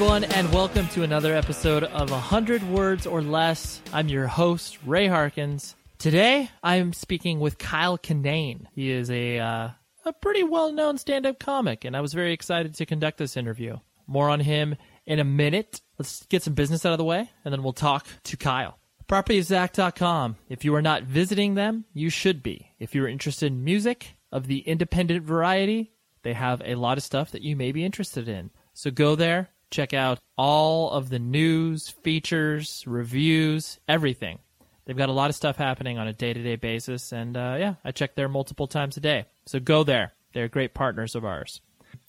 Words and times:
Everyone, 0.00 0.24
and 0.24 0.50
welcome 0.50 0.88
to 0.88 1.02
another 1.02 1.36
episode 1.36 1.84
of 1.84 2.10
100 2.10 2.62
Words 2.70 3.06
or 3.06 3.20
Less. 3.20 3.82
I'm 3.92 4.08
your 4.08 4.26
host, 4.26 4.78
Ray 4.86 5.08
Harkins. 5.08 5.76
Today, 5.98 6.48
I'm 6.62 6.94
speaking 6.94 7.38
with 7.38 7.58
Kyle 7.58 7.98
Kinane. 7.98 8.64
He 8.72 8.90
is 8.90 9.10
a, 9.10 9.38
uh, 9.38 9.68
a 10.06 10.12
pretty 10.14 10.42
well 10.42 10.72
known 10.72 10.96
stand 10.96 11.26
up 11.26 11.38
comic, 11.38 11.84
and 11.84 11.94
I 11.94 12.00
was 12.00 12.14
very 12.14 12.32
excited 12.32 12.76
to 12.76 12.86
conduct 12.86 13.18
this 13.18 13.36
interview. 13.36 13.76
More 14.06 14.30
on 14.30 14.40
him 14.40 14.74
in 15.04 15.18
a 15.18 15.24
minute. 15.24 15.82
Let's 15.98 16.24
get 16.30 16.42
some 16.42 16.54
business 16.54 16.86
out 16.86 16.92
of 16.92 16.98
the 16.98 17.04
way, 17.04 17.28
and 17.44 17.52
then 17.52 17.62
we'll 17.62 17.74
talk 17.74 18.06
to 18.24 18.38
Kyle. 18.38 18.78
PropertyofZack.com. 19.06 20.36
If 20.48 20.64
you 20.64 20.74
are 20.76 20.82
not 20.82 21.02
visiting 21.02 21.56
them, 21.56 21.84
you 21.92 22.08
should 22.08 22.42
be. 22.42 22.70
If 22.78 22.94
you're 22.94 23.06
interested 23.06 23.52
in 23.52 23.64
music 23.64 24.14
of 24.32 24.46
the 24.46 24.60
independent 24.60 25.26
variety, 25.26 25.92
they 26.22 26.32
have 26.32 26.62
a 26.64 26.76
lot 26.76 26.96
of 26.96 27.04
stuff 27.04 27.32
that 27.32 27.42
you 27.42 27.54
may 27.54 27.70
be 27.70 27.84
interested 27.84 28.30
in. 28.30 28.48
So 28.72 28.90
go 28.90 29.14
there, 29.14 29.50
check 29.70 29.94
out 29.94 30.18
all 30.36 30.90
of 30.90 31.08
the 31.08 31.18
news, 31.18 31.88
features, 31.88 32.84
reviews, 32.86 33.78
everything. 33.88 34.38
They've 34.84 34.96
got 34.96 35.08
a 35.08 35.12
lot 35.12 35.30
of 35.30 35.36
stuff 35.36 35.56
happening 35.56 35.98
on 35.98 36.08
a 36.08 36.12
day 36.12 36.32
to 36.32 36.42
day 36.42 36.56
basis, 36.56 37.12
and 37.12 37.36
uh, 37.36 37.56
yeah, 37.58 37.74
I 37.84 37.92
check 37.92 38.14
there 38.14 38.28
multiple 38.28 38.66
times 38.66 38.96
a 38.96 39.00
day. 39.00 39.26
So 39.46 39.60
go 39.60 39.84
there. 39.84 40.12
They're 40.32 40.48
great 40.48 40.74
partners 40.74 41.14
of 41.14 41.24
ours. 41.24 41.60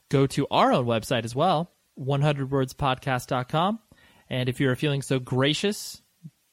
Go 0.09 0.27
to 0.27 0.47
our 0.51 0.71
own 0.73 0.85
website 0.85 1.23
as 1.23 1.35
well, 1.35 1.71
100wordspodcast.com. 1.99 3.79
And 4.29 4.49
if 4.49 4.59
you're 4.59 4.75
feeling 4.75 5.01
so 5.01 5.19
gracious, 5.19 6.01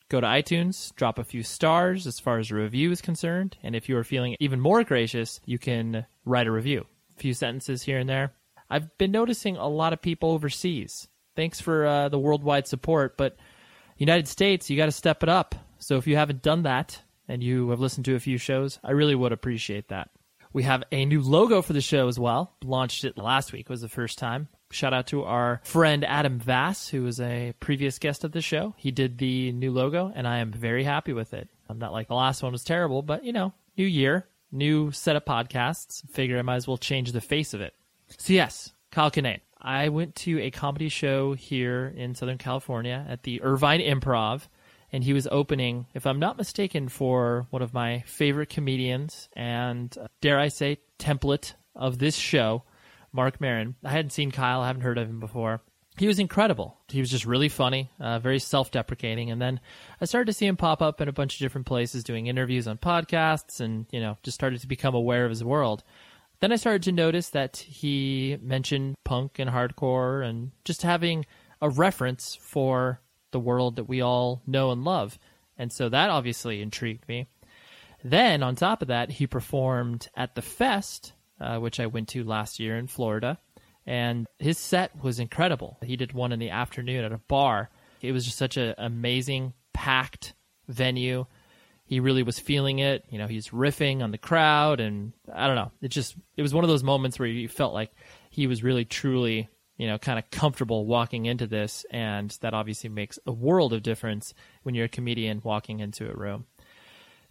go 0.08 0.20
to 0.20 0.26
iTunes, 0.26 0.94
drop 0.96 1.18
a 1.18 1.24
few 1.24 1.42
stars 1.42 2.06
as 2.06 2.18
far 2.18 2.38
as 2.38 2.50
a 2.50 2.56
review 2.56 2.90
is 2.90 3.00
concerned. 3.00 3.56
And 3.62 3.74
if 3.74 3.88
you 3.88 3.96
are 3.96 4.04
feeling 4.04 4.36
even 4.40 4.60
more 4.60 4.84
gracious, 4.84 5.40
you 5.44 5.58
can 5.58 6.06
write 6.24 6.46
a 6.46 6.52
review, 6.52 6.86
a 7.16 7.20
few 7.20 7.34
sentences 7.34 7.82
here 7.82 7.98
and 7.98 8.08
there. 8.08 8.32
I've 8.70 8.96
been 8.98 9.12
noticing 9.12 9.56
a 9.56 9.68
lot 9.68 9.92
of 9.92 10.02
people 10.02 10.30
overseas. 10.30 11.08
Thanks 11.36 11.60
for 11.60 11.86
uh, 11.86 12.08
the 12.08 12.18
worldwide 12.18 12.66
support, 12.66 13.16
but 13.16 13.36
United 13.96 14.28
States, 14.28 14.68
you 14.68 14.76
got 14.76 14.86
to 14.86 14.92
step 14.92 15.22
it 15.22 15.28
up. 15.28 15.54
So 15.78 15.96
if 15.96 16.06
you 16.06 16.16
haven't 16.16 16.42
done 16.42 16.62
that 16.64 17.00
and 17.28 17.42
you 17.42 17.70
have 17.70 17.80
listened 17.80 18.04
to 18.06 18.14
a 18.14 18.20
few 18.20 18.38
shows, 18.38 18.78
I 18.82 18.90
really 18.92 19.14
would 19.14 19.32
appreciate 19.32 19.88
that. 19.88 20.10
We 20.52 20.62
have 20.62 20.82
a 20.90 21.04
new 21.04 21.20
logo 21.20 21.62
for 21.62 21.72
the 21.72 21.80
show 21.80 22.08
as 22.08 22.18
well. 22.18 22.54
Launched 22.64 23.04
it 23.04 23.18
last 23.18 23.52
week 23.52 23.68
was 23.68 23.82
the 23.82 23.88
first 23.88 24.18
time. 24.18 24.48
Shout 24.70 24.92
out 24.92 25.06
to 25.08 25.24
our 25.24 25.60
friend 25.64 26.04
Adam 26.04 26.38
Vass, 26.38 26.88
who 26.88 27.02
was 27.02 27.20
a 27.20 27.54
previous 27.60 27.98
guest 27.98 28.24
of 28.24 28.32
the 28.32 28.40
show. 28.40 28.74
He 28.76 28.90
did 28.90 29.18
the 29.18 29.52
new 29.52 29.70
logo, 29.70 30.12
and 30.14 30.26
I 30.26 30.38
am 30.38 30.52
very 30.52 30.84
happy 30.84 31.12
with 31.12 31.32
it. 31.32 31.48
I'm 31.68 31.78
not 31.78 31.92
like 31.92 32.08
the 32.08 32.14
last 32.14 32.42
one 32.42 32.52
was 32.52 32.64
terrible, 32.64 33.02
but 33.02 33.24
you 33.24 33.32
know, 33.32 33.52
new 33.76 33.86
year, 33.86 34.26
new 34.52 34.90
set 34.90 35.16
of 35.16 35.24
podcasts. 35.24 36.08
Figure 36.10 36.38
I 36.38 36.42
might 36.42 36.56
as 36.56 36.68
well 36.68 36.76
change 36.76 37.12
the 37.12 37.20
face 37.20 37.54
of 37.54 37.60
it. 37.60 37.74
So 38.16 38.32
yes, 38.32 38.72
Kyle 38.90 39.10
Kinane. 39.10 39.40
I 39.60 39.88
went 39.88 40.14
to 40.16 40.40
a 40.40 40.50
comedy 40.50 40.88
show 40.88 41.34
here 41.34 41.92
in 41.96 42.14
Southern 42.14 42.38
California 42.38 43.04
at 43.08 43.24
the 43.24 43.42
Irvine 43.42 43.80
Improv, 43.80 44.48
and 44.92 45.02
he 45.04 45.12
was 45.12 45.26
opening, 45.30 45.86
if 45.94 46.06
I'm 46.06 46.20
not 46.20 46.38
mistaken, 46.38 46.88
for 46.88 47.46
one 47.50 47.62
of 47.62 47.74
my 47.74 48.04
favorite 48.06 48.48
comedians 48.48 49.28
and, 49.34 49.96
uh, 49.98 50.06
dare 50.20 50.38
I 50.38 50.48
say, 50.48 50.78
template 50.98 51.54
of 51.74 51.98
this 51.98 52.14
show, 52.14 52.62
Marc 53.12 53.40
Maron. 53.40 53.74
I 53.84 53.90
hadn't 53.90 54.12
seen 54.12 54.30
Kyle, 54.30 54.60
I 54.60 54.68
haven't 54.68 54.82
heard 54.82 54.98
of 54.98 55.08
him 55.08 55.20
before. 55.20 55.60
He 55.98 56.06
was 56.06 56.20
incredible. 56.20 56.78
He 56.88 57.00
was 57.00 57.10
just 57.10 57.26
really 57.26 57.48
funny, 57.48 57.90
uh, 57.98 58.20
very 58.20 58.38
self 58.38 58.70
deprecating. 58.70 59.32
And 59.32 59.42
then 59.42 59.58
I 60.00 60.04
started 60.04 60.26
to 60.26 60.32
see 60.32 60.46
him 60.46 60.56
pop 60.56 60.80
up 60.80 61.00
in 61.00 61.08
a 61.08 61.12
bunch 61.12 61.34
of 61.34 61.40
different 61.40 61.66
places 61.66 62.04
doing 62.04 62.28
interviews 62.28 62.68
on 62.68 62.78
podcasts 62.78 63.60
and, 63.60 63.86
you 63.90 63.98
know, 63.98 64.16
just 64.22 64.36
started 64.36 64.60
to 64.60 64.68
become 64.68 64.94
aware 64.94 65.24
of 65.24 65.30
his 65.30 65.42
world. 65.42 65.82
Then 66.40 66.52
I 66.52 66.56
started 66.56 66.84
to 66.84 66.92
notice 66.92 67.30
that 67.30 67.56
he 67.56 68.38
mentioned 68.40 68.94
punk 69.04 69.38
and 69.38 69.50
hardcore 69.50 70.24
and 70.24 70.52
just 70.64 70.82
having 70.82 71.26
a 71.60 71.68
reference 71.68 72.36
for 72.36 73.00
the 73.32 73.40
world 73.40 73.76
that 73.76 73.88
we 73.88 74.00
all 74.00 74.42
know 74.46 74.70
and 74.70 74.84
love. 74.84 75.18
And 75.56 75.72
so 75.72 75.88
that 75.88 76.10
obviously 76.10 76.62
intrigued 76.62 77.08
me. 77.08 77.26
Then, 78.04 78.44
on 78.44 78.54
top 78.54 78.80
of 78.82 78.88
that, 78.88 79.10
he 79.10 79.26
performed 79.26 80.08
at 80.14 80.36
the 80.36 80.42
Fest, 80.42 81.12
uh, 81.40 81.58
which 81.58 81.80
I 81.80 81.86
went 81.86 82.08
to 82.10 82.22
last 82.22 82.60
year 82.60 82.76
in 82.76 82.86
Florida. 82.86 83.38
And 83.84 84.26
his 84.38 84.58
set 84.58 85.02
was 85.02 85.18
incredible. 85.18 85.78
He 85.82 85.96
did 85.96 86.12
one 86.12 86.30
in 86.30 86.38
the 86.38 86.50
afternoon 86.50 87.04
at 87.04 87.12
a 87.12 87.18
bar. 87.18 87.70
It 88.00 88.12
was 88.12 88.24
just 88.24 88.38
such 88.38 88.56
an 88.56 88.74
amazing, 88.78 89.54
packed 89.72 90.34
venue 90.68 91.26
he 91.88 92.00
really 92.00 92.22
was 92.22 92.38
feeling 92.38 92.80
it. 92.80 93.06
You 93.08 93.16
know, 93.16 93.26
he's 93.26 93.48
riffing 93.48 94.02
on 94.02 94.10
the 94.10 94.18
crowd, 94.18 94.78
and 94.78 95.14
I 95.32 95.46
don't 95.46 95.56
know. 95.56 95.72
It 95.80 95.88
just 95.88 96.16
it 96.36 96.42
was 96.42 96.52
one 96.52 96.62
of 96.62 96.68
those 96.68 96.82
moments 96.82 97.18
where 97.18 97.26
you 97.26 97.48
felt 97.48 97.72
like 97.72 97.90
he 98.28 98.46
was 98.46 98.62
really 98.62 98.84
truly 98.84 99.48
you 99.78 99.86
know 99.86 99.96
kind 99.96 100.18
of 100.18 100.30
comfortable 100.30 100.84
walking 100.84 101.24
into 101.24 101.46
this, 101.46 101.86
and 101.90 102.36
that 102.42 102.52
obviously 102.52 102.90
makes 102.90 103.18
a 103.26 103.32
world 103.32 103.72
of 103.72 103.82
difference 103.82 104.34
when 104.64 104.74
you're 104.74 104.84
a 104.84 104.90
comedian 104.90 105.40
walking 105.42 105.80
into 105.80 106.10
a 106.10 106.14
room. 106.14 106.44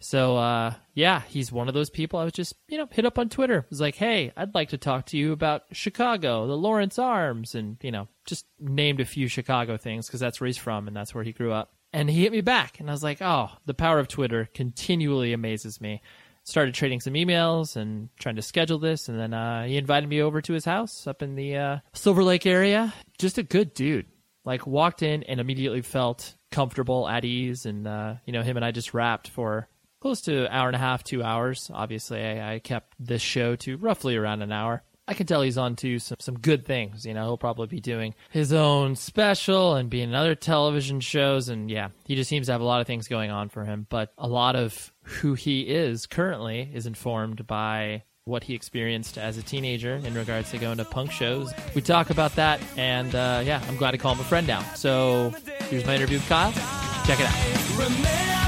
So 0.00 0.36
uh, 0.36 0.74
yeah, 0.92 1.22
he's 1.28 1.52
one 1.52 1.68
of 1.68 1.74
those 1.74 1.90
people. 1.90 2.18
I 2.18 2.24
was 2.24 2.32
just 2.32 2.54
you 2.66 2.78
know 2.78 2.88
hit 2.90 3.06
up 3.06 3.16
on 3.16 3.28
Twitter. 3.28 3.58
It 3.58 3.70
was 3.70 3.80
like, 3.80 3.94
hey, 3.94 4.32
I'd 4.36 4.56
like 4.56 4.70
to 4.70 4.78
talk 4.78 5.06
to 5.06 5.16
you 5.16 5.30
about 5.30 5.66
Chicago, 5.70 6.48
the 6.48 6.56
Lawrence 6.56 6.98
Arms, 6.98 7.54
and 7.54 7.76
you 7.80 7.92
know 7.92 8.08
just 8.24 8.44
named 8.58 8.98
a 8.98 9.04
few 9.04 9.28
Chicago 9.28 9.76
things 9.76 10.08
because 10.08 10.18
that's 10.18 10.40
where 10.40 10.46
he's 10.46 10.58
from 10.58 10.88
and 10.88 10.96
that's 10.96 11.14
where 11.14 11.22
he 11.22 11.32
grew 11.32 11.52
up. 11.52 11.74
And 11.92 12.10
he 12.10 12.22
hit 12.22 12.32
me 12.32 12.42
back, 12.42 12.80
and 12.80 12.90
I 12.90 12.92
was 12.92 13.02
like, 13.02 13.22
oh, 13.22 13.50
the 13.64 13.74
power 13.74 13.98
of 13.98 14.08
Twitter 14.08 14.48
continually 14.52 15.32
amazes 15.32 15.80
me. 15.80 16.02
Started 16.44 16.74
trading 16.74 17.00
some 17.00 17.14
emails 17.14 17.76
and 17.76 18.10
trying 18.18 18.36
to 18.36 18.42
schedule 18.42 18.78
this, 18.78 19.08
and 19.08 19.18
then 19.18 19.32
uh, 19.32 19.64
he 19.64 19.76
invited 19.76 20.08
me 20.08 20.20
over 20.20 20.42
to 20.42 20.52
his 20.52 20.64
house 20.64 21.06
up 21.06 21.22
in 21.22 21.34
the 21.34 21.56
uh, 21.56 21.78
Silver 21.94 22.22
Lake 22.22 22.46
area. 22.46 22.92
Just 23.18 23.38
a 23.38 23.42
good 23.42 23.72
dude. 23.72 24.06
Like, 24.44 24.66
walked 24.66 25.02
in 25.02 25.22
and 25.22 25.40
immediately 25.40 25.82
felt 25.82 26.34
comfortable, 26.50 27.08
at 27.08 27.24
ease, 27.24 27.66
and, 27.66 27.86
uh, 27.86 28.14
you 28.24 28.32
know, 28.32 28.42
him 28.42 28.56
and 28.56 28.64
I 28.64 28.70
just 28.70 28.94
rapped 28.94 29.28
for 29.28 29.68
close 30.00 30.20
to 30.22 30.44
an 30.44 30.52
hour 30.52 30.68
and 30.68 30.76
a 30.76 30.78
half, 30.78 31.04
two 31.04 31.22
hours. 31.22 31.70
Obviously, 31.72 32.22
I, 32.22 32.54
I 32.54 32.58
kept 32.58 32.94
this 32.98 33.22
show 33.22 33.56
to 33.56 33.76
roughly 33.76 34.16
around 34.16 34.42
an 34.42 34.52
hour. 34.52 34.82
I 35.08 35.14
can 35.14 35.26
tell 35.26 35.40
he's 35.40 35.56
on 35.56 35.74
to 35.76 35.98
some, 35.98 36.18
some 36.20 36.38
good 36.38 36.66
things. 36.66 37.06
You 37.06 37.14
know, 37.14 37.24
he'll 37.24 37.38
probably 37.38 37.66
be 37.66 37.80
doing 37.80 38.14
his 38.30 38.52
own 38.52 38.94
special 38.94 39.74
and 39.74 39.88
being 39.88 40.10
in 40.10 40.14
other 40.14 40.34
television 40.34 41.00
shows. 41.00 41.48
And 41.48 41.70
yeah, 41.70 41.88
he 42.04 42.14
just 42.14 42.28
seems 42.28 42.46
to 42.46 42.52
have 42.52 42.60
a 42.60 42.64
lot 42.64 42.82
of 42.82 42.86
things 42.86 43.08
going 43.08 43.30
on 43.30 43.48
for 43.48 43.64
him. 43.64 43.86
But 43.88 44.12
a 44.18 44.28
lot 44.28 44.54
of 44.54 44.92
who 45.02 45.32
he 45.32 45.62
is 45.62 46.04
currently 46.04 46.70
is 46.74 46.84
informed 46.86 47.46
by 47.46 48.02
what 48.24 48.44
he 48.44 48.52
experienced 48.52 49.16
as 49.16 49.38
a 49.38 49.42
teenager 49.42 49.94
in 49.94 50.12
regards 50.12 50.50
to 50.50 50.58
going 50.58 50.76
to 50.76 50.84
punk 50.84 51.10
shows. 51.10 51.50
We 51.74 51.80
talk 51.80 52.10
about 52.10 52.34
that. 52.36 52.60
And 52.76 53.14
uh, 53.14 53.42
yeah, 53.42 53.64
I'm 53.66 53.78
glad 53.78 53.92
to 53.92 53.98
call 53.98 54.12
him 54.14 54.20
a 54.20 54.24
friend 54.24 54.46
now. 54.46 54.60
So 54.74 55.32
here's 55.70 55.86
my 55.86 55.96
interview 55.96 56.18
with 56.18 56.28
Kyle. 56.28 56.52
Check 57.06 57.20
it 57.20 57.26
out. 57.26 58.47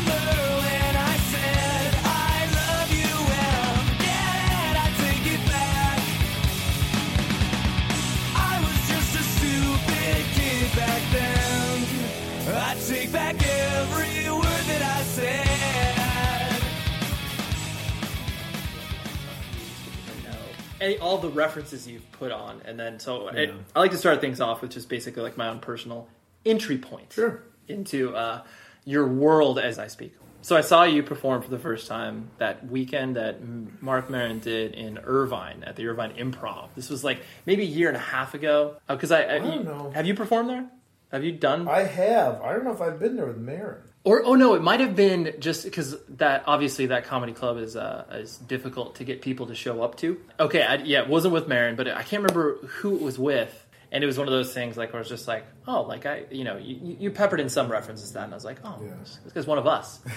All 21.01 21.19
the 21.19 21.29
references 21.29 21.87
you've 21.87 22.11
put 22.13 22.33
on, 22.33 22.63
and 22.65 22.79
then 22.79 22.99
so 23.01 23.29
it, 23.29 23.53
I 23.77 23.81
like 23.81 23.91
to 23.91 23.99
start 23.99 24.21
things 24.21 24.41
off 24.41 24.63
with 24.63 24.71
just 24.71 24.89
basically 24.89 25.23
like 25.23 25.37
my 25.37 25.49
own 25.49 25.61
personal 25.61 26.09
entry 26.47 26.79
point 26.79 27.13
Sure. 27.13 27.43
into 27.69 28.15
uh, 28.17 28.43
your 28.85 29.07
world 29.07 29.59
as 29.59 29.79
I 29.79 29.89
speak. 29.89 30.15
So 30.43 30.57
I 30.57 30.63
saw 30.63 30.85
you 30.85 31.03
perform 31.03 31.43
for 31.43 31.51
the 31.51 31.59
first 31.59 31.87
time 31.87 32.31
that 32.39 32.67
weekend 32.67 33.17
that 33.17 33.41
Marc 33.83 34.09
Maron 34.09 34.39
did 34.39 34.73
in 34.75 34.97
Irvine 34.97 35.65
at 35.67 35.77
the 35.77 35.87
Irvine 35.87 36.15
Improv. 36.15 36.69
This 36.75 36.89
was 36.89 37.05
like 37.05 37.21
maybe 37.45 37.63
a 37.63 37.67
year 37.67 37.89
and 37.89 37.97
a 37.97 38.01
half 38.01 38.33
ago. 38.33 38.77
Because 38.89 39.13
I, 39.13 39.35
I, 39.35 39.39
don't 39.39 39.53
you- 39.59 39.65
know. 39.65 39.91
have 39.95 40.07
you 40.07 40.15
performed 40.15 40.49
there? 40.49 40.67
Have 41.13 41.25
you 41.25 41.33
done? 41.33 41.69
I 41.69 41.81
have. 41.83 42.41
I 42.41 42.53
don't 42.55 42.65
know 42.65 42.73
if 42.73 42.81
I've 42.81 42.99
been 42.99 43.17
there 43.17 43.27
with 43.27 43.37
Maron. 43.37 43.83
Or 44.03 44.23
oh 44.25 44.35
no, 44.35 44.55
it 44.55 44.63
might 44.63 44.81
have 44.81 44.97
been 44.97 45.35
just 45.41 45.65
because 45.65 45.95
that 46.17 46.45
obviously 46.47 46.87
that 46.87 47.05
comedy 47.05 47.35
club 47.35 47.59
is 47.59 47.77
uh, 47.77 48.05
is 48.13 48.39
difficult 48.39 48.95
to 48.97 49.05
get 49.05 49.21
people 49.21 49.47
to 49.49 49.55
show 49.55 49.83
up 49.83 49.97
to. 49.99 50.19
Okay, 50.39 50.63
I, 50.63 50.77
yeah, 50.77 51.03
it 51.03 51.09
wasn't 51.09 51.35
with 51.35 51.47
Maron, 51.49 51.77
but 51.77 51.87
I 51.87 52.03
can't 52.03 52.23
remember 52.23 52.57
who 52.67 52.97
it 52.97 53.03
was 53.03 53.19
with, 53.19 53.67
and 53.93 54.03
it 54.03 54.07
was 54.07 54.17
one 54.17 54.27
of 54.27 54.33
those 54.33 54.55
things 54.55 54.79
like 54.79 54.95
where 54.95 55.01
I 55.01 55.03
was 55.03 55.09
just 55.11 55.29
like, 55.29 55.45
oh, 55.69 55.83
like 55.83 56.07
I, 56.07 56.25
you 56.31 56.45
know, 56.45 56.57
you, 56.57 56.97
you 56.99 57.11
peppered 57.11 57.41
in 57.41 57.51
some 57.51 57.71
references 57.71 58.09
to 58.09 58.15
that, 58.15 58.25
and 58.25 58.33
I 58.33 58.37
was 58.37 58.45
like, 58.45 58.57
oh, 58.65 58.79
Yeah. 58.83 58.91
this, 59.01 59.19
this 59.25 59.33
guy's 59.35 59.47
one 59.47 59.59
of 59.59 59.67
us. 59.67 60.01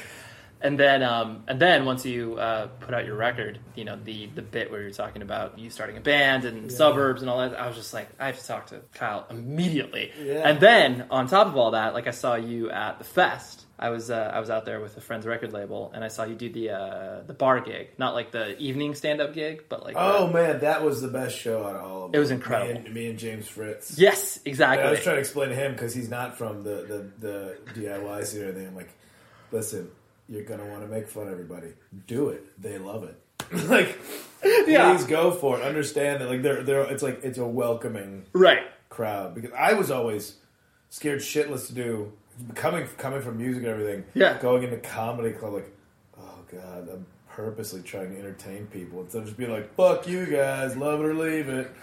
And 0.63 0.79
then, 0.79 1.03
um, 1.03 1.43
and 1.49 1.59
then 1.59 1.83
once 1.83 2.05
you 2.05 2.35
uh, 2.37 2.67
put 2.79 2.93
out 2.93 3.05
your 3.05 3.17
record, 3.17 3.59
you 3.75 3.83
know 3.83 3.97
the 4.01 4.27
the 4.27 4.41
bit 4.41 4.71
where 4.71 4.81
you're 4.81 4.91
talking 4.91 5.21
about 5.21 5.59
you 5.59 5.69
starting 5.69 5.97
a 5.97 6.01
band 6.01 6.45
and 6.45 6.71
suburbs 6.71 7.21
and 7.21 7.29
all 7.29 7.39
that. 7.39 7.59
I 7.59 7.67
was 7.67 7.75
just 7.75 7.93
like, 7.93 8.07
I 8.17 8.27
have 8.27 8.39
to 8.39 8.47
talk 8.47 8.67
to 8.67 8.79
Kyle 8.93 9.27
immediately. 9.29 10.11
Yeah. 10.23 10.47
And 10.47 10.59
then 10.61 11.05
on 11.11 11.27
top 11.27 11.47
of 11.47 11.57
all 11.57 11.71
that, 11.71 11.93
like 11.93 12.07
I 12.07 12.11
saw 12.11 12.35
you 12.35 12.71
at 12.71 12.97
the 12.97 13.03
fest. 13.03 13.65
I 13.77 13.89
was 13.89 14.09
uh, 14.09 14.31
I 14.33 14.39
was 14.39 14.49
out 14.49 14.63
there 14.63 14.79
with 14.79 14.95
a 14.95 15.01
friend's 15.01 15.25
record 15.25 15.51
label, 15.51 15.91
and 15.93 16.01
I 16.01 16.07
saw 16.07 16.23
you 16.23 16.35
do 16.35 16.49
the 16.49 16.69
uh, 16.69 17.21
the 17.27 17.33
bar 17.33 17.59
gig, 17.59 17.89
not 17.97 18.13
like 18.13 18.31
the 18.31 18.57
evening 18.57 18.95
stand 18.95 19.19
up 19.19 19.33
gig, 19.33 19.65
but 19.67 19.83
like 19.83 19.95
Oh 19.97 20.27
the- 20.27 20.33
man, 20.33 20.59
that 20.61 20.81
was 20.81 21.01
the 21.01 21.09
best 21.09 21.37
show 21.37 21.65
out 21.65 21.75
of 21.75 21.81
all 21.83 22.05
of 22.05 22.11
them. 22.13 22.17
It 22.17 22.19
was 22.19 22.31
incredible. 22.31 22.79
Me 22.79 22.85
and, 22.85 22.93
me 22.95 23.09
and 23.09 23.19
James 23.19 23.49
Fritz. 23.49 23.97
yes, 23.99 24.37
And 24.37 24.47
exactly. 24.47 24.87
I 24.87 24.91
was 24.91 25.01
trying 25.01 25.17
to 25.17 25.19
explain 25.19 25.49
to 25.49 25.55
him 25.55 25.73
because 25.73 25.93
he's 25.93 26.09
not 26.09 26.37
from 26.37 26.63
the, 26.63 27.09
the, 27.19 27.27
the 27.73 27.81
DIY 27.81 28.25
scene 28.25 28.43
or 28.43 28.45
anything. 28.45 28.67
I'm 28.67 28.75
like, 28.75 28.93
listen, 29.51 29.91
you're 30.29 30.43
gonna 30.43 30.65
want 30.65 30.81
to 30.81 30.87
make 30.87 31.07
fun 31.07 31.27
of 31.27 31.33
everybody. 31.33 31.73
Do 32.07 32.29
it. 32.29 32.61
They 32.61 32.77
love 32.77 33.03
it. 33.03 33.15
like, 33.69 33.99
Yeah. 34.67 34.93
please 34.95 35.05
go 35.05 35.31
for 35.31 35.59
it. 35.59 35.63
Understand 35.63 36.21
that. 36.21 36.29
Like, 36.29 36.41
they're 36.41 36.63
they're. 36.63 36.81
It's 36.91 37.03
like 37.03 37.23
it's 37.23 37.37
a 37.37 37.45
welcoming 37.47 38.25
right. 38.33 38.63
crowd 38.89 39.35
because 39.35 39.51
I 39.57 39.73
was 39.73 39.91
always 39.91 40.35
scared 40.89 41.19
shitless 41.19 41.67
to 41.67 41.73
do 41.73 42.13
coming 42.55 42.87
coming 42.97 43.21
from 43.21 43.37
music 43.37 43.63
and 43.63 43.71
everything. 43.71 44.05
Yeah. 44.13 44.37
going 44.39 44.63
into 44.63 44.77
comedy 44.77 45.31
club 45.31 45.53
like, 45.53 45.71
oh 46.19 46.39
god, 46.51 46.89
I'm 46.89 47.05
purposely 47.29 47.81
trying 47.81 48.11
to 48.13 48.19
entertain 48.19 48.67
people 48.67 49.01
instead 49.01 49.19
of 49.19 49.25
just 49.25 49.37
being 49.37 49.51
like, 49.51 49.73
fuck 49.75 50.07
you 50.07 50.25
guys, 50.25 50.75
love 50.77 50.99
it 51.01 51.05
or 51.05 51.13
leave 51.15 51.49
it. 51.49 51.71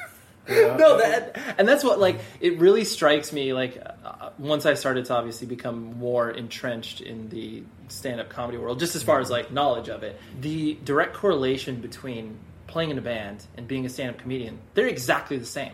No, 0.49 0.97
that 0.99 1.39
and 1.59 1.69
that's 1.69 1.85
what 1.85 2.01
like 2.01 2.19
it 2.41 2.59
really 2.59 2.85
strikes 2.85 3.33
me. 3.33 3.53
Like 3.53 3.81
uh, 4.05 4.31
once 4.39 4.67
I 4.67 4.75
started 4.75 5.05
to 5.05 5.15
obviously 5.15 5.47
become 5.47 5.99
more 5.99 6.29
entrenched 6.31 7.03
in 7.03 7.29
the 7.29 7.63
stand-up 7.91 8.29
comedy 8.29 8.59
world, 8.59 8.79
just 8.79 8.97
as 8.97 9.03
far 9.03 9.21
as 9.21 9.31
like 9.31 9.51
knowledge 9.53 9.89
of 9.89 10.03
it, 10.03 10.21
the 10.41 10.79
direct 10.85 11.15
correlation 11.15 11.81
between 11.81 12.39
playing 12.67 12.91
in 12.91 12.99
a 12.99 13.03
band 13.03 13.45
and 13.57 13.67
being 13.67 13.85
a 13.85 13.89
stand-up 13.89 14.19
comedian, 14.19 14.59
they're 14.75 14.87
exactly 14.87 15.37
the 15.39 15.47
same. 15.47 15.73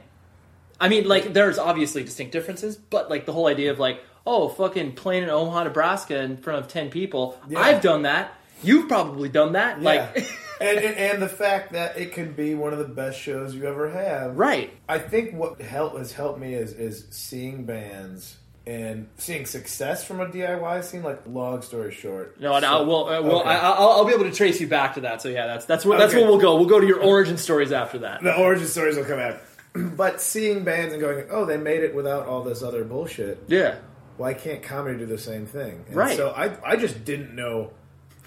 I 0.81 0.89
mean, 0.89 1.07
like 1.09 1.33
there's 1.33 1.59
obviously 1.59 2.05
distinct 2.05 2.33
differences, 2.33 2.77
but 2.77 3.09
like 3.11 3.27
the 3.27 3.33
whole 3.33 3.47
idea 3.47 3.71
of 3.71 3.79
like, 3.79 4.03
oh, 4.27 4.49
fucking 4.49 4.93
playing 4.93 5.23
in 5.23 5.31
Omaha, 5.31 5.65
Nebraska 5.65 6.21
in 6.21 6.37
front 6.39 6.59
of 6.61 6.69
ten 6.69 6.91
people, 6.91 7.39
Yeah. 7.49 7.61
I've 7.61 7.81
done 7.83 8.03
that. 8.03 8.33
You've 8.63 8.89
probably 8.89 9.29
done 9.29 9.53
that. 9.53 9.81
Yeah. 9.81 9.85
Like, 9.85 10.17
and, 10.61 10.79
and 10.79 10.97
and 10.97 11.23
the 11.23 11.29
fact 11.29 11.73
that 11.73 11.99
it 11.99 12.13
can 12.13 12.33
be 12.33 12.55
one 12.55 12.73
of 12.73 12.79
the 12.79 12.89
best 12.89 13.19
shows 13.21 13.55
you 13.55 13.65
ever 13.65 13.91
have. 13.91 14.37
right? 14.37 14.71
I 14.89 14.99
think 14.99 15.35
what 15.35 15.61
help 15.61 15.97
has 15.99 16.13
helped 16.13 16.39
me 16.41 16.55
is 16.55 16.73
is 16.73 17.07
seeing 17.11 17.65
bands 17.65 18.37
and 18.67 19.07
seeing 19.17 19.47
success 19.47 20.05
from 20.05 20.21
a 20.21 20.27
DIY 20.27 20.83
scene. 20.85 21.03
Like 21.03 21.23
long 21.27 21.63
story 21.63 21.93
short, 21.93 22.41
No, 22.41 22.59
So- 22.61 22.67
I 22.67 22.81
will. 22.81 23.07
Uh, 23.09 23.23
well, 23.23 23.41
okay. 23.41 23.51
I, 23.51 23.71
I'll, 23.71 23.89
I'll 23.91 24.05
be 24.05 24.13
able 24.13 24.25
to 24.25 24.33
trace 24.33 24.61
you 24.61 24.67
back 24.67 24.95
to 24.95 25.01
that. 25.03 25.23
So 25.23 25.29
yeah, 25.29 25.47
that's 25.47 25.65
that's 25.67 25.85
where 25.85 25.99
that's 25.99 26.13
Okay. 26.13 26.23
where 26.23 26.31
we'll 26.31 26.41
go. 26.41 26.57
We'll 26.57 26.67
go 26.69 26.81
to 26.81 26.87
your 26.87 27.01
origin 27.03 27.39
stories 27.39 27.73
after 27.73 27.99
that. 28.01 28.23
the 28.23 28.37
origin 28.37 28.67
stories 28.67 28.97
will 28.97 29.05
come 29.05 29.21
out. 29.21 29.39
but 29.97 30.21
seeing 30.21 30.65
bands 30.65 30.93
and 30.95 31.01
going, 31.03 31.27
oh, 31.31 31.45
they 31.45 31.57
made 31.59 31.83
it 31.83 31.95
without 31.95 32.27
all 32.27 32.43
this 32.43 32.63
other 32.63 32.83
bullshit. 32.83 33.43
Yeah, 33.47 33.77
Why 34.17 34.33
can't 34.35 34.63
comedy 34.63 34.99
do 34.99 35.07
the 35.07 35.19
same 35.19 35.47
thing? 35.47 35.85
And 35.89 35.97
Right. 35.97 36.17
So 36.17 36.31
I 36.31 36.57
I 36.65 36.77
just 36.77 37.05
didn't 37.05 37.35
know 37.35 37.71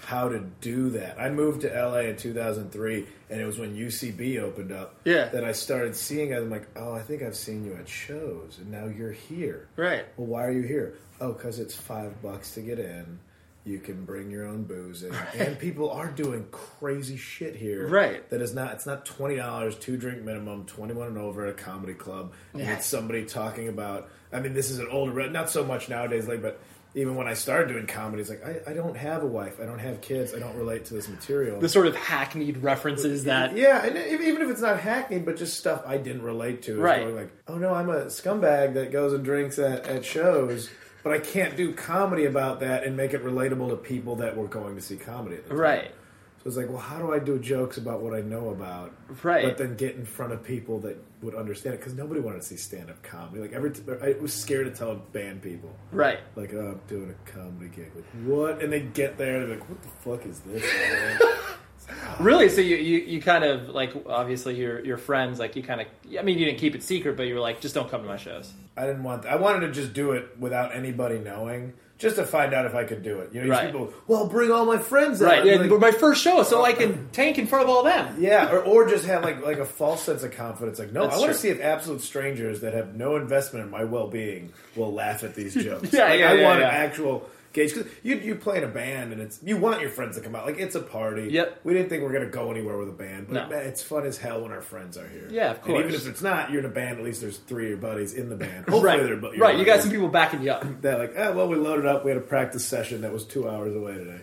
how 0.04 0.28
to 0.28 0.40
do 0.60 0.90
that. 0.90 1.20
I 1.20 1.30
moved 1.30 1.60
to 1.62 1.68
LA 1.68 2.00
in 2.00 2.16
2003, 2.16 3.06
and 3.30 3.40
it 3.40 3.44
was 3.44 3.58
when 3.58 3.76
UCB 3.76 4.38
opened 4.40 4.72
up. 4.72 4.96
Yeah. 5.04 5.26
That 5.28 5.44
I 5.44 5.52
started 5.52 5.94
seeing. 5.96 6.30
it. 6.32 6.36
I'm 6.36 6.50
like, 6.50 6.66
oh, 6.76 6.92
I 6.92 7.00
think 7.02 7.22
I've 7.22 7.36
seen 7.36 7.64
you 7.64 7.74
at 7.74 7.88
shows, 7.88 8.58
and 8.60 8.70
now 8.70 8.86
you're 8.86 9.12
here. 9.12 9.68
right. 9.76 10.04
Well, 10.16 10.26
why 10.26 10.44
are 10.46 10.52
you 10.52 10.62
here? 10.62 10.94
Oh, 11.20 11.32
because 11.32 11.58
it's 11.58 11.74
five 11.74 12.22
bucks 12.22 12.52
to 12.52 12.60
get 12.62 12.78
in. 12.78 13.18
You 13.62 13.78
can 13.78 14.06
bring 14.06 14.30
your 14.30 14.46
own 14.46 14.62
booze 14.62 15.02
in, 15.02 15.14
and 15.36 15.58
people 15.58 15.90
are 15.90 16.08
doing 16.08 16.46
crazy 16.50 17.18
shit 17.18 17.54
here. 17.54 17.86
Right. 17.86 18.28
That 18.30 18.40
is 18.40 18.54
not. 18.54 18.72
It's 18.72 18.86
not 18.86 19.04
twenty 19.04 19.36
dollars, 19.36 19.76
two 19.76 19.98
drink 19.98 20.22
minimum, 20.22 20.64
twenty 20.64 20.94
one 20.94 21.08
and 21.08 21.18
over 21.18 21.44
at 21.46 21.50
a 21.50 21.62
comedy 21.62 21.92
club. 21.92 22.32
And 22.54 22.62
Yeah. 22.62 22.72
it's 22.76 22.86
somebody 22.86 23.26
talking 23.26 23.68
about. 23.68 24.08
I 24.32 24.40
mean, 24.40 24.54
this 24.54 24.70
is 24.70 24.78
an 24.78 24.88
older, 24.90 25.28
not 25.28 25.50
so 25.50 25.62
much 25.62 25.90
nowadays. 25.90 26.26
Like, 26.26 26.40
but 26.40 26.58
even 26.94 27.14
when 27.14 27.28
I 27.28 27.34
started 27.34 27.68
doing 27.68 27.86
comedy, 27.86 28.20
it's 28.20 28.30
like 28.30 28.44
I, 28.44 28.70
I 28.70 28.74
don't 28.74 28.96
have 28.96 29.22
a 29.22 29.26
wife, 29.26 29.60
I 29.60 29.66
don't 29.66 29.78
have 29.78 30.00
kids, 30.00 30.34
I 30.34 30.38
don't 30.38 30.56
relate 30.56 30.86
to 30.86 30.94
this 30.94 31.08
material. 31.08 31.60
The 31.60 31.68
sort 31.68 31.86
of 31.86 31.94
hackneyed 31.94 32.62
references 32.62 33.24
that. 33.24 33.56
Yeah, 33.56 33.84
and 33.84 33.96
even 33.96 34.42
if 34.42 34.50
it's 34.50 34.60
not 34.60 34.80
hackneyed, 34.80 35.24
but 35.24 35.36
just 35.36 35.56
stuff 35.56 35.82
I 35.86 35.98
didn't 35.98 36.22
relate 36.22 36.62
to. 36.62 36.80
Right. 36.80 37.02
Going 37.02 37.16
like, 37.16 37.32
oh 37.48 37.58
no, 37.58 37.72
I'm 37.74 37.88
a 37.90 38.06
scumbag 38.06 38.74
that 38.74 38.90
goes 38.90 39.12
and 39.12 39.24
drinks 39.24 39.58
at, 39.58 39.86
at 39.86 40.04
shows, 40.04 40.70
but 41.02 41.12
I 41.12 41.18
can't 41.18 41.56
do 41.56 41.72
comedy 41.74 42.24
about 42.24 42.60
that 42.60 42.84
and 42.84 42.96
make 42.96 43.14
it 43.14 43.24
relatable 43.24 43.70
to 43.70 43.76
people 43.76 44.16
that 44.16 44.36
were 44.36 44.48
going 44.48 44.74
to 44.74 44.82
see 44.82 44.96
comedy. 44.96 45.36
At 45.36 45.44
the 45.44 45.50
time. 45.50 45.58
Right. 45.58 45.94
So 46.42 46.48
it's 46.48 46.56
like, 46.56 46.70
well, 46.70 46.78
how 46.78 46.98
do 46.98 47.12
I 47.12 47.18
do 47.18 47.38
jokes 47.38 47.76
about 47.76 48.00
what 48.00 48.14
I 48.14 48.22
know 48.22 48.48
about, 48.48 48.92
Right. 49.22 49.44
But 49.44 49.58
then 49.58 49.76
get 49.76 49.96
in 49.96 50.06
front 50.06 50.32
of 50.32 50.42
people 50.42 50.78
that 50.80 50.96
would 51.20 51.34
understand 51.34 51.74
it 51.74 51.78
because 51.78 51.92
nobody 51.92 52.20
wanted 52.20 52.40
to 52.40 52.46
see 52.46 52.56
stand 52.56 52.88
up 52.88 53.02
comedy. 53.02 53.40
Like 53.42 53.52
every, 53.52 53.72
t- 53.72 53.82
I 54.02 54.12
was 54.20 54.32
scared 54.32 54.64
to 54.66 54.72
tell 54.72 54.94
band 54.94 55.42
people. 55.42 55.70
Right. 55.92 56.18
Like, 56.36 56.54
oh, 56.54 56.78
I'm 56.78 56.80
doing 56.88 57.10
a 57.10 57.30
comedy 57.30 57.68
gig. 57.68 57.92
Like, 57.94 58.06
what? 58.24 58.62
And 58.62 58.72
they 58.72 58.80
get 58.80 59.18
there, 59.18 59.36
and 59.36 59.50
they're 59.50 59.58
like, 59.58 59.68
what 59.68 59.82
the 59.82 59.88
fuck 59.88 60.26
is 60.26 60.40
this? 60.40 60.64
Really? 62.20 62.50
So 62.50 62.60
you, 62.60 62.76
you, 62.76 62.98
you 62.98 63.22
kind 63.22 63.44
of 63.44 63.70
like 63.70 63.94
obviously 64.06 64.54
your 64.56 64.84
your 64.84 64.98
friends 64.98 65.38
like 65.38 65.56
you 65.56 65.62
kind 65.62 65.80
of 65.80 65.86
I 66.18 66.22
mean 66.22 66.38
you 66.38 66.44
didn't 66.44 66.58
keep 66.58 66.74
it 66.74 66.82
secret 66.82 67.16
but 67.16 67.22
you 67.26 67.34
were 67.34 67.40
like 67.40 67.60
just 67.62 67.74
don't 67.74 67.90
come 67.90 68.02
to 68.02 68.06
my 68.08 68.18
shows. 68.18 68.52
I 68.76 68.86
didn't 68.86 69.02
want. 69.04 69.24
I 69.24 69.36
wanted 69.36 69.60
to 69.66 69.72
just 69.72 69.94
do 69.94 70.12
it 70.12 70.38
without 70.38 70.74
anybody 70.74 71.18
knowing, 71.18 71.72
just 71.98 72.16
to 72.16 72.24
find 72.26 72.52
out 72.54 72.66
if 72.66 72.74
I 72.74 72.84
could 72.84 73.02
do 73.02 73.20
it. 73.20 73.34
You 73.34 73.42
know, 73.44 73.48
Right. 73.50 73.66
people. 73.72 73.92
Well, 74.06 74.26
bring 74.28 74.50
all 74.50 74.66
my 74.66 74.76
friends. 74.78 75.22
out." 75.22 75.26
Right. 75.28 75.44
Yeah. 75.46 75.56
Like, 75.56 75.70
my 75.80 75.90
first 75.92 76.22
show, 76.22 76.42
so 76.42 76.62
I 76.62 76.72
can 76.74 77.08
tank 77.12 77.38
in 77.38 77.46
front 77.46 77.64
of 77.64 77.70
all 77.70 77.82
them. 77.84 78.16
yeah, 78.18 78.50
or, 78.52 78.60
or 78.62 78.86
just 78.88 79.06
have 79.06 79.22
like 79.24 79.42
like 79.44 79.58
a 79.58 79.64
false 79.66 80.02
sense 80.02 80.22
of 80.22 80.32
confidence. 80.32 80.78
Like, 80.78 80.92
no, 80.92 81.02
That's 81.04 81.14
I 81.14 81.18
want 81.18 81.28
true. 81.28 81.34
to 81.34 81.40
see 81.40 81.48
if 81.48 81.60
absolute 81.60 82.02
strangers 82.02 82.60
that 82.60 82.74
have 82.74 82.94
no 82.94 83.16
investment 83.16 83.64
in 83.64 83.70
my 83.70 83.84
well 83.84 84.08
being 84.08 84.52
will 84.76 84.92
laugh 84.92 85.24
at 85.24 85.34
these 85.34 85.54
jokes. 85.64 85.90
Yeah, 85.92 86.04
Like, 86.04 86.20
yeah, 86.20 86.30
I 86.30 86.34
yeah, 86.34 86.44
want 86.44 86.60
yeah. 86.60 86.68
an 86.68 86.74
actual 86.74 87.28
gauge 87.52 87.74
because 87.74 87.90
you 88.02 88.16
you 88.16 88.34
play 88.36 88.58
in 88.58 88.64
a 88.64 88.68
band 88.68 89.12
and 89.12 89.20
it's 89.20 89.40
you 89.42 89.56
want 89.56 89.80
your 89.80 89.90
friends 89.90 90.16
to 90.16 90.22
come 90.22 90.34
out. 90.36 90.46
Like 90.46 90.58
it's 90.58 90.74
a 90.74 90.80
party. 90.80 91.28
Yep. 91.30 91.60
We 91.64 91.72
didn't 91.74 91.88
think 91.88 92.02
we 92.02 92.08
are 92.08 92.12
gonna 92.12 92.26
go 92.30 92.50
anywhere 92.50 92.76
with 92.76 92.88
a 92.88 92.92
band, 92.92 93.26
but 93.28 93.34
No. 93.34 93.48
man, 93.48 93.66
it's 93.66 93.82
fun 93.82 94.04
as 94.06 94.18
hell 94.18 94.42
when 94.42 94.52
our 94.52 94.62
friends 94.62 94.96
are 94.96 95.08
here. 95.08 95.26
Yeah, 95.30 95.52
of 95.52 95.66
And 95.66 95.76
even 95.78 95.94
if 95.94 96.06
it's 96.06 96.22
not, 96.22 96.50
you're 96.50 96.60
in 96.60 96.66
a 96.66 96.68
band. 96.68 96.98
At 96.98 97.04
least 97.04 97.20
there's 97.20 97.38
three 97.38 97.64
of 97.64 97.68
your 97.70 97.78
buddies 97.78 98.14
in 98.14 98.28
the 98.28 98.36
band. 98.36 98.64
Hopefully 98.68 98.82
Right. 98.84 99.02
they're 99.02 99.16
bu- 99.16 99.32
your 99.32 99.38
Right. 99.38 99.58
You 99.58 99.64
got 99.64 99.72
buddies. 99.72 99.82
some 99.84 99.90
people 99.92 100.08
backing 100.08 100.42
you 100.42 100.52
up. 100.52 100.64
They're 100.80 100.98
like, 100.98 101.14
ah, 101.18 101.32
well, 101.32 101.48
we 101.48 101.56
loaded 101.56 101.86
up. 101.86 102.04
We 102.04 102.10
had 102.10 102.18
a 102.18 102.22
practice 102.22 102.64
session 102.64 103.00
that 103.02 103.12
was 103.12 103.24
two 103.24 103.48
hours 103.48 103.74
away 103.74 103.94
today. 103.94 104.20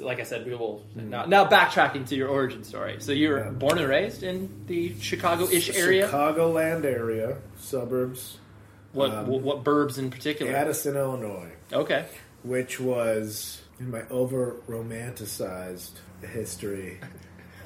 Like 0.00 0.20
I 0.20 0.22
said, 0.22 0.46
we 0.46 0.54
will 0.54 0.84
now, 0.94 1.24
now 1.26 1.44
backtracking 1.48 2.06
to 2.10 2.14
your 2.14 2.28
origin 2.28 2.62
story. 2.62 2.96
So 3.00 3.10
you 3.10 3.30
were 3.30 3.40
Yeah. 3.40 3.50
born 3.50 3.78
and 3.78 3.88
raised 3.88 4.22
in 4.22 4.48
the 4.68 4.94
Chicago-ish 5.00 5.76
area. 5.76 6.06
Chicagoland 6.08 6.84
area, 6.84 7.38
suburbs, 7.58 8.38
What 8.92 9.10
Um, 9.10 9.26
what, 9.26 9.40
what 9.42 9.64
burbs 9.64 9.98
in 9.98 10.10
particular? 10.10 10.52
Addison, 10.52 10.96
Illinois, 10.96 11.50
Okay. 11.72 12.06
Which 12.42 12.80
was 12.80 13.60
in 13.80 13.90
my 13.90 14.02
over 14.08 14.56
romanticized 14.68 15.92
history 16.22 17.00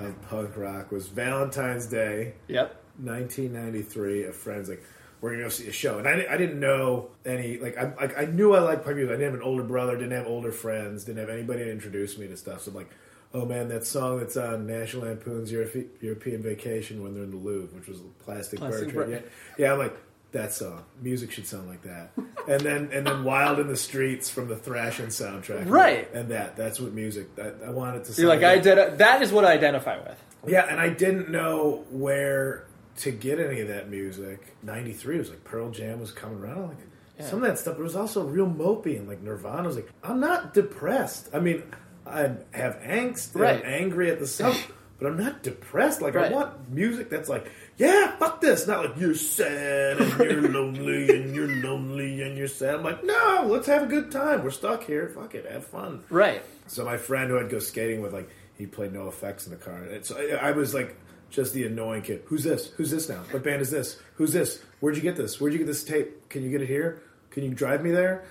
of 0.00 0.20
punk 0.28 0.56
rock 0.56 0.90
was 0.92 1.08
Valentine's 1.08 1.86
Day, 1.86 2.34
Yep. 2.48 2.76
1993. 3.02 4.24
A 4.24 4.32
friend's 4.32 4.68
like, 4.68 4.82
we're 5.20 5.30
gonna 5.32 5.44
go 5.44 5.48
see 5.50 5.68
a 5.68 5.72
show, 5.72 5.98
and 5.98 6.08
I, 6.08 6.26
I 6.28 6.36
didn't 6.36 6.58
know 6.58 7.10
any 7.24 7.56
like 7.58 7.78
I 7.78 7.94
like 7.94 8.18
I 8.18 8.24
knew 8.24 8.54
I 8.54 8.60
liked 8.60 8.84
punk 8.84 8.96
music. 8.96 9.12
I 9.14 9.16
didn't 9.18 9.32
have 9.32 9.40
an 9.40 9.46
older 9.46 9.62
brother, 9.62 9.96
didn't 9.96 10.10
have 10.12 10.26
older 10.26 10.50
friends, 10.50 11.04
didn't 11.04 11.20
have 11.20 11.28
anybody 11.28 11.64
to 11.64 11.70
introduce 11.70 12.18
me 12.18 12.26
to 12.26 12.36
stuff. 12.36 12.62
So 12.62 12.72
I'm 12.72 12.76
like, 12.76 12.90
oh 13.32 13.44
man, 13.46 13.68
that 13.68 13.86
song 13.86 14.18
that's 14.18 14.36
on 14.36 14.66
National 14.66 15.04
Lampoon's 15.04 15.52
Europe- 15.52 15.96
European 16.02 16.42
Vacation 16.42 17.02
when 17.04 17.14
they're 17.14 17.22
in 17.22 17.30
the 17.30 17.36
Louvre, 17.36 17.72
which 17.78 17.86
was 17.86 18.00
Plastic, 18.18 18.58
Plastic. 18.58 18.92
Bird. 18.92 19.10
Yeah, 19.10 19.20
yeah. 19.58 19.72
I'm 19.72 19.78
like. 19.78 19.96
That 20.32 20.52
song, 20.54 20.82
music 21.02 21.30
should 21.30 21.46
sound 21.46 21.68
like 21.68 21.82
that, 21.82 22.10
and 22.48 22.60
then 22.62 22.88
and 22.90 23.06
then 23.06 23.22
Wild 23.22 23.58
in 23.58 23.68
the 23.68 23.76
Streets 23.76 24.30
from 24.30 24.48
the 24.48 24.56
Thrashin' 24.56 25.08
soundtrack, 25.08 25.68
Right. 25.68 26.08
And 26.14 26.30
that—that's 26.30 26.80
what 26.80 26.92
music. 26.94 27.36
That 27.36 27.56
I 27.66 27.70
wanted 27.70 28.04
to. 28.04 28.18
You're 28.18 28.30
like 28.30 28.42
I 28.42 28.54
like. 28.54 28.64
identi- 28.64 28.96
that 28.96 29.20
is 29.20 29.30
what 29.30 29.44
I 29.44 29.52
identify 29.52 29.98
with. 29.98 30.18
Yeah, 30.46 30.66
and 30.70 30.80
I 30.80 30.88
didn't 30.88 31.28
know 31.30 31.84
where 31.90 32.64
to 32.98 33.10
get 33.10 33.38
any 33.40 33.60
of 33.60 33.68
that 33.68 33.90
music. 33.90 34.56
'93 34.62 35.18
was 35.18 35.28
like 35.28 35.44
Pearl 35.44 35.70
Jam 35.70 36.00
was 36.00 36.12
coming 36.12 36.38
around. 36.42 36.68
Like 36.68 36.76
Yeah. 37.18 37.26
some 37.26 37.42
of 37.42 37.48
that 37.50 37.58
stuff, 37.58 37.74
but 37.74 37.80
it 37.82 37.84
was 37.84 37.96
also 37.96 38.24
real 38.24 38.46
mopey 38.48 38.96
and 38.98 39.06
like 39.06 39.20
Nirvana 39.20 39.66
was 39.66 39.76
like, 39.76 39.90
I'm 40.02 40.18
not 40.18 40.54
depressed. 40.54 41.28
I 41.34 41.40
mean, 41.40 41.62
I 42.06 42.22
have 42.52 42.80
angst, 42.82 43.34
and 43.34 43.42
Right. 43.42 43.56
I'm 43.58 43.70
angry 43.70 44.10
at 44.10 44.18
the 44.18 44.26
stuff, 44.26 44.72
but 44.98 45.08
I'm 45.08 45.18
not 45.18 45.42
depressed. 45.42 46.00
Like 46.00 46.14
Right. 46.14 46.32
I 46.32 46.34
want 46.34 46.70
music 46.70 47.10
that's 47.10 47.28
like, 47.28 47.50
yeah, 47.78 48.16
fuck 48.16 48.40
this. 48.40 48.66
Not 48.66 48.84
like 48.84 48.98
you're 48.98 49.14
sad 49.14 49.98
and 49.98 50.30
you're 50.30 50.48
lonely 50.48 51.08
and 51.16 51.34
you're 51.34 51.48
lonely 51.48 52.22
and 52.22 52.36
you're 52.36 52.48
sad. 52.48 52.76
I'm 52.76 52.82
like, 52.84 53.04
no, 53.04 53.44
let's 53.46 53.66
have 53.66 53.82
a 53.82 53.86
good 53.86 54.10
time. 54.10 54.44
We're 54.44 54.50
stuck 54.50 54.84
here. 54.84 55.08
Fuck 55.14 55.34
it, 55.34 55.50
have 55.50 55.66
fun. 55.66 56.04
Right. 56.10 56.42
So 56.66 56.84
my 56.84 56.96
friend 56.96 57.30
who 57.30 57.38
I'd 57.38 57.50
go 57.50 57.58
skating 57.58 58.02
with, 58.02 58.12
like, 58.12 58.28
he 58.56 58.66
played 58.66 58.92
NOFX 58.92 59.46
in 59.46 59.52
the 59.52 59.58
car. 59.58 59.74
And 59.74 60.04
so 60.04 60.16
I, 60.18 60.48
I 60.48 60.50
was 60.52 60.74
like, 60.74 60.96
just 61.30 61.54
the 61.54 61.66
annoying 61.66 62.02
kid. 62.02 62.22
Who's 62.26 62.44
this? 62.44 62.68
Who's 62.76 62.90
this 62.90 63.08
now? 63.08 63.22
What 63.30 63.42
band 63.42 63.62
is 63.62 63.70
this? 63.70 63.98
Who's 64.16 64.32
this? 64.32 64.62
Where'd 64.80 64.96
you 64.96 65.02
get 65.02 65.16
this? 65.16 65.40
Where'd 65.40 65.52
you 65.52 65.58
get 65.58 65.66
this 65.66 65.82
tape? 65.82 66.28
Can 66.28 66.42
you 66.42 66.50
get 66.50 66.60
it 66.60 66.66
here? 66.68 67.02
Can 67.30 67.42
you 67.42 67.54
drive 67.54 67.82
me 67.82 67.90
there? 67.90 68.24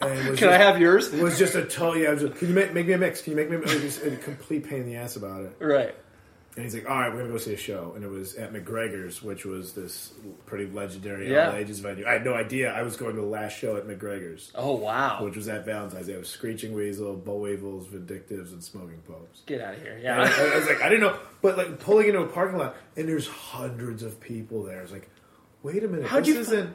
And 0.00 0.28
was 0.28 0.38
Can 0.38 0.50
I 0.50 0.58
have 0.58 0.78
yours? 0.78 1.10
was 1.10 1.38
just 1.38 1.54
a 1.54 1.64
total. 1.64 1.96
Yeah, 1.96 2.10
I 2.10 2.12
was 2.12 2.22
just, 2.22 2.36
can 2.36 2.48
you 2.48 2.54
make, 2.54 2.74
make 2.74 2.86
me 2.86 2.92
a 2.92 2.98
mix? 2.98 3.22
Can 3.22 3.30
you 3.32 3.36
make 3.36 3.48
me 3.50 3.56
a 3.56 3.58
mix? 3.60 3.72
Just 3.72 4.04
a 4.04 4.10
complete 4.16 4.68
pain 4.68 4.82
in 4.82 4.86
the 4.86 4.96
ass 4.96 5.16
about 5.16 5.42
it. 5.42 5.56
Right. 5.58 5.94
And 6.56 6.64
he's 6.64 6.72
like, 6.74 6.88
all 6.88 7.00
right, 7.00 7.08
we're 7.08 7.16
going 7.18 7.26
to 7.26 7.32
go 7.32 7.38
see 7.38 7.52
a 7.54 7.56
show. 7.56 7.94
And 7.96 8.04
it 8.04 8.08
was 8.08 8.36
at 8.36 8.52
McGregor's, 8.52 9.20
which 9.20 9.44
was 9.44 9.72
this 9.72 10.12
pretty 10.46 10.66
legendary 10.70 11.32
Yeah. 11.32 11.50
all 11.50 11.56
ages 11.56 11.80
venue. 11.80 12.06
I 12.06 12.12
had 12.12 12.24
no 12.24 12.34
idea. 12.34 12.72
I 12.72 12.82
was 12.84 12.96
going 12.96 13.16
to 13.16 13.20
the 13.20 13.26
last 13.26 13.58
show 13.58 13.76
at 13.76 13.88
McGregor's, 13.88 14.52
Oh 14.54 14.76
wow. 14.76 15.24
which 15.24 15.34
was 15.34 15.48
at 15.48 15.64
Valentine's 15.64 16.06
Day. 16.06 16.12
It 16.12 16.18
was 16.20 16.28
Screeching 16.28 16.72
Weasel, 16.72 17.16
Boll 17.16 17.40
Weevils, 17.40 17.88
Vindictives, 17.88 18.52
and 18.52 18.62
Smoking 18.62 19.02
Popes. 19.04 19.42
Get 19.46 19.60
out 19.62 19.74
of 19.74 19.82
here. 19.82 19.98
Yeah. 20.00 20.20
I, 20.20 20.52
I 20.52 20.56
was 20.56 20.68
like, 20.68 20.80
I 20.80 20.88
didn't 20.88 21.00
know. 21.00 21.18
But 21.42 21.58
like 21.58 21.80
pulling 21.80 22.06
into 22.06 22.20
a 22.20 22.28
parking 22.28 22.58
lot, 22.58 22.76
and 22.96 23.08
there's 23.08 23.26
hundreds 23.26 24.04
of 24.04 24.20
people 24.20 24.62
there. 24.62 24.78
I 24.78 24.82
was 24.82 24.92
like, 24.92 25.10
wait 25.64 25.82
a 25.82 25.88
minute. 25.88 26.06
How'd 26.06 26.24
this 26.24 26.34
you 26.36 26.40
isn't. 26.40 26.72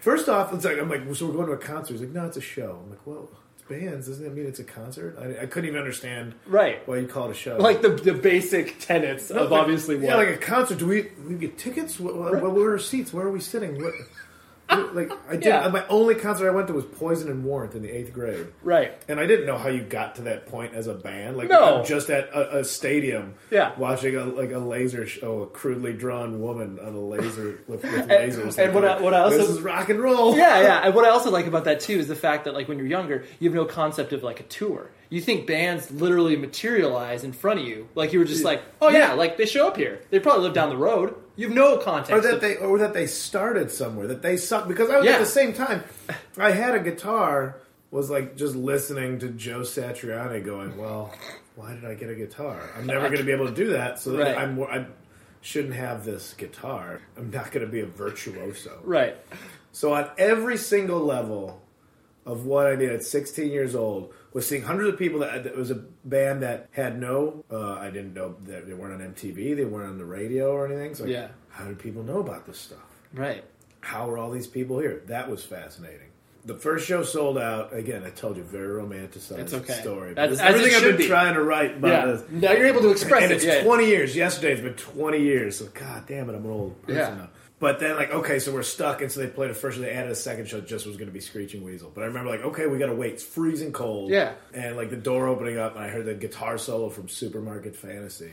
First 0.00 0.28
off, 0.28 0.52
it's 0.52 0.64
like, 0.64 0.78
I'm 0.78 0.88
like, 0.90 1.02
so 1.14 1.26
we're 1.26 1.34
going 1.34 1.46
to 1.46 1.52
a 1.52 1.56
concert. 1.58 1.92
He's 1.92 2.00
like, 2.00 2.10
no, 2.10 2.24
it's 2.26 2.36
a 2.36 2.40
show. 2.40 2.80
I'm 2.82 2.90
like, 2.90 3.06
well, 3.06 3.28
bands. 3.70 4.08
Doesn't 4.08 4.24
that 4.24 4.34
mean 4.34 4.46
it's 4.46 4.58
a 4.58 4.64
concert? 4.64 5.16
I, 5.18 5.42
I 5.42 5.46
couldn't 5.46 5.68
even 5.68 5.78
understand 5.78 6.34
Right. 6.46 6.86
why 6.86 6.98
you 6.98 7.06
call 7.06 7.28
it 7.28 7.30
a 7.30 7.34
show. 7.34 7.56
Like 7.56 7.80
the 7.80 7.90
the 7.90 8.12
basic 8.12 8.78
tenets 8.80 9.30
No, 9.30 9.44
of 9.44 9.50
like- 9.50 9.60
obviously 9.62 9.96
what. 9.96 10.04
Yeah, 10.04 10.16
like 10.16 10.28
a 10.28 10.36
concert. 10.36 10.78
Do 10.78 10.86
we 10.86 11.10
we 11.26 11.36
get 11.36 11.56
tickets? 11.56 11.98
What, 11.98 12.16
what, 12.16 12.42
what 12.42 12.52
were 12.52 12.72
our 12.72 12.78
seats? 12.78 13.12
Where 13.12 13.26
are 13.26 13.32
we 13.32 13.40
sitting? 13.40 13.82
What- 13.82 13.94
like 14.92 15.10
I 15.28 15.32
did. 15.34 15.44
Yeah. 15.44 15.68
My 15.68 15.86
only 15.88 16.14
concert 16.14 16.48
I 16.48 16.50
went 16.52 16.66
to 16.68 16.72
was 16.72 16.84
Poison 16.84 17.30
and 17.30 17.44
Warrant 17.44 17.74
in 17.74 17.82
the 17.82 17.90
eighth 17.90 18.12
grade, 18.12 18.46
right. 18.62 18.92
and 19.08 19.18
I 19.20 19.26
didn't 19.26 19.46
know 19.46 19.58
how 19.58 19.68
you 19.68 19.82
got 19.82 20.16
to 20.16 20.22
that 20.22 20.46
point 20.46 20.74
as 20.74 20.86
a 20.86 20.94
band. 20.94 21.36
Like 21.36 21.48
No. 21.48 21.78
I'm 21.80 21.84
just 21.86 22.10
at 22.10 22.28
a, 22.30 22.58
a 22.58 22.64
stadium, 22.64 23.34
Yeah. 23.50 23.72
watching 23.78 24.16
a 24.16 24.24
like 24.24 24.52
a 24.52 24.58
laser 24.58 25.06
show, 25.06 25.20
oh, 25.26 25.42
a 25.42 25.46
crudely 25.46 25.92
drawn 25.92 26.40
woman 26.40 26.78
on 26.80 26.94
a 26.94 27.00
laser 27.00 27.60
with, 27.66 27.82
with 27.82 28.08
lasers. 28.08 28.58
and 28.58 28.74
what 28.74 28.84
I- 28.84 29.00
what 29.00 29.14
I 29.14 29.20
also- 29.20 29.38
this 29.38 29.48
is 29.50 29.60
rock 29.60 29.88
and 29.88 30.00
roll. 30.00 30.36
Yeah, 30.36 30.60
yeah. 30.62 30.80
And 30.84 30.94
what 30.94 31.04
I 31.04 31.08
also 31.10 31.30
like 31.30 31.46
about 31.46 31.64
that 31.64 31.80
too 31.80 31.98
is 31.98 32.08
the 32.08 32.16
fact 32.16 32.44
that 32.44 32.54
like 32.54 32.68
when 32.68 32.78
you're 32.78 32.86
younger, 32.86 33.24
you 33.38 33.48
have 33.48 33.54
no 33.54 33.64
concept 33.64 34.12
of 34.12 34.22
like 34.22 34.40
a 34.40 34.44
tour. 34.44 34.90
You 35.10 35.20
think 35.20 35.46
bands 35.46 35.90
literally 35.90 36.36
materialize 36.36 37.24
in 37.24 37.32
front 37.32 37.60
of 37.60 37.66
you. 37.66 37.88
Like 37.96 38.12
you 38.12 38.20
were 38.20 38.24
just 38.24 38.44
like, 38.44 38.62
oh 38.80 38.88
yeah, 38.88 38.98
Yeah. 39.08 39.12
like 39.14 39.36
they 39.36 39.44
show 39.46 39.66
up 39.66 39.76
here. 39.76 40.00
They 40.10 40.20
probably 40.20 40.44
live 40.44 40.54
down 40.54 40.68
the 40.70 40.76
road. 40.76 41.14
You 41.36 41.48
have 41.48 41.54
no 41.56 41.78
context. 41.78 42.12
or 42.12 42.20
that 42.20 42.34
of- 42.34 42.40
they 42.40 42.56
or 42.56 42.78
that 42.78 42.92
they 42.94 43.06
started 43.06 43.70
somewhere 43.70 44.06
that 44.06 44.22
they 44.22 44.36
suck 44.36 44.68
because 44.68 44.88
I 44.88 44.96
was 44.98 45.06
Yeah. 45.06 45.12
at 45.14 45.18
the 45.20 45.26
same 45.26 45.52
time 45.52 45.82
I 46.38 46.52
had 46.52 46.74
a 46.74 46.80
guitar 46.80 47.56
was 47.90 48.08
like 48.08 48.36
just 48.36 48.54
listening 48.54 49.18
to 49.18 49.28
Joe 49.28 49.60
Satriani 49.60 50.44
going 50.44 50.76
well 50.76 51.12
why 51.56 51.74
did 51.74 51.84
I 51.84 51.94
get 51.94 52.08
a 52.10 52.14
guitar 52.14 52.70
I'm 52.78 52.86
never 52.86 53.06
going 53.06 53.18
to 53.18 53.24
be 53.24 53.32
able 53.32 53.46
to 53.48 53.54
do 53.54 53.70
that 53.72 53.98
so 53.98 54.16
Right. 54.16 54.36
I'm 54.38 54.62
I 54.62 54.86
shouldn't 55.40 55.74
have 55.74 56.04
this 56.04 56.34
guitar 56.34 57.00
I'm 57.16 57.30
not 57.30 57.50
going 57.50 57.66
to 57.66 57.72
be 57.72 57.80
a 57.80 57.86
virtuoso 57.86 58.78
right. 58.84 59.16
so 59.72 59.92
on 59.94 60.08
every 60.18 60.56
single 60.56 61.00
level 61.00 61.62
of 62.26 62.44
what 62.46 62.66
I 62.66 62.76
did 62.76 62.90
at 62.92 63.02
16 63.02 63.50
years 63.50 63.74
old 63.74 64.12
was 64.32 64.46
seeing 64.46 64.62
hundreds 64.62 64.90
of 64.90 64.98
people 64.98 65.20
that 65.20 65.46
it 65.46 65.56
was 65.56 65.70
a 65.70 65.76
band 66.04 66.42
that 66.42 66.68
had 66.72 67.00
no 67.00 67.44
uh, 67.50 67.72
I 67.74 67.90
didn't 67.90 68.14
know 68.14 68.36
that 68.46 68.66
they 68.66 68.74
weren't 68.74 69.00
on 69.02 69.14
MTV 69.14 69.56
they 69.56 69.64
weren't 69.64 69.88
on 69.88 69.98
the 69.98 70.04
radio 70.04 70.52
or 70.52 70.66
anything 70.66 70.94
so 70.94 71.04
like, 71.04 71.12
Yeah. 71.12 71.28
how 71.48 71.64
did 71.64 71.78
people 71.78 72.02
know 72.02 72.18
about 72.20 72.46
this 72.46 72.58
stuff 72.58 72.78
Right. 73.14 73.42
how 73.80 74.08
are 74.10 74.18
all 74.18 74.30
these 74.30 74.46
people 74.46 74.78
here 74.78 75.02
that 75.06 75.30
was 75.30 75.42
fascinating 75.44 76.08
the 76.44 76.54
first 76.54 76.86
show 76.86 77.02
sold 77.02 77.36
out 77.38 77.74
again 77.74 78.02
I 78.04 78.10
told 78.10 78.36
you 78.36 78.42
very 78.42 78.68
romanticized 78.82 79.52
okay. 79.52 79.74
story 79.80 80.12
is 80.12 80.16
as 80.18 80.40
everything 80.40 80.74
I've 80.74 80.82
been 80.82 80.96
be. 80.96 81.06
trying 81.06 81.34
to 81.34 81.42
write 81.42 81.76
about 81.78 81.88
Yeah. 81.90 82.06
this 82.12 82.24
Now 82.30 82.52
you're 82.52 82.66
able 82.66 82.82
to 82.82 82.90
express 82.90 83.22
and 83.24 83.32
it. 83.32 83.36
it's 83.36 83.44
yeah. 83.44 83.62
20 83.62 83.86
years. 83.86 84.14
Yesterday 84.16 84.52
it's 84.52 84.62
been 84.62 84.74
20 84.74 85.18
years. 85.18 85.58
So 85.58 85.66
god 85.74 86.04
damn 86.06 86.30
it, 86.30 86.34
I'm 86.36 86.44
an 86.44 86.50
old 86.50 86.80
person 86.82 86.96
Yeah. 86.96 87.14
now. 87.14 87.28
But 87.60 87.78
then 87.78 87.94
like 87.96 88.10
okay, 88.10 88.38
so 88.38 88.52
we're 88.52 88.62
stuck, 88.62 89.02
and 89.02 89.12
so 89.12 89.20
they 89.20 89.26
played 89.28 89.50
a 89.50 89.54
first. 89.54 89.76
show. 89.76 89.82
They 89.82 89.90
added 89.92 90.10
a 90.10 90.14
second 90.16 90.48
show. 90.48 90.60
Just 90.62 90.86
was 90.86 90.96
going 90.96 91.08
to 91.08 91.12
be 91.12 91.20
Screeching 91.20 91.62
Weasel. 91.62 91.92
But 91.94 92.02
I 92.02 92.06
remember 92.06 92.30
like 92.30 92.40
okay, 92.42 92.66
we 92.66 92.78
got 92.78 92.86
to 92.86 92.94
wait. 92.94 93.12
It's 93.12 93.22
freezing 93.22 93.72
cold. 93.72 94.10
Yeah. 94.10 94.32
And 94.54 94.76
like 94.76 94.88
the 94.90 94.96
door 94.96 95.26
opening 95.28 95.58
up, 95.58 95.76
and 95.76 95.84
I 95.84 95.88
heard 95.88 96.06
the 96.06 96.14
guitar 96.14 96.56
solo 96.58 96.88
from 96.88 97.08
Supermarket 97.08 97.76
Fantasy, 97.76 98.32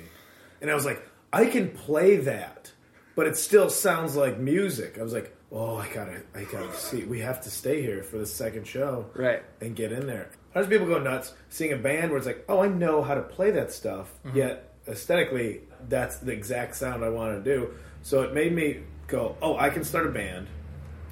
and 0.62 0.72
I 0.72 0.75
was 0.75 0.86
like, 0.86 1.05
I 1.34 1.46
can 1.46 1.69
play 1.72 2.15
that, 2.17 2.72
but 3.15 3.27
it 3.27 3.36
still 3.38 3.69
sounds 3.69 4.15
like 4.15 4.39
music. 4.39 4.98
I 4.98 5.03
was 5.03 5.12
like, 5.12 5.36
oh, 5.51 5.75
I 5.75 5.89
gotta, 5.93 6.22
I 6.34 6.43
gotta 6.46 6.74
see. 6.74 7.03
We 7.03 7.19
have 7.19 7.41
to 7.41 7.50
stay 7.51 7.81
here 7.81 8.03
for 8.03 8.17
the 8.17 8.25
second 8.25 8.65
show 8.65 9.07
Right. 9.13 9.43
and 9.60 9.75
get 9.75 9.91
in 9.91 10.07
there. 10.07 10.29
How 10.53 10.62
does 10.62 10.69
people 10.69 10.88
go 10.88 11.00
nuts 11.00 11.34
seeing 11.50 11.74
a 11.74 11.77
band 11.77 12.12
where 12.12 12.17
it's 12.17 12.25
like, 12.27 12.46
oh, 12.48 12.62
I 12.62 12.69
know 12.69 13.03
how 13.03 13.13
to 13.13 13.22
play 13.22 13.51
that 13.51 13.74
stuff, 13.74 14.10
Mm-hmm. 14.25 14.38
yet 14.38 14.74
aesthetically, 14.88 15.62
that's 15.89 16.17
the 16.19 16.31
exact 16.31 16.75
sound 16.77 17.03
I 17.03 17.10
want 17.10 17.43
to 17.43 17.53
do. 17.55 17.72
So 18.03 18.22
it 18.22 18.34
made 18.34 18.53
me 18.53 18.79
go, 19.07 19.35
oh, 19.41 19.57
I 19.57 19.69
can 19.69 19.83
start 19.83 20.05
a 20.07 20.11
band 20.11 20.47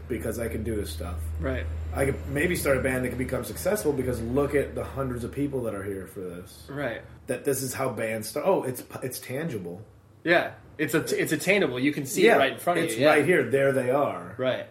because 0.08 0.38
I 0.40 0.48
can 0.48 0.64
do 0.64 0.76
this 0.76 0.90
stuff. 0.92 1.16
Right. 1.40 1.66
I 1.94 2.06
could 2.06 2.28
maybe 2.30 2.56
start 2.56 2.78
a 2.78 2.82
band 2.82 3.06
that 3.06 3.10
could 3.10 3.18
become 3.18 3.44
successful 3.44 3.92
because 3.94 4.22
look 4.22 4.54
at 4.54 4.76
the 4.76 4.84
hundreds 4.84 5.24
of 5.24 5.32
people 5.32 5.64
that 5.64 5.74
are 5.74 5.84
here 5.84 6.06
for 6.08 6.20
this. 6.20 6.68
Right. 6.70 7.02
That 7.28 7.46
this 7.46 7.64
is 7.64 7.74
how 7.74 7.90
bands 7.90 8.28
start. 8.30 8.46
Oh, 8.48 8.64
it's 8.64 8.84
it's 9.02 9.20
tangible. 9.20 9.82
Yeah. 10.24 10.52
It's 10.78 10.94
a, 10.94 11.00
it's 11.22 11.32
attainable. 11.32 11.80
You 11.80 11.92
can 11.94 12.06
see 12.06 12.28
it 12.28 12.38
right 12.38 12.52
in 12.54 12.60
front 12.60 12.80
of 12.80 12.86
it's 12.86 12.96
you. 12.96 13.04
yeah. 13.04 13.10
right 13.12 13.26
here. 13.26 13.50
There 13.50 13.72
they 13.72 13.90
are. 13.92 14.36
Right. 14.38 14.68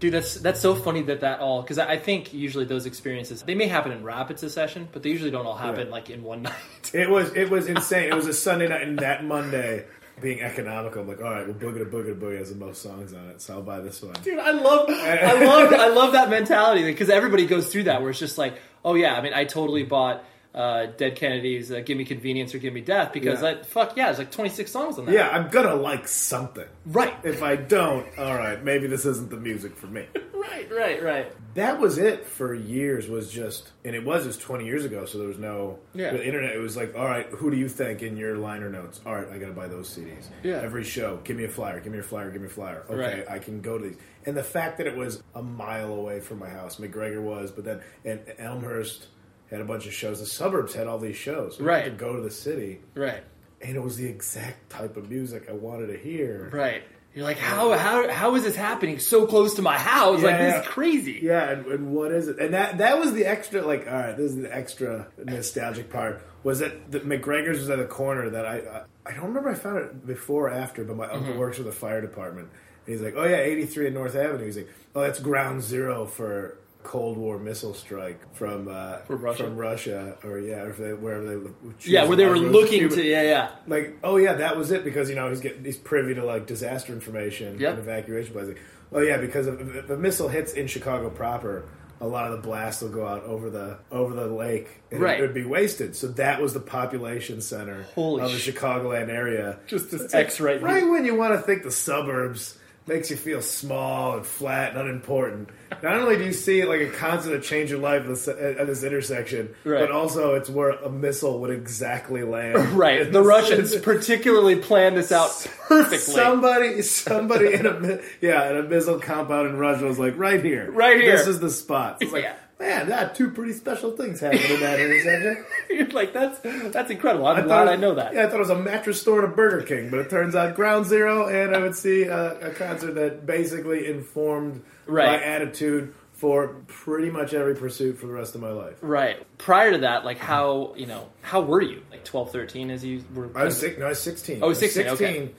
Dude, 0.00 0.14
that's 0.14 0.34
that's 0.36 0.58
so 0.60 0.74
funny 0.74 1.02
that 1.02 1.20
that 1.20 1.38
all 1.38 1.62
because 1.62 1.78
I 1.78 1.92
I 1.92 1.98
think 1.98 2.32
usually 2.34 2.64
those 2.64 2.86
experiences 2.86 3.42
they 3.42 3.54
may 3.54 3.68
happen 3.68 3.92
in 3.92 4.02
rapid 4.02 4.38
succession, 4.40 4.88
but 4.90 5.04
they 5.04 5.10
usually 5.10 5.30
don't 5.30 5.46
all 5.46 5.54
happen 5.56 5.82
Right. 5.84 5.90
like 5.90 6.10
in 6.10 6.24
one 6.24 6.42
night. 6.48 6.54
It 6.92 7.08
was 7.08 7.32
it 7.36 7.50
was 7.50 7.68
insane. 7.68 8.08
it 8.10 8.14
was 8.14 8.26
a 8.26 8.32
Sunday 8.32 8.66
night, 8.66 8.82
and 8.82 8.98
that 8.98 9.22
Monday, 9.24 9.84
being 10.22 10.40
economical, 10.40 11.02
I'm 11.02 11.08
like, 11.08 11.20
all 11.20 11.30
right, 11.30 11.46
well, 11.46 11.56
Boogadaboogadaboogada 11.56 12.38
has 12.38 12.50
the 12.50 12.56
most 12.56 12.82
songs 12.82 13.12
on 13.12 13.28
it, 13.28 13.40
so 13.40 13.54
I'll 13.54 13.62
buy 13.62 13.80
this 13.80 14.02
one. 14.02 14.14
Dude, 14.22 14.38
I 14.38 14.52
love, 14.52 14.88
I 14.88 15.44
love, 15.44 15.72
I 15.72 15.88
love 15.88 16.12
that 16.12 16.30
mentality 16.30 16.84
because 16.84 17.10
everybody 17.10 17.46
goes 17.46 17.70
through 17.70 17.84
that 17.84 18.00
where 18.00 18.10
it's 18.10 18.18
just 18.18 18.38
like, 18.38 18.54
oh 18.84 18.94
yeah, 18.94 19.14
I 19.14 19.20
mean, 19.20 19.34
I 19.34 19.44
totally 19.44 19.82
bought 19.82 20.24
uh, 20.54 20.86
Dead 20.98 21.16
Kennedys, 21.16 21.72
uh, 21.72 21.80
"Give 21.80 21.96
Me 21.96 22.04
Convenience" 22.04 22.54
or 22.54 22.58
"Give 22.58 22.74
Me 22.74 22.80
Death" 22.82 23.12
because 23.12 23.40
Yeah. 23.42 23.54
that 23.54 23.66
fuck 23.66 23.96
yeah, 23.96 24.06
there's 24.06 24.18
like 24.18 24.30
26 24.30 24.70
songs 24.70 24.98
on 24.98 25.06
that. 25.06 25.12
Yeah, 25.14 25.28
I'm 25.30 25.48
gonna 25.50 25.74
like 25.74 26.06
something. 26.08 26.66
right, 26.86 27.14
If 27.24 27.42
I 27.42 27.56
don't, 27.56 28.06
all 28.18 28.36
right, 28.36 28.62
maybe 28.62 28.86
this 28.86 29.06
isn't 29.06 29.30
the 29.30 29.36
music 29.36 29.76
for 29.76 29.86
me. 29.86 30.06
right, 30.34 30.70
right, 30.70 31.02
right. 31.02 31.32
That 31.54 31.78
was 31.80 31.96
it 31.98 32.26
for 32.26 32.54
years. 32.54 33.08
Was 33.08 33.30
just, 33.30 33.72
and 33.84 33.94
it 33.94 34.04
was 34.04 34.24
just 34.26 34.40
20 34.42 34.64
years 34.66 34.84
ago, 34.84 35.04
so 35.06 35.18
there 35.18 35.28
was 35.28 35.38
no 35.38 35.78
Yeah. 35.94 36.12
the 36.12 36.24
internet. 36.24 36.54
It 36.54 36.58
was 36.60 36.76
like, 36.76 36.94
all 36.96 37.04
right, 37.06 37.26
who 37.30 37.50
do 37.50 37.56
you 37.56 37.68
think 37.68 38.02
in 38.02 38.16
your 38.16 38.36
liner 38.36 38.68
notes? 38.70 39.00
All 39.06 39.14
right, 39.14 39.28
I 39.30 39.38
gotta 39.38 39.52
buy 39.52 39.68
those 39.68 39.88
CDs. 39.88 40.28
Yeah. 40.42 40.60
Every 40.62 40.84
show, 40.84 41.18
give 41.24 41.36
me 41.36 41.44
a 41.44 41.48
flyer, 41.48 41.80
give 41.80 41.92
me 41.92 41.98
a 41.98 42.02
flyer, 42.02 42.30
give 42.30 42.42
me 42.42 42.48
a 42.48 42.50
flyer. 42.50 42.84
Okay, 42.90 42.96
Right. 43.20 43.24
I 43.30 43.38
can 43.38 43.60
go 43.62 43.78
to 43.78 43.84
these. 43.88 43.96
And 44.26 44.36
the 44.36 44.42
fact 44.42 44.78
that 44.78 44.86
it 44.86 44.96
was 44.96 45.22
a 45.34 45.42
mile 45.42 45.94
away 45.94 46.20
from 46.20 46.38
my 46.38 46.48
house, 46.48 46.76
McGregor 46.76 47.20
was, 47.22 47.50
but 47.50 47.64
then 47.64 47.80
and 48.04 48.20
Elmhurst 48.38 49.06
had 49.52 49.60
a 49.60 49.64
bunch 49.64 49.86
of 49.86 49.92
shows. 49.92 50.18
The 50.20 50.26
suburbs 50.26 50.74
had 50.74 50.86
all 50.88 50.98
these 50.98 51.16
shows. 51.16 51.58
We 51.58 51.64
Right. 51.66 51.84
had 51.84 51.98
to 51.98 52.04
go 52.04 52.16
to 52.16 52.22
the 52.22 52.30
city, 52.30 52.80
Right, 52.94 53.22
and 53.60 53.76
it 53.76 53.80
was 53.82 53.96
the 53.96 54.06
exact 54.08 54.70
type 54.70 54.96
of 54.96 55.08
music 55.10 55.46
I 55.48 55.52
wanted 55.52 55.88
to 55.88 55.96
hear. 55.98 56.50
right. 56.52 56.82
You're 57.14 57.24
like, 57.26 57.36
how, 57.36 57.72
how, 57.76 58.08
how 58.08 58.34
is 58.36 58.42
this 58.44 58.56
happening 58.56 58.98
so 58.98 59.26
close 59.26 59.52
to 59.56 59.62
my 59.62 59.76
house? 59.76 60.22
like 60.22 60.38
this 60.38 60.62
is 60.62 60.66
crazy. 60.68 61.20
Yeah, 61.22 61.50
and, 61.50 61.66
and 61.66 61.92
what 61.92 62.10
is 62.10 62.26
it? 62.28 62.38
And 62.38 62.54
that 62.54 62.78
that 62.78 62.98
was 62.98 63.12
the 63.12 63.26
extra. 63.26 63.60
Like, 63.60 63.86
all 63.86 63.92
right, 63.92 64.16
this 64.16 64.30
is 64.30 64.36
the 64.38 64.50
extra 64.56 65.08
nostalgic 65.22 65.90
part. 65.90 66.22
Was 66.42 66.60
that 66.60 66.90
the 66.90 67.00
McGregor's 67.00 67.58
was 67.58 67.68
at 67.68 67.78
a 67.80 67.84
corner 67.84 68.30
that 68.30 68.46
I, 68.46 68.56
I 68.56 68.82
I 69.04 69.12
don't 69.12 69.26
remember. 69.26 69.50
I 69.50 69.54
found 69.56 69.76
it 69.80 70.06
before 70.06 70.46
or 70.46 70.52
after, 70.52 70.84
but 70.84 70.96
my 70.96 71.04
Mm-hmm. 71.06 71.16
uncle 71.16 71.36
works 71.36 71.58
for 71.58 71.64
the 71.64 71.70
fire 71.72 72.00
department. 72.00 72.48
And 72.86 72.94
he's 72.94 73.02
like, 73.02 73.12
oh 73.14 73.24
yeah, 73.24 73.36
eighty 73.36 73.66
three 73.66 73.88
at 73.88 73.92
North 73.92 74.16
Avenue. 74.16 74.46
He's 74.46 74.56
like, 74.56 74.70
oh 74.94 75.02
that's 75.02 75.20
ground 75.20 75.62
zero 75.62 76.06
for 76.06 76.56
Cold 76.82 77.16
War 77.16 77.38
missile 77.38 77.74
strike 77.74 78.20
from 78.34 78.68
uh, 78.68 78.98
From 78.98 79.20
Russia? 79.20 79.44
from 79.44 79.56
Russia, 79.56 80.16
or 80.24 80.38
yeah, 80.38 80.62
or 80.62 80.70
if 80.70 80.76
they, 80.78 80.92
wherever 80.92 81.24
they 81.38 81.50
Yeah, 81.90 82.04
where 82.04 82.16
they 82.16 82.26
were 82.26 82.38
looking 82.38 82.88
to, 82.88 83.02
yeah, 83.02 83.22
yeah. 83.22 83.50
like, 83.66 83.98
oh 84.02 84.16
yeah, 84.16 84.34
that 84.34 84.56
was 84.56 84.70
it 84.72 84.84
because 84.84 85.08
you 85.08 85.14
know 85.16 85.28
he's 85.30 85.40
getting 85.40 85.64
he's 85.64 85.76
privy 85.76 86.14
to 86.14 86.24
like 86.24 86.46
disaster 86.46 86.92
information 86.92 87.58
Yep. 87.58 87.70
and 87.70 87.78
evacuation 87.80 88.32
plans. 88.32 88.48
Like, 88.48 88.60
oh 88.92 89.00
yeah, 89.00 89.16
because 89.18 89.46
if, 89.46 89.60
if 89.60 89.90
a 89.90 89.96
missile 89.96 90.28
hits 90.28 90.52
in 90.52 90.66
Chicago 90.66 91.08
proper, 91.10 91.64
a 92.00 92.06
lot 92.06 92.26
of 92.26 92.32
the 92.32 92.38
blasts 92.46 92.82
will 92.82 92.88
go 92.90 93.06
out 93.06 93.22
over 93.24 93.48
the 93.48 93.78
over 93.92 94.12
the 94.14 94.26
lake 94.26 94.68
and 94.90 95.00
Right. 95.00 95.18
it 95.18 95.22
would 95.22 95.34
be 95.34 95.44
wasted. 95.44 95.94
So 95.94 96.08
that 96.08 96.42
was 96.42 96.52
the 96.52 96.60
population 96.60 97.40
center 97.40 97.84
Holy 97.94 98.22
of 98.22 98.32
the 98.32 98.38
sh- 98.38 98.50
Chicagoland 98.50 99.08
area. 99.08 99.58
Just 99.68 99.90
this 99.92 100.12
X 100.12 100.40
right 100.40 100.60
right 100.60 100.88
when 100.88 101.04
you 101.04 101.14
want 101.14 101.34
to 101.34 101.40
think 101.40 101.62
the 101.62 101.70
suburbs 101.70 102.58
makes 102.86 103.10
you 103.10 103.16
feel 103.16 103.40
small 103.40 104.16
and 104.16 104.26
flat 104.26 104.70
and 104.76 104.80
unimportant. 104.88 105.48
Not 105.82 105.94
only 105.94 106.16
do 106.16 106.24
you 106.24 106.32
see 106.32 106.64
like 106.64 106.80
a 106.80 106.90
constant 106.90 107.42
change 107.44 107.70
your 107.70 107.78
life 107.78 108.02
at 108.02 108.66
this, 108.66 108.82
intersection, 108.82 109.54
Right. 109.64 109.80
but 109.80 109.92
also 109.92 110.34
it's 110.34 110.50
where 110.50 110.70
a 110.70 110.90
missile 110.90 111.40
would 111.40 111.50
exactly 111.50 112.22
land. 112.24 112.72
Right. 112.82 113.10
The 113.10 113.22
Russians 113.22 113.74
particularly 113.82 114.56
planned 114.56 114.96
this 114.96 115.12
out 115.12 115.30
perfectly. 115.68 115.98
Somebody, 115.98 116.82
somebody 116.82 117.54
in 117.54 117.66
a 117.66 118.00
yeah 118.20 118.50
in 118.50 118.56
a 118.56 118.62
missile 118.64 118.98
compound 118.98 119.48
in 119.48 119.56
Russia 119.58 119.84
was 119.84 119.98
like, 119.98 120.16
right 120.18 120.42
here, 120.44 120.70
Right 120.70 121.00
here. 121.00 121.16
This 121.16 121.26
is 121.26 121.40
the 121.40 121.50
spot. 121.50 121.98
It's 122.00 122.12
like, 122.12 122.24
Yeah. 122.24 122.34
Man, 122.62 122.88
that 122.88 123.14
two 123.14 123.30
pretty 123.30 123.52
special 123.52 123.92
things 123.96 124.20
happened 124.20 124.40
in 124.44 124.60
that 124.60 124.80
intersection. 124.80 125.44
You're 125.70 125.88
like, 125.88 126.12
that's 126.12 126.38
that's 126.72 126.90
incredible. 126.90 127.26
I'm 127.26 127.36
thought 127.36 127.46
glad 127.46 127.68
it- 127.68 127.70
I 127.72 127.76
know 127.76 127.94
that. 127.96 128.14
Yeah, 128.14 128.24
I 128.24 128.26
thought 128.26 128.36
it 128.36 128.38
was 128.40 128.50
a 128.50 128.54
mattress 128.58 129.00
store 129.00 129.22
and 129.24 129.32
a 129.32 129.36
Burger 129.36 129.62
King, 129.66 129.90
but 129.90 130.00
it 130.00 130.10
turns 130.10 130.34
out 130.34 130.54
Ground 130.54 130.86
Zero, 130.86 131.26
and 131.28 131.54
I 131.54 131.58
would 131.60 131.74
see 131.74 132.04
a, 132.04 132.50
a 132.50 132.54
concert 132.54 132.94
that 132.94 133.26
basically 133.26 133.86
informed 133.86 134.62
Right. 134.86 135.06
my 135.06 135.22
attitude 135.22 135.94
for 136.12 136.48
pretty 136.68 137.10
much 137.10 137.34
every 137.34 137.54
pursuit 137.56 137.98
for 137.98 138.06
the 138.06 138.12
rest 138.12 138.34
of 138.36 138.40
my 138.40 138.50
life. 138.50 138.76
Right. 138.80 139.16
Prior 139.38 139.72
to 139.72 139.78
that, 139.78 140.04
like 140.04 140.18
how 140.18 140.74
you 140.76 140.86
know 140.86 141.08
how 141.20 141.40
were 141.40 141.60
you? 141.62 141.82
Like 141.90 142.04
12, 142.04 142.30
13 142.32 142.70
as 142.70 142.84
you 142.84 143.04
were. 143.14 143.28
I 143.36 143.44
was 143.44 143.56
six, 143.58 143.78
no, 143.78 143.86
I 143.86 143.88
was 143.90 144.00
sixteen. 144.00 144.38
Oh, 144.40 144.46
I 144.46 144.48
was 144.48 144.58
16, 144.60 144.88
okay. 144.88 145.30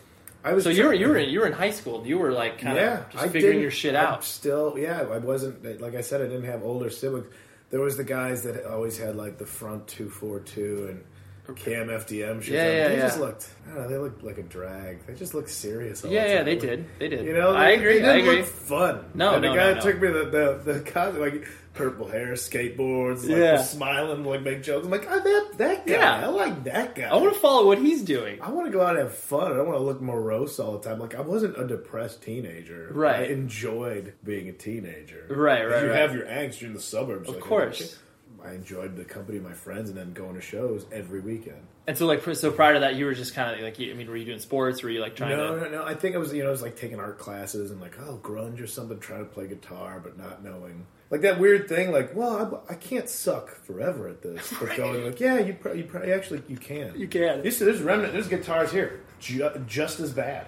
I 0.43 0.53
was 0.53 0.63
So 0.65 0.69
you 0.69 0.85
were 0.85 0.93
you 0.93 1.07
were 1.07 1.17
in, 1.17 1.29
you 1.29 1.39
were 1.39 1.47
in 1.47 1.53
high 1.53 1.71
school. 1.71 2.05
You 2.05 2.17
were 2.17 2.31
like 2.31 2.59
kind 2.59 2.75
yeah, 2.75 2.99
of 2.99 3.09
just 3.11 3.23
I 3.23 3.29
figuring 3.29 3.61
your 3.61 3.71
shit 3.71 3.95
I'm 3.95 4.05
out. 4.05 4.23
Still, 4.23 4.75
yeah, 4.77 5.01
I 5.01 5.17
wasn't 5.19 5.81
like 5.81 5.95
I 5.95 6.01
said. 6.01 6.21
I 6.21 6.25
didn't 6.25 6.45
have 6.45 6.63
older 6.63 6.89
siblings. 6.89 7.27
There 7.69 7.79
was 7.81 7.97
the 7.97 8.03
guys 8.03 8.43
that 8.43 8.65
always 8.65 8.97
had 8.97 9.15
like 9.15 9.37
the 9.37 9.45
front 9.45 9.87
two 9.87 10.09
four 10.09 10.39
two 10.41 10.87
and 10.89 11.03
KMFDM 11.57 12.41
shit. 12.41 12.53
Yeah, 12.53 12.71
yeah, 12.71 12.87
they 12.89 12.95
yeah. 12.97 13.01
just 13.01 13.19
looked. 13.19 13.49
I 13.65 13.73
don't 13.73 13.83
know. 13.83 13.89
They 13.89 13.97
looked 13.97 14.23
like 14.23 14.37
a 14.37 14.43
drag. 14.43 15.05
They 15.05 15.13
just 15.15 15.33
looked 15.33 15.49
serious. 15.49 16.03
All 16.03 16.11
Yeah, 16.11 16.23
the 16.27 16.33
yeah, 16.33 16.43
they 16.43 16.55
did. 16.55 16.85
They 16.99 17.07
did. 17.09 17.25
You 17.25 17.33
know, 17.33 17.53
I 17.55 17.67
they- 17.67 17.75
agree. 17.75 17.99
They 17.99 18.09
I 18.09 18.15
agree. 18.17 18.41
fun. 18.43 19.05
No, 19.13 19.35
and 19.35 19.43
the 19.43 19.49
no, 19.49 19.55
guy 19.55 19.63
no, 19.63 19.73
that 19.73 19.85
no. 19.85 19.91
took 19.91 20.01
me 20.01 20.07
the 20.09 20.61
the, 20.63 20.73
the 20.73 20.79
con- 20.91 21.19
like 21.19 21.47
purple 21.73 22.07
hair, 22.07 22.33
skateboards, 22.33 23.21
like 23.27 23.37
Yeah. 23.37 23.61
smiling, 23.63 24.23
like 24.23 24.41
make 24.43 24.63
jokes. 24.63 24.85
I'm 24.85 24.91
like, 24.91 25.07
oh, 25.09 25.19
that 25.19 25.57
that 25.57 25.87
guy. 25.87 25.93
Yeah. 25.93 26.21
I 26.23 26.27
like 26.27 26.63
that 26.65 26.95
guy. 26.95 27.03
I 27.09 27.15
want 27.15 27.33
to 27.33 27.39
follow 27.39 27.65
what 27.65 27.79
he's 27.79 28.01
doing. 28.03 28.39
I 28.41 28.49
want 28.51 28.67
to 28.67 28.71
go 28.71 28.81
out 28.81 28.91
and 28.91 28.99
have 28.99 29.13
fun. 29.15 29.51
I 29.51 29.55
don't 29.55 29.67
want 29.67 29.77
to 29.79 29.83
look 29.83 30.01
morose 30.01 30.59
all 30.59 30.77
the 30.77 30.87
time. 30.87 30.99
Like 30.99 31.15
I 31.15 31.21
wasn't 31.21 31.57
a 31.59 31.65
depressed 31.67 32.21
teenager. 32.21 32.89
Right. 32.93 33.21
I 33.21 33.23
enjoyed 33.33 34.13
being 34.23 34.49
a 34.49 34.53
teenager. 34.53 35.25
Right, 35.29 35.63
right, 35.63 35.83
You 35.83 35.89
right. 35.89 35.99
have 35.99 36.13
your 36.13 36.25
angst. 36.25 36.61
You're 36.61 36.69
in 36.69 36.75
the 36.75 36.81
suburbs. 36.81 37.27
Of 37.29 37.35
like, 37.35 37.43
course. 37.43 37.97
I 38.45 38.51
enjoyed 38.53 38.97
the 38.97 39.05
company 39.05 39.37
of 39.37 39.43
my 39.45 39.53
friends 39.53 39.89
and 39.89 39.97
then 39.97 40.11
going 40.11 40.35
to 40.35 40.41
shows 40.41 40.85
every 40.91 41.21
weekend. 41.21 41.61
And 41.87 41.97
so, 41.97 42.05
like, 42.05 42.23
so 42.35 42.51
prior 42.51 42.73
to 42.73 42.81
that, 42.81 42.95
you 42.95 43.05
were 43.05 43.13
just 43.13 43.33
kind 43.33 43.53
of 43.55 43.61
like, 43.61 43.79
I 43.79 43.93
mean, 43.93 44.07
were 44.09 44.17
you 44.17 44.25
doing 44.25 44.39
sports? 44.39 44.83
Were 44.83 44.89
you 44.89 44.99
like 44.99 45.15
trying 45.15 45.37
No, 45.37 45.55
to? 45.55 45.61
no, 45.61 45.69
no. 45.69 45.83
I 45.85 45.93
think 45.95 46.15
I 46.15 46.17
was, 46.17 46.33
you 46.33 46.41
know, 46.43 46.49
I 46.49 46.51
was 46.51 46.61
like 46.61 46.75
taking 46.75 46.99
art 46.99 47.19
classes 47.19 47.71
and 47.71 47.79
like, 47.79 47.97
oh, 48.01 48.19
grunge 48.21 48.61
or 48.61 48.67
something, 48.67 48.99
trying 48.99 49.19
to 49.25 49.31
play 49.31 49.47
guitar, 49.47 50.01
but 50.03 50.17
not 50.17 50.43
knowing. 50.43 50.85
Like 51.13 51.21
that 51.21 51.39
weird 51.39 51.69
thing, 51.69 51.91
like, 51.91 52.15
well, 52.15 52.63
I, 52.67 52.73
I 52.73 52.75
can't 52.75 53.07
suck 53.07 53.51
forever 53.65 54.07
at 54.07 54.23
this. 54.23 54.51
But 54.59 54.75
going 54.75 55.05
like, 55.05 55.19
yeah, 55.19 55.37
you, 55.37 55.53
pro- 55.53 55.73
you 55.73 55.83
probably 55.83 56.11
actually 56.11 56.41
you 56.47 56.57
can. 56.57 56.91
You 56.99 57.07
can. 57.07 57.43
You 57.45 57.51
see, 57.51 57.65
there's 57.65 57.81
remnant. 57.83 58.13
There's 58.13 58.27
guitars 58.27 58.71
here, 58.71 59.01
ju- 59.19 59.51
just 59.67 59.99
as 59.99 60.11
bad. 60.11 60.47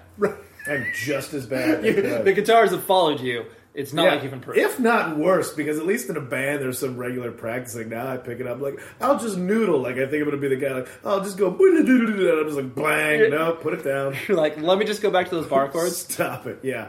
I'm 0.68 0.88
just 0.96 1.36
as 1.36 1.46
bad. 1.46 1.86
You- 1.86 2.24
the 2.24 2.34
guitars 2.34 2.72
have 2.72 2.84
followed 2.84 3.20
you. 3.22 3.46
It's 3.76 3.92
not 3.94 4.06
Yeah, 4.06 4.12
like 4.14 4.24
you've 4.24 4.34
improved. 4.34 4.58
if 4.58 4.80
not 4.80 5.18
worse, 5.18 5.54
because 5.54 5.78
at 5.78 5.86
least 5.86 6.10
in 6.10 6.16
a 6.18 6.22
band 6.22 6.62
there's 6.62 6.80
some 6.80 6.96
regular 6.98 7.30
practicing. 7.32 7.90
Now 7.90 8.08
I 8.08 8.16
pick 8.18 8.40
it 8.40 8.48
up 8.48 8.60
like 8.62 8.80
I'll 9.02 9.20
just 9.20 9.38
noodle. 9.38 9.82
Like 9.82 9.98
I 9.98 10.08
think 10.08 10.24
I'm 10.24 10.30
gonna 10.30 10.38
be 10.38 10.48
the 10.48 10.56
guy. 10.56 10.72
Like 10.80 10.88
I'll 11.04 11.22
just 11.22 11.38
go. 11.38 11.50
And 11.60 11.88
I'm 11.90 12.46
just 12.46 12.56
like 12.56 12.74
blang. 12.74 13.30
No, 13.30 13.52
put 13.52 13.74
it 13.74 13.84
down. 13.84 14.16
You're 14.28 14.38
like, 14.38 14.58
let 14.62 14.78
me 14.80 14.86
just 14.86 15.02
go 15.04 15.12
back 15.12 15.28
to 15.30 15.36
those 15.36 15.46
bar 15.48 15.68
chords. 15.70 15.98
Stop 15.98 16.48
it. 16.48 16.60
Yeah, 16.64 16.88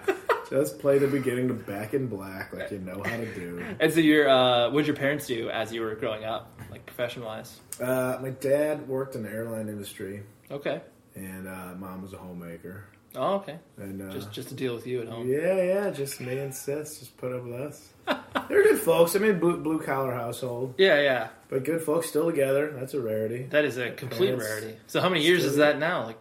just 0.50 0.78
play 0.78 0.98
the 0.98 1.08
beginning 1.08 1.48
to 1.48 1.54
Back 1.54 1.94
in 1.94 2.06
Black 2.06 2.52
like 2.52 2.70
you 2.70 2.78
know 2.78 3.02
how 3.04 3.16
to 3.16 3.34
do. 3.34 3.64
And 3.80 3.92
so, 3.92 4.00
your 4.00 4.28
uh, 4.28 4.70
what 4.70 4.80
did 4.82 4.86
your 4.88 4.96
parents 4.96 5.26
do 5.26 5.50
as 5.50 5.72
you 5.72 5.80
were 5.82 5.94
growing 5.94 6.24
up, 6.24 6.58
like 6.70 6.86
profession 6.86 7.24
wise? 7.24 7.60
Uh, 7.80 8.18
my 8.22 8.30
dad 8.30 8.88
worked 8.88 9.14
in 9.16 9.22
the 9.22 9.30
airline 9.30 9.68
industry, 9.68 10.22
Okay. 10.50 10.80
and 11.14 11.46
uh, 11.48 11.74
mom 11.78 12.02
was 12.02 12.12
a 12.12 12.16
homemaker. 12.18 12.84
Oh, 13.18 13.36
okay. 13.36 13.58
And 13.78 14.02
uh, 14.02 14.12
Just 14.12 14.30
just 14.30 14.48
to 14.50 14.54
deal 14.54 14.74
with 14.74 14.86
you 14.86 15.00
at 15.00 15.08
home. 15.08 15.26
Yeah, 15.26 15.56
yeah, 15.62 15.90
just 15.90 16.20
me 16.20 16.36
and 16.38 16.54
sis 16.54 16.98
just 16.98 17.16
put 17.16 17.32
up 17.32 17.44
with 17.44 17.54
us. 17.54 17.88
They're 18.48 18.62
good 18.62 18.78
folks. 18.78 19.16
I 19.16 19.20
mean, 19.20 19.38
blue, 19.38 19.56
blue 19.56 19.80
collar 19.80 20.12
household, 20.12 20.74
Yeah, 20.76 21.00
yeah. 21.00 21.28
but 21.48 21.64
good 21.64 21.80
folks 21.80 22.08
still 22.08 22.26
together. 22.30 22.72
That's 22.78 22.92
a 22.92 23.00
rarity. 23.00 23.44
That 23.50 23.64
is 23.64 23.78
a 23.78 23.90
complete 23.92 24.36
Parents 24.36 24.44
rarity. 24.44 24.76
So, 24.86 25.00
how 25.00 25.08
many 25.08 25.24
years 25.24 25.44
is 25.44 25.56
that 25.56 25.78
now? 25.78 26.04
Like, 26.04 26.18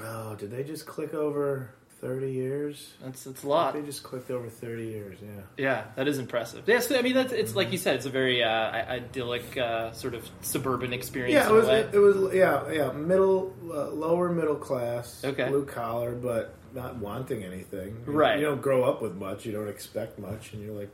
Oh, 0.00 0.34
did 0.36 0.50
they 0.52 0.62
just 0.62 0.86
click 0.86 1.14
over 1.14 1.70
thirty 2.00 2.32
years? 2.32 2.92
that's 3.02 3.24
that's 3.24 3.42
a 3.42 3.48
lot. 3.48 3.74
They 3.74 3.82
just 3.82 4.02
clicked 4.02 4.30
over 4.30 4.48
thirty 4.48 4.86
years. 4.86 5.18
Yeah. 5.22 5.28
Yeah, 5.56 5.84
that 5.96 6.08
is 6.08 6.18
impressive. 6.18 6.64
Yes, 6.66 6.90
I 6.90 7.02
mean 7.02 7.14
that's 7.14 7.32
it's 7.32 7.54
like 7.54 7.72
you 7.72 7.78
said, 7.78 7.96
it's 7.96 8.06
a 8.06 8.10
very 8.10 8.42
uh, 8.42 8.48
idyllic 8.50 9.56
uh, 9.56 9.92
sort 9.92 10.14
of 10.14 10.28
suburban 10.42 10.92
experience. 10.92 11.34
Yeah, 11.34 11.48
it 11.48 11.52
was. 11.52 11.68
It, 11.68 11.94
it 11.94 11.98
was. 11.98 12.34
Yeah, 12.34 12.70
yeah. 12.70 12.92
Middle, 12.92 13.54
uh, 13.70 13.88
lower 13.90 14.28
middle 14.30 14.56
class. 14.56 15.22
Okay. 15.24 15.48
Blue 15.48 15.64
collar, 15.64 16.12
but 16.12 16.54
not 16.74 16.96
wanting 16.96 17.42
anything. 17.44 17.96
You- 18.06 18.12
Right. 18.12 18.38
You 18.38 18.44
don't 18.46 18.60
grow 18.62 18.84
up 18.84 19.00
with 19.02 19.14
much. 19.14 19.46
You 19.46 19.52
don't 19.52 19.68
expect 19.68 20.18
much, 20.18 20.52
and 20.52 20.62
you're 20.62 20.74
like, 20.74 20.90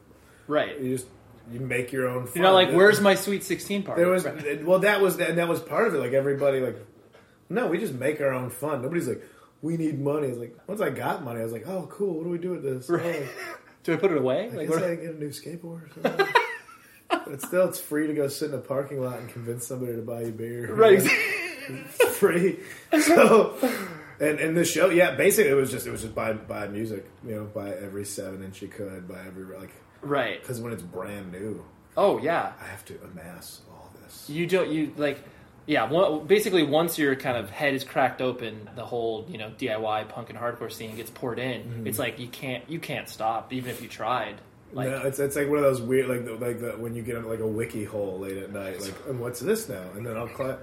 right. 0.46 0.78
you 0.80 0.96
just 0.96 1.08
you 1.50 1.58
make 1.60 1.90
your 1.90 2.08
own. 2.08 2.26
Fun. 2.26 2.32
You're 2.36 2.44
not 2.44 2.54
like, 2.54 2.70
where's 2.72 3.00
my 3.00 3.16
sweet 3.16 3.42
sixteen 3.42 3.82
party? 3.82 4.00
There 4.02 4.10
was 4.10 4.24
Right. 4.24 4.64
well, 4.64 4.78
that 4.80 5.00
was 5.00 5.18
and 5.18 5.38
that 5.38 5.48
was 5.48 5.60
part 5.60 5.88
of 5.88 5.94
it. 5.94 5.98
Like 5.98 6.12
everybody, 6.12 6.60
like, 6.60 6.76
no, 7.48 7.66
we 7.66 7.78
just 7.78 7.94
make 7.94 8.20
our 8.20 8.32
own 8.32 8.50
fun. 8.50 8.80
Nobody's 8.82 9.08
like, 9.08 9.22
we 9.62 9.76
need 9.76 10.00
money. 10.00 10.26
It's 10.28 10.38
like 10.38 10.56
once 10.66 10.80
I 10.80 10.90
got 10.90 11.24
money, 11.24 11.40
I 11.40 11.44
was 11.44 11.52
like, 11.52 11.66
oh, 11.66 11.86
cool. 11.90 12.14
What 12.14 12.24
do 12.24 12.30
we 12.30 12.38
do 12.38 12.50
with 12.50 12.62
this? 12.62 12.88
Right. 12.88 13.22
Oh, 13.22 13.56
Do 13.84 13.94
I 13.94 13.96
put 13.96 14.12
it 14.12 14.18
away? 14.18 14.44
I 14.52 14.56
Like, 14.56 14.68
guess 14.68 14.76
I 14.78 14.94
can 14.96 15.04
get 15.04 15.14
a 15.16 15.18
new 15.18 15.30
skateboard. 15.30 15.96
Or 15.96 16.02
something. 16.02 16.26
but 17.10 17.42
still, 17.42 17.68
it's 17.68 17.80
free 17.80 18.06
to 18.06 18.14
go 18.14 18.28
sit 18.28 18.50
in 18.50 18.54
a 18.54 18.60
parking 18.60 19.00
lot 19.00 19.18
and 19.18 19.28
convince 19.28 19.66
somebody 19.66 19.96
to 19.96 20.02
buy 20.02 20.22
you 20.22 20.30
beer. 20.30 20.72
right. 20.74 21.02
It's 21.02 22.16
free. 22.18 22.60
So, 23.00 23.56
and 24.20 24.38
and 24.38 24.56
the 24.56 24.64
show, 24.64 24.88
yeah, 24.90 25.16
basically 25.16 25.50
it 25.50 25.54
was 25.54 25.70
just 25.70 25.86
it 25.86 25.90
was 25.90 26.02
just 26.02 26.14
buy 26.14 26.32
buy 26.32 26.68
music, 26.68 27.08
you 27.26 27.34
know, 27.34 27.44
buy 27.44 27.70
every 27.70 28.04
seven 28.04 28.42
inch 28.44 28.62
you 28.62 28.68
could, 28.68 29.08
buy 29.08 29.20
every 29.26 29.44
like 29.56 29.72
right. 30.00 30.40
because 30.40 30.60
when 30.60 30.72
it's 30.72 30.82
brand 30.82 31.32
new, 31.32 31.64
Oh 31.96 32.18
yeah. 32.18 32.52
I 32.60 32.66
have 32.66 32.84
to 32.86 32.98
amass 33.04 33.62
all 33.70 33.92
this. 34.02 34.28
You 34.30 34.46
don't. 34.46 34.70
You 34.70 34.92
like. 34.96 35.18
Yeah. 35.66 35.88
One, 35.90 36.26
basically, 36.26 36.62
once 36.62 36.98
your 36.98 37.14
kind 37.16 37.36
of 37.36 37.50
head 37.50 37.74
is 37.74 37.84
cracked 37.84 38.20
open, 38.20 38.68
the 38.74 38.84
whole 38.84 39.26
you 39.28 39.38
know 39.38 39.50
DIY 39.58 40.08
punk 40.08 40.30
and 40.30 40.38
hardcore 40.38 40.72
scene 40.72 40.96
gets 40.96 41.10
poured 41.10 41.38
in. 41.38 41.62
Mm-hmm. 41.62 41.86
It's 41.86 41.98
like 41.98 42.18
you 42.18 42.28
can't 42.28 42.68
you 42.68 42.78
can't 42.78 43.08
stop 43.08 43.52
even 43.52 43.70
if 43.70 43.82
you 43.82 43.88
tried. 43.88 44.40
Like 44.72 44.88
no, 44.88 45.02
it's 45.02 45.18
it's 45.18 45.36
like 45.36 45.48
one 45.48 45.58
of 45.58 45.64
those 45.64 45.82
weird 45.82 46.08
like 46.08 46.24
the, 46.24 46.34
like 46.34 46.60
the, 46.60 46.70
when 46.72 46.94
you 46.94 47.02
get 47.02 47.16
on 47.16 47.28
like 47.28 47.40
a 47.40 47.46
wiki 47.46 47.84
hole 47.84 48.18
late 48.18 48.38
at 48.38 48.52
night, 48.52 48.80
like 48.80 48.94
and 49.06 49.20
what's 49.20 49.40
this 49.40 49.68
now? 49.68 49.84
And 49.94 50.06
then 50.06 50.16
I'll 50.16 50.34
cl- 50.34 50.58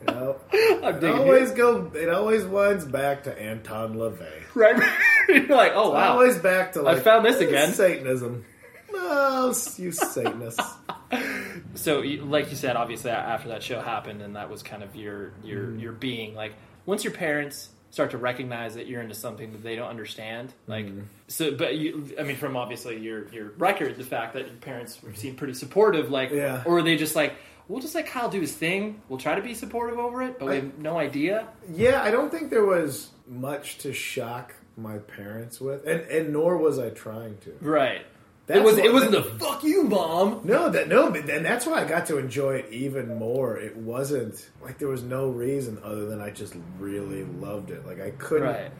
you 0.00 0.14
know, 0.14 0.36
I'm 0.52 0.96
it 0.96 1.00
digging 1.00 1.18
always 1.18 1.52
go. 1.52 1.90
It 1.94 2.10
always 2.10 2.44
winds 2.44 2.84
back 2.84 3.24
to 3.24 3.40
Anton 3.40 3.94
LaVey. 3.94 4.42
right. 4.54 4.76
You're 5.28 5.46
like, 5.46 5.72
oh 5.74 5.90
wow. 5.90 6.12
Always 6.12 6.36
back 6.36 6.74
to 6.74 6.82
like 6.82 7.02
found 7.02 7.24
this 7.24 7.40
again. 7.40 7.72
Satanism. 7.72 8.44
No, 8.92 9.54
you 9.76 9.92
Satanists. 9.92 10.74
so 11.74 12.00
like 12.00 12.50
you 12.50 12.56
said 12.56 12.76
obviously 12.76 13.10
after 13.10 13.48
that 13.48 13.62
show 13.62 13.80
happened 13.80 14.22
and 14.22 14.34
that 14.36 14.50
was 14.50 14.62
kind 14.62 14.82
of 14.82 14.94
your 14.96 15.32
your 15.44 15.66
Mm-hmm. 15.66 15.78
your 15.78 15.92
being 15.92 16.34
like 16.34 16.54
once 16.84 17.04
your 17.04 17.12
parents 17.12 17.68
start 17.90 18.10
to 18.10 18.18
recognize 18.18 18.74
that 18.74 18.86
you're 18.88 19.00
into 19.00 19.14
something 19.14 19.52
that 19.52 19.62
they 19.62 19.76
don't 19.76 19.88
understand 19.88 20.52
like 20.66 20.86
Mm-hmm. 20.86 21.02
so 21.28 21.52
but 21.54 21.76
you 21.76 22.12
i 22.18 22.24
mean 22.24 22.36
from 22.36 22.56
obviously 22.56 22.98
your 22.98 23.28
your 23.28 23.52
record 23.56 23.96
the 23.96 24.04
fact 24.04 24.34
that 24.34 24.46
your 24.46 24.56
parents 24.56 25.00
were 25.02 25.14
seem 25.14 25.36
pretty 25.36 25.54
supportive 25.54 26.10
like 26.10 26.30
Yeah. 26.30 26.62
or 26.66 26.82
they 26.82 26.96
just 26.96 27.14
like 27.14 27.34
we'll 27.68 27.80
just 27.80 27.94
let 27.94 28.06
kyle 28.06 28.28
do 28.28 28.40
his 28.40 28.52
thing 28.52 29.00
we'll 29.08 29.18
try 29.20 29.36
to 29.36 29.42
be 29.42 29.54
supportive 29.54 29.98
over 30.00 30.22
it 30.22 30.38
but 30.40 30.46
we 30.46 30.52
I- 30.52 30.56
have 30.56 30.78
no 30.78 30.98
idea 30.98 31.46
Yeah, 31.72 32.02
I 32.02 32.10
don't 32.10 32.30
think 32.30 32.50
there 32.50 32.64
was 32.64 33.10
much 33.28 33.78
to 33.78 33.92
shock 33.92 34.54
my 34.76 34.98
parents 34.98 35.60
with, 35.60 35.86
and 35.86 36.00
and 36.02 36.32
nor 36.32 36.56
was 36.58 36.78
I 36.78 36.90
trying 36.90 37.38
to. 37.38 37.56
right 37.60 38.04
That's 38.46 38.60
it 38.60 38.64
was 38.64 38.76
what- 38.76 38.84
it 38.84 38.92
wasn't 38.92 39.12
the 39.12 39.22
fuck 39.22 39.64
you 39.64 39.82
mom 39.82 40.42
No, 40.44 40.68
that 40.70 40.88
no, 40.88 41.10
but 41.10 41.28
and 41.28 41.44
that's 41.44 41.66
why 41.66 41.82
I 41.82 41.84
got 41.84 42.06
to 42.06 42.18
enjoy 42.18 42.56
it 42.56 42.72
even 42.72 43.16
more. 43.18 43.56
It 43.58 43.76
wasn't 43.76 44.48
like 44.62 44.78
there 44.78 44.88
was 44.88 45.02
no 45.02 45.28
reason 45.28 45.78
other 45.82 46.06
than 46.06 46.20
I 46.20 46.30
just 46.30 46.54
really 46.78 47.24
loved 47.24 47.70
it. 47.70 47.84
Like 47.86 48.00
I 48.00 48.10
couldn't, 48.12 48.48
right 48.48 48.70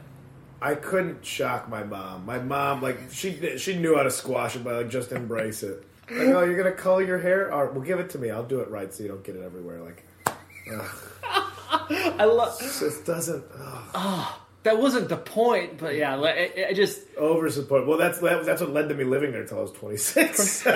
I 0.61 0.73
couldn't 0.75 1.23
shock 1.25 1.69
my 1.69 1.83
mom. 1.83 2.25
My 2.25 2.39
mom, 2.39 2.81
like 2.81 2.97
she 3.11 3.57
she 3.57 3.75
knew 3.77 3.95
how 3.95 4.03
to 4.03 4.11
squash 4.11 4.55
it 4.55 4.63
by 4.63 4.71
like 4.73 4.89
just 4.89 5.11
embrace 5.11 5.63
it. 5.63 5.83
Like, 6.09 6.29
oh, 6.29 6.43
you're 6.45 6.57
gonna 6.57 6.71
color 6.71 7.03
your 7.03 7.19
hair? 7.19 7.51
All 7.51 7.65
right, 7.65 7.73
well, 7.73 7.83
give 7.83 7.99
it 7.99 8.09
to 8.11 8.17
me. 8.17 8.31
I'll 8.31 8.43
do 8.43 8.61
it 8.61 8.69
right 8.69 8.93
so 8.93 9.03
you 9.03 9.09
don't 9.09 9.23
get 9.23 9.35
it 9.35 9.43
everywhere. 9.43 9.81
Like, 9.81 10.03
i 11.29 12.23
love 12.25 12.57
it 12.61 12.63
just 12.79 13.05
doesn't. 13.05 13.43
ugh. 13.53 13.83
Ah. 13.93 14.46
That 14.67 14.79
wasn't 14.79 15.09
the 15.09 15.17
point 15.17 15.77
but 15.77 15.95
yeah 15.95 16.19
I, 16.19 16.73
just 16.73 17.01
over 17.17 17.49
support. 17.49 17.87
Well, 17.87 17.97
that's 17.97 18.19
that, 18.19 18.45
that's 18.45 18.61
what 18.61 18.71
led 18.71 18.89
to 18.89 18.95
me 18.95 19.03
living 19.03 19.31
there 19.31 19.41
until 19.41 19.59
I 19.59 19.61
was 19.61 19.71
26. 19.71 20.63
oh, 20.67 20.71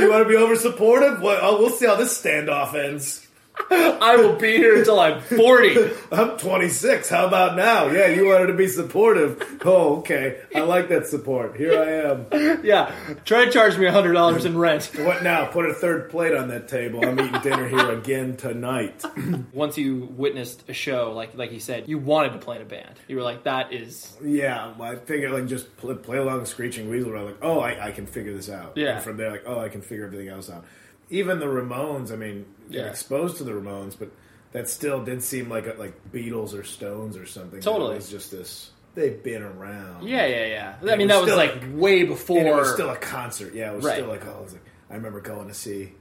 you 0.00 0.10
want 0.10 0.24
to 0.24 0.28
be 0.28 0.36
over 0.36 0.56
supportive? 0.56 1.20
Well, 1.20 1.38
oh, 1.40 1.58
we'll 1.58 1.70
see 1.70 1.86
how 1.86 1.94
this 1.94 2.20
standoff 2.20 2.74
ends. 2.74 3.23
I 3.70 4.16
will 4.16 4.36
be 4.36 4.56
here 4.56 4.76
until 4.76 4.98
I'm 4.98 5.20
40. 5.20 5.76
I'm 6.12 6.36
26. 6.36 7.08
How 7.08 7.26
about 7.26 7.56
now? 7.56 7.86
Yeah, 7.86 8.08
you 8.08 8.26
wanted 8.26 8.48
to 8.48 8.54
be 8.54 8.66
supportive. 8.66 9.60
Oh, 9.64 9.98
okay. 9.98 10.40
I 10.54 10.60
like 10.60 10.88
that 10.88 11.06
support. 11.06 11.56
Here 11.56 11.72
I 11.80 12.10
am. 12.10 12.62
yeah. 12.64 12.92
Try 13.24 13.44
to 13.44 13.50
charge 13.50 13.78
me 13.78 13.86
$100 13.86 14.44
in 14.44 14.58
rent. 14.58 14.90
What 15.04 15.22
now? 15.22 15.46
Put 15.46 15.66
a 15.66 15.74
third 15.74 16.08
plate 16.10 16.34
on 16.34 16.48
that 16.48 16.66
table. 16.66 17.04
I'm 17.04 17.20
eating 17.20 17.40
dinner 17.42 17.68
here 17.68 17.92
again 17.92 18.36
tonight. 18.36 19.04
Once 19.52 19.76
you 19.76 20.08
witnessed 20.16 20.64
a 20.68 20.72
show, 20.72 21.12
like 21.12 21.34
like 21.36 21.52
you 21.52 21.60
said, 21.60 21.88
you 21.88 21.98
wanted 21.98 22.32
to 22.32 22.38
play 22.38 22.56
in 22.56 22.62
a 22.62 22.64
band. 22.64 22.94
You 23.06 23.16
were 23.16 23.22
like, 23.22 23.44
that 23.44 23.72
is. 23.72 24.16
Yeah, 24.24 24.72
I 24.80 24.96
figured 24.96 25.32
like 25.32 25.46
just 25.46 25.76
play, 25.76 25.94
play 25.94 26.16
along 26.18 26.46
Screeching 26.46 26.88
Weasel. 26.88 27.14
I'm 27.16 27.26
like, 27.26 27.38
oh, 27.42 27.60
I, 27.60 27.88
I 27.88 27.90
can 27.92 28.06
figure 28.06 28.32
this 28.32 28.48
out. 28.48 28.76
Yeah. 28.76 28.96
And 28.96 29.04
from 29.04 29.18
there, 29.18 29.30
like, 29.30 29.44
oh, 29.46 29.58
I 29.60 29.68
can 29.68 29.82
figure 29.82 30.06
everything 30.06 30.28
else 30.28 30.48
out. 30.48 30.64
Even 31.10 31.38
the 31.38 31.46
Ramones. 31.46 32.12
I 32.12 32.16
mean, 32.16 32.46
Yeah. 32.68 32.82
exposed 32.86 33.36
to 33.38 33.44
the 33.44 33.52
Ramones, 33.52 33.94
but 33.98 34.10
that 34.52 34.68
still 34.68 35.02
did 35.04 35.22
seem 35.22 35.48
like 35.48 35.66
a, 35.66 35.74
like 35.78 35.92
Beatles 36.12 36.58
or 36.58 36.62
Stones 36.64 37.16
or 37.16 37.26
something. 37.26 37.60
Totally. 37.60 37.92
It 37.92 37.96
was 37.96 38.10
just 38.10 38.30
this. 38.30 38.70
they've 38.94 39.22
been 39.24 39.42
around. 39.42 40.06
Yeah, 40.06 40.24
yeah, 40.26 40.46
yeah. 40.46 40.92
I 40.92 40.96
mean, 40.96 41.08
was 41.08 41.16
that 41.16 41.24
was 41.24 41.34
like 41.36 41.62
way 41.72 42.04
before. 42.04 42.38
And 42.38 42.46
it 42.46 42.54
was 42.54 42.72
still 42.72 42.90
a 42.90 42.96
concert. 42.96 43.52
Yeah, 43.52 43.72
it 43.72 43.76
was 43.76 43.84
Right. 43.84 43.96
still 43.96 44.06
like 44.06 44.24
oh, 44.24 44.42
was 44.42 44.52
like 44.52 44.62
I 44.88 44.94
remember 44.94 45.20
going 45.20 45.48
to 45.48 45.54
see 45.54 45.92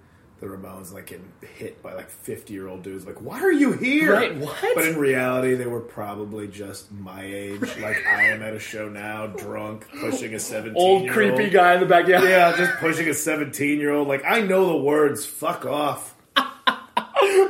the 0.43 0.49
Ramones 0.49 0.91
like 0.91 1.08
getting 1.08 1.32
hit 1.58 1.82
by 1.82 1.93
like 1.93 2.10
fifty 2.10 2.53
year 2.53 2.67
old 2.67 2.84
dudes. 2.84 3.06
Like, 3.06 3.21
why 3.21 3.39
are 3.39 3.51
you 3.51 3.71
here? 3.71 4.13
Right, 4.13 4.36
what? 4.36 4.56
But 4.75 4.86
in 4.86 4.97
reality, 4.97 5.56
they 5.56 5.65
were 5.65 5.79
probably 5.79 6.47
just 6.47 6.91
my 6.91 7.23
age. 7.23 7.62
Like 7.84 8.06
I 8.06 8.27
am 8.27 8.41
at 8.41 8.53
a 8.53 8.60
show 8.60 8.88
now, 8.88 9.27
drunk, 9.27 9.88
pushing 9.99 10.34
a 10.36 10.39
seventeen. 10.39 10.82
old 10.82 11.10
creepy 11.10 11.49
guy 11.49 11.73
in 11.73 11.79
the 11.82 11.86
back. 11.86 12.08
Yeah. 12.08 12.23
Yeah, 12.23 12.56
just 12.56 12.77
pushing 12.79 13.10
a 13.10 13.13
seventeen 13.13 13.79
year 13.79 13.91
old. 13.91 14.08
Like 14.08 14.23
I 14.25 14.41
know 14.41 14.67
the 14.67 14.77
words. 14.77 15.25
Fuck 15.25 15.65
off. 15.65 16.15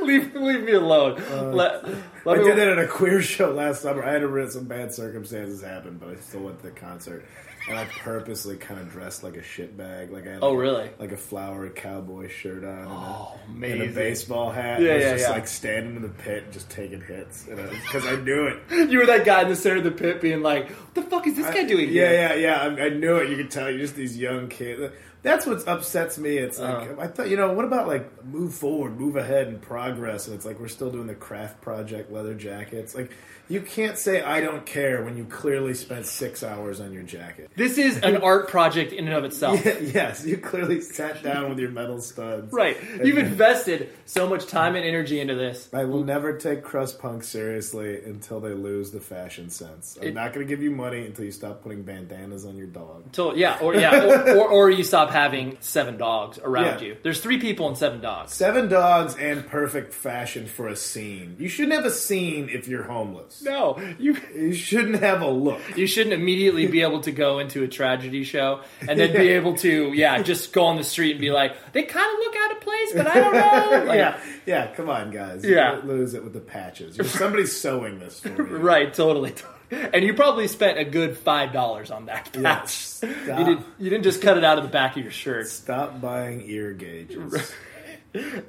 leave, 0.02 0.34
leave 0.34 0.62
me 0.62 0.72
alone. 0.72 1.22
Uh, 1.30 1.44
let, 1.44 1.84
let 2.24 2.38
I 2.38 2.42
me, 2.42 2.44
did 2.44 2.58
that 2.58 2.68
at 2.68 2.78
a 2.78 2.86
queer 2.86 3.22
show 3.22 3.52
last 3.52 3.82
summer. 3.82 4.04
I 4.04 4.12
had 4.12 4.22
to 4.22 4.50
some 4.50 4.64
bad 4.64 4.92
circumstances 4.92 5.62
happen, 5.62 5.98
but 5.98 6.08
I 6.08 6.16
still 6.16 6.40
went 6.40 6.58
to 6.60 6.66
the 6.66 6.72
concert. 6.72 7.24
And 7.66 7.78
I 7.78 7.86
purposely 7.86 8.56
kind 8.56 8.78
of 8.78 8.90
dressed 8.90 9.22
like 9.22 9.36
a 9.36 9.40
shitbag. 9.40 10.10
Like 10.10 10.26
I 10.26 10.32
had 10.32 10.38
Oh, 10.42 10.52
really? 10.54 10.90
Like 10.98 11.12
a 11.12 11.16
flowery 11.16 11.70
cowboy 11.70 12.28
shirt 12.28 12.62
on 12.62 12.78
and, 12.78 12.88
Oh, 12.90 13.38
a, 13.62 13.64
and 13.66 13.82
a 13.82 13.86
baseball 13.88 14.50
hat. 14.50 14.82
Yeah, 14.82 14.90
I 14.90 14.94
was 14.96 15.02
yeah, 15.04 15.12
just 15.12 15.24
yeah. 15.28 15.30
like 15.30 15.46
standing 15.48 15.96
in 15.96 16.02
the 16.02 16.08
pit, 16.10 16.52
just 16.52 16.68
taking 16.68 17.00
hits, 17.00 17.44
because 17.44 18.06
I 18.06 18.16
knew 18.16 18.46
it. 18.48 18.90
You 18.90 18.98
were 18.98 19.06
that 19.06 19.24
guy 19.24 19.42
in 19.42 19.48
the 19.48 19.56
center 19.56 19.78
of 19.78 19.84
the 19.84 19.90
pit 19.92 20.20
being 20.20 20.42
like, 20.42 20.68
what 20.70 20.94
the 20.94 21.02
fuck 21.02 21.26
is 21.26 21.36
this 21.36 21.46
guy 21.46 21.64
doing 21.64 21.88
Yeah, 21.88 22.08
here? 22.08 22.12
yeah, 22.12 22.34
yeah. 22.34 22.82
I, 22.82 22.86
I 22.86 22.88
knew 22.90 23.16
it. 23.16 23.30
You 23.30 23.36
could 23.36 23.50
tell. 23.50 23.70
You're 23.70 23.80
just 23.80 23.96
these 23.96 24.16
young 24.18 24.48
kids. 24.48 24.92
That's 25.22 25.46
what 25.46 25.66
upsets 25.66 26.18
me. 26.18 26.36
It's 26.36 26.58
like 26.58 26.74
Uh-huh. 26.90 26.94
I 27.00 27.06
thought, 27.06 27.30
you 27.30 27.38
know, 27.38 27.54
what 27.54 27.64
about 27.64 27.88
like 27.88 28.24
move 28.26 28.52
forward, 28.54 29.00
move 29.00 29.16
ahead, 29.16 29.48
and 29.48 29.60
progress? 29.62 30.26
And 30.26 30.36
it's 30.36 30.44
like 30.44 30.60
we're 30.60 30.68
still 30.68 30.90
doing 30.90 31.06
the 31.06 31.14
craft 31.14 31.62
project 31.62 32.12
leather 32.12 32.34
jackets. 32.34 32.94
Like 32.94 33.10
you 33.48 33.60
can't 33.60 33.98
say 33.98 34.22
I 34.22 34.40
don't 34.40 34.64
care 34.64 35.02
when 35.04 35.16
you 35.16 35.24
clearly 35.24 35.74
spent 35.74 36.06
six 36.06 36.42
hours 36.42 36.80
on 36.80 36.92
your 36.92 37.02
jacket. 37.02 37.50
This 37.56 37.78
is 37.78 37.98
an 37.98 38.16
art 38.22 38.48
project 38.48 38.92
in 38.92 39.06
and 39.06 39.14
of 39.14 39.24
itself. 39.24 39.64
yes, 39.82 40.24
you 40.24 40.38
clearly 40.38 40.80
sat 40.80 41.22
down 41.22 41.50
with 41.50 41.58
your 41.58 41.70
metal 41.70 42.00
studs. 42.00 42.52
Right. 42.52 42.76
You've 43.04 43.18
invested 43.18 43.90
so 44.06 44.28
much 44.28 44.46
time 44.46 44.76
and 44.76 44.84
energy 44.84 45.20
into 45.20 45.34
this. 45.34 45.68
I 45.72 45.84
will 45.84 46.04
never 46.04 46.36
take 46.38 46.62
crust 46.62 46.98
punk 46.98 47.24
seriously 47.24 48.02
until 48.04 48.40
they 48.40 48.54
lose 48.54 48.90
the 48.90 49.00
fashion 49.00 49.50
sense. 49.50 49.98
I'm 50.00 50.08
It- 50.08 50.14
not 50.14 50.32
going 50.32 50.46
to 50.46 50.50
give 50.50 50.62
you 50.62 50.70
money 50.70 51.04
until 51.04 51.24
you 51.24 51.32
stop 51.32 51.62
putting 51.62 51.82
bandanas 51.82 52.44
on 52.46 52.56
your 52.56 52.66
dog. 52.66 53.04
So 53.12 53.34
yeah, 53.34 53.58
or 53.60 53.74
yeah, 53.74 54.04
or, 54.04 54.36
or, 54.38 54.48
or 54.48 54.70
you 54.70 54.84
stop 54.84 55.10
having 55.10 55.56
seven 55.60 55.96
dogs 55.96 56.38
around 56.38 56.80
Yeah. 56.80 56.86
you. 56.88 56.96
There's 57.02 57.20
three 57.20 57.38
people 57.38 57.68
and 57.68 57.76
seven 57.76 58.00
dogs. 58.00 58.32
Seven 58.32 58.68
dogs 58.68 59.16
and 59.16 59.46
perfect 59.46 59.92
fashion 59.92 60.46
for 60.46 60.68
a 60.68 60.76
scene. 60.76 61.36
You 61.38 61.48
shouldn't 61.48 61.74
have 61.74 61.84
a 61.84 61.90
scene 61.90 62.48
if 62.50 62.68
you're 62.68 62.84
homeless. 62.84 63.33
No, 63.42 63.80
you 63.98 64.16
You 64.34 64.52
shouldn't 64.52 65.00
have 65.02 65.22
a 65.22 65.28
look. 65.30 65.60
you 65.76 65.86
shouldn't 65.86 66.12
immediately 66.14 66.66
be 66.66 66.82
able 66.82 67.00
to 67.02 67.12
go 67.12 67.38
into 67.38 67.62
a 67.62 67.68
tragedy 67.68 68.24
show 68.24 68.60
and 68.86 68.98
then 68.98 69.12
be 69.16 69.28
able 69.30 69.56
to 69.58 69.92
yeah 69.94 70.22
just 70.22 70.52
go 70.52 70.64
on 70.66 70.76
the 70.76 70.84
street 70.84 71.12
and 71.12 71.20
be 71.20 71.30
like 71.30 71.72
they 71.72 71.82
kind 71.82 72.12
of 72.12 72.18
look 72.18 72.34
out 72.36 72.52
of 72.52 72.60
place, 72.60 72.92
but 72.94 73.06
I 73.06 73.14
don't 73.14 73.32
know. 73.34 73.84
Like, 73.86 73.98
yeah, 73.98 74.20
yeah. 74.46 74.66
Come 74.74 74.88
on, 74.88 75.10
guys. 75.10 75.44
Yeah. 75.44 75.76
You 75.76 75.82
lose 75.82 76.14
it 76.14 76.22
with 76.24 76.32
the 76.32 76.40
patches. 76.40 76.96
You're- 76.96 77.08
Somebody's 77.08 77.54
sewing 77.58 77.98
this 77.98 78.20
for 78.20 78.28
you. 78.28 78.44
Right, 78.58 78.92
totally. 78.92 79.34
And 79.70 80.04
you 80.04 80.14
probably 80.14 80.46
spent 80.48 80.78
a 80.78 80.84
good 80.84 81.16
five 81.18 81.52
dollars 81.52 81.90
on 81.90 82.06
that 82.06 82.32
patch. 82.32 82.68
stop. 82.68 83.10
You, 83.38 83.44
did, 83.44 83.58
you 83.78 83.90
didn't 83.90 84.04
just 84.04 84.22
cut 84.22 84.36
it 84.38 84.44
out 84.44 84.58
of 84.58 84.64
the 84.64 84.70
back 84.70 84.96
of 84.96 85.02
your 85.02 85.10
shirt. 85.12 85.48
Stop 85.48 86.00
buying 86.00 86.42
ear 86.46 86.72
gauges. 86.72 87.52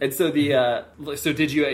And 0.02 0.14
so 0.14 0.30
the 0.32 0.54
uh, 0.54 0.84
so 1.16 1.34
did 1.34 1.52
you 1.52 1.66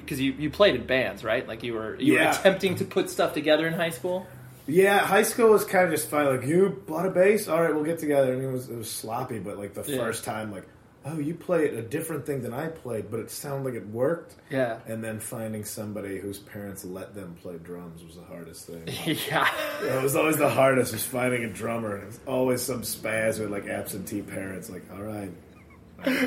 because 0.00 0.20
you, 0.20 0.32
you 0.32 0.50
played 0.50 0.74
in 0.74 0.86
bands 0.86 1.24
right? 1.24 1.46
Like 1.48 1.62
you 1.62 1.74
were 1.74 1.98
you 2.00 2.14
were 2.14 2.20
attempting 2.20 2.76
to 2.76 2.84
put 2.84 3.08
stuff 3.10 3.32
together 3.34 3.66
in 3.66 3.72
high 3.72 3.90
school. 3.90 4.26
Yeah, 4.66 4.98
high 4.98 5.22
school 5.22 5.48
was 5.50 5.64
kind 5.64 5.86
of 5.86 5.90
just 5.92 6.10
fine. 6.10 6.26
Like, 6.26 6.46
you 6.46 6.82
bought 6.86 7.06
a 7.06 7.10
bass? 7.10 7.48
All 7.48 7.62
right, 7.62 7.74
we'll 7.74 7.84
get 7.84 7.98
together. 8.00 8.34
And 8.34 8.42
it 8.42 8.48
was 8.52 8.68
it 8.68 8.76
was 8.76 8.90
sloppy, 8.90 9.38
but 9.38 9.58
like 9.58 9.72
the 9.72 9.82
Yeah. 9.90 9.96
first 9.96 10.24
time, 10.24 10.52
like, 10.52 10.66
oh, 11.06 11.18
you 11.18 11.32
played 11.32 11.72
a 11.72 11.80
different 11.80 12.26
thing 12.26 12.42
than 12.42 12.52
I 12.52 12.68
played, 12.68 13.10
but 13.10 13.18
it 13.20 13.30
sounded 13.30 13.64
like 13.64 13.80
it 13.82 13.86
worked. 13.88 14.34
Yeah. 14.50 14.80
And 14.86 15.02
then 15.02 15.20
finding 15.20 15.64
somebody 15.64 16.18
whose 16.18 16.38
parents 16.38 16.84
let 16.84 17.14
them 17.14 17.34
play 17.40 17.56
drums 17.56 18.04
was 18.04 18.16
the 18.16 18.24
hardest 18.24 18.66
thing. 18.66 18.82
Yeah. 19.30 19.48
It 19.84 20.02
was 20.02 20.14
always 20.16 20.36
the 20.36 20.50
hardest 20.50 20.92
was 20.92 21.06
finding 21.06 21.44
a 21.44 21.48
drummer. 21.50 21.96
It 21.96 22.06
was 22.06 22.20
always 22.26 22.60
some 22.60 22.82
spaz 22.82 23.40
with 23.40 23.50
like 23.50 23.66
absentee 23.68 24.20
parents. 24.20 24.68
Like, 24.68 24.84
all 24.92 25.02
right, 25.02 25.30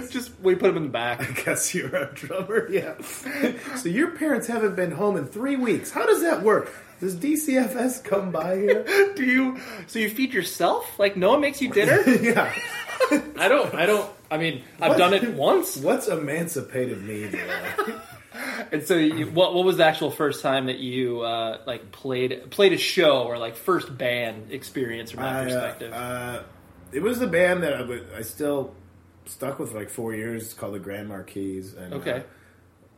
Just 0.09 0.31
we 0.41 0.55
put 0.55 0.67
them 0.67 0.77
in 0.77 0.83
the 0.83 0.89
back. 0.89 1.21
I 1.29 1.43
guess 1.43 1.73
you're 1.73 1.95
a 1.95 2.13
drummer. 2.13 2.67
Yeah. 2.69 3.01
so 3.77 3.87
your 3.89 4.11
parents 4.11 4.47
haven't 4.47 4.75
been 4.75 4.91
home 4.91 5.15
in 5.17 5.25
three 5.27 5.55
weeks. 5.55 5.91
How 5.91 6.05
does 6.05 6.21
that 6.21 6.41
work? 6.43 6.73
Does 6.99 7.15
DCFS 7.15 8.03
come 8.03 8.31
by 8.31 8.57
here? 8.57 8.83
Do 9.15 9.23
you 9.25 9.59
so 9.87 9.97
you 9.99 10.09
feed 10.09 10.33
yourself? 10.33 10.99
Like 10.99 11.15
no 11.17 11.29
one 11.31 11.41
makes 11.41 11.61
you 11.61 11.69
dinner? 11.71 12.01
yeah. 12.21 12.53
I 13.37 13.47
don't. 13.47 13.73
I 13.73 13.85
don't. 13.85 14.09
I 14.29 14.37
mean, 14.37 14.63
I've 14.79 14.89
What? 14.91 14.97
done 14.97 15.13
it 15.13 15.33
once. 15.33 15.77
What's 15.77 16.07
emancipated 16.07 17.01
me? 17.03 17.29
And 18.71 18.83
so, 18.87 18.95
you, 18.95 19.25
what 19.27 19.53
what 19.53 19.65
was 19.65 19.77
the 19.77 19.85
actual 19.85 20.11
first 20.11 20.41
time 20.41 20.67
that 20.67 20.77
you 20.79 21.21
uh, 21.21 21.59
like 21.65 21.91
played 21.91 22.49
played 22.51 22.71
a 22.73 22.77
show 22.77 23.23
or 23.23 23.37
like 23.37 23.55
first 23.55 23.97
band 23.97 24.51
experience 24.51 25.11
from 25.11 25.23
that 25.23 25.35
I, 25.35 25.39
uh, 25.39 25.43
perspective? 25.45 25.93
uh, 25.93 26.43
it 26.93 27.01
was 27.01 27.19
the 27.19 27.27
band 27.27 27.63
that 27.63 27.73
I, 27.73 27.81
would- 27.81 28.07
I 28.15 28.21
still 28.21 28.73
stuck 29.25 29.59
with 29.59 29.73
like 29.73 29.89
four 29.89 30.13
years. 30.13 30.43
It's 30.43 30.53
called 30.53 30.73
the 30.73 30.79
Grand 30.79 31.07
Marquis. 31.09 31.63
And, 31.77 31.93
Okay. 31.95 32.11
uh, 32.11 32.21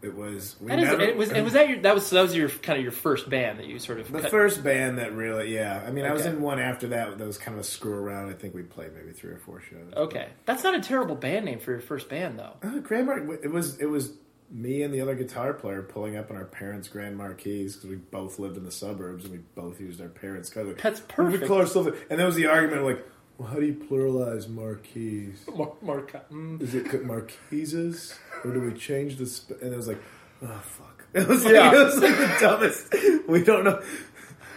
it 0.02 0.14
was. 0.16 0.58
We 0.60 0.68
that 0.68 0.80
is, 0.80 0.86
never- 0.86 1.02
it 1.02 1.16
was. 1.16 1.32
It 1.32 1.42
was 1.44 1.54
that 1.54 1.70
your 1.70 1.80
that 1.80 1.94
was 1.96 2.10
that 2.10 2.22
was 2.22 2.36
your 2.36 2.50
kind 2.50 2.78
of 2.78 2.84
your 2.84 2.92
first 2.92 3.30
band 3.30 3.60
that 3.60 3.68
you 3.68 3.80
sort 3.80 4.02
of 4.02 4.12
The 4.12 4.20
cut- 4.22 4.32
first 4.32 4.62
band 4.62 4.98
that 4.98 5.14
really, 5.14 5.54
yeah. 5.56 5.82
I 5.88 5.92
mean, 5.92 6.04
I 6.06 6.12
was 6.12 6.26
in 6.26 6.42
one 6.42 6.60
after 6.60 6.88
that 6.90 7.18
that 7.18 7.26
was 7.26 7.38
kind 7.38 7.56
of 7.58 7.62
a 7.62 7.64
screw 7.64 7.94
around. 7.94 8.30
I 8.30 8.34
think 8.34 8.54
we 8.54 8.64
played 8.64 8.94
maybe 8.94 9.14
three 9.14 9.32
or 9.32 9.38
four 9.38 9.62
shows. 9.62 9.94
Okay, 9.96 10.28
that's 10.46 10.62
not 10.64 10.76
a 10.76 10.82
terrible 10.82 11.16
band 11.16 11.46
name 11.46 11.60
for 11.60 11.72
your 11.72 11.80
first 11.80 12.10
band 12.10 12.38
though. 12.38 12.52
Uh, 12.62 12.80
Grand 12.80 13.06
Mar- 13.08 13.34
it 13.36 13.50
was 13.52 13.80
it 13.80 13.86
was 13.86 14.12
me 14.52 14.84
and 14.84 14.94
the 14.94 15.00
other 15.00 15.16
guitar 15.16 15.54
player 15.54 15.82
pulling 15.82 16.18
up 16.18 16.30
in 16.30 16.36
our 16.36 16.44
parents' 16.46 16.90
Grand 16.90 17.18
Marquis 17.18 17.64
because 17.64 17.86
we 17.86 17.96
both 17.96 18.38
lived 18.40 18.58
in 18.58 18.66
the 18.66 18.72
suburbs 18.72 19.24
and 19.24 19.34
we 19.34 19.40
both 19.56 19.80
used 19.80 20.02
our 20.02 20.10
parents' 20.10 20.50
car. 20.50 20.66
That's 20.66 21.00
"We 21.00 21.06
perfect. 21.08 21.48
call 21.48 21.60
ourselves-" 21.60 21.98
And 22.10 22.20
there 22.20 22.28
was 22.28 22.36
the 22.36 22.48
argument 22.48 22.84
like, 22.84 23.06
well, 23.38 23.50
how 23.50 23.60
do 23.60 23.66
you 23.66 23.74
pluralize 23.76 24.48
Marquis? 24.50 25.34
Mar- 25.56 25.74
Marca- 25.82 26.24
mm. 26.32 26.62
Is 26.62 26.76
it 26.76 27.06
Marquises 27.06 28.18
or 28.44 28.52
do 28.54 28.62
we 28.62 28.74
change 28.74 29.18
the? 29.18 29.26
Sp-? 29.28 29.58
And 29.62 29.74
it 29.74 29.78
was 29.78 29.88
like, 29.88 30.02
oh 30.44 30.48
fuck! 30.64 31.06
It 31.14 31.28
was 31.28 31.44
like 31.46 31.54
Yeah. 31.54 31.72
it 31.80 31.84
was 31.86 31.98
like 32.00 32.18
the 32.18 32.38
dumbest. 32.40 32.96
We 33.28 33.44
don't 33.44 33.64
know. 33.64 33.82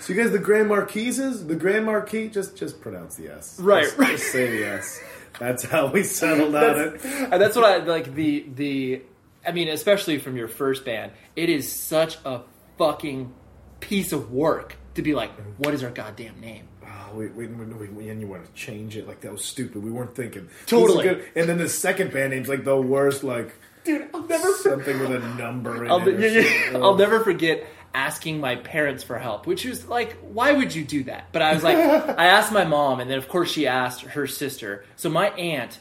So 0.01 0.13
you 0.13 0.23
guys, 0.23 0.31
the 0.33 0.39
Grand 0.39 0.69
Marquises, 0.69 1.47
the 1.47 1.57
Grand 1.57 1.85
Marquis, 1.85 2.29
just 2.29 2.57
just 2.57 2.81
pronounce 2.81 3.17
the 3.17 3.29
S. 3.33 3.59
Right, 3.61 3.85
Just, 3.85 3.99
right. 3.99 4.11
just 4.17 4.31
say 4.33 4.51
the 4.59 4.67
S. 4.67 5.01
That's 5.39 5.65
how 5.65 5.89
we 5.89 6.03
settled 6.03 6.55
on 6.55 6.79
it. 6.81 7.05
And 7.05 7.43
that's 7.43 7.57
what 7.57 7.65
I 7.65 7.79
like 7.85 8.15
the 8.15 8.47
the. 8.55 9.03
I 9.47 9.53
mean, 9.53 9.69
especially 9.69 10.19
from 10.19 10.37
your 10.37 10.49
first 10.49 10.85
band, 10.85 11.13
it 11.37 11.49
is 11.51 11.71
such 11.71 12.17
a 12.25 12.41
fucking 12.79 13.33
piece 13.81 14.13
of 14.13 14.33
work 14.33 14.77
to 14.97 15.03
be 15.03 15.15
like, 15.15 15.31
what 15.59 15.75
is 15.75 15.83
our 15.83 15.91
goddamn 15.91 16.41
name? 16.41 16.69
Oh, 16.85 17.15
we, 17.15 17.29
we, 17.29 17.47
we, 17.47 17.89
we, 17.89 18.09
and 18.09 18.21
you 18.21 18.27
want 18.27 18.45
to 18.45 18.53
change 18.53 18.97
it 18.97 19.07
like 19.07 19.21
that 19.21 19.33
was 19.33 19.45
stupid. 19.45 19.83
We 19.83 19.91
weren't 19.91 20.15
thinking 20.15 20.49
Totally. 20.67 21.05
Good. 21.05 21.25
And 21.35 21.49
then 21.49 21.59
the 21.59 21.69
second 21.69 22.13
band 22.13 22.33
name's 22.33 22.49
like 22.49 22.65
the 22.65 22.77
worst, 22.77 23.23
like 23.25 23.55
Dude, 23.85 24.09
I'll 24.13 24.27
never 24.27 24.53
something 24.55 24.99
with 24.99 25.13
a 25.13 25.21
number 25.37 25.85
in 25.85 25.91
I'll, 25.91 26.07
it. 26.07 26.19
yeah, 26.19 26.41
yeah. 26.41 26.63
something. 26.65 26.83
I'll 26.83 26.97
never 26.97 27.21
forget 27.21 27.65
asking 27.95 28.41
my 28.41 28.57
parents 28.57 29.03
for 29.03 29.19
help, 29.19 29.47
which 29.47 29.65
was 29.65 29.89
like, 29.89 30.17
why 30.21 30.53
would 30.53 30.75
you 30.75 30.85
do 30.85 31.05
that? 31.05 31.29
But 31.33 31.43
I 31.43 31.55
was 31.55 31.63
like, 31.63 31.77
I 32.19 32.27
asked 32.27 32.53
my 32.53 32.65
mom, 32.65 33.01
and 33.01 33.11
then 33.11 33.19
of 33.19 33.29
course 33.29 33.51
she 33.51 33.67
asked 33.67 34.03
her 34.03 34.27
sister. 34.27 34.85
So 34.97 35.09
my 35.09 35.29
aunt, 35.31 35.79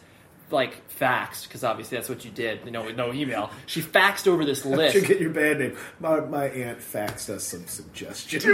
like, 0.56 0.82
faxed 1.00 1.48
because 1.48 1.64
obviously 1.64 1.98
that's 1.98 2.10
what 2.10 2.26
you 2.26 2.32
did. 2.32 2.62
You 2.66 2.72
know, 2.72 2.90
no 2.90 3.14
email. 3.14 3.52
She 3.66 3.82
faxed 3.82 4.28
over 4.28 4.46
this 4.46 4.66
list. 4.66 4.96
you 4.96 5.02
get 5.02 5.20
your 5.20 5.30
band 5.30 5.60
name? 5.60 5.78
My, 6.00 6.22
my 6.22 6.46
aunt 6.46 6.80
faxed 6.80 7.30
us 7.30 7.44
some 7.44 7.68
suggestions. 7.68 8.46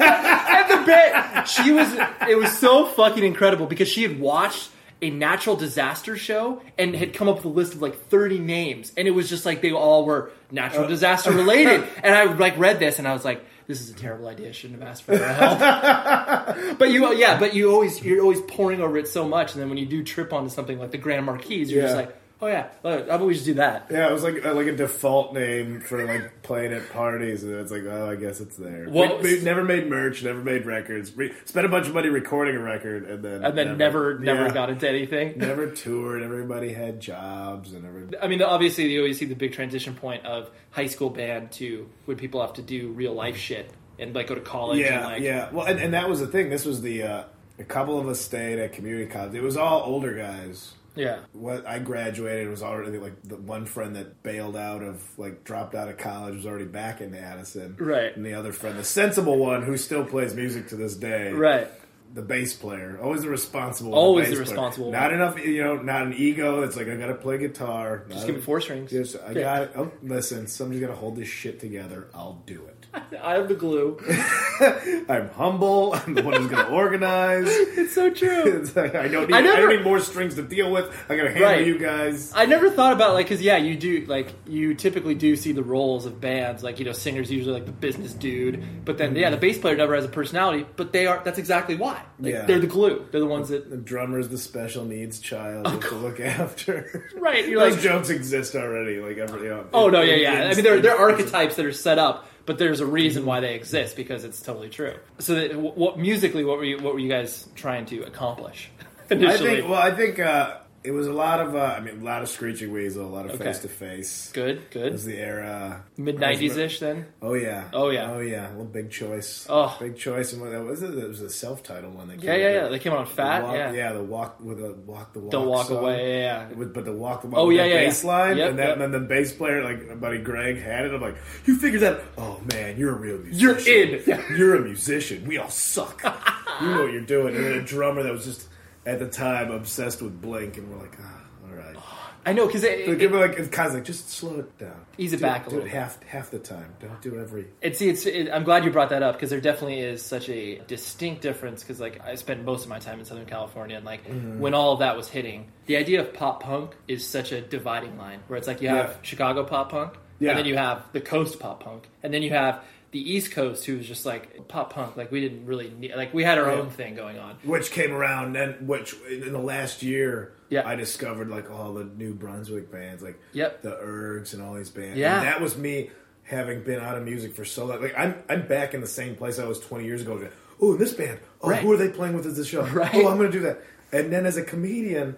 At 0.00 0.68
the 0.68 0.84
bit, 0.86 1.48
she 1.48 1.72
was. 1.72 1.92
It 2.28 2.38
was 2.38 2.56
so 2.56 2.86
fucking 2.86 3.24
incredible 3.24 3.66
because 3.66 3.88
she 3.88 4.02
had 4.02 4.18
watched 4.18 4.70
a 5.02 5.10
natural 5.10 5.56
disaster 5.56 6.16
show 6.16 6.62
and 6.78 6.94
had 6.94 7.12
come 7.12 7.28
up 7.28 7.36
with 7.36 7.44
a 7.44 7.48
list 7.48 7.74
of 7.74 7.82
like 7.82 8.06
30 8.06 8.38
names 8.38 8.92
and 8.96 9.08
it 9.08 9.10
was 9.10 9.28
just 9.28 9.44
like 9.44 9.60
they 9.60 9.72
all 9.72 10.06
were 10.06 10.30
natural 10.52 10.84
uh, 10.84 10.88
disaster 10.88 11.32
related 11.32 11.84
and 12.04 12.14
i 12.14 12.22
like 12.34 12.56
read 12.56 12.78
this 12.78 13.00
and 13.00 13.08
i 13.08 13.12
was 13.12 13.24
like 13.24 13.44
this 13.72 13.80
is 13.80 13.90
a 13.90 13.94
terrible 13.94 14.28
idea. 14.28 14.50
I 14.50 14.52
shouldn't 14.52 14.80
have 14.80 14.88
asked 14.88 15.04
for 15.04 15.16
their 15.16 15.32
help. 15.32 15.58
But 16.78 16.90
you 16.90 17.14
yeah 17.14 17.38
but 17.38 17.54
you 17.54 17.72
always 17.72 18.02
you're 18.04 18.20
always 18.20 18.40
pouring 18.42 18.80
over 18.80 18.98
it 18.98 19.08
so 19.08 19.26
much 19.26 19.54
and 19.54 19.62
then 19.62 19.68
when 19.68 19.78
you 19.78 19.86
do 19.86 20.02
trip 20.02 20.32
onto 20.32 20.50
something 20.50 20.78
like 20.78 20.90
the 20.90 20.98
grand 20.98 21.24
marquis 21.26 21.64
you're 21.64 21.82
just 21.82 21.96
like 21.96 22.14
oh 22.42 22.48
yeah 22.48 22.66
i've 22.84 23.20
always 23.20 23.44
do 23.44 23.54
that 23.54 23.86
Yeah, 23.90 24.08
it 24.08 24.12
was 24.12 24.22
like 24.24 24.44
uh, 24.44 24.52
like 24.52 24.66
a 24.66 24.76
default 24.76 25.32
name 25.32 25.80
for 25.80 26.04
like 26.04 26.42
playing 26.42 26.72
at 26.72 26.90
parties, 26.92 27.44
and 27.44 27.54
it's 27.54 27.70
like, 27.70 27.84
oh, 27.84 28.10
I 28.10 28.16
guess 28.16 28.40
it's 28.40 28.56
there. 28.56 28.86
Well- 28.88 29.18
we, 29.22 29.38
we 29.38 29.42
never 29.42 29.64
made 29.64 29.88
merch, 29.88 30.22
never 30.22 30.42
made 30.42 30.66
records. 30.66 31.14
We 31.14 31.32
spent 31.44 31.64
a 31.64 31.68
bunch 31.68 31.86
of 31.86 31.94
money 31.94 32.08
recording 32.08 32.56
a 32.56 32.60
record, 32.60 33.08
and 33.08 33.24
then 33.24 33.44
and 33.44 33.56
then 33.56 33.78
never 33.78 34.18
never, 34.18 34.46
yeah, 34.46 34.52
got 34.52 34.70
into 34.70 34.88
anything 34.88 35.34
never 35.38 35.70
toured. 35.70 36.22
Everybody 36.22 36.72
had 36.72 37.00
jobs, 37.00 37.72
and 37.72 37.86
every 37.86 38.18
I 38.20 38.26
mean, 38.26 38.42
obviously, 38.42 38.90
you 38.92 39.00
always 39.00 39.18
see 39.18 39.26
the 39.26 39.36
big 39.36 39.52
transition 39.52 39.94
point 39.94 40.26
of 40.26 40.50
high 40.70 40.86
school 40.88 41.10
band 41.10 41.52
to 41.52 41.88
when 42.06 42.16
people 42.16 42.40
have 42.40 42.54
to 42.54 42.62
do 42.62 42.90
real 42.92 43.14
life 43.14 43.36
shit 43.36 43.70
and 43.98 44.14
like 44.14 44.26
go 44.26 44.34
to 44.34 44.40
college. 44.40 44.80
Yeah, 44.80 44.96
and, 44.96 45.04
like, 45.04 45.22
yeah. 45.22 45.50
Well, 45.52 45.66
and, 45.66 45.78
and 45.78 45.94
that 45.94 46.08
was 46.08 46.20
the 46.20 46.26
thing. 46.26 46.50
This 46.50 46.64
was 46.64 46.80
the 46.82 47.02
uh, 47.04 47.24
a 47.58 47.64
couple 47.64 47.98
of 48.00 48.08
us 48.08 48.20
stayed 48.20 48.58
at 48.58 48.72
community 48.72 49.06
college. 49.06 49.34
It 49.34 49.42
was 49.42 49.56
all 49.56 49.82
older 49.82 50.14
guys. 50.14 50.74
Yeah. 50.94 51.20
What 51.32 51.66
I 51.66 51.78
graduated 51.78 52.48
was 52.48 52.62
already 52.62 52.98
like 52.98 53.14
the 53.24 53.36
one 53.36 53.66
friend 53.66 53.96
that 53.96 54.22
bailed 54.22 54.56
out 54.56 54.82
of 54.82 55.02
like 55.18 55.44
dropped 55.44 55.74
out 55.74 55.88
of 55.88 55.98
college 55.98 56.34
was 56.36 56.46
already 56.46 56.66
back 56.66 57.00
in 57.00 57.14
Addison, 57.14 57.76
Right. 57.78 58.14
And 58.16 58.24
the 58.24 58.34
other 58.34 58.52
friend, 58.52 58.78
the 58.78 58.84
sensible 58.84 59.36
one 59.38 59.62
who 59.62 59.76
still 59.76 60.04
plays 60.04 60.34
music 60.34 60.68
to 60.68 60.76
this 60.76 60.94
day, 60.94 61.32
Right. 61.32 61.68
The 62.14 62.22
bass 62.22 62.52
player, 62.52 62.98
always 63.02 63.22
the 63.22 63.30
responsible, 63.30 63.92
one. 63.92 63.98
Always 63.98 64.26
the 64.28 64.32
player. 64.34 64.44
responsible 64.44 64.90
one. 64.90 65.00
Not 65.00 65.12
enough, 65.12 65.38
you 65.44 65.62
know, 65.64 65.76
not 65.76 66.02
an 66.02 66.12
ego 66.14 66.62
It's 66.62 66.76
like 66.76 66.88
I 66.88 66.96
gotta 66.96 67.14
play 67.14 67.38
guitar. 67.38 68.04
Just 68.10 68.26
give 68.26 68.36
me 68.36 68.42
four 68.42 68.60
strings. 68.60 68.90
Just, 68.90 69.16
I 69.16 69.30
Yeah. 69.30 69.40
got 69.40 69.62
it. 69.62 69.72
Oh, 69.76 69.90
listen, 70.02 70.46
somebody's 70.46 70.82
gotta 70.82 70.94
hold 70.94 71.16
this 71.16 71.28
shit 71.28 71.58
together. 71.58 72.08
I'll 72.14 72.42
do 72.46 72.66
it. 72.66 72.82
I 73.22 73.34
have 73.34 73.48
the 73.48 73.54
glue. 73.54 73.98
I'm 75.08 75.30
humble. 75.30 75.94
I'm 75.94 76.14
the 76.14 76.22
one 76.22 76.34
who's 76.34 76.50
going 76.50 76.66
to 76.66 76.72
organize. 76.72 77.46
it's 77.48 77.94
so 77.94 78.10
true. 78.10 78.60
It's 78.60 78.76
like, 78.76 78.94
I 78.94 79.08
don't 79.08 79.28
need. 79.30 79.34
I 79.34 79.38
I, 79.38 79.42
don't 79.42 79.70
need 79.70 79.82
more 79.84 79.98
strings 80.00 80.34
to 80.34 80.42
deal 80.42 80.70
with. 80.70 80.94
I 81.08 81.16
got 81.16 81.22
to 81.24 81.30
handle 81.30 81.48
Right. 81.48 81.66
you 81.66 81.78
guys. 81.78 82.32
I 82.34 82.44
never 82.46 82.70
thought 82.70 82.92
about 82.92 83.14
like 83.14 83.26
because 83.26 83.40
yeah, 83.40 83.56
you 83.56 83.76
do 83.76 84.04
like 84.06 84.34
you 84.46 84.74
typically 84.74 85.14
do 85.14 85.36
see 85.36 85.52
the 85.52 85.62
roles 85.62 86.04
of 86.06 86.20
bands 86.20 86.62
like 86.62 86.78
you 86.78 86.84
know 86.84 86.92
singers 86.92 87.30
usually 87.30 87.54
like 87.54 87.66
the 87.66 87.72
business 87.72 88.12
dude, 88.12 88.84
but 88.84 88.98
then 88.98 89.10
mm-hmm. 89.10 89.18
yeah, 89.18 89.30
the 89.30 89.36
bass 89.38 89.58
player 89.58 89.76
never 89.76 89.94
has 89.94 90.04
a 90.04 90.08
personality, 90.08 90.66
but 90.76 90.92
they 90.92 91.06
are 91.06 91.22
that's 91.24 91.38
exactly 91.38 91.76
why 91.76 92.01
like, 92.20 92.32
Yeah. 92.34 92.46
they're 92.46 92.58
the 92.58 92.66
glue. 92.66 93.06
They're 93.10 93.20
the 93.20 93.26
ones 93.26 93.48
that 93.50 93.70
The 93.70 93.76
drummer's 93.76 94.28
the 94.28 94.38
special 94.38 94.84
needs 94.84 95.20
child 95.20 95.66
you 95.66 95.72
have 95.72 95.88
to 95.90 95.94
look 95.96 96.20
after. 96.20 97.10
right. 97.16 97.46
You're 97.48 97.60
Those 97.60 97.74
like 97.74 97.82
jokes 97.82 98.10
exist 98.10 98.54
already. 98.54 98.98
Like 99.00 99.18
every. 99.18 99.48
Know, 99.48 99.66
oh 99.72 99.88
no 99.90 100.02
yeah 100.02 100.14
yeah. 100.16 100.48
I 100.50 100.54
mean 100.54 100.64
they're 100.64 100.80
they're 100.80 100.98
archetypes 100.98 101.56
that 101.56 101.66
are 101.66 101.72
set 101.72 101.98
up, 101.98 102.26
but 102.46 102.58
there's 102.58 102.80
a 102.80 102.86
reason 102.86 103.24
why 103.26 103.40
they 103.40 103.54
exist 103.54 103.96
because 103.96 104.24
it's 104.24 104.40
totally 104.40 104.68
true. 104.68 104.94
So 105.18 105.34
that, 105.34 105.56
what 105.56 105.98
musically 105.98 106.44
what 106.44 106.58
were 106.58 106.64
you 106.64 106.78
what 106.78 106.94
were 106.94 107.00
you 107.00 107.08
guys 107.08 107.48
trying 107.54 107.86
to 107.86 108.02
accomplish 108.02 108.70
I 109.10 109.14
initially? 109.14 109.56
think. 109.56 109.68
Well, 109.70 109.80
I 109.82 109.90
think 109.94 110.18
uh, 110.18 110.56
it 110.84 110.90
was 110.90 111.06
a 111.06 111.12
lot 111.12 111.40
of. 111.40 111.54
Uh, 111.54 111.74
I 111.76 111.80
mean, 111.80 112.00
a 112.00 112.04
lot 112.04 112.22
of 112.22 112.28
screeching 112.28 112.72
weasel, 112.72 113.06
a 113.06 113.08
lot 113.08 113.24
of 113.26 113.32
Okay. 113.32 113.44
face 113.44 113.58
to 113.60 113.68
face. 113.68 114.30
good 114.32 114.62
good. 114.70 114.86
It 114.86 114.92
was 114.92 115.04
the 115.04 115.16
era. 115.18 115.84
mid 115.96 116.18
nineties 116.18 116.56
ish 116.56 116.80
then. 116.80 117.06
Oh 117.20 117.34
yeah. 117.34 117.68
Oh, 117.72 117.90
yeah. 117.90 118.10
Oh 118.12 118.20
yeah. 118.20 118.52
Well, 118.54 118.64
big 118.64 118.90
choice. 118.90 119.46
Oh. 119.48 119.76
big 119.80 119.96
choice. 119.96 120.32
And 120.32 120.42
what 120.42 120.50
that 120.50 120.62
was 120.64 120.82
it? 120.82 120.94
It 120.96 121.08
was 121.08 121.20
a 121.20 121.30
self-titled 121.30 121.94
one. 121.94 122.08
That 122.08 122.22
Yeah 122.22 122.32
came 122.32 122.40
yeah 122.40 122.46
out. 122.48 122.54
yeah. 122.64 122.68
They 122.68 122.78
came 122.78 122.92
out 122.92 122.98
on 122.98 123.06
Fat 123.06 123.42
walk, 123.44 123.54
yeah. 123.54 123.92
the 123.92 124.02
walk 124.02 124.40
with 124.40 124.58
a 124.60 124.72
walk 124.72 125.12
the 125.12 125.20
walk. 125.20 125.30
Don't 125.30 125.46
walk 125.48 125.66
song. 125.68 125.78
away. 125.78 126.20
Yeah. 126.20 126.48
yeah. 126.48 126.54
With, 126.56 126.74
but 126.74 126.84
the 126.84 126.92
walk 126.92 127.22
the 127.22 127.28
walk 127.28 127.38
Oh, 127.38 127.46
with 127.48 127.56
yeah, 127.56 127.62
the 127.64 127.68
yeah, 127.70 127.74
yeah. 127.80 127.86
bass 127.86 128.04
line, 128.04 128.36
Yep, 128.36 128.50
and, 128.50 128.58
that, 128.58 128.64
yep. 128.64 128.72
and 128.74 128.82
then 128.82 128.90
the 128.92 129.00
bass 129.08 129.32
player, 129.32 129.62
like 129.62 129.88
my 129.88 129.94
buddy 129.94 130.18
Greg, 130.18 130.58
had 130.60 130.84
it. 130.86 130.92
I'm 130.94 131.00
like, 131.00 131.16
you 131.46 131.56
figured 131.58 131.82
that? 131.82 132.02
Oh 132.18 132.40
man, 132.52 132.76
you're 132.76 132.94
a 132.94 132.98
real 132.98 133.18
musician. 133.18 133.40
You're 133.40 133.54
musician. 133.54 134.18
in. 134.30 134.36
You're 134.36 134.56
a 134.56 134.60
musician. 134.62 135.24
We 135.26 135.38
all 135.38 135.48
suck. 135.50 136.02
you 136.60 136.66
know 136.70 136.82
what 136.82 136.92
you're 136.92 137.00
doing. 137.02 137.34
And 137.36 137.44
then 137.44 137.52
a 137.52 137.62
drummer 137.62 138.02
that 138.02 138.12
was 138.12 138.24
just 138.24 138.48
at 138.86 138.98
the 138.98 139.08
time 139.08 139.50
obsessed 139.50 140.02
with 140.02 140.20
Blink, 140.20 140.56
and 140.58 140.70
we're 140.70 140.78
like, 140.82 140.96
ah, 141.02 141.20
all 141.48 141.54
right. 141.56 141.76
I 142.24 142.32
know 142.32 142.46
because 142.46 142.62
it, 142.62 142.86
give 142.86 143.12
it, 143.12 143.16
it 143.16 143.18
like 143.18 143.36
it's 143.36 143.48
kind 143.48 143.66
of 143.68 143.74
like 143.74 143.84
just 143.84 144.08
slow 144.08 144.38
it 144.38 144.56
down, 144.56 144.86
Ease 144.96 145.12
it 145.12 145.16
Do 145.16 145.22
back 145.22 145.48
a 145.48 145.50
do 145.50 145.56
little 145.56 145.66
it 145.68 145.72
bit. 145.72 145.76
half 145.80 146.00
half 146.04 146.30
the 146.30 146.38
time. 146.38 146.72
Don't 146.80 147.02
do 147.02 147.18
every. 147.18 147.46
It, 147.60 147.76
see, 147.76 147.88
it's. 147.88 148.06
It, 148.06 148.28
I'm 148.32 148.44
glad 148.44 148.64
you 148.64 148.70
brought 148.70 148.90
that 148.90 149.02
up 149.02 149.16
because 149.16 149.30
there 149.30 149.40
definitely 149.40 149.80
is 149.80 150.02
such 150.04 150.28
a 150.28 150.60
distinct 150.68 151.20
difference. 151.20 151.64
Because 151.64 151.80
like 151.80 152.00
I 152.06 152.14
spent 152.14 152.44
most 152.44 152.62
of 152.62 152.68
my 152.68 152.78
time 152.78 153.00
in 153.00 153.04
Southern 153.04 153.26
California, 153.26 153.76
and 153.76 153.84
like 153.84 154.06
Mm-hmm. 154.06 154.38
when 154.38 154.54
all 154.54 154.72
of 154.74 154.78
that 154.78 154.96
was 154.96 155.08
hitting, 155.08 155.50
the 155.66 155.76
idea 155.76 156.00
of 156.00 156.14
pop 156.14 156.44
punk 156.44 156.76
is 156.86 157.04
such 157.04 157.32
a 157.32 157.40
dividing 157.40 157.98
line. 157.98 158.20
Where 158.28 158.36
it's 158.38 158.46
like 158.46 158.62
you 158.62 158.68
have 158.68 158.90
Yeah. 158.90 158.96
Chicago 159.02 159.42
pop 159.42 159.70
punk, 159.72 159.94
Yeah. 160.20 160.30
and 160.30 160.38
then 160.38 160.46
you 160.46 160.56
have 160.56 160.84
the 160.92 161.00
coast 161.00 161.40
pop 161.40 161.64
punk, 161.64 161.88
and 162.04 162.14
then 162.14 162.22
you 162.22 162.30
have 162.30 162.62
the 162.92 163.00
East 163.12 163.32
Coast, 163.32 163.64
who 163.64 163.76
was 163.78 163.86
just 163.88 164.06
like 164.06 164.46
pop 164.48 164.72
punk. 164.72 164.96
Like 164.96 165.10
we 165.10 165.20
didn't 165.20 165.46
really 165.46 165.70
need. 165.70 165.94
Like 165.96 166.12
we 166.14 166.22
had 166.24 166.38
our 166.38 166.52
Yeah. 166.52 166.60
own 166.60 166.70
thing 166.70 166.94
going 166.94 167.18
on. 167.18 167.36
which 167.42 167.70
came 167.72 167.92
around 167.92 168.36
and 168.36 168.68
which 168.68 168.94
in 169.10 169.32
the 169.32 169.38
last 169.40 169.82
year 169.82 170.32
Yeah. 170.50 170.66
I 170.68 170.76
discovered 170.76 171.28
like 171.28 171.50
all 171.50 171.74
the 171.74 171.84
New 171.84 172.14
Brunswick 172.14 172.70
bands 172.70 173.02
like 173.02 173.18
Yep. 173.32 173.62
the 173.62 173.70
Ergs 173.82 174.34
and 174.34 174.42
all 174.42 174.54
these 174.54 174.70
bands 174.70 174.98
Yeah. 174.98 175.16
and 175.18 175.26
that 175.26 175.40
was 175.40 175.56
me 175.56 175.90
having 176.24 176.62
been 176.62 176.78
out 176.80 176.96
of 176.96 177.02
music 177.04 177.34
for 177.34 177.44
so 177.44 177.64
long 177.66 177.80
like 177.82 177.94
I'm 177.98 178.14
I'm 178.28 178.46
back 178.46 178.74
in 178.74 178.80
the 178.80 178.86
same 178.86 179.16
place 179.16 179.38
I 179.40 179.44
was 179.46 179.58
20 179.58 179.84
years 179.84 180.02
ago 180.02 180.28
oh 180.60 180.76
this 180.76 180.92
band 180.92 181.18
oh 181.40 181.50
Right. 181.50 181.60
who 181.62 181.72
are 181.72 181.76
they 181.76 181.88
playing 181.88 182.14
with 182.14 182.26
at 182.26 182.36
this 182.36 182.46
show 182.46 182.62
Right. 182.66 182.94
oh 182.94 183.08
I'm 183.08 183.16
gonna 183.16 183.30
do 183.30 183.40
that 183.40 183.60
and 183.90 184.12
then 184.12 184.24
as 184.26 184.36
a 184.36 184.44
comedian 184.44 185.16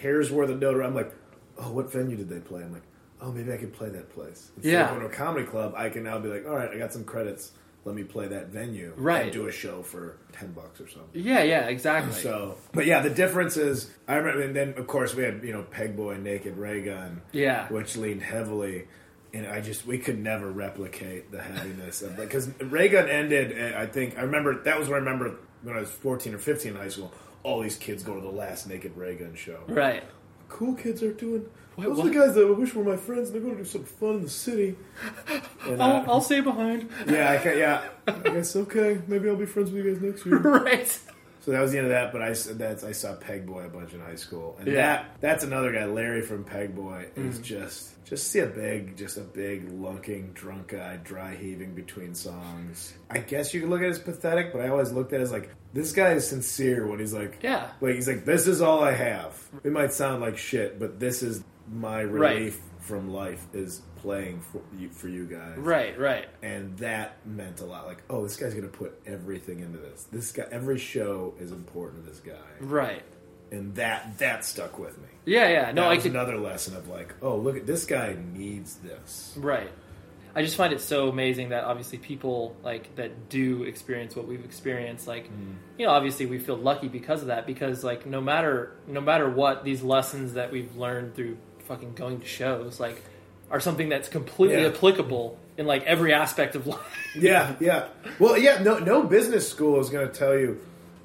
here's 0.00 0.30
where 0.32 0.46
the 0.46 0.54
note 0.56 0.82
I'm 0.82 0.94
like 0.94 1.12
oh 1.58 1.70
what 1.72 1.92
venue 1.92 2.16
did 2.16 2.28
they 2.28 2.40
play 2.40 2.62
I'm 2.62 2.72
like 2.72 2.82
oh 3.22 3.32
maybe 3.32 3.52
I 3.52 3.56
could 3.56 3.72
play 3.72 3.88
that 3.88 4.10
place 4.14 4.50
Instead 4.56 4.72
Yeah. 4.72 4.82
of 4.84 4.88
going 4.90 5.00
to 5.00 5.06
a 5.06 5.10
comedy 5.10 5.46
club 5.46 5.74
I 5.76 5.88
can 5.88 6.02
now 6.02 6.18
be 6.18 6.28
like 6.28 6.44
all 6.46 6.54
right 6.56 6.70
I 6.70 6.76
got 6.78 6.92
some 6.92 7.04
credits 7.04 7.52
let 7.84 7.94
me 7.96 8.04
play 8.04 8.28
that 8.28 8.48
venue 8.48 8.92
Right. 8.96 9.24
and 9.24 9.32
do 9.32 9.46
a 9.48 9.52
show 9.52 9.82
for 9.82 10.16
10 10.32 10.52
bucks 10.52 10.80
or 10.80 10.86
something 10.88 11.08
Yeah, 11.20 11.42
yeah, 11.42 11.66
exactly. 11.68 12.12
so, 12.20 12.56
but 12.72 12.86
yeah, 12.86 13.00
the 13.00 13.10
difference 13.10 13.56
is 13.56 13.90
I 14.06 14.16
remember, 14.16 14.42
and 14.42 14.54
then 14.54 14.74
of 14.76 14.86
course 14.86 15.14
we 15.14 15.22
had 15.24 15.42
you 15.42 15.52
know 15.52 15.64
Pegboy, 15.70 16.20
Naked 16.22 16.56
Raygun, 16.56 17.22
Yeah. 17.32 17.66
which 17.72 17.96
leaned 17.96 18.22
heavily, 18.22 18.86
and 19.34 19.46
I 19.48 19.60
just 19.60 19.84
we 19.86 19.98
could 19.98 20.18
never 20.18 20.48
replicate 20.50 21.32
the 21.32 21.40
heaviness 21.42 22.02
of 22.02 22.16
because 22.16 22.50
Raygun 22.60 23.08
ended. 23.08 23.74
uh, 23.74 23.78
I 23.78 23.86
think 23.86 24.16
I 24.18 24.22
remember 24.22 24.62
that 24.62 24.78
was 24.78 24.88
when 24.88 24.96
I 25.00 25.04
remember 25.04 25.36
when 25.62 25.76
I 25.76 25.80
was 25.80 25.90
fourteen 25.90 26.34
or 26.34 26.38
fifteen 26.38 26.72
in 26.74 26.78
high 26.78 26.88
school. 26.88 27.12
All 27.42 27.60
these 27.62 27.76
kids 27.76 28.04
go 28.04 28.14
to 28.14 28.20
the 28.20 28.28
last 28.30 28.68
Naked 28.68 28.96
Raygun 28.96 29.34
show. 29.34 29.58
right. 29.68 30.04
Cool 30.48 30.74
kids 30.74 31.02
are 31.02 31.12
doing. 31.12 31.46
Wait, 31.76 31.84
those 31.86 31.96
what? 31.98 32.06
are 32.06 32.10
the 32.10 32.14
guys 32.18 32.34
that 32.34 32.46
I 32.46 32.50
wish 32.50 32.74
were 32.74 32.84
my 32.84 32.96
friends. 32.96 33.30
and 33.30 33.34
They're 33.34 33.42
going 33.42 33.56
to 33.56 33.62
do 33.62 33.68
some 33.68 33.84
fun 33.84 34.14
in 34.16 34.22
the 34.22 34.30
city. 34.30 34.76
And, 35.64 35.80
uh, 35.80 35.84
I'll, 35.84 36.10
I'll 36.14 36.20
stay 36.20 36.40
behind. 36.40 36.90
yeah, 37.06 37.30
I 37.30 37.36
can, 37.38 37.56
yeah. 37.56 37.82
I 38.08 38.12
guess 38.30 38.56
okay. 38.56 39.00
Maybe 39.06 39.28
I'll 39.28 39.36
be 39.36 39.46
friends 39.46 39.70
with 39.70 39.84
you 39.84 39.92
guys 39.94 40.02
next 40.02 40.26
year. 40.26 40.38
right. 40.38 40.98
So 41.40 41.52
that 41.52 41.60
was 41.60 41.70
the 41.70 41.78
end 41.78 41.86
of 41.86 41.92
that. 41.92 42.12
But 42.12 42.20
I 42.22 42.32
that's 42.54 42.82
I 42.82 42.90
saw 42.90 43.14
Pegboy 43.14 43.66
a 43.66 43.68
bunch 43.68 43.92
in 43.92 44.00
high 44.00 44.16
school, 44.16 44.56
and 44.58 44.66
Yeah. 44.66 44.74
that 44.74 45.16
that's 45.20 45.44
another 45.44 45.70
guy. 45.72 45.84
Larry 45.84 46.22
from 46.22 46.44
Pegboy, 46.44 47.16
is 47.16 47.38
Mm. 47.38 47.42
just 47.42 48.04
just 48.04 48.26
see 48.32 48.40
a 48.40 48.46
big, 48.46 48.96
just 48.96 49.16
a 49.18 49.22
big 49.22 49.70
lunking, 49.70 50.34
drunk 50.34 50.68
guy, 50.68 50.98
dry 51.04 51.34
heaving 51.36 51.74
between 51.76 52.14
songs. 52.14 52.92
I 53.08 53.18
guess 53.18 53.54
you 53.54 53.60
could 53.60 53.70
look 53.70 53.80
at 53.80 53.86
it 53.86 53.90
as 53.90 53.98
pathetic, 54.00 54.52
but 54.52 54.62
I 54.62 54.68
always 54.68 54.90
looked 54.90 55.12
at 55.12 55.20
it 55.20 55.22
as 55.22 55.30
like 55.32 55.48
this 55.72 55.92
guy 55.92 56.12
is 56.14 56.26
sincere 56.28 56.86
when 56.88 56.98
he's 56.98 57.12
like, 57.14 57.38
Yeah. 57.42 57.68
like 57.80 57.94
he's 57.94 58.08
like, 58.08 58.24
this 58.24 58.46
is 58.48 58.60
all 58.60 58.82
I 58.82 58.92
have. 58.94 59.32
It 59.64 59.70
might 59.72 59.92
sound 59.92 60.20
like 60.22 60.36
shit, 60.38 60.78
but 60.80 60.98
this 60.98 61.22
is 61.22 61.42
my 61.70 62.04
Right. 62.04 62.36
relief 62.36 62.60
from 62.80 63.12
life 63.12 63.46
is 63.52 63.82
playing 63.96 64.40
for 64.40 64.60
you 64.76 64.88
for 64.88 65.08
you 65.08 65.24
guys 65.24 65.56
Right. 65.56 65.96
Right. 65.98 66.26
and 66.42 66.76
that 66.78 67.24
meant 67.26 67.60
a 67.60 67.64
lot. 67.64 67.86
Like, 67.86 68.02
oh, 68.10 68.22
this 68.24 68.36
guy's 68.36 68.54
gonna 68.54 68.66
put 68.68 68.98
everything 69.06 69.60
into 69.60 69.78
this. 69.78 70.04
This 70.10 70.32
guy, 70.32 70.46
every 70.50 70.78
show 70.78 71.34
is 71.38 71.52
important 71.52 72.04
to 72.04 72.10
this 72.10 72.18
guy, 72.20 72.32
Right. 72.60 73.02
and 73.52 73.74
that 73.76 74.18
that 74.18 74.44
stuck 74.44 74.78
with 74.78 74.98
me. 74.98 75.08
Yeah. 75.24 75.48
Yeah. 75.48 75.72
No, 75.72 75.82
that 75.82 75.90
I 75.90 75.94
was 75.94 76.02
could. 76.02 76.12
another 76.12 76.36
lesson 76.38 76.76
of 76.76 76.88
like, 76.88 77.14
oh, 77.22 77.36
look 77.36 77.56
at 77.56 77.66
this 77.66 77.84
guy 77.84 78.16
needs 78.34 78.76
this. 78.78 79.34
Right. 79.38 79.70
I 80.34 80.40
just 80.42 80.56
find 80.56 80.72
it 80.72 80.80
so 80.80 81.08
amazing 81.10 81.50
that 81.50 81.64
obviously 81.64 81.98
people 81.98 82.56
like 82.64 82.96
that 82.96 83.28
do 83.28 83.64
experience 83.64 84.16
what 84.16 84.26
we've 84.26 84.44
experienced. 84.46 85.06
Like, 85.06 85.26
mm-hmm. 85.26 85.52
you 85.76 85.84
know, 85.86 85.92
obviously 85.92 86.24
we 86.24 86.38
feel 86.38 86.56
lucky 86.56 86.88
because 86.88 87.20
of 87.20 87.28
that. 87.28 87.46
Because 87.46 87.84
like, 87.84 88.06
no 88.06 88.20
matter 88.20 88.72
no 88.88 89.00
matter 89.02 89.28
what, 89.30 89.62
these 89.62 89.82
lessons 89.82 90.32
that 90.32 90.50
we've 90.50 90.74
learned 90.74 91.14
through 91.14 91.36
fucking 91.72 91.94
going 91.94 92.20
to 92.20 92.26
shows, 92.26 92.78
like, 92.78 93.02
are 93.50 93.60
something 93.60 93.88
that's 93.88 94.08
completely 94.08 94.60
Yeah. 94.62 94.68
applicable 94.68 95.38
in 95.56 95.66
like 95.66 95.84
every 95.84 96.12
aspect 96.12 96.54
of 96.54 96.66
life. 96.74 96.80
Yeah, 97.14 97.54
yeah. 97.60 97.88
Well, 98.18 98.36
yeah. 98.38 98.62
No, 98.62 98.78
no 98.78 99.02
business 99.04 99.48
school 99.48 99.80
is 99.80 99.88
gonna 99.90 100.08
tell 100.08 100.36
you 100.38 100.58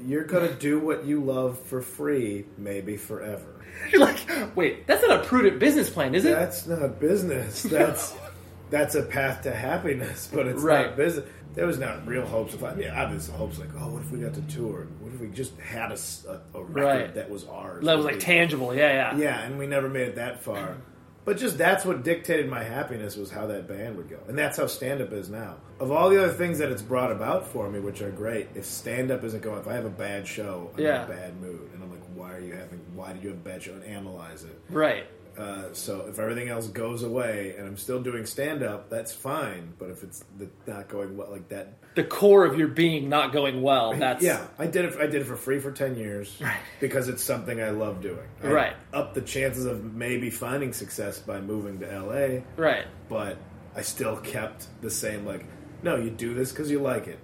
you're 0.06 0.24
gonna 0.26 0.54
do 0.54 0.80
what 0.80 1.06
you 1.06 1.22
love 1.24 1.58
for 1.60 1.82
free, 1.82 2.46
maybe 2.58 2.98
forever. 2.98 3.46
You're 3.92 4.02
like, 4.02 4.20
wait, 4.56 4.88
that's 4.88 5.04
not 5.08 5.20
a 5.20 5.24
prudent 5.28 5.60
business 5.60 5.90
plan, 5.90 6.16
is 6.16 6.26
it? 6.26 6.32
That's 6.32 6.66
not 6.68 7.00
business. 7.00 7.62
That's 7.64 8.14
that's 8.70 8.96
a 8.96 9.04
path 9.04 9.44
to 9.44 9.52
happiness, 9.52 10.30
but 10.34 10.46
it's 10.48 10.62
Right. 10.62 10.88
not 10.88 10.98
business. 10.98 11.26
There 11.58 11.66
was 11.66 11.80
not 11.80 12.06
real 12.08 12.24
hopes 12.26 12.54
of. 12.54 12.64
I 12.64 12.76
mean, 12.76 12.90
obviously 12.90 13.36
hopes 13.36 13.58
like, 13.58 13.70
oh, 13.80 13.90
what 13.90 14.04
if 14.04 14.12
we 14.12 14.20
got 14.20 14.36
to 14.36 14.42
tour? 14.44 14.86
What 15.00 15.12
if 15.12 15.20
we 15.20 15.28
just 15.28 15.58
had 15.60 15.92
a, 15.92 15.98
a- 16.30 16.60
a 16.60 16.64
record 16.64 16.76
Right. 16.76 17.16
that 17.16 17.30
was 17.32 17.46
ours? 17.48 17.84
that 17.84 17.98
was 17.98 18.06
like 18.06 18.16
We- 18.16 18.22
tangible. 18.22 18.76
Yeah, 18.76 18.94
yeah. 19.14 19.18
Yeah, 19.18 19.42
and 19.42 19.58
we 19.58 19.66
never 19.66 19.90
made 19.90 20.08
it 20.10 20.16
that 20.18 20.44
far. 20.44 20.78
But 21.26 21.38
just 21.38 21.58
that's 21.58 21.84
what 21.84 22.04
dictated 22.04 22.48
my 22.48 22.64
happiness 22.64 23.18
was 23.18 23.32
how 23.32 23.48
that 23.48 23.68
band 23.68 23.98
would 23.98 24.08
go, 24.08 24.20
and 24.30 24.38
that's 24.38 24.56
how 24.58 24.68
stand 24.68 25.02
up 25.02 25.12
is 25.12 25.30
now. 25.30 25.56
Of 25.80 25.92
all 25.92 26.10
the 26.10 26.24
other 26.24 26.32
things 26.32 26.60
that 26.60 26.72
it's 26.72 26.82
brought 26.84 27.12
about 27.12 27.48
for 27.48 27.70
me, 27.70 27.80
which 27.82 28.02
are 28.02 28.12
great, 28.12 28.48
if 28.56 28.64
stand 28.64 29.10
up 29.12 29.24
isn't 29.26 29.42
going, 29.42 29.60
if 29.60 29.68
I 29.68 29.74
have 29.74 29.84
a 29.86 29.90
bad 29.90 30.26
show, 30.26 30.70
I'm 30.78 30.84
Yeah. 30.84 31.04
in 31.06 31.12
a 31.12 31.14
bad 31.16 31.42
mood, 31.42 31.70
and 31.74 31.84
I'm 31.84 31.90
like, 31.92 32.04
why 32.16 32.34
are 32.34 32.40
you 32.40 32.54
having? 32.54 32.80
Why 32.96 33.12
did 33.12 33.24
you 33.24 33.30
have 33.32 33.40
a 33.40 33.42
bad 33.42 33.62
show? 33.64 33.74
And 33.74 33.84
analyze 33.84 34.44
it. 34.46 34.58
Right. 34.70 35.06
Uh, 35.38 35.72
so 35.74 36.08
if 36.10 36.18
everything 36.18 36.50
else 36.50 36.68
goes 36.68 37.04
away 37.04 37.54
and 37.58 37.68
I'm 37.68 37.78
still 37.78 38.02
doing 38.02 38.26
stand 38.26 38.64
up, 38.64 38.90
that's 38.90 39.14
fine. 39.14 39.74
But 39.78 39.92
if 39.92 40.04
it's 40.04 40.24
the, 40.38 40.50
not 40.66 40.88
going 40.90 41.16
well, 41.16 41.30
like 41.30 41.48
that, 41.50 41.74
The 41.96 42.04
core 42.04 42.44
of 42.46 42.58
your 42.58 42.68
being 42.70 43.08
not 43.08 43.32
going 43.32 43.62
well. 43.62 43.94
That's 43.94 44.24
yeah, 44.24 44.48
I 44.58 44.66
did 44.66 44.86
it. 44.86 44.96
I 45.00 45.06
did 45.06 45.22
it 45.22 45.26
for 45.26 45.36
free 45.36 45.60
for 45.60 45.72
ten 45.72 45.96
years 45.96 46.36
Right. 46.42 46.58
because 46.80 47.08
it's 47.08 47.24
something 47.24 47.62
I 47.62 47.70
love 47.70 48.02
doing. 48.02 48.28
I 48.44 48.48
Right. 48.48 48.74
Up 48.94 49.14
the 49.14 49.22
chances 49.22 49.66
of 49.66 49.94
maybe 49.94 50.30
finding 50.32 50.74
success 50.74 51.20
by 51.20 51.40
moving 51.40 51.80
to 51.82 51.86
LA, 52.02 52.42
right. 52.56 52.86
but 53.08 53.38
I 53.76 53.82
still 53.84 54.18
kept 54.18 54.68
the 54.82 54.90
same 54.90 55.24
like. 55.26 55.46
no, 55.84 55.98
you 55.98 56.10
do 56.10 56.34
this 56.34 56.52
because 56.52 56.72
you 56.72 56.80
like 56.80 57.06
it. 57.08 57.20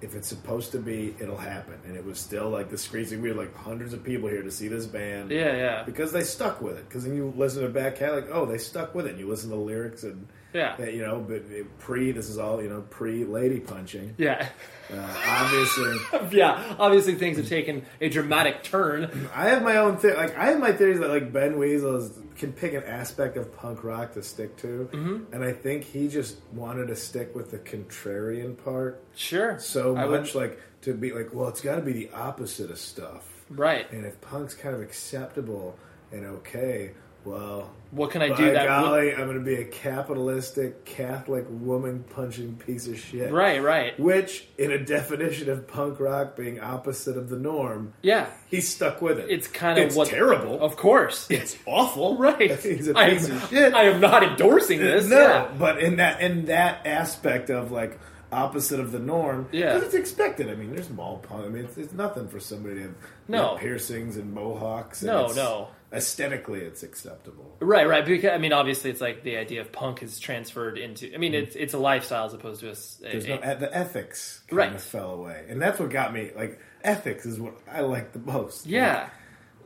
If 0.00 0.14
it's 0.14 0.28
supposed 0.28 0.72
to 0.72 0.78
be, 0.78 1.14
it'll 1.18 1.36
happen. 1.36 1.74
And 1.84 1.96
it 1.96 2.04
was 2.04 2.18
still 2.18 2.50
like 2.50 2.70
the 2.70 2.78
screeching. 2.78 3.20
We 3.20 3.28
had 3.28 3.36
like 3.36 3.54
hundreds 3.54 3.92
of 3.92 4.04
people 4.04 4.28
here 4.28 4.42
to 4.42 4.50
see 4.50 4.68
this 4.68 4.86
band. 4.86 5.30
Yeah, 5.30 5.56
yeah. 5.56 5.82
Because 5.84 6.12
they 6.12 6.22
stuck 6.22 6.60
with 6.60 6.78
it. 6.78 6.88
Because 6.88 7.04
then 7.04 7.16
you 7.16 7.32
listen 7.36 7.62
to 7.62 7.68
back 7.68 7.96
cat, 7.96 8.14
like, 8.14 8.28
oh, 8.30 8.46
they 8.46 8.58
stuck 8.58 8.94
with 8.94 9.06
it. 9.06 9.10
And 9.12 9.18
you 9.18 9.28
listen 9.28 9.50
to 9.50 9.56
the 9.56 9.62
lyrics 9.62 10.04
and, 10.04 10.28
Yeah. 10.52 10.76
uh, 10.78 10.84
you 10.84 11.02
know, 11.02 11.20
but 11.20 11.42
pre, 11.78 12.10
this 12.12 12.28
is 12.28 12.38
all, 12.38 12.62
you 12.62 12.68
know, 12.70 12.80
pre 12.88 13.24
lady 13.24 13.60
punching. 13.60 14.14
Yeah. 14.16 14.48
Uh, 14.90 15.16
obviously. 15.26 15.96
yeah. 16.38 16.76
Obviously, 16.78 17.14
things 17.16 17.36
have 17.36 17.48
taken 17.48 17.84
a 18.00 18.08
dramatic 18.08 18.62
turn. 18.62 19.28
I 19.34 19.48
have 19.50 19.62
my 19.62 19.76
own 19.76 19.98
thing. 19.98 20.14
Like 20.16 20.36
I 20.38 20.46
have 20.46 20.58
my 20.60 20.72
theories 20.72 21.00
that 21.00 21.10
like 21.10 21.32
Ben 21.32 21.58
Weasel 21.58 21.96
is, 21.96 22.18
can 22.36 22.52
pick 22.52 22.72
an 22.72 22.84
aspect 22.84 23.36
of 23.36 23.54
punk 23.54 23.84
rock 23.84 24.12
to 24.14 24.22
stick 24.22 24.56
to, 24.58 24.88
Mm-hmm. 24.92 25.34
and 25.34 25.44
I 25.44 25.52
think 25.52 25.84
he 25.84 26.08
just 26.08 26.36
wanted 26.54 26.86
to 26.88 26.96
stick 26.96 27.34
with 27.34 27.50
the 27.50 27.58
contrarian 27.58 28.56
part 28.64 29.02
Sure. 29.16 29.58
so 29.58 29.96
I 29.96 30.06
would- 30.06 30.20
much, 30.22 30.34
like 30.34 30.58
to 30.82 30.94
be 30.94 31.12
like, 31.12 31.34
well, 31.34 31.48
it's 31.48 31.60
got 31.60 31.76
to 31.76 31.82
be 31.82 31.92
the 31.92 32.10
opposite 32.14 32.70
of 32.70 32.78
stuff. 32.78 33.26
Right. 33.50 33.90
And 33.92 34.06
if 34.06 34.20
punk's 34.20 34.54
kind 34.54 34.74
of 34.74 34.80
acceptable 34.80 35.76
and 36.12 36.24
okay, 36.24 36.92
well, 37.30 37.70
What 37.90 38.10
can 38.10 38.22
I 38.22 38.30
by 38.30 38.36
do 38.36 38.52
that? 38.52 38.66
golly, 38.66 39.12
I'm 39.14 39.24
going 39.26 39.38
to 39.38 39.44
be 39.44 39.56
a 39.56 39.64
capitalistic 39.64 40.84
Catholic 40.84 41.44
woman 41.48 42.04
punching 42.10 42.56
piece 42.56 42.86
of 42.86 42.98
shit. 42.98 43.32
Right, 43.32 43.62
right. 43.62 43.98
Which, 43.98 44.46
in 44.58 44.70
a 44.72 44.78
definition 44.78 45.48
of 45.50 45.66
punk 45.66 46.00
rock 46.00 46.36
being 46.36 46.60
opposite 46.60 47.16
of 47.16 47.28
the 47.28 47.36
norm, 47.38 47.94
Yeah. 48.02 48.26
He's 48.48 48.68
stuck 48.68 49.00
with 49.02 49.18
it. 49.18 49.26
It's 49.30 49.46
kind 49.48 49.78
of 49.78 49.84
it's 49.86 49.96
what. 49.96 50.08
terrible. 50.08 50.60
Of 50.60 50.76
course. 50.76 51.26
it's 51.30 51.56
awful. 51.66 52.16
Right. 52.18 52.58
He's 52.60 52.88
a 52.88 52.96
I 52.98 53.10
piece 53.10 53.28
am, 53.28 53.36
of 53.36 53.48
shit. 53.48 53.74
I 53.74 53.84
am 53.84 54.00
not 54.00 54.22
endorsing 54.22 54.80
this. 54.80 55.06
no, 55.06 55.18
Yeah. 55.18 55.48
but 55.58 55.78
in 55.82 55.96
that 55.96 56.20
in 56.20 56.46
that 56.46 56.86
aspect 56.86 57.50
of 57.50 57.70
like 57.70 57.98
opposite 58.30 58.78
of 58.80 58.92
the 58.92 58.98
norm, 58.98 59.48
Yeah, 59.52 59.72
because 59.74 59.84
it's 59.84 59.94
expected. 59.94 60.50
I 60.50 60.54
mean, 60.54 60.74
there's 60.74 60.90
mall 60.90 61.18
punk. 61.18 61.46
I 61.46 61.48
mean, 61.48 61.64
it's, 61.64 61.78
it's 61.78 61.92
nothing 61.94 62.28
for 62.28 62.38
somebody 62.40 62.74
to 62.76 62.82
have 62.82 62.94
No. 63.26 63.56
piercings 63.56 64.16
and 64.18 64.34
mohawks. 64.34 65.00
and 65.02 65.06
No, 65.06 65.28
no. 65.28 65.68
Aesthetically, 65.92 66.60
it's 66.60 66.82
acceptable. 66.82 67.56
Right, 67.60 67.88
right. 67.88 68.04
Because 68.04 68.30
I 68.32 68.38
mean, 68.38 68.52
obviously, 68.52 68.90
it's 68.90 69.00
like 69.00 69.22
the 69.22 69.36
idea 69.38 69.62
of 69.62 69.72
punk 69.72 70.02
is 70.02 70.18
transferred 70.20 70.76
into. 70.78 71.12
I 71.14 71.16
mean, 71.18 71.32
Mm-hmm. 71.32 71.44
it's 71.44 71.56
it's 71.56 71.74
a 71.74 71.78
lifestyle 71.78 72.26
as 72.26 72.34
opposed 72.34 72.60
to 72.60 72.68
a. 72.68 72.72
a- 73.08 73.14
no 73.14 73.34
e, 73.52 73.54
the 73.58 73.70
ethics 73.74 74.42
kind 74.48 74.56
Right. 74.58 74.74
of 74.74 74.82
fell 74.82 75.12
away, 75.12 75.46
and 75.48 75.60
that's 75.62 75.78
what 75.78 75.90
got 75.90 76.12
me. 76.12 76.30
Like 76.36 76.60
ethics 76.84 77.24
is 77.24 77.40
what 77.40 77.54
I 77.70 77.80
like 77.80 78.12
the 78.12 78.18
most. 78.18 78.66
yeah. 78.66 79.02
Like, 79.02 79.10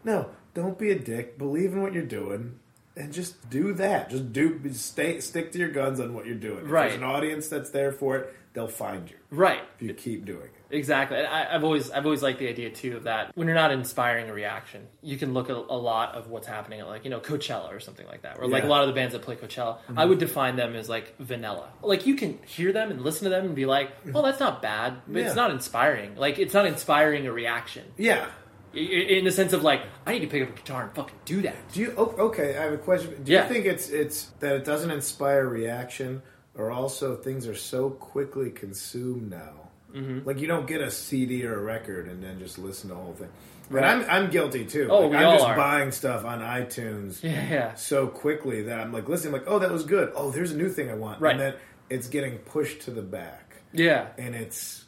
no, 0.05 0.31
don't 0.55 0.79
be 0.79 0.91
a 0.93 0.99
dick. 0.99 1.39
Believe 1.39 1.73
in 1.73 1.83
what 1.83 1.93
you're 1.93 2.03
doing, 2.05 2.59
and 2.97 3.13
just 3.13 3.51
do 3.51 3.73
that. 3.75 4.11
Just 4.11 4.33
do 4.33 4.61
stay 4.75 5.19
stick 5.21 5.51
to 5.53 5.59
your 5.59 5.71
guns 5.71 5.99
on 5.99 6.15
what 6.15 6.27
you're 6.27 6.35
doing. 6.37 6.65
If 6.67 6.71
Right. 6.71 6.89
there's 6.91 7.01
an 7.01 7.05
audience 7.05 7.49
that's 7.49 7.71
there 7.71 7.91
for 7.93 8.17
it, 8.19 8.35
they'll 8.53 8.69
find 8.69 9.11
you 9.11 9.17
Right. 9.31 9.61
if 9.77 9.83
you 9.83 9.95
keep 9.95 10.25
doing 10.25 10.43
it. 10.45 10.62
Exactly. 10.73 11.19
And 11.19 11.27
I, 11.27 11.55
I've 11.55 11.65
always 11.65 11.91
I've 11.91 12.07
always 12.07 12.23
liked 12.23 12.39
the 12.39 12.49
idea 12.49 12.71
too 12.71 12.97
of 12.97 13.05
that 13.05 13.31
when 13.37 13.47
you're 13.47 13.55
not 13.55 13.71
inspiring 13.73 14.31
a 14.31 14.33
reaction, 14.33 14.87
you 15.03 15.19
can 15.19 15.35
look 15.35 15.51
at 15.51 15.57
a 15.57 15.77
lot 15.77 16.15
of 16.15 16.29
what's 16.29 16.47
happening 16.47 16.81
at 16.81 16.87
like 16.89 17.05
you 17.05 17.11
know 17.11 17.21
Coachella 17.21 17.71
or 17.71 17.79
something 17.79 18.07
like 18.07 18.23
that, 18.23 18.39
or 18.39 18.49
like 18.49 18.65
a 18.65 18.67
lot 18.67 18.81
of 18.83 18.89
the 18.89 18.95
bands 18.95 19.13
that 19.13 19.21
play 19.21 19.37
Coachella. 19.37 19.77
Mm-hmm. 19.81 19.99
I 19.99 20.07
would 20.07 20.19
define 20.19 20.57
them 20.57 20.75
as 20.75 20.89
like 20.89 21.15
vanilla. 21.19 21.69
Like 21.83 22.07
you 22.07 22.15
can 22.17 22.39
hear 22.47 22.73
them 22.73 22.91
and 22.91 23.03
listen 23.03 23.25
to 23.25 23.31
them 23.31 23.45
and 23.45 23.55
be 23.55 23.67
like, 23.67 23.91
oh, 24.15 24.23
that's 24.23 24.41
not 24.41 24.63
bad, 24.63 24.95
but 25.07 25.21
Yeah. 25.21 25.27
it's 25.27 25.37
not 25.37 25.51
inspiring. 25.51 26.17
Like 26.17 26.39
it's 26.39 26.55
not 26.55 26.65
inspiring 26.67 27.27
a 27.27 27.33
reaction 27.33 27.85
Yeah. 27.99 28.27
In 28.75 29.27
the 29.27 29.31
sense 29.31 29.53
of 29.53 29.63
like 29.63 29.83
I 30.07 30.13
need 30.15 30.21
to 30.21 30.27
pick 30.29 30.43
up 30.43 30.49
a 30.49 30.53
guitar 30.57 30.85
and 30.85 30.93
fucking 30.95 31.19
do 31.27 31.43
that. 31.43 31.57
Do 31.73 31.81
you 31.81 31.91
okay? 31.97 32.57
I 32.57 32.63
have 32.63 32.73
a 32.73 32.79
question. 32.79 33.23
Do 33.23 33.31
Yeah. 33.31 33.43
you 33.47 33.53
think 33.53 33.67
it's 33.67 33.91
it's 33.91 34.25
that 34.41 34.57
it 34.57 34.65
doesn't 34.65 34.91
inspire 34.91 35.47
reaction, 35.47 36.23
or 36.55 36.71
also 36.71 37.15
things 37.17 37.47
are 37.47 37.55
so 37.55 37.91
quickly 37.91 38.51
consumed 38.51 39.31
now? 39.31 39.62
Mm-hmm. 39.95 40.27
Like 40.27 40.39
you 40.41 40.47
don't 40.47 40.67
get 40.67 40.81
a 40.81 40.91
CD 40.91 41.45
or 41.47 41.59
a 41.59 41.63
record 41.63 42.09
and 42.09 42.23
then 42.23 42.39
just 42.39 42.59
listen 42.59 42.89
to 42.91 42.95
the 42.95 43.01
whole 43.01 43.13
thing. 43.15 43.29
Right. 43.71 43.85
And 43.85 44.03
I'm 44.05 44.25
I'm 44.25 44.31
guilty 44.31 44.65
too. 44.67 44.89
Oh, 44.91 45.01
like, 45.03 45.11
we 45.11 45.17
I'm 45.19 45.27
all 45.27 45.33
just 45.35 45.47
are. 45.47 45.57
buying 45.57 45.93
stuff 45.93 46.25
on 46.25 46.41
iTunes 46.41 47.23
Yeah, 47.23 47.49
yeah. 47.51 47.75
so 47.75 48.07
quickly 48.07 48.63
that 48.63 48.79
I'm 48.81 48.93
like 48.93 49.09
listening, 49.09 49.33
like, 49.33 49.45
oh, 49.47 49.59
that 49.59 49.71
was 49.71 49.85
good. 49.85 50.13
Oh, 50.15 50.31
there's 50.31 50.53
a 50.53 50.57
new 50.57 50.69
thing 50.69 50.91
I 50.91 50.95
want. 50.95 51.21
Right. 51.21 51.33
And 51.33 51.41
then 51.41 51.55
it's 51.91 52.09
getting 52.09 52.39
pushed 52.39 52.83
to 52.83 52.91
the 52.91 53.03
back, 53.03 53.57
Yeah. 53.73 54.09
and 54.19 54.35
it's 54.35 54.85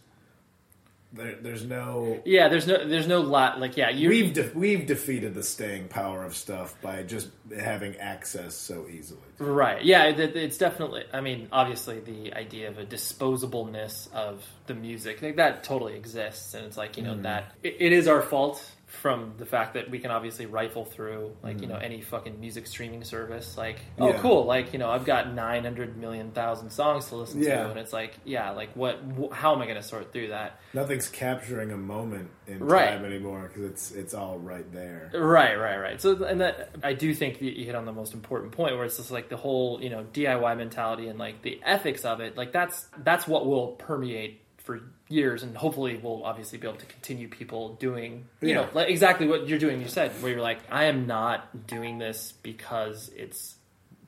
there, 1.15 1.37
there's 1.41 1.65
no. 1.65 2.21
Yeah, 2.25 2.49
there's 2.49 2.67
no 2.67 2.87
there's 2.87 3.07
no 3.07 3.21
lot 3.21 3.61
like 3.61 3.77
yeah, 3.77 3.91
you 3.91 4.09
We've 4.09 4.33
de- 4.33 4.51
we've 4.55 4.87
defeated 4.87 5.35
the 5.35 5.43
staying 5.43 5.89
power 5.89 6.25
of 6.25 6.37
stuff 6.37 6.75
by 6.83 7.05
just 7.05 7.31
having 7.57 7.97
access 7.97 8.55
so 8.55 8.87
easily. 8.91 9.21
Right. 9.39 9.85
Yeah, 9.85 10.05
it, 10.05 10.19
it- 10.19 10.37
it's 10.37 10.59
definitely. 10.59 11.05
I 11.13 11.21
mean, 11.21 11.49
obviously, 11.53 12.01
the 12.01 12.35
idea 12.35 12.69
of 12.69 12.79
a 12.79 12.85
disposableness 12.85 14.13
of 14.13 14.45
the 14.67 14.75
music 14.75 15.23
like, 15.23 15.37
that 15.37 15.63
totally 15.63 15.95
exists, 15.95 16.55
and 16.55 16.67
it's 16.67 16.77
like 16.77 16.97
you 16.97 17.05
know 17.05 17.15
mm. 17.15 17.23
that 17.23 17.53
it, 17.63 17.77
it 17.79 17.93
is 17.93 18.09
our 18.09 18.23
fault 18.23 18.74
from 18.95 19.35
the 19.39 19.45
fact 19.47 19.75
that 19.75 19.91
we 19.91 19.99
can 19.99 20.11
obviously 20.11 20.47
rifle 20.47 20.85
through 20.85 21.37
like 21.43 21.61
you 21.61 21.67
know 21.67 21.75
mm. 21.75 21.83
any 21.85 22.01
fucking 22.01 22.41
music 22.41 22.67
streaming 22.67 23.05
service. 23.05 23.57
Like, 23.59 23.81
oh, 23.99 24.09
Yeah. 24.09 24.19
cool. 24.21 24.45
Like 24.45 24.73
you 24.73 24.79
know, 24.79 24.91
I've 24.91 25.05
got 25.05 25.33
nine 25.35 25.65
hundred 25.65 25.97
million 25.97 26.31
thousand 26.31 26.71
songs 26.71 27.07
to 27.09 27.17
listen 27.17 27.43
Yeah. 27.43 27.65
to, 27.65 27.71
and 27.71 27.79
it's 27.79 27.93
like, 27.93 28.15
yeah, 28.25 28.51
like 28.51 28.71
what? 28.75 29.01
Wh- 29.19 29.35
how 29.35 29.55
am 29.55 29.61
I 29.61 29.67
going 29.67 29.77
to 29.77 29.83
sort 29.83 30.13
through 30.13 30.29
that? 30.29 30.61
Nothing's 30.73 31.09
capturing 31.09 31.71
a 31.73 31.77
moment 31.77 32.31
in 32.47 32.59
Right. 32.61 32.91
time 32.91 33.05
anymore 33.05 33.49
because 33.49 33.71
it's 33.71 33.93
it's 33.93 34.15
all 34.15 34.39
right 34.39 34.71
there. 34.73 35.11
Right, 35.13 35.57
right, 35.57 35.77
right. 35.79 36.01
So, 36.01 36.25
and 36.25 36.41
that 36.41 36.71
I 36.83 36.93
do 36.95 37.13
think 37.15 37.39
that 37.41 37.45
you 37.59 37.65
hit 37.65 37.75
on 37.75 37.85
the 37.85 37.93
most 37.93 38.15
important 38.15 38.53
point, 38.53 38.77
where 38.77 38.85
it's 38.85 38.97
just 38.97 39.11
like 39.11 39.29
the 39.29 39.37
whole, 39.37 39.83
you 39.83 39.91
know, 39.91 40.05
DIY 40.13 40.57
mentality 40.57 41.09
and 41.09 41.19
like 41.19 41.43
the 41.43 41.61
ethics 41.65 42.05
of 42.05 42.21
it. 42.21 42.37
Like 42.37 42.53
that's 42.53 42.87
that's 42.99 43.27
what 43.27 43.47
will 43.47 43.69
permeate 43.73 44.41
for 44.59 44.81
years, 45.15 45.43
and 45.43 45.57
hopefully 45.57 45.99
we'll 46.03 46.25
obviously 46.25 46.59
be 46.59 46.67
able 46.69 46.79
to 46.79 46.87
continue 46.87 47.29
people 47.29 47.75
doing, 47.77 48.27
you 48.41 48.49
Yeah. 48.49 48.55
know, 48.57 48.69
like 48.75 48.89
exactly 48.91 49.27
what 49.27 49.49
you're 49.49 49.59
doing. 49.59 49.81
You 49.81 49.89
said 49.89 50.11
where 50.21 50.33
you're 50.33 50.41
like, 50.43 50.59
I 50.71 50.85
am 50.85 51.07
not 51.07 51.67
doing 51.67 51.99
this 51.99 52.35
because 52.43 53.11
it's 53.17 53.55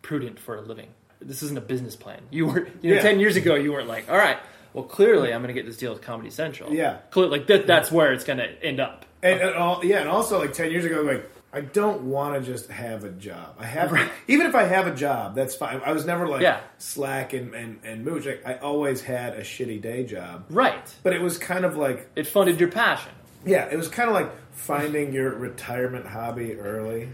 prudent 0.02 0.38
for 0.38 0.56
a 0.56 0.60
living. 0.60 0.88
This 1.20 1.42
isn't 1.42 1.56
a 1.56 1.62
business 1.62 1.96
plan. 1.96 2.20
You 2.30 2.46
were, 2.46 2.68
you 2.82 2.90
know, 2.90 2.96
Yeah. 2.96 3.02
ten 3.02 3.20
years 3.20 3.36
ago, 3.36 3.54
you 3.54 3.72
weren't 3.72 3.88
like, 3.88 4.10
all 4.10 4.18
right. 4.18 4.36
Well, 4.74 4.84
clearly, 4.84 5.32
I'm 5.32 5.40
going 5.40 5.54
to 5.54 5.58
get 5.58 5.64
this 5.66 5.78
deal 5.78 5.92
with 5.94 6.02
Comedy 6.02 6.28
Central. 6.28 6.70
Yeah. 6.72 6.98
clearly, 7.10 7.38
like 7.38 7.46
that. 7.46 7.66
That's 7.66 7.90
where 7.90 8.12
it's 8.12 8.24
going 8.24 8.38
to 8.40 8.62
end 8.62 8.78
up. 8.78 9.06
And, 9.22 9.40
and 9.40 9.54
all, 9.54 9.82
yeah, 9.82 10.00
and 10.00 10.08
also 10.10 10.38
like 10.38 10.52
ten 10.52 10.70
years 10.70 10.84
ago, 10.84 11.00
like 11.00 11.24
I 11.56 11.62
don't 11.62 12.02
want 12.02 12.34
to 12.34 12.52
just 12.52 12.68
have 12.70 13.02
a 13.04 13.08
job. 13.08 13.56
I 13.58 13.64
have 13.64 13.90
even 14.28 14.46
if 14.46 14.54
I 14.54 14.64
have 14.64 14.86
a 14.86 14.94
job, 14.94 15.34
that's 15.34 15.54
fine. 15.54 15.80
I 15.84 15.92
was 15.92 16.04
never 16.04 16.28
like 16.28 16.42
Yeah. 16.42 16.60
slack 16.76 17.32
and 17.32 17.54
and, 17.54 17.80
and 17.82 18.04
mooch. 18.04 18.26
Like, 18.26 18.42
I 18.46 18.56
always 18.58 19.00
had 19.00 19.32
a 19.32 19.40
shitty 19.40 19.80
day 19.80 20.04
job, 20.04 20.44
Right. 20.50 20.94
but 21.02 21.14
it 21.14 21.22
was 21.22 21.38
kind 21.38 21.64
of 21.64 21.76
like 21.78 22.10
It 22.14 22.26
funded 22.26 22.60
your 22.60 22.70
passion. 22.70 23.12
yeah, 23.46 23.64
it 23.70 23.76
was 23.76 23.88
kind 23.88 24.08
of 24.10 24.14
like 24.14 24.30
finding 24.52 25.14
your 25.14 25.30
retirement 25.30 26.06
hobby 26.06 26.58
early. 26.58 27.08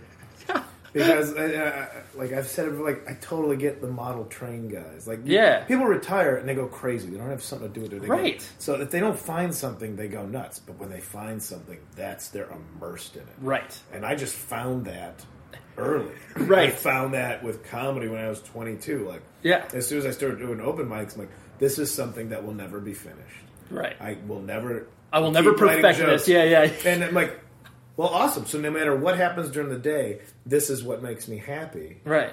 Because, 0.93 1.33
uh, 1.35 1.87
like 2.15 2.33
I've 2.33 2.47
said, 2.47 2.69
it, 2.69 2.73
like 2.75 3.09
I 3.11 3.15
totally 3.15 3.57
get 3.57 3.81
the 3.81 3.87
model 3.89 4.25
train 4.27 4.69
guys. 4.69 5.07
Like, 5.07 5.21
Yeah. 5.25 5.65
people 5.65 5.87
retire 5.87 6.37
and 6.37 6.49
they 6.49 6.55
go 6.55 6.67
crazy. 6.67 7.09
They 7.11 7.17
don't 7.19 7.31
have 7.31 7.43
something 7.43 7.69
to 7.69 7.75
do 7.75 7.81
with 7.83 7.93
it. 7.95 8.07
Go- 8.07 8.13
Right. 8.15 8.47
so 8.59 8.75
if 8.81 8.91
they 8.91 9.01
don't 9.01 9.19
find 9.19 9.55
something, 9.55 9.97
they 9.97 10.09
go 10.09 10.27
nuts. 10.27 10.59
But 10.59 10.79
when 10.79 10.91
they 10.91 11.01
find 11.01 11.43
something, 11.43 11.79
that's 11.97 12.29
they're 12.29 12.49
immersed 12.51 13.17
in 13.17 13.23
it. 13.23 13.29
Right. 13.41 13.79
And 13.93 14.05
I 14.05 14.15
just 14.15 14.35
found 14.35 14.85
that 14.87 15.25
early. 15.79 16.13
Right. 16.37 16.69
I 16.69 16.71
found 16.73 17.15
that 17.15 17.43
with 17.43 17.65
comedy 17.65 18.09
when 18.09 18.23
I 18.23 18.29
was 18.29 18.43
22. 18.43 19.09
Like, 19.09 19.23
Yeah. 19.43 19.65
as 19.73 19.87
soon 19.87 19.99
as 19.99 20.07
I 20.07 20.11
started 20.11 20.39
doing 20.41 20.61
open 20.61 20.87
mics, 20.89 21.15
I'm 21.15 21.21
like, 21.21 21.31
this 21.59 21.79
is 21.79 21.93
something 21.93 22.29
that 22.31 22.45
will 22.45 22.55
never 22.55 22.81
be 22.81 22.93
finished. 22.93 23.45
Right. 23.71 23.97
I 24.01 24.19
will 24.27 24.41
never. 24.41 24.87
I 25.15 25.21
will 25.21 25.31
never 25.31 25.53
perfect 25.55 25.99
this. 25.99 26.27
Yeah, 26.29 26.45
yeah. 26.45 26.71
And 26.87 27.05
I'm 27.05 27.15
like, 27.15 27.39
well, 27.97 28.09
awesome. 28.09 28.47
So 28.47 28.59
no 28.59 28.71
matter 28.71 28.95
what 28.97 29.17
happens 29.17 29.51
during 29.51 29.69
the 29.71 29.79
day, 29.79 30.21
this 30.47 30.71
is 30.71 30.83
what 30.83 31.03
makes 31.03 31.29
me 31.29 31.37
happy. 31.39 32.01
Right. 32.05 32.33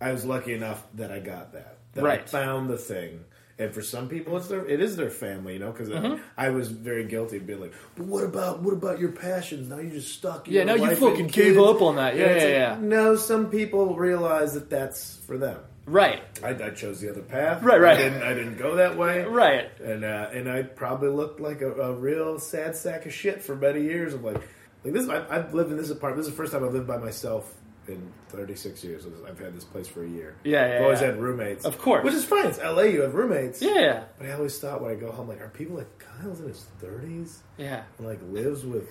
I 0.00 0.12
was 0.12 0.24
lucky 0.24 0.54
enough 0.54 0.82
that 0.94 1.10
I 1.12 1.18
got 1.20 1.52
that. 1.52 1.78
That 1.94 2.04
I 2.04 2.08
Right. 2.08 2.28
found 2.28 2.70
the 2.70 2.78
thing. 2.78 3.24
And 3.58 3.74
for 3.74 3.82
some 3.82 4.08
people, 4.08 4.38
it's 4.38 4.48
their 4.48 4.64
it 4.64 4.80
is 4.80 4.96
their 4.96 5.10
family, 5.10 5.52
you 5.54 5.58
know. 5.58 5.70
Because 5.70 5.90
Mm-hmm. 5.90 6.22
I 6.38 6.48
was 6.48 6.68
very 6.68 7.04
guilty 7.04 7.36
of 7.36 7.46
being 7.46 7.60
like, 7.60 7.74
"But 7.94 8.06
what 8.06 8.24
about 8.24 8.62
what 8.62 8.72
about 8.72 8.98
your 8.98 9.12
passions? 9.12 9.68
Now 9.68 9.76
you're 9.76 9.90
just 9.90 10.14
stuck." 10.14 10.48
Yeah, 10.48 10.64
now 10.64 10.76
you 10.76 10.96
fucking 10.96 11.26
gave 11.26 11.58
up 11.58 11.82
on 11.82 11.96
that. 11.96 12.16
Yeah, 12.16 12.24
it's 12.24 12.44
yeah, 12.44 12.70
like, 12.70 12.80
yeah. 12.80 12.88
No, 12.88 13.16
some 13.16 13.50
people 13.50 13.96
realize 13.96 14.54
that 14.54 14.70
that's 14.70 15.16
for 15.26 15.36
them. 15.36 15.58
Right. 15.84 16.22
I, 16.42 16.50
I 16.50 16.70
chose 16.70 17.00
the 17.02 17.10
other 17.10 17.20
path. 17.20 17.62
Right, 17.62 17.78
right. 17.80 17.98
I 17.98 18.02
didn't, 18.02 18.22
I 18.22 18.32
didn't 18.32 18.56
go 18.56 18.76
that 18.76 18.96
way. 18.96 19.24
Right. 19.24 19.68
And 19.82 20.04
uh, 20.04 20.28
and 20.32 20.48
I 20.48 20.62
probably 20.62 21.10
looked 21.10 21.40
like 21.40 21.60
a, 21.60 21.70
a 21.70 21.92
real 21.92 22.38
sad 22.38 22.76
sack 22.76 23.04
of 23.04 23.12
shit 23.12 23.42
for 23.42 23.54
many 23.56 23.82
years. 23.82 24.14
Of 24.14 24.24
like, 24.24 24.40
like 24.84 24.94
this. 24.94 25.08
I, 25.08 25.24
I've 25.28 25.54
lived 25.54 25.70
in 25.70 25.76
this 25.76 25.90
apartment. 25.90 26.18
This 26.18 26.26
is 26.26 26.32
the 26.32 26.36
first 26.36 26.52
time 26.52 26.64
I've 26.64 26.72
lived 26.72 26.86
by 26.86 26.96
myself 26.98 27.54
in 27.88 28.12
36 28.28 28.84
years. 28.84 29.04
I've 29.26 29.38
had 29.38 29.54
this 29.56 29.64
place 29.64 29.88
for 29.88 30.04
a 30.04 30.08
year. 30.08 30.36
Yeah, 30.44 30.66
yeah, 30.66 30.76
I've 30.76 30.82
always 30.82 31.00
yeah. 31.00 31.06
had 31.08 31.20
roommates, 31.20 31.64
Of 31.64 31.78
course. 31.78 32.04
which 32.04 32.14
is 32.14 32.24
fine. 32.24 32.46
It's 32.46 32.58
LA. 32.58 32.82
You 32.82 33.00
have 33.02 33.14
roommates. 33.14 33.60
Yeah, 33.62 33.74
yeah. 33.80 34.04
But 34.18 34.28
I 34.28 34.32
always 34.32 34.58
thought 34.58 34.80
when 34.80 34.90
I 34.92 34.94
go 34.94 35.10
home, 35.10 35.28
like, 35.28 35.40
are 35.40 35.48
people 35.48 35.76
like 35.76 35.98
Kyle's 35.98 36.40
in 36.40 36.48
his 36.48 36.66
30s 36.82 37.38
Yeah. 37.58 37.82
and 37.98 38.06
like 38.06 38.20
lives 38.30 38.64
with 38.64 38.88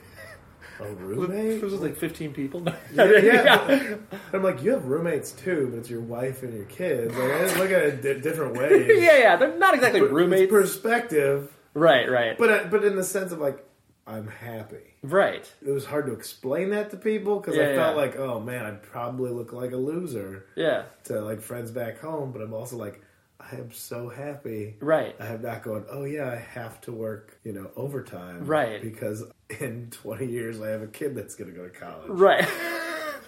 a 0.82 0.84
It 0.92 0.98
roommate. 0.98 1.62
was 1.62 1.74
like 1.76 1.96
15 1.98 2.34
people. 2.34 2.66
Yeah, 2.94 3.06
yeah. 3.20 3.96
I'm 4.34 4.44
like, 4.44 4.64
you 4.64 4.72
have 4.72 4.86
roommates 4.86 5.32
too, 5.32 5.68
but 5.72 5.80
it's 5.80 5.90
your 5.90 6.02
wife 6.02 6.44
and 6.44 6.54
your 6.54 6.66
kids. 6.66 7.16
Like, 7.16 7.32
I 7.32 7.58
look 7.58 7.72
at 7.72 7.84
it 7.84 8.02
di- 8.02 8.20
different 8.22 8.54
ways. 8.58 8.88
yeah, 9.02 9.18
yeah. 9.18 9.36
They're 9.38 9.58
not 9.58 9.76
exactly 9.76 10.02
roommates. 10.02 10.52
Perspective, 10.52 11.54
right, 11.74 12.10
right, 12.10 12.38
but 12.38 12.50
uh, 12.50 12.64
but 12.70 12.84
in 12.84 12.96
the 12.96 13.04
sense 13.04 13.32
of 13.32 13.40
like, 13.40 13.64
I'm 14.10 14.28
happy. 14.28 14.96
right. 15.04 15.50
It 15.66 15.72
was 15.72 15.86
hard 15.86 16.08
to 16.08 16.14
explain 16.14 16.72
that 16.72 16.90
to 16.92 16.98
people 16.98 17.40
because 17.40 17.56
Yeah, 17.56 17.70
I 17.70 17.76
felt 17.76 17.96
yeah. 17.96 18.02
like, 18.02 18.16
oh 18.18 18.40
man, 18.40 18.66
I'd 18.66 18.82
probably 18.84 19.32
look 19.32 19.54
like 19.54 19.72
a 19.72 19.78
loser 19.78 20.46
Yeah, 20.56 20.84
to 21.06 21.22
like 21.22 21.42
friends 21.42 21.72
back 21.72 22.00
home. 22.00 22.32
But 22.32 22.42
I'm 22.42 22.54
also 22.54 22.76
like, 22.78 23.02
I 23.40 23.56
am 23.56 23.72
so 23.72 24.10
happy. 24.10 24.76
right. 24.82 25.16
I 25.20 25.26
have 25.26 25.42
not 25.42 25.64
going. 25.64 25.86
Oh 25.90 26.04
yeah, 26.04 26.30
I 26.30 26.36
have 26.38 26.82
to 26.82 26.92
work, 26.92 27.40
you 27.44 27.54
know, 27.54 27.72
overtime, 27.76 28.46
Right. 28.46 28.82
Because 28.82 29.24
in 29.60 29.90
20 29.92 30.26
years, 30.26 30.60
I 30.62 30.70
have 30.70 30.82
a 30.82 30.88
kid 30.88 31.16
that's 31.16 31.36
going 31.36 31.50
to 31.52 31.56
go 31.56 31.64
to 31.64 31.70
college. 31.70 32.10
Right. 32.10 32.48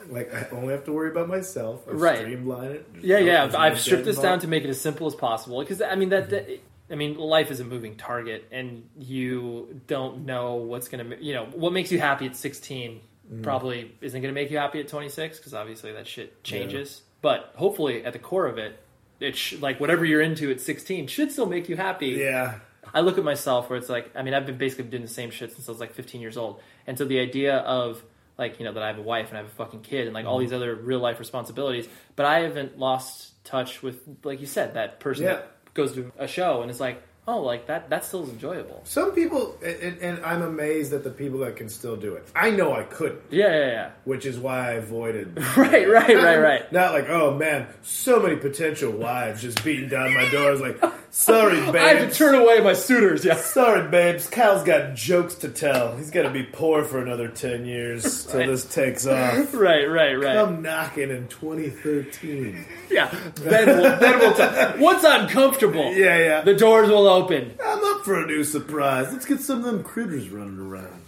Like 0.09 0.33
I 0.33 0.47
only 0.51 0.73
have 0.73 0.85
to 0.85 0.91
worry 0.91 1.11
about 1.11 1.27
myself. 1.29 1.83
I 1.87 1.91
Right. 1.91 2.17
Streamline 2.21 2.71
it. 2.71 2.87
Yeah, 3.01 3.19
yeah. 3.19 3.51
I've 3.55 3.79
stripped 3.79 4.05
this 4.05 4.17
down 4.17 4.39
to 4.39 4.47
make 4.47 4.63
it 4.63 4.69
as 4.71 4.81
simple 4.81 5.05
as 5.05 5.13
possible 5.13 5.59
because 5.59 5.79
I 5.79 5.93
mean 5.93 6.09
that, 6.09 6.31
that. 6.31 6.49
I 6.91 6.95
mean, 6.95 7.17
life 7.17 7.51
is 7.51 7.59
a 7.59 7.63
moving 7.63 7.95
target, 7.95 8.47
and 8.51 8.87
you 8.99 9.79
don't 9.87 10.25
know 10.25 10.55
what's 10.55 10.87
gonna. 10.89 11.15
You 11.19 11.33
know, 11.33 11.45
what 11.45 11.71
makes 11.73 11.91
you 11.91 11.99
happy 11.99 12.25
at 12.25 12.35
16 12.35 13.01
Mm. 13.31 13.43
probably 13.43 13.95
isn't 14.01 14.21
gonna 14.21 14.33
make 14.33 14.51
you 14.51 14.57
happy 14.57 14.81
at 14.81 14.89
26 14.89 15.37
because 15.37 15.53
obviously 15.53 15.93
that 15.93 16.05
shit 16.05 16.43
changes. 16.43 17.01
But 17.21 17.53
hopefully, 17.55 18.03
at 18.03 18.11
the 18.11 18.19
core 18.19 18.45
of 18.45 18.57
it, 18.57 18.77
it 19.21 19.37
sh- 19.37 19.53
like 19.61 19.79
whatever 19.79 20.03
you're 20.03 20.19
into 20.21 20.51
at 20.51 20.59
16 20.59 21.07
should 21.07 21.31
still 21.31 21.45
make 21.45 21.69
you 21.69 21.77
happy. 21.77 22.07
Yeah. 22.09 22.55
I 22.93 22.99
look 23.01 23.17
at 23.17 23.23
myself 23.23 23.69
where 23.69 23.77
it's 23.79 23.87
like, 23.87 24.11
I 24.15 24.21
mean, 24.23 24.33
I've 24.33 24.45
been 24.45 24.57
basically 24.57 24.85
doing 24.85 25.03
the 25.03 25.07
same 25.07 25.29
shit 25.31 25.53
since 25.53 25.69
I 25.69 25.71
was 25.71 25.79
like 25.79 25.93
15 25.93 26.19
years 26.19 26.35
old. 26.35 26.59
And 26.87 26.97
so 26.97 27.05
the 27.05 27.19
idea 27.19 27.57
of 27.59 28.03
like, 28.37 28.59
you 28.59 28.65
know, 28.65 28.73
that 28.73 28.83
I 28.83 28.87
have 28.87 28.97
a 28.97 29.01
wife 29.03 29.29
and 29.29 29.37
I 29.37 29.41
have 29.43 29.51
a 29.51 29.55
fucking 29.55 29.81
kid 29.81 30.07
and 30.07 30.13
like 30.13 30.23
Mm-hmm. 30.25 30.31
all 30.31 30.39
these 30.39 30.51
other 30.51 30.75
real 30.75 30.99
life 30.99 31.19
responsibilities, 31.19 31.87
but 32.17 32.25
I 32.25 32.39
haven't 32.39 32.79
lost 32.79 33.41
touch 33.45 33.81
with, 33.81 34.01
like 34.25 34.41
you 34.41 34.47
said, 34.47 34.73
that 34.73 34.99
person 34.99 35.23
Yeah. 35.25 35.33
that 35.35 35.60
goes 35.73 35.93
to 35.93 36.11
a 36.17 36.27
show 36.27 36.61
and 36.61 36.69
it's 36.71 36.79
like, 36.79 37.01
oh, 37.27 37.39
like 37.41 37.67
that, 37.67 37.89
that 37.91 38.03
still 38.03 38.23
is 38.23 38.29
enjoyable. 38.29 38.81
Some 38.83 39.13
people, 39.13 39.55
and, 39.63 39.97
and 39.99 40.25
I'm 40.25 40.41
amazed 40.41 40.91
at 40.91 41.03
the 41.03 41.11
people 41.11 41.39
that 41.39 41.55
can 41.55 41.69
still 41.69 41.95
do 41.95 42.15
it. 42.15 42.27
I 42.35 42.49
know 42.49 42.73
I 42.73 42.83
couldn't, 42.83 43.21
Yeah, 43.29 43.47
yeah, 43.49 43.67
yeah. 43.67 43.89
which 44.05 44.25
is 44.25 44.37
why 44.39 44.69
I 44.69 44.71
avoided. 44.73 45.37
Right, 45.55 45.87
right, 45.87 46.15
right, 46.15 46.37
right. 46.39 46.71
Not 46.73 46.93
like, 46.93 47.09
oh 47.09 47.37
man, 47.37 47.67
so 47.83 48.19
many 48.19 48.35
potential 48.37 48.91
wives 48.91 49.41
just 49.41 49.63
beating 49.63 49.87
down 49.89 50.13
my 50.13 50.27
door. 50.29 50.47
I 50.47 50.51
was 50.51 50.61
like, 50.61 50.83
sorry, 51.11 51.55
babes. 51.71 51.75
I 51.77 51.93
have 51.93 52.09
to 52.09 52.15
turn 52.17 52.33
away 52.35 52.59
my 52.61 52.73
suitors, 52.73 53.23
yeah. 53.23 53.35
Sorry, 53.35 53.87
babes. 53.89 54.27
Kyle's 54.27 54.63
got 54.63 54.95
jokes 54.95 55.35
to 55.35 55.49
tell. 55.49 55.95
He's 55.97 56.09
got 56.09 56.23
to 56.23 56.29
be 56.31 56.43
poor 56.43 56.83
for 56.83 56.99
another 56.99 57.27
10 57.27 57.65
years 57.65 58.25
till 58.27 58.39
Right. 58.39 58.47
this 58.47 58.65
takes 58.65 59.05
off. 59.05 59.53
Right, 59.53 59.85
right, 59.89 60.15
right. 60.15 60.37
I'm 60.37 60.61
knocking 60.63 61.09
in 61.11 61.27
2013. 61.27 62.65
yeah. 62.89 63.13
Then 63.35 63.67
we'll, 63.67 63.99
then 63.99 64.19
we'll 64.19 64.33
talk. 64.33 64.79
Once 64.79 65.03
I'm 65.05 65.27
comfortable, 65.29 65.93
Yeah, 65.95 66.17
yeah. 66.17 66.41
the 66.41 66.55
doors 66.55 66.89
will 66.89 67.07
open. 67.07 67.53
I'm 67.63 67.83
up 67.95 68.03
for 68.05 68.21
a 68.21 68.25
new 68.25 68.43
surprise. 68.43 69.11
Let's 69.11 69.25
get 69.25 69.39
some 69.41 69.59
of 69.59 69.65
them 69.65 69.83
critters 69.83 70.29
running 70.29 70.59
around. 70.59 71.01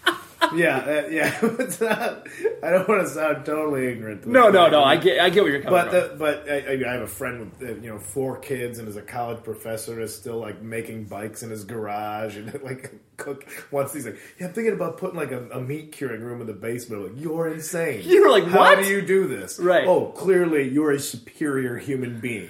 Yeah, 0.55 0.77
uh, 0.77 1.07
yeah. 1.09 1.39
It's 1.59 1.79
not, 1.81 2.27
I 2.63 2.69
don't 2.71 2.87
want 2.87 3.01
to 3.01 3.07
sound 3.09 3.45
totally 3.45 3.87
ignorant. 3.87 4.23
to 4.23 4.29
No, 4.31 4.49
no, 4.49 4.69
no. 4.69 4.83
I 4.83 4.97
get, 4.97 5.19
I 5.19 5.29
get 5.29 5.43
where 5.43 5.51
you're 5.53 5.61
coming 5.61 5.79
But 5.79 5.91
from. 5.91 5.99
the, 5.99 6.15
but 6.17 6.49
I, 6.49 6.89
I 6.89 6.93
have 6.93 7.01
a 7.01 7.07
friend 7.07 7.39
with 7.39 7.69
uh, 7.69 7.73
you 7.81 7.89
know 7.89 7.99
four 7.99 8.37
kids 8.37 8.79
and 8.79 8.87
is 8.87 8.95
a 8.95 9.01
college 9.01 9.43
professor 9.43 9.99
is 10.01 10.15
still 10.15 10.37
like 10.39 10.61
making 10.61 11.05
bikes 11.05 11.43
in 11.43 11.49
his 11.49 11.63
garage 11.63 12.37
and 12.37 12.53
like 12.63 12.91
cook. 13.17 13.45
Once 13.71 13.93
he's 13.93 14.05
like, 14.05 14.17
yeah, 14.39 14.47
I'm 14.47 14.53
thinking 14.53 14.73
about 14.73 14.97
putting 14.97 15.17
like 15.17 15.31
a, 15.31 15.47
a 15.49 15.61
meat 15.61 15.91
curing 15.91 16.21
room 16.21 16.41
in 16.41 16.47
the 16.47 16.53
basement. 16.53 17.03
I'm 17.05 17.13
like, 17.15 17.23
you're 17.23 17.47
insane. 17.47 18.01
You 18.13 18.23
were 18.23 18.29
like, 18.31 18.45
how 18.45 18.59
what? 18.59 18.83
do 18.83 18.89
you 18.89 19.01
do 19.01 19.27
this? 19.27 19.59
Right. 19.59 19.87
Oh, 19.87 20.07
clearly 20.07 20.69
you're 20.69 20.91
a 20.91 20.99
superior 20.99 21.77
human 21.77 22.19
being. 22.19 22.49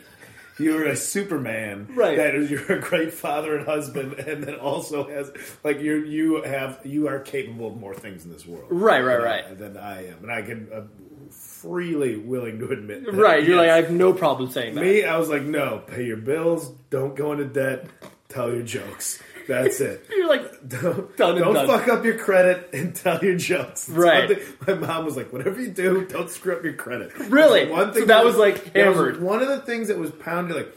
You're 0.58 0.86
a 0.88 0.96
Superman, 0.96 1.88
Right. 1.96 2.18
That 2.18 2.36
is, 2.36 2.52
you're 2.52 2.74
a 2.74 2.80
great 2.80 3.14
father 3.14 3.56
and 3.58 3.66
husband, 3.66 4.14
and 4.14 4.44
then 4.44 4.56
also 4.56 5.08
has 5.10 5.32
like 5.64 5.80
you 5.80 6.04
you 6.04 6.44
have 6.44 6.80
you 6.84 7.08
are 7.08 7.20
capable 7.20 7.68
of 7.68 7.78
more 7.78 7.96
things 7.96 8.26
in 8.26 8.32
this 8.32 8.46
world, 8.46 8.68
Right, 8.70 9.02
right, 9.02 9.18
than 9.18 9.24
right. 9.24 9.58
Than 9.60 9.78
I 9.78 10.08
am, 10.08 10.24
and 10.24 10.32
I 10.32 10.42
can 10.42 10.70
uh, 10.74 10.82
freely 11.32 12.18
willing 12.18 12.60
to 12.60 12.70
admit, 12.70 13.06
that, 13.06 13.14
right. 13.14 13.44
You're 13.44 13.56
yes. 13.56 13.62
like, 13.62 13.70
I 13.72 13.76
have 13.78 13.92
no 13.92 14.14
problem 14.14 14.52
saying 14.52 14.76
that. 14.76 14.82
Me, 14.82 15.04
I 15.04 15.18
was 15.18 15.30
like, 15.30 15.44
no, 15.44 15.82
pay 15.88 16.06
your 16.06 16.18
bills, 16.18 16.70
don't 16.90 17.16
go 17.16 17.32
into 17.32 17.46
debt, 17.46 17.88
tell 18.30 18.52
your 18.54 18.64
jokes. 18.64 19.22
That's 19.48 19.80
it. 19.82 20.06
You're 20.16 20.28
like, 20.30 20.42
Don't, 20.68 21.16
Done 21.18 21.38
don't 21.40 21.54
done. 21.54 21.68
fuck 21.68 21.88
up 21.90 22.06
your 22.06 22.18
credit 22.18 22.70
and 22.74 22.96
tell 22.96 23.24
your 23.24 23.36
jokes. 23.36 23.88
It's 23.88 23.90
Right. 23.90 24.40
My 24.68 24.74
mom 24.76 25.06
was 25.06 25.18
like, 25.18 25.34
whatever 25.34 25.62
you 25.62 25.70
do, 25.70 26.06
don't 26.06 26.30
screw 26.30 26.56
up 26.56 26.64
your 26.64 26.74
credit. 26.74 27.12
Really? 27.30 27.70
One 27.70 27.94
So 27.94 28.06
that 28.06 28.24
was, 28.24 28.36
like, 28.38 28.74
that 28.74 28.88
was 28.88 28.96
hammered. 28.96 29.22
one 29.22 29.42
of 29.42 29.50
the 29.50 29.60
things 29.60 29.90
that 29.90 29.98
was 29.98 30.12
pounded. 30.12 30.56
Like, 30.56 30.74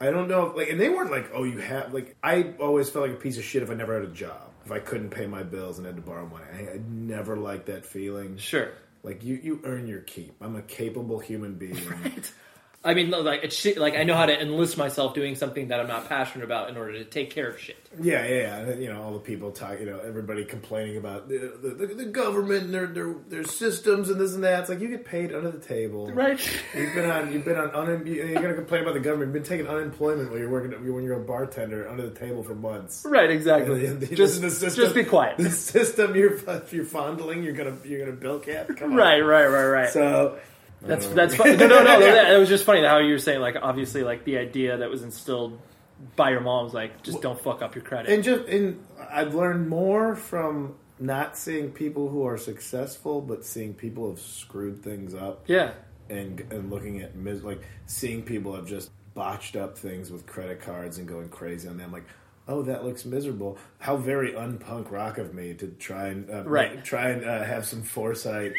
I 0.00 0.10
don't 0.10 0.28
know, 0.28 0.52
like, 0.56 0.68
and 0.70 0.78
they 0.78 0.88
weren't 0.90 1.10
like, 1.10 1.30
oh, 1.32 1.44
you 1.44 1.58
have 1.58 1.94
like. 1.94 2.16
I 2.22 2.52
always 2.60 2.90
felt 2.90 3.08
like 3.08 3.16
a 3.16 3.20
piece 3.20 3.38
of 3.38 3.44
shit 3.44 3.62
if 3.62 3.70
I 3.70 3.74
never 3.74 3.94
had 3.98 4.02
a 4.08 4.12
job, 4.12 4.50
if 4.66 4.72
I 4.72 4.78
couldn't 4.80 5.10
pay 5.10 5.26
my 5.26 5.42
bills 5.44 5.78
and 5.78 5.86
had 5.86 5.96
to 5.96 6.02
borrow 6.02 6.26
money. 6.26 6.44
I, 6.52 6.72
I 6.74 6.80
never 6.86 7.36
liked 7.36 7.66
that 7.66 7.86
feeling. 7.86 8.36
sure. 8.36 8.72
Like 9.02 9.22
you, 9.22 9.38
you 9.42 9.60
earn 9.64 9.86
your 9.86 10.00
keep. 10.00 10.34
I'm 10.40 10.56
a 10.56 10.62
capable 10.62 11.18
human 11.20 11.54
being. 11.54 11.76
I 12.84 12.92
mean, 12.92 13.10
like 13.10 13.42
it's 13.42 13.56
shit. 13.56 13.78
Like 13.78 13.94
I 13.94 14.04
know 14.04 14.14
how 14.14 14.26
to 14.26 14.38
enlist 14.38 14.76
myself 14.76 15.14
doing 15.14 15.36
something 15.36 15.68
that 15.68 15.80
I'm 15.80 15.86
not 15.86 16.06
passionate 16.06 16.44
about 16.44 16.68
in 16.68 16.76
order 16.76 16.92
to 16.92 17.04
take 17.06 17.30
care 17.30 17.48
of 17.48 17.58
shit. 17.58 17.78
Yeah, 18.00 18.26
yeah, 18.26 18.66
yeah. 18.66 18.74
You 18.74 18.92
know, 18.92 19.02
all 19.02 19.12
the 19.14 19.20
people 19.20 19.52
talk. 19.52 19.80
You 19.80 19.86
know, 19.86 20.00
everybody 20.00 20.44
complaining 20.44 20.98
about 20.98 21.28
the, 21.28 21.54
the, 21.62 21.94
the 21.94 22.04
government 22.04 22.64
and 22.64 22.74
their, 22.74 22.86
their 22.86 23.14
their 23.28 23.44
systems 23.44 24.10
and 24.10 24.20
this 24.20 24.34
and 24.34 24.44
that. 24.44 24.60
It's 24.60 24.68
like 24.68 24.80
you 24.80 24.88
get 24.88 25.06
paid 25.06 25.32
under 25.32 25.50
the 25.50 25.58
table, 25.58 26.10
Right. 26.12 26.38
You've 26.76 26.94
been 26.94 27.10
on. 27.10 27.32
You've 27.32 27.44
been 27.46 27.56
on. 27.56 27.70
Un, 27.70 28.06
you're 28.06 28.48
to 28.48 28.54
complain 28.54 28.82
about 28.82 28.94
the 28.94 29.00
government. 29.00 29.28
You've 29.34 29.42
been 29.44 29.50
taking 29.58 29.66
unemployment 29.66 30.30
when 30.30 30.40
you're 30.40 30.50
working 30.50 30.72
when 30.92 31.04
you're 31.04 31.20
a 31.20 31.24
bartender 31.24 31.88
under 31.88 32.08
the 32.08 32.18
table 32.18 32.42
for 32.42 32.54
months. 32.54 33.06
Right. 33.08 33.30
Exactly. 33.30 33.86
And 33.86 34.00
this 34.00 34.10
just, 34.10 34.40
system- 34.40 34.74
just 34.74 34.94
be 34.94 35.04
quiet. 35.04 35.38
The 35.38 35.50
system 35.50 36.14
you're 36.14 36.38
you're 36.70 36.84
fondling. 36.84 37.42
You're 37.42 37.54
gonna 37.54 37.78
you're 37.84 38.00
gonna 38.04 38.16
bilk 38.16 38.46
at. 38.48 38.68
Come 38.76 38.92
on. 38.92 38.96
Right. 38.96 39.20
Right. 39.20 39.46
Right. 39.46 39.64
Right. 39.64 39.88
So 39.90 40.38
that's 40.86 41.06
that's 41.08 41.34
fun. 41.38 41.56
no, 41.56 41.66
no, 41.68 41.82
no. 41.82 42.00
That, 42.00 42.32
it 42.34 42.38
was 42.38 42.48
just 42.48 42.64
funny 42.64 42.82
how 42.84 42.98
you 42.98 43.12
were 43.12 43.18
saying 43.18 43.40
like 43.40 43.56
obviously 43.60 44.02
like 44.04 44.24
the 44.24 44.38
idea 44.38 44.76
that 44.78 44.90
was 44.90 45.02
instilled 45.02 45.58
by 46.16 46.30
your 46.30 46.40
mom 46.40 46.64
was 46.64 46.74
like 46.74 47.02
just 47.02 47.22
don't 47.22 47.40
fuck 47.40 47.62
up 47.62 47.74
your 47.74 47.84
credit. 47.84 48.12
and 48.12 48.22
just 48.24 48.46
and 48.48 48.84
I've 49.10 49.34
learned 49.34 49.68
more 49.68 50.16
from 50.16 50.74
not 50.98 51.36
seeing 51.36 51.70
people 51.72 52.08
who 52.08 52.24
are 52.26 52.36
successful, 52.38 53.20
but 53.20 53.44
seeing 53.44 53.74
people 53.74 54.08
have 54.10 54.20
screwed 54.20 54.82
things 54.82 55.14
up. 55.14 55.44
yeah. 55.46 55.72
and 56.08 56.40
and 56.52 56.70
looking 56.70 57.00
at 57.00 57.14
mis- 57.16 57.42
like 57.42 57.62
seeing 57.86 58.22
people 58.22 58.54
have 58.54 58.66
just 58.66 58.90
botched 59.14 59.56
up 59.56 59.78
things 59.78 60.10
with 60.10 60.26
credit 60.26 60.60
cards 60.60 60.98
and 60.98 61.06
going 61.08 61.28
crazy 61.28 61.68
on 61.68 61.76
them 61.78 61.92
like 61.92 62.02
oh 62.48 62.62
that 62.62 62.84
looks 62.84 63.04
miserable 63.04 63.56
how 63.78 63.96
very 63.96 64.32
unpunk 64.32 64.90
rock 64.90 65.18
of 65.18 65.32
me 65.32 65.54
to 65.54 65.68
try 65.78 66.08
and 66.08 66.28
uh, 66.28 66.42
Right. 66.42 66.84
try 66.84 67.10
and 67.10 67.24
uh, 67.24 67.44
have 67.44 67.64
some 67.64 67.82
foresight 67.82 68.52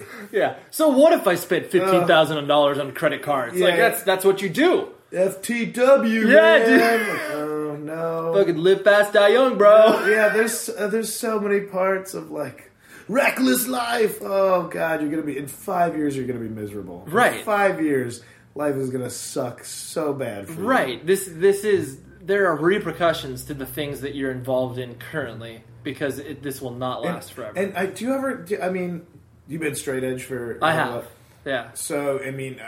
Yeah. 0.32 0.56
So 0.70 0.88
what 0.88 1.12
if 1.12 1.26
I 1.26 1.34
spent 1.34 1.66
fifteen 1.66 2.06
thousand 2.06 2.46
dollars 2.46 2.78
on 2.78 2.92
credit 2.92 3.22
cards? 3.22 3.56
like 3.58 3.74
Uh, 3.74 3.76
that's 3.76 4.02
that's 4.02 4.24
what 4.24 4.40
you 4.42 4.48
do. 4.48 4.88
FTW 5.12 6.26
Yeah, 6.30 6.40
man. 6.40 6.66
dude. 6.68 6.80
Like, 7.08 7.30
oh 7.32 7.76
no 7.76 8.32
Fucking 8.34 8.56
live 8.56 8.82
fast, 8.82 9.12
die 9.12 9.28
young, 9.28 9.58
bro. 9.58 10.06
yeah 10.08 10.28
there's 10.30 10.68
uh, 10.70 10.86
there's 10.88 11.14
so 11.14 11.38
many 11.40 11.60
parts 11.60 12.14
of 12.14 12.30
like 12.30 12.70
reckless 13.08 13.66
life 13.66 14.18
oh 14.22 14.68
god 14.68 15.00
you're 15.00 15.10
gonna 15.10 15.22
be 15.22 15.36
in 15.36 15.46
five 15.48 15.96
years 15.96 16.16
you're 16.16 16.26
gonna 16.26 16.38
be 16.38 16.48
miserable 16.48 17.02
In 17.06 17.12
Right. 17.12 17.44
five 17.44 17.82
years 17.82 18.22
life 18.54 18.76
is 18.76 18.90
gonna 18.90 19.10
suck 19.10 19.64
so 19.64 20.12
bad 20.14 20.46
for 20.46 20.60
you. 20.60 20.66
Right. 20.66 21.06
This 21.06 21.28
this 21.30 21.64
is 21.64 21.98
there 22.22 22.46
are 22.50 22.56
repercussions 22.56 23.44
to 23.46 23.54
the 23.54 23.66
things 23.66 24.02
that 24.02 24.14
you're 24.14 24.30
involved 24.30 24.78
in 24.78 24.94
currently 24.94 25.64
because 25.82 26.18
it, 26.20 26.42
this 26.42 26.62
will 26.62 26.70
not 26.74 27.02
last 27.02 27.32
forever. 27.32 27.58
And 27.58 27.76
I 27.76 27.86
do 27.86 28.04
you 28.04 28.14
ever? 28.14 28.36
Do, 28.36 28.60
I 28.62 28.70
mean, 28.70 29.04
you've 29.52 29.60
been 29.60 29.74
straight 29.76 30.02
edge 30.04 30.22
for. 30.24 30.58
I 30.62 30.72
have. 30.72 31.06
Yeah. 31.44 31.70
So 31.74 32.20
I 32.20 32.30
mean, 32.30 32.60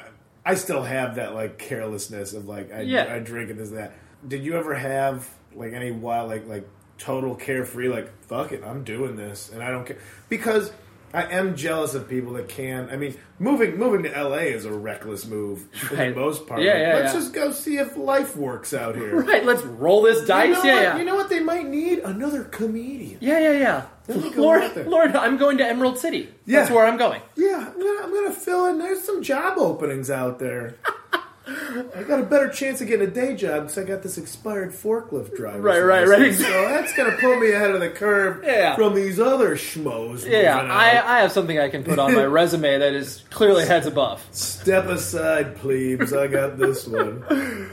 I 0.45 0.55
still 0.55 0.83
have 0.83 1.15
that 1.17 1.35
like 1.35 1.59
carelessness 1.59 2.33
of 2.35 2.47
like 2.47 2.73
I, 2.73 2.83
Yeah. 2.83 3.13
I 3.13 3.19
drink 3.21 3.51
and 3.51 3.59
this 3.59 3.71
and 3.71 3.79
that. 3.79 3.93
Did 4.27 4.45
you 4.45 4.57
ever 4.57 4.75
have 4.75 5.29
like 5.55 5.73
any 5.73 5.91
wild 5.91 6.29
like 6.31 6.47
like 6.47 6.69
total 6.99 7.35
carefree 7.35 7.89
like 7.89 8.09
fuck 8.27 8.53
it 8.53 8.63
I'm 8.65 8.85
doing 8.85 9.17
this 9.17 9.51
and 9.53 9.63
I 9.63 9.71
don't 9.71 9.85
care 9.87 9.99
because 10.29 10.73
I 11.13 11.23
am 11.31 11.55
jealous 11.55 11.95
of 11.95 12.09
people 12.09 12.33
that 12.35 12.49
can. 12.49 12.89
I 12.91 12.97
mean, 12.97 13.15
moving 13.39 13.77
moving 13.79 14.03
to 14.03 14.11
LA 14.23 14.49
is 14.51 14.65
a 14.65 14.73
reckless 14.73 15.25
move 15.27 15.69
for 15.73 15.95
Right. 15.95 16.13
the 16.13 16.21
most 16.21 16.49
part. 16.49 16.61
Yeah, 16.61 16.73
Like, 16.73 16.81
yeah, 16.83 16.95
Let's 16.95 17.15
yeah. 17.15 17.21
just 17.21 17.33
go 17.33 17.53
see 17.53 17.77
if 17.79 17.97
life 17.97 18.37
works 18.37 18.75
out 18.75 18.97
here. 18.97 19.21
Right. 19.23 19.45
Let's 19.45 19.63
roll 19.63 20.03
this 20.03 20.27
dice. 20.27 20.49
You 20.49 20.55
know 20.55 20.63
yeah, 20.65 20.75
what? 20.75 20.83
yeah. 20.83 20.99
You 20.99 21.05
know 21.05 21.15
what 21.15 21.29
they 21.29 21.39
might 21.41 21.67
need? 21.69 22.01
Another 22.01 22.43
comedian. 22.43 23.19
yeah, 23.21 23.39
yeah, 23.39 23.53
yeah. 23.53 23.83
Lord. 24.09 24.87
Lord, 24.87 25.17
I'm 25.17 25.37
going 25.39 25.59
to 25.59 25.65
Emerald 25.67 25.99
City. 25.99 26.29
That's 26.47 26.69
Yeah. 26.69 26.75
where 26.77 26.87
I'm 26.87 26.97
going. 26.97 27.23
Yeah, 27.37 27.71
I'm 27.73 27.79
gonna, 27.81 28.01
I'm 28.05 28.13
gonna 28.15 28.33
fill 28.35 28.67
in. 28.67 28.79
There's 28.79 29.01
some 29.03 29.23
job 29.23 29.59
openings 29.59 30.11
out 30.11 30.39
there. 30.39 30.77
I 31.47 32.03
got 32.09 32.21
a 32.21 32.23
better 32.23 32.49
chance 32.49 32.81
of 32.81 32.87
getting 32.89 33.07
a 33.07 33.11
day 33.11 33.37
job 33.37 33.65
because 33.65 33.77
I 33.77 33.85
got 33.85 34.03
this 34.03 34.17
expired 34.17 34.73
forklift 34.73 35.37
driver. 35.37 35.61
Right, 35.61 35.81
right, 35.81 36.07
right. 36.09 36.35
So 36.35 36.43
that's 36.69 36.95
gonna 36.95 37.17
pull 37.21 37.39
me 37.39 37.53
ahead 37.53 37.71
of 37.73 37.81
the 37.81 37.91
curve 37.91 38.43
Yeah. 38.45 38.75
from 38.77 38.95
these 38.95 39.21
other 39.21 39.55
schmoes. 39.57 40.27
Yeah, 40.27 40.59
I. 40.59 41.17
I 41.17 41.21
have 41.21 41.33
something 41.33 41.59
I 41.59 41.69
can 41.69 41.85
put 41.85 41.99
on 41.99 42.15
my 42.15 42.25
resume 42.25 42.79
that 42.79 42.95
is 42.95 43.23
clearly 43.31 43.67
heads 43.67 43.87
above. 43.87 44.27
Step 44.33 44.87
aside, 44.87 45.57
plebes. 45.57 46.13
I 46.15 46.29
got 46.29 46.57
this 46.59 46.87
one. 46.87 47.25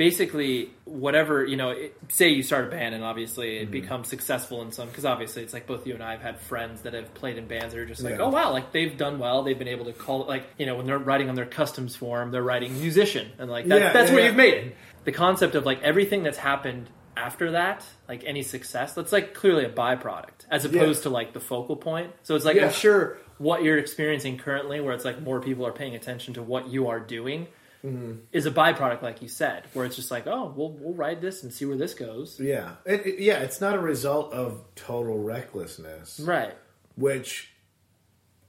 basically 0.00 0.70
whatever 0.86 1.44
you 1.44 1.56
know 1.58 1.68
it, 1.70 1.94
say 2.08 2.30
you 2.30 2.42
start 2.42 2.66
a 2.66 2.70
band 2.70 2.94
and 2.94 3.04
obviously 3.04 3.50
Mm-hmm. 3.50 3.64
it 3.64 3.70
becomes 3.70 4.08
successful 4.08 4.62
in 4.62 4.72
some 4.72 4.88
because 4.88 5.04
obviously 5.04 5.42
it's 5.42 5.52
like 5.52 5.66
both 5.66 5.86
you 5.86 5.92
and 5.92 6.02
i 6.02 6.12
have 6.12 6.22
had 6.22 6.40
friends 6.40 6.80
that 6.82 6.94
have 6.94 7.12
played 7.12 7.36
in 7.36 7.46
bands 7.46 7.74
that 7.74 7.80
are 7.80 7.84
just 7.84 8.02
like 8.02 8.14
Yeah. 8.14 8.22
oh 8.22 8.30
wow 8.30 8.50
like 8.50 8.72
they've 8.72 8.96
done 8.96 9.18
well 9.18 9.42
they've 9.42 9.58
been 9.58 9.68
able 9.68 9.84
to 9.84 9.92
call 9.92 10.22
it 10.22 10.28
like 10.28 10.44
you 10.56 10.64
know 10.64 10.76
when 10.76 10.86
they're 10.86 10.98
writing 10.98 11.28
on 11.28 11.34
their 11.34 11.44
customs 11.44 11.94
form 11.96 12.30
they're 12.30 12.42
writing 12.42 12.72
musician 12.80 13.30
and 13.38 13.50
like 13.50 13.66
that, 13.66 13.78
Yeah, 13.78 13.92
that's 13.92 14.08
yeah, 14.08 14.14
where 14.14 14.22
yeah. 14.24 14.28
you've 14.28 14.36
made 14.36 14.54
it 14.54 14.76
the 15.04 15.12
concept 15.12 15.54
of 15.54 15.66
like 15.66 15.82
everything 15.82 16.22
that's 16.22 16.38
happened 16.38 16.88
after 17.14 17.50
that 17.50 17.84
like 18.08 18.24
any 18.26 18.42
success 18.42 18.94
that's 18.94 19.12
like 19.12 19.34
clearly 19.34 19.66
a 19.66 19.70
byproduct 19.70 20.46
as 20.50 20.64
opposed 20.64 21.02
to 21.02 21.10
like 21.10 21.34
the 21.34 21.40
focal 21.40 21.76
point 21.76 22.10
so 22.22 22.34
it's 22.36 22.46
like 22.46 22.56
Yeah. 22.56 22.66
i'm 22.68 22.72
sure 22.72 23.18
what 23.36 23.62
you're 23.62 23.76
experiencing 23.78 24.38
currently 24.38 24.80
where 24.80 24.94
it's 24.94 25.04
like 25.04 25.20
more 25.20 25.40
people 25.40 25.66
are 25.66 25.72
paying 25.72 25.94
attention 25.94 26.32
to 26.34 26.42
what 26.42 26.68
you 26.68 26.88
are 26.88 27.00
doing 27.00 27.46
Mm-hmm. 27.84 28.12
is 28.32 28.44
a 28.46 28.50
byproduct, 28.50 29.00
like 29.02 29.22
you 29.22 29.28
said, 29.28 29.64
where 29.72 29.86
it's 29.86 29.96
just 29.96 30.10
like, 30.10 30.26
oh, 30.26 30.52
we'll 30.54 30.72
we'll 30.72 30.92
ride 30.94 31.20
this 31.22 31.42
and 31.42 31.52
see 31.52 31.64
where 31.64 31.76
this 31.78 31.94
goes. 31.94 32.38
Yeah, 32.38 32.72
it, 32.84 33.06
it- 33.06 33.18
yeah. 33.20 33.38
It's 33.38 33.60
not 33.60 33.74
a 33.74 33.78
result 33.80 34.32
of 34.34 34.62
total 34.74 35.18
recklessness, 35.18 36.20
Right. 36.20 36.54
which 36.96 37.52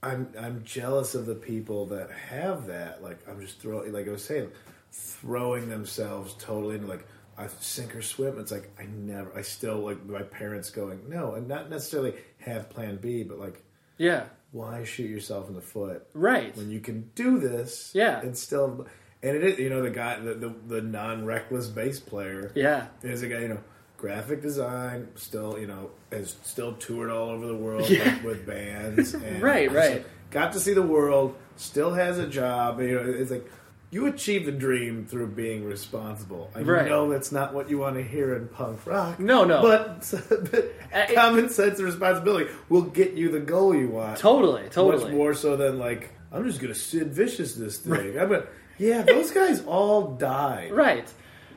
I'm 0.03 0.33
I'm 0.37 0.63
jealous 0.65 1.15
of 1.15 1.25
the 1.25 1.35
people 1.35 1.85
that 1.87 2.09
have 2.11 2.65
that. 2.67 3.01
Like 3.03 3.19
I'm 3.29 3.39
just 3.39 3.59
throwing, 3.61 3.93
like 3.93 4.07
I 4.07 4.11
was 4.11 4.23
saying, 4.25 4.51
throwing 4.91 5.69
themselves 5.69 6.33
totally 6.39 6.75
into 6.75 6.87
like 6.87 7.05
I 7.37 7.47
sink 7.59 7.95
or 7.95 8.01
swim. 8.01 8.39
It's 8.39 8.51
like 8.51 8.69
I 8.79 8.85
never. 8.85 9.31
I 9.37 9.43
still 9.43 9.77
like 9.79 10.05
my 10.05 10.23
parents 10.23 10.69
going 10.71 11.07
no, 11.09 11.35
and 11.35 11.47
not 11.47 11.69
necessarily 11.69 12.15
have 12.39 12.69
Plan 12.69 12.97
B, 12.97 13.23
but 13.23 13.39
like 13.39 13.63
Yeah. 13.97 14.25
why 14.51 14.83
shoot 14.83 15.09
yourself 15.09 15.47
in 15.47 15.55
the 15.55 15.61
foot 15.61 16.05
Right. 16.13 16.55
when 16.57 16.69
you 16.69 16.79
can 16.81 17.09
do 17.15 17.39
this? 17.39 17.91
Yeah. 17.93 18.19
and 18.19 18.35
still. 18.37 18.87
And 19.23 19.35
it 19.37 19.43
is, 19.43 19.59
you 19.59 19.69
know, 19.69 19.81
the 19.83 19.89
guy, 19.91 20.19
the, 20.19 20.33
the, 20.33 20.53
the 20.67 20.81
non-reckless 20.81 21.67
bass 21.67 21.99
player, 21.99 22.51
Yeah. 22.55 22.87
is 23.03 23.21
a 23.21 23.27
guy, 23.27 23.39
you 23.41 23.49
know, 23.49 23.59
graphic 23.97 24.41
design, 24.41 25.09
still, 25.15 25.59
you 25.59 25.67
know, 25.67 25.91
has 26.11 26.35
still 26.43 26.73
toured 26.73 27.11
all 27.11 27.29
over 27.29 27.45
the 27.45 27.55
world 27.55 27.87
Yeah. 27.89 28.15
with, 28.15 28.23
with 28.23 28.45
bands. 28.47 29.13
And 29.23 29.41
Right, 29.43 29.71
right. 29.71 30.05
got 30.31 30.53
to 30.53 30.59
see 30.59 30.73
the 30.73 30.81
world, 30.81 31.35
still 31.55 31.93
has 31.93 32.17
a 32.17 32.25
job. 32.27 32.81
You 32.81 32.95
know, 32.95 33.13
it's 33.15 33.29
like 33.29 33.47
you 33.91 34.07
achieve 34.07 34.45
the 34.47 34.51
dream 34.53 35.05
through 35.05 35.27
being 35.27 35.65
responsible. 35.65 36.49
I 36.55 36.61
Right. 36.61 36.87
know 36.89 37.11
that's 37.11 37.31
not 37.31 37.53
what 37.53 37.69
you 37.69 37.77
want 37.77 37.97
to 37.97 38.03
hear 38.03 38.33
in 38.35 38.47
punk 38.47 38.87
rock. 38.87 39.19
No, 39.19 39.43
no. 39.43 39.61
But, 39.61 40.11
but 40.51 40.55
Uh, 40.91 40.97
it- 41.09 41.13
common 41.15 41.49
sense 41.49 41.77
and 41.77 41.85
responsibility 41.85 42.49
will 42.69 42.81
get 42.83 43.13
you 43.13 43.29
the 43.29 43.39
goal 43.39 43.75
you 43.75 43.89
want. 43.89 44.17
Totally. 44.17 44.63
Totally. 44.71 45.03
Much 45.03 45.13
more 45.13 45.33
so 45.35 45.55
than 45.57 45.77
like 45.77 46.09
I'm 46.31 46.45
just 46.47 46.59
gonna 46.61 46.73
Sid 46.73 47.11
Vicious 47.13 47.53
this 47.55 47.77
thing. 47.77 48.17
I'm 48.17 48.31
a, 48.33 48.43
yeah, 48.81 49.01
those 49.03 49.31
guys 49.31 49.63
all 49.65 50.15
died. 50.15 50.71
Right. 50.71 51.07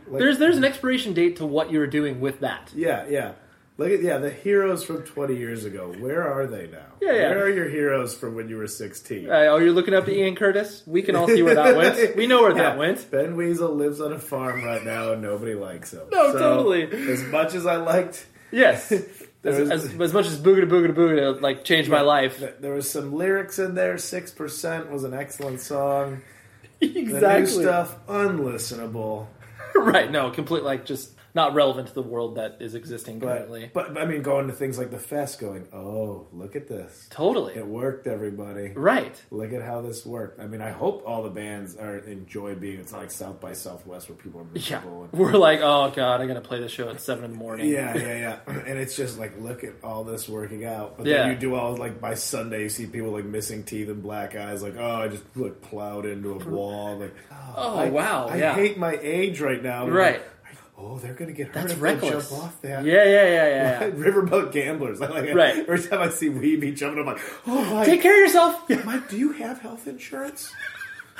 Like- 0.06 0.18
there's 0.20 0.38
there's 0.38 0.56
an 0.56 0.64
expiration 0.64 1.14
date 1.14 1.36
to 1.36 1.46
what 1.46 1.70
you're 1.70 1.86
doing 1.86 2.20
with 2.20 2.40
that. 2.40 2.70
Yeah, 2.74 3.06
yeah. 3.08 3.32
Look 3.76 3.90
at 3.90 4.02
yeah, 4.02 4.18
the 4.18 4.30
heroes 4.30 4.84
from 4.84 5.02
20 5.02 5.34
years 5.36 5.64
ago. 5.64 5.92
Where 5.98 6.22
are 6.22 6.46
they 6.46 6.68
now? 6.68 6.86
Yeah, 7.00 7.12
yeah. 7.12 7.28
Where 7.30 7.44
are 7.46 7.50
your 7.50 7.68
heroes 7.68 8.14
from 8.14 8.36
when 8.36 8.48
you 8.48 8.56
were 8.56 8.68
16? 8.68 9.28
Uh, 9.28 9.32
oh, 9.50 9.56
you're 9.56 9.72
looking 9.72 9.94
up 9.94 10.04
to 10.04 10.16
Ian 10.16 10.36
Curtis. 10.36 10.84
We 10.86 11.02
can 11.02 11.16
all 11.16 11.26
see 11.26 11.42
where 11.42 11.56
that 11.56 11.76
went. 11.76 12.14
We 12.16 12.28
know 12.28 12.42
where 12.42 12.54
that 12.54 12.78
went. 12.78 13.10
Ben 13.10 13.34
Weasel 13.34 13.74
lives 13.74 14.00
on 14.00 14.12
a 14.12 14.18
farm 14.20 14.62
right 14.62 14.84
now, 14.84 15.10
and 15.12 15.22
nobody 15.22 15.54
likes 15.54 15.92
him. 15.92 16.02
No, 16.12 16.30
So, 16.30 16.38
totally. 16.38 16.82
As 17.10 17.24
much 17.24 17.54
as 17.54 17.66
I 17.66 17.76
liked, 17.76 18.26
Yes. 18.52 18.92
As, 19.44 19.58
was- 19.58 19.70
as, 19.70 20.00
as 20.00 20.12
much 20.14 20.26
as 20.26 20.38
Boogadaboogadaboogada 20.40 21.40
like 21.42 21.64
changed 21.64 21.90
my 21.90 22.00
life. 22.00 22.42
there 22.60 22.72
was 22.74 22.88
some 22.88 23.12
lyrics 23.12 23.58
in 23.58 23.74
there. 23.74 23.98
Six 23.98 24.30
percent 24.30 24.90
was 24.90 25.02
an 25.04 25.12
excellent 25.12 25.60
song. 25.60 26.22
The 27.20 27.38
new 27.38 27.46
stuff 27.46 28.06
unlistenable. 28.06 29.26
right. 29.74 30.10
No, 30.10 30.30
complete 30.30 30.62
like 30.62 30.84
just 30.84 31.10
not 31.34 31.54
relevant 31.54 31.88
to 31.88 31.94
the 31.94 32.02
world 32.02 32.36
that 32.36 32.58
is 32.60 32.74
existing 32.74 33.20
currently. 33.20 33.70
But, 33.74 33.92
but 33.94 34.02
I 34.02 34.06
mean, 34.06 34.22
going 34.22 34.46
to 34.46 34.52
things 34.52 34.78
like 34.78 34.90
the 34.90 34.98
fest, 34.98 35.40
going, 35.40 35.66
oh, 35.72 36.28
look 36.32 36.54
at 36.56 36.68
this. 36.68 37.08
totally. 37.10 37.54
It 37.54 37.66
worked, 37.66 38.06
everybody. 38.06 38.68
Right. 38.74 39.20
Look 39.30 39.52
at 39.52 39.62
how 39.62 39.80
this 39.80 40.06
worked. 40.06 40.40
I 40.40 40.46
mean, 40.46 40.60
I 40.60 40.70
hope 40.70 41.02
all 41.06 41.22
the 41.24 41.30
bands 41.30 41.76
are 41.76 41.98
enjoy 41.98 42.54
being. 42.54 42.78
It's 42.78 42.92
not 42.92 43.00
like 43.00 43.10
South 43.10 43.40
by 43.40 43.52
Southwest 43.52 44.08
where 44.08 44.16
people 44.16 44.40
are 44.42 44.44
miserable. 44.44 45.08
Yeah. 45.12 45.18
We're 45.20 45.32
like, 45.32 45.60
oh 45.62 45.90
god, 45.94 46.20
I'm 46.20 46.28
gonna 46.28 46.40
play 46.40 46.60
the 46.60 46.68
show 46.68 46.88
at 46.88 47.00
seven 47.00 47.24
in 47.24 47.30
the 47.32 47.36
morning. 47.36 47.68
Yeah, 47.68 47.96
yeah, 47.98 48.38
yeah. 48.46 48.52
And 48.64 48.78
it's 48.78 48.96
just 48.96 49.18
like, 49.18 49.32
look 49.40 49.62
at 49.64 49.72
all 49.82 50.04
this 50.04 50.28
working 50.28 50.64
out. 50.64 50.96
But 50.96 51.06
Yeah. 51.06 51.22
then 51.24 51.30
you 51.32 51.36
do 51.36 51.54
all 51.54 51.76
like 51.76 52.00
by 52.00 52.14
Sunday, 52.14 52.62
you 52.62 52.68
see 52.68 52.86
people 52.86 53.10
like 53.10 53.24
missing 53.24 53.64
teeth 53.64 53.88
and 53.88 54.02
black 54.02 54.34
eyes. 54.36 54.62
Like, 54.62 54.76
oh, 54.78 55.02
I 55.02 55.08
just 55.08 55.24
like 55.36 55.60
plowed 55.60 56.06
into 56.06 56.32
a 56.32 56.38
wall. 56.48 56.98
Like, 56.98 57.14
oh, 57.30 57.54
Oh, 57.56 57.78
I, 57.78 57.88
wow, 57.90 58.28
I 58.28 58.36
yeah. 58.36 58.54
hate 58.54 58.78
my 58.78 58.98
age 59.00 59.40
right 59.40 59.62
now. 59.62 59.88
Right. 59.88 60.22
Oh, 60.76 60.98
they're 60.98 61.14
gonna 61.14 61.32
get 61.32 61.46
hurt 61.48 61.54
That's 61.54 61.72
if 61.74 61.80
reckless. 61.80 62.28
they 62.28 62.34
jump 62.36 62.44
off 62.44 62.60
that. 62.62 62.84
Yeah, 62.84 63.04
yeah, 63.04 63.04
yeah, 63.04 63.26
yeah. 63.48 63.84
yeah. 63.84 63.90
Riverboat 63.90 64.52
gamblers. 64.52 65.00
I 65.00 65.06
like 65.08 65.34
Right. 65.34 65.56
Every 65.68 65.80
time 65.82 66.00
I 66.00 66.08
see 66.10 66.28
Wiebe 66.28 66.74
jumping, 66.76 67.00
I'm 67.00 67.06
like, 67.06 67.20
oh 67.46 67.74
my 67.74 67.84
Take 67.84 68.02
care 68.02 68.12
of 68.14 68.26
yourself. 68.26 68.68
Mike, 68.84 69.08
do 69.08 69.16
you 69.16 69.32
have 69.32 69.60
health 69.60 69.86
insurance? 69.86 70.52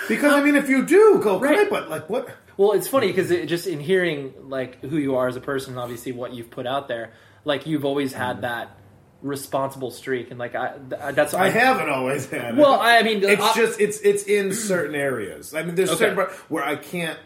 Because 0.08 0.32
I 0.34 0.42
mean, 0.42 0.56
if 0.56 0.68
you 0.68 0.84
do, 0.84 1.20
go 1.22 1.38
Right. 1.38 1.54
great. 1.56 1.70
But 1.70 1.88
like, 1.88 2.10
what? 2.10 2.28
Well, 2.56 2.72
it's 2.72 2.88
funny 2.88 3.06
because 3.06 3.30
it, 3.30 3.46
just 3.46 3.68
in 3.68 3.78
hearing 3.78 4.34
like 4.48 4.80
who 4.80 4.96
you 4.98 5.14
are 5.14 5.28
as 5.28 5.36
a 5.36 5.40
person, 5.40 5.78
obviously 5.78 6.10
what 6.10 6.34
you've 6.34 6.50
put 6.50 6.66
out 6.66 6.88
there, 6.88 7.12
like 7.44 7.64
you've 7.68 7.84
always 7.84 8.12
had 8.12 8.42
that 8.42 8.76
responsible 9.22 9.92
streak, 9.92 10.30
and 10.32 10.38
like 10.38 10.56
I, 10.56 10.72
th- 10.90 11.14
that's 11.14 11.32
Mm. 11.32 11.38
I 11.38 11.48
haven't 11.50 11.88
always 11.90 12.28
had. 12.28 12.54
it. 12.54 12.60
Well, 12.60 12.78
I 12.80 13.02
mean, 13.02 13.22
it's 13.22 13.40
I- 13.40 13.54
just 13.54 13.80
it's 13.80 14.00
it's 14.00 14.24
in 14.24 14.52
certain 14.52 14.96
areas. 14.96 15.54
I 15.54 15.62
mean, 15.62 15.76
there's 15.76 15.90
Okay. 15.90 16.12
certain 16.12 16.24
where 16.48 16.64
I 16.64 16.74
can't. 16.74 17.18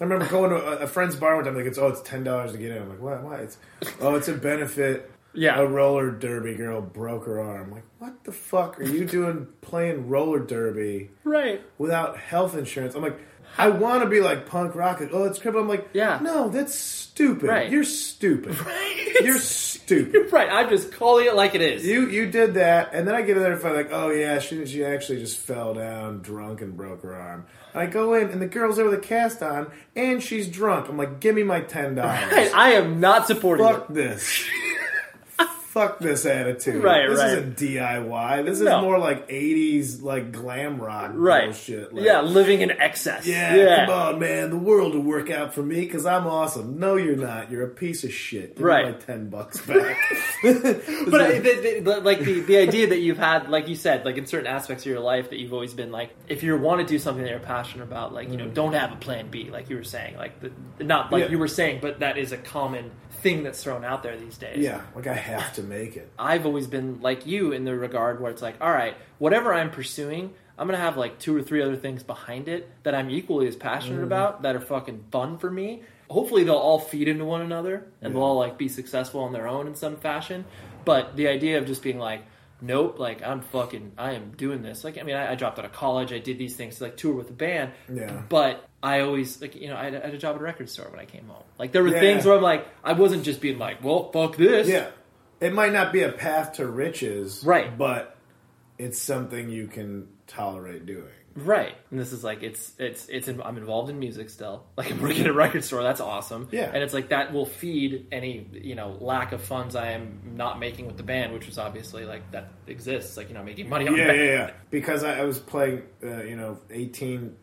I 0.00 0.04
remember 0.04 0.26
going 0.26 0.50
to 0.50 0.56
a, 0.56 0.86
friend's 0.86 1.16
bar 1.16 1.36
one 1.36 1.44
time. 1.44 1.56
Like, 1.56 1.66
it's 1.66 1.78
oh, 1.78 1.88
it's 1.88 2.00
ten 2.02 2.24
dollars 2.24 2.52
to 2.52 2.58
get 2.58 2.72
in. 2.72 2.82
I'm 2.82 2.88
like, 2.88 3.00
what? 3.00 3.22
Why? 3.22 3.36
It's 3.38 3.58
oh, 4.00 4.14
it's 4.14 4.28
a 4.28 4.34
benefit. 4.34 5.10
Yeah. 5.34 5.58
a 5.58 5.66
roller 5.66 6.10
derby 6.10 6.54
girl 6.54 6.80
broke 6.80 7.26
her 7.26 7.40
arm. 7.40 7.70
Like, 7.70 7.84
what 7.98 8.24
the 8.24 8.32
fuck 8.32 8.78
are 8.80 8.84
you 8.84 9.04
doing 9.04 9.46
playing 9.60 10.08
roller 10.08 10.40
derby 10.40 11.10
right. 11.24 11.60
without 11.78 12.18
health 12.18 12.56
insurance? 12.56 12.94
I'm 12.94 13.02
like, 13.02 13.18
I 13.58 13.68
want 13.68 14.02
to 14.02 14.08
be 14.08 14.20
like 14.20 14.46
punk 14.46 14.74
rock. 14.74 15.02
Oh, 15.12 15.24
it's 15.24 15.38
crippled. 15.38 15.64
I'm 15.64 15.68
like, 15.68 15.88
Yeah. 15.92 16.18
no, 16.22 16.48
that's 16.48 16.74
stupid. 16.74 17.48
Right. 17.48 17.70
You're 17.70 17.84
stupid. 17.84 18.56
You're 19.22 19.38
stupid. 19.38 19.72
Right. 20.32 20.48
I'm 20.50 20.70
just 20.70 20.92
calling 20.92 21.26
it 21.26 21.34
like 21.34 21.54
it 21.54 21.60
is. 21.60 21.84
You 21.86 22.08
you 22.08 22.30
did 22.30 22.54
that, 22.54 22.94
and 22.94 23.06
then 23.06 23.14
I 23.14 23.20
get 23.20 23.36
in 23.36 23.42
there 23.42 23.52
and 23.52 23.60
find 23.60 23.74
like, 23.74 23.90
oh 23.92 24.08
yeah, 24.08 24.38
she 24.38 24.64
she 24.64 24.82
actually 24.82 25.18
just 25.18 25.36
fell 25.36 25.74
down 25.74 26.20
drunk 26.20 26.62
and 26.62 26.74
broke 26.74 27.02
her 27.02 27.14
arm. 27.14 27.44
I 27.74 27.84
go 27.84 28.14
in, 28.14 28.30
and 28.30 28.40
the 28.40 28.46
girl's 28.46 28.76
there 28.76 28.86
with 28.86 28.94
a 28.94 29.02
cast 29.02 29.42
on, 29.42 29.70
and 29.94 30.22
she's 30.22 30.48
drunk. 30.48 30.88
I'm 30.88 30.96
like, 30.96 31.20
give 31.20 31.34
me 31.34 31.42
my 31.42 31.60
ten 31.60 31.96
dollars. 31.96 32.32
Right, 32.32 32.54
I 32.54 32.70
am 32.72 33.00
not 33.00 33.26
supporting 33.26 33.66
Fuck 33.66 33.90
it. 33.90 33.94
this. 33.94 34.42
Fuck 35.72 36.00
this 36.00 36.26
attitude. 36.26 36.82
Right, 36.84 37.08
this 37.08 37.18
right. 37.18 37.30
isn't 37.38 37.56
DIY. 37.56 38.44
This 38.44 38.58
is 38.58 38.64
No. 38.66 38.82
more 38.82 38.98
like 38.98 39.26
'80s 39.30 40.02
like 40.02 40.30
glam 40.30 40.78
rock 40.78 41.12
Right. 41.14 41.46
bullshit. 41.46 41.94
Like, 41.94 42.04
yeah, 42.04 42.20
living 42.20 42.60
in 42.60 42.70
excess. 42.72 43.26
Yeah, 43.26 43.54
yeah. 43.54 43.86
come 43.86 43.94
on, 43.94 44.18
man. 44.20 44.50
The 44.50 44.58
world 44.58 44.94
will 44.94 45.00
work 45.00 45.30
out 45.30 45.54
for 45.54 45.62
me 45.62 45.80
because 45.80 46.04
I'm 46.04 46.26
awesome. 46.26 46.78
No, 46.78 46.96
you're 46.96 47.16
not. 47.16 47.50
You're 47.50 47.64
a 47.64 47.70
piece 47.70 48.04
of 48.04 48.12
shit. 48.12 48.56
Give 48.56 48.66
Right. 48.66 48.84
me 48.84 48.92
my 48.92 48.98
ten 48.98 49.30
bucks 49.30 49.62
back. 49.62 49.96
But 50.42 51.20
I, 51.20 51.38
the, 51.38 51.80
the, 51.82 52.00
like 52.00 52.20
the, 52.20 52.40
the 52.40 52.58
idea 52.58 52.88
that 52.88 52.98
you've 52.98 53.16
had, 53.18 53.48
like 53.48 53.66
you 53.68 53.74
said, 53.74 54.04
like 54.04 54.18
in 54.18 54.26
certain 54.26 54.46
aspects 54.48 54.84
of 54.84 54.90
your 54.90 55.00
life, 55.00 55.30
that 55.30 55.38
you've 55.38 55.52
always 55.54 55.72
been 55.72 55.90
like, 55.90 56.10
if 56.28 56.42
you 56.42 56.54
want 56.58 56.80
to 56.80 56.86
do 56.86 56.98
something 56.98 57.22
that 57.24 57.30
you're 57.30 57.38
passionate 57.40 57.84
about, 57.84 58.12
like 58.12 58.28
you 58.30 58.36
know, 58.36 58.46
mm. 58.46 58.52
don't 58.54 58.74
have 58.74 58.92
a 58.92 58.96
plan 58.96 59.28
B, 59.30 59.48
like 59.50 59.70
you 59.70 59.76
were 59.76 59.84
saying, 59.84 60.16
like 60.16 60.38
the, 60.40 60.52
not 60.84 61.10
like 61.10 61.24
Yeah. 61.24 61.30
you 61.30 61.38
were 61.38 61.48
saying, 61.48 61.78
but 61.80 62.00
that 62.00 62.18
is 62.18 62.32
a 62.32 62.36
common 62.36 62.90
thing 63.22 63.42
that's 63.42 63.62
thrown 63.62 63.84
out 63.84 64.02
there 64.02 64.16
these 64.16 64.36
days. 64.36 64.58
yeah, 64.58 64.82
like 64.94 65.06
I 65.06 65.14
have 65.14 65.54
to 65.54 65.62
make 65.62 65.96
it. 65.96 66.10
I've 66.18 66.46
always 66.46 66.66
been 66.66 67.00
like 67.00 67.26
you 67.26 67.52
in 67.52 67.64
the 67.64 67.74
regard 67.74 68.20
where 68.20 68.30
it's 68.30 68.42
like, 68.42 68.56
all 68.60 68.70
right, 68.70 68.96
whatever 69.18 69.54
I'm 69.54 69.70
pursuing, 69.70 70.34
I'm 70.58 70.66
gonna 70.66 70.78
have 70.78 70.96
like 70.96 71.18
two 71.18 71.36
or 71.36 71.42
three 71.42 71.62
other 71.62 71.76
things 71.76 72.02
behind 72.02 72.48
it 72.48 72.70
that 72.82 72.94
I'm 72.94 73.10
equally 73.10 73.48
as 73.48 73.56
passionate 73.56 73.96
mm-hmm. 73.96 74.04
about 74.04 74.42
that 74.42 74.56
are 74.56 74.60
fucking 74.60 75.04
fun 75.10 75.38
for 75.38 75.50
me. 75.50 75.82
Hopefully, 76.10 76.44
they'll 76.44 76.54
all 76.54 76.78
feed 76.78 77.08
into 77.08 77.24
one 77.24 77.40
another 77.40 77.86
and 78.02 78.14
they'll 78.14 78.22
all 78.22 78.36
like 78.36 78.58
be 78.58 78.68
successful 78.68 79.20
on 79.20 79.32
their 79.32 79.48
own 79.48 79.66
in 79.66 79.74
some 79.74 79.96
fashion. 79.96 80.44
But 80.84 81.16
the 81.16 81.28
idea 81.28 81.58
of 81.58 81.66
just 81.66 81.82
being 81.82 81.98
like, 81.98 82.22
nope, 82.60 82.98
like 82.98 83.22
I'm 83.22 83.40
fucking, 83.40 83.92
I 83.98 84.12
am 84.12 84.32
doing 84.36 84.62
this. 84.62 84.84
Like, 84.84 84.98
I 84.98 85.02
mean, 85.02 85.16
I, 85.16 85.32
I 85.32 85.34
dropped 85.34 85.58
out 85.58 85.64
of 85.64 85.72
college, 85.72 86.12
I 86.12 86.18
did 86.18 86.38
these 86.38 86.56
things, 86.56 86.80
like 86.80 86.96
tour 86.96 87.14
with 87.14 87.30
a 87.30 87.34
band. 87.34 87.72
Yeah. 87.92 88.22
But 88.28 88.68
I 88.82 89.00
always 89.00 89.40
like, 89.40 89.54
you 89.54 89.68
know, 89.68 89.76
I 89.76 89.84
had, 89.84 89.94
a 89.94 90.18
job 90.18 90.34
at 90.34 90.40
a 90.40 90.44
record 90.44 90.68
store 90.68 90.88
when 90.90 90.98
I 90.98 91.04
came 91.04 91.26
home. 91.28 91.44
Like, 91.58 91.72
there 91.72 91.82
were 91.82 91.90
Yeah. 91.90 92.00
things 92.00 92.24
where 92.26 92.36
I'm 92.36 92.42
like, 92.42 92.66
I 92.82 92.94
wasn't 92.94 93.24
just 93.24 93.40
being 93.40 93.58
like, 93.58 93.82
well, 93.84 94.10
fuck 94.10 94.36
this. 94.36 94.68
Yeah. 94.68 94.88
It 95.40 95.52
might 95.52 95.72
not 95.72 95.92
be 95.92 96.02
a 96.02 96.10
path 96.12 96.54
to 96.54 96.66
riches, 96.66 97.42
Right. 97.44 97.76
But 97.76 98.16
it's 98.78 98.98
something 98.98 99.50
you 99.50 99.66
can 99.68 100.08
tolerate 100.26 100.86
doing. 100.86 101.04
Right, 101.34 101.74
and 101.90 101.98
this 101.98 102.12
is 102.12 102.22
like 102.22 102.42
it's 102.42 102.72
it's 102.78 103.08
it's. 103.08 103.26
In, 103.26 103.40
I'm 103.40 103.56
involved 103.56 103.88
in 103.88 103.98
music 103.98 104.28
still. 104.28 104.64
Like 104.76 104.90
I'm 104.90 105.00
working 105.00 105.22
at 105.22 105.28
a 105.28 105.32
record 105.32 105.64
store. 105.64 105.82
That's 105.82 106.00
awesome. 106.00 106.48
Yeah. 106.52 106.70
and 106.72 106.82
it's 106.82 106.92
like 106.92 107.08
that 107.08 107.32
will 107.32 107.46
feed 107.46 108.06
any 108.12 108.46
you 108.52 108.74
know 108.74 108.98
lack 109.00 109.32
of 109.32 109.40
funds 109.40 109.74
I 109.74 109.92
am 109.92 110.34
not 110.36 110.58
making 110.60 110.86
with 110.86 110.98
the 110.98 111.02
band, 111.04 111.32
which 111.32 111.48
is 111.48 111.56
obviously 111.56 112.04
like 112.04 112.30
that 112.32 112.50
exists. 112.66 113.16
Like 113.16 113.28
you 113.28 113.34
know 113.34 113.42
making 113.42 113.70
money 113.70 113.88
on 113.88 113.94
the 113.94 113.98
Yeah, 114.00 114.12
yeah, 114.12 114.24
yeah. 114.24 114.50
Because 114.70 115.04
I, 115.04 115.20
I 115.20 115.24
was 115.24 115.38
playing, 115.38 115.84
uh, 116.04 116.22
you 116.22 116.36
know, 116.36 116.58
eighteen, 116.68 117.34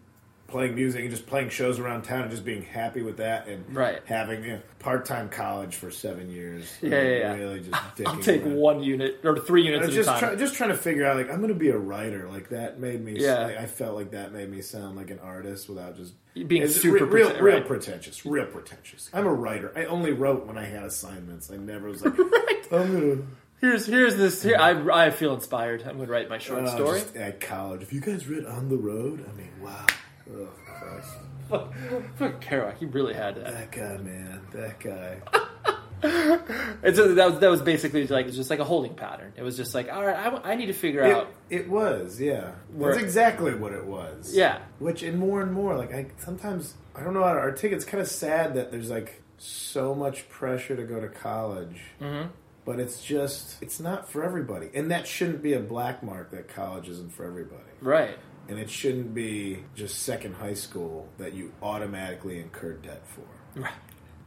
playing 0.50 0.76
music 0.76 1.02
and 1.02 1.10
just 1.10 1.26
playing 1.28 1.50
shows 1.50 1.80
around 1.80 2.04
town 2.04 2.22
and 2.24 2.32
just 2.32 2.44
being 2.46 2.64
happy 2.64 3.02
with 3.02 3.18
that 3.18 3.48
and 3.48 3.76
Right. 3.76 4.02
having 4.06 4.44
you 4.44 4.54
know, 4.54 4.62
part-time 4.80 5.30
college 5.30 5.76
for 5.76 5.92
seven 5.92 6.30
years. 6.30 6.72
Yeah, 6.82 6.90
yeah, 7.02 7.02
yeah. 7.18 7.34
Really 7.36 7.60
just 7.62 7.76
I'll 8.08 8.18
take 8.22 8.44
around. 8.44 8.56
one 8.56 8.84
unit 8.84 9.20
or 9.24 9.38
three 9.40 9.64
units 9.64 9.86
at 9.86 9.90
a 9.92 9.96
just 9.96 10.10
time. 10.10 10.20
try, 10.20 10.36
just 10.36 10.56
trying 10.56 10.70
to 10.70 10.78
figure 10.78 11.06
out 11.06 11.18
like 11.18 11.30
I'm 11.30 11.38
going 11.38 11.50
to 11.54 11.60
be 11.60 11.70
a 11.70 11.78
writer. 11.78 12.28
Like 12.30 12.50
that 12.50 12.80
made 12.80 13.04
me. 13.04 13.16
Yeah. 13.18 13.46
like, 13.46 13.58
I 13.58 13.66
felt 13.66 13.96
like 13.96 14.12
that 14.12 14.32
made 14.34 14.50
me 14.50 14.62
sound 14.62 14.96
like 14.98 15.10
an 15.12 15.20
artist 15.20 15.70
without 15.70 15.96
just 15.96 16.14
Being 16.48 16.68
super 16.68 17.06
re- 17.06 17.22
real, 17.24 17.40
real 17.42 17.56
right. 17.58 17.66
pretentious. 17.68 18.26
Real 18.26 18.46
pretentious. 18.46 19.10
I'm 19.14 19.26
a 19.26 19.34
writer. 19.34 19.72
I 19.76 19.86
only 19.86 20.12
wrote 20.14 20.46
when 20.46 20.58
I 20.58 20.66
had 20.66 20.84
assignments. 20.84 21.52
I 21.52 21.58
never 21.58 21.88
was 21.90 22.04
like 22.04 22.18
I'm 22.72 22.94
gonna. 22.94 23.18
Here's 23.62 23.86
here's 23.88 24.16
this. 24.16 24.42
Here, 24.42 24.56
I 24.58 25.08
I 25.08 25.10
feel 25.12 25.34
inspired. 25.34 25.82
I'm 25.86 25.98
gonna 25.98 26.10
write 26.10 26.30
my 26.30 26.38
short 26.38 26.64
uh, 26.64 26.68
story. 26.76 27.00
just 27.02 27.18
at 27.18 27.42
college. 27.42 27.82
if 27.82 27.92
you 27.92 28.00
guys 28.00 28.26
read 28.26 28.46
On 28.46 28.70
the 28.70 28.78
Road? 28.78 29.26
I 29.30 29.36
mean, 29.38 29.50
wow. 29.62 29.86
Oh, 30.32 30.48
Christ. 30.66 31.10
Fuck, 31.50 31.74
fuck 32.16 32.44
Kerouac. 32.44 32.78
He 32.78 32.86
really 32.86 33.14
had 33.14 33.36
that. 33.36 33.46
That 33.46 33.72
guy, 33.72 33.98
man. 33.98 34.42
That 34.52 34.80
guy. 34.80 35.18
It's 36.02 36.98
a, 36.98 37.10
that 37.16 37.32
was 37.32 37.40
that 37.40 37.50
was 37.50 37.62
basically 37.62 38.08
like 38.08 38.26
it's 38.28 38.38
just 38.38 38.50
like 38.50 38.60
a 38.60 38.64
holding 38.64 38.94
pattern. 38.94 39.34
It 39.36 39.44
was 39.44 39.58
just 39.58 39.76
like 39.76 39.92
all 39.92 40.06
right, 40.06 40.16
I, 40.16 40.52
I 40.52 40.56
need 40.56 40.68
to 40.68 40.74
figure 40.74 41.04
It, 41.04 41.12
out. 41.14 41.28
it 41.50 41.70
was, 41.70 42.22
yeah. 42.22 42.52
Where- 42.74 42.92
That's 42.94 43.04
exactly 43.04 43.54
what 43.54 43.74
it 43.74 43.84
was. 43.86 44.34
Yeah. 44.34 44.60
Which, 44.80 45.04
and 45.04 45.20
more 45.20 45.42
and 45.42 45.52
more, 45.52 45.76
like, 45.78 45.94
I 45.94 46.08
sometimes, 46.18 46.76
I 46.96 47.04
don't 47.04 47.14
know 47.14 47.24
how 47.24 47.34
to 47.34 47.40
articulate. 47.40 47.82
It's 47.82 47.86
kind 47.86 48.00
of 48.02 48.08
sad 48.08 48.54
that 48.56 48.72
there's, 48.72 48.90
like, 48.90 49.22
so 49.40 49.94
much 49.94 50.30
pressure 50.30 50.76
to 50.78 50.84
go 50.84 51.02
to 51.02 51.10
college. 51.10 51.82
Mm-hmm. 52.00 52.30
But 52.64 52.80
it's 52.80 53.04
just, 53.04 53.62
it's 53.62 53.82
not 53.82 54.10
for 54.10 54.24
everybody. 54.24 54.70
And 54.74 54.92
that 54.92 55.06
shouldn't 55.06 55.42
be 55.44 55.52
a 55.54 55.60
black 55.60 56.02
mark 56.02 56.32
that 56.32 56.48
college 56.48 56.88
isn't 56.88 57.12
for 57.12 57.26
everybody. 57.26 57.64
Right. 57.82 58.18
And 58.50 58.58
it 58.60 58.70
shouldn't 58.70 59.14
be 59.14 59.60
just 59.76 60.00
second 60.04 60.34
high 60.36 60.56
school 60.56 61.08
that 61.20 61.34
you 61.34 61.54
automatically 61.62 62.40
incur 62.40 62.74
debt 62.74 63.04
for. 63.08 63.60
Right. 63.60 63.72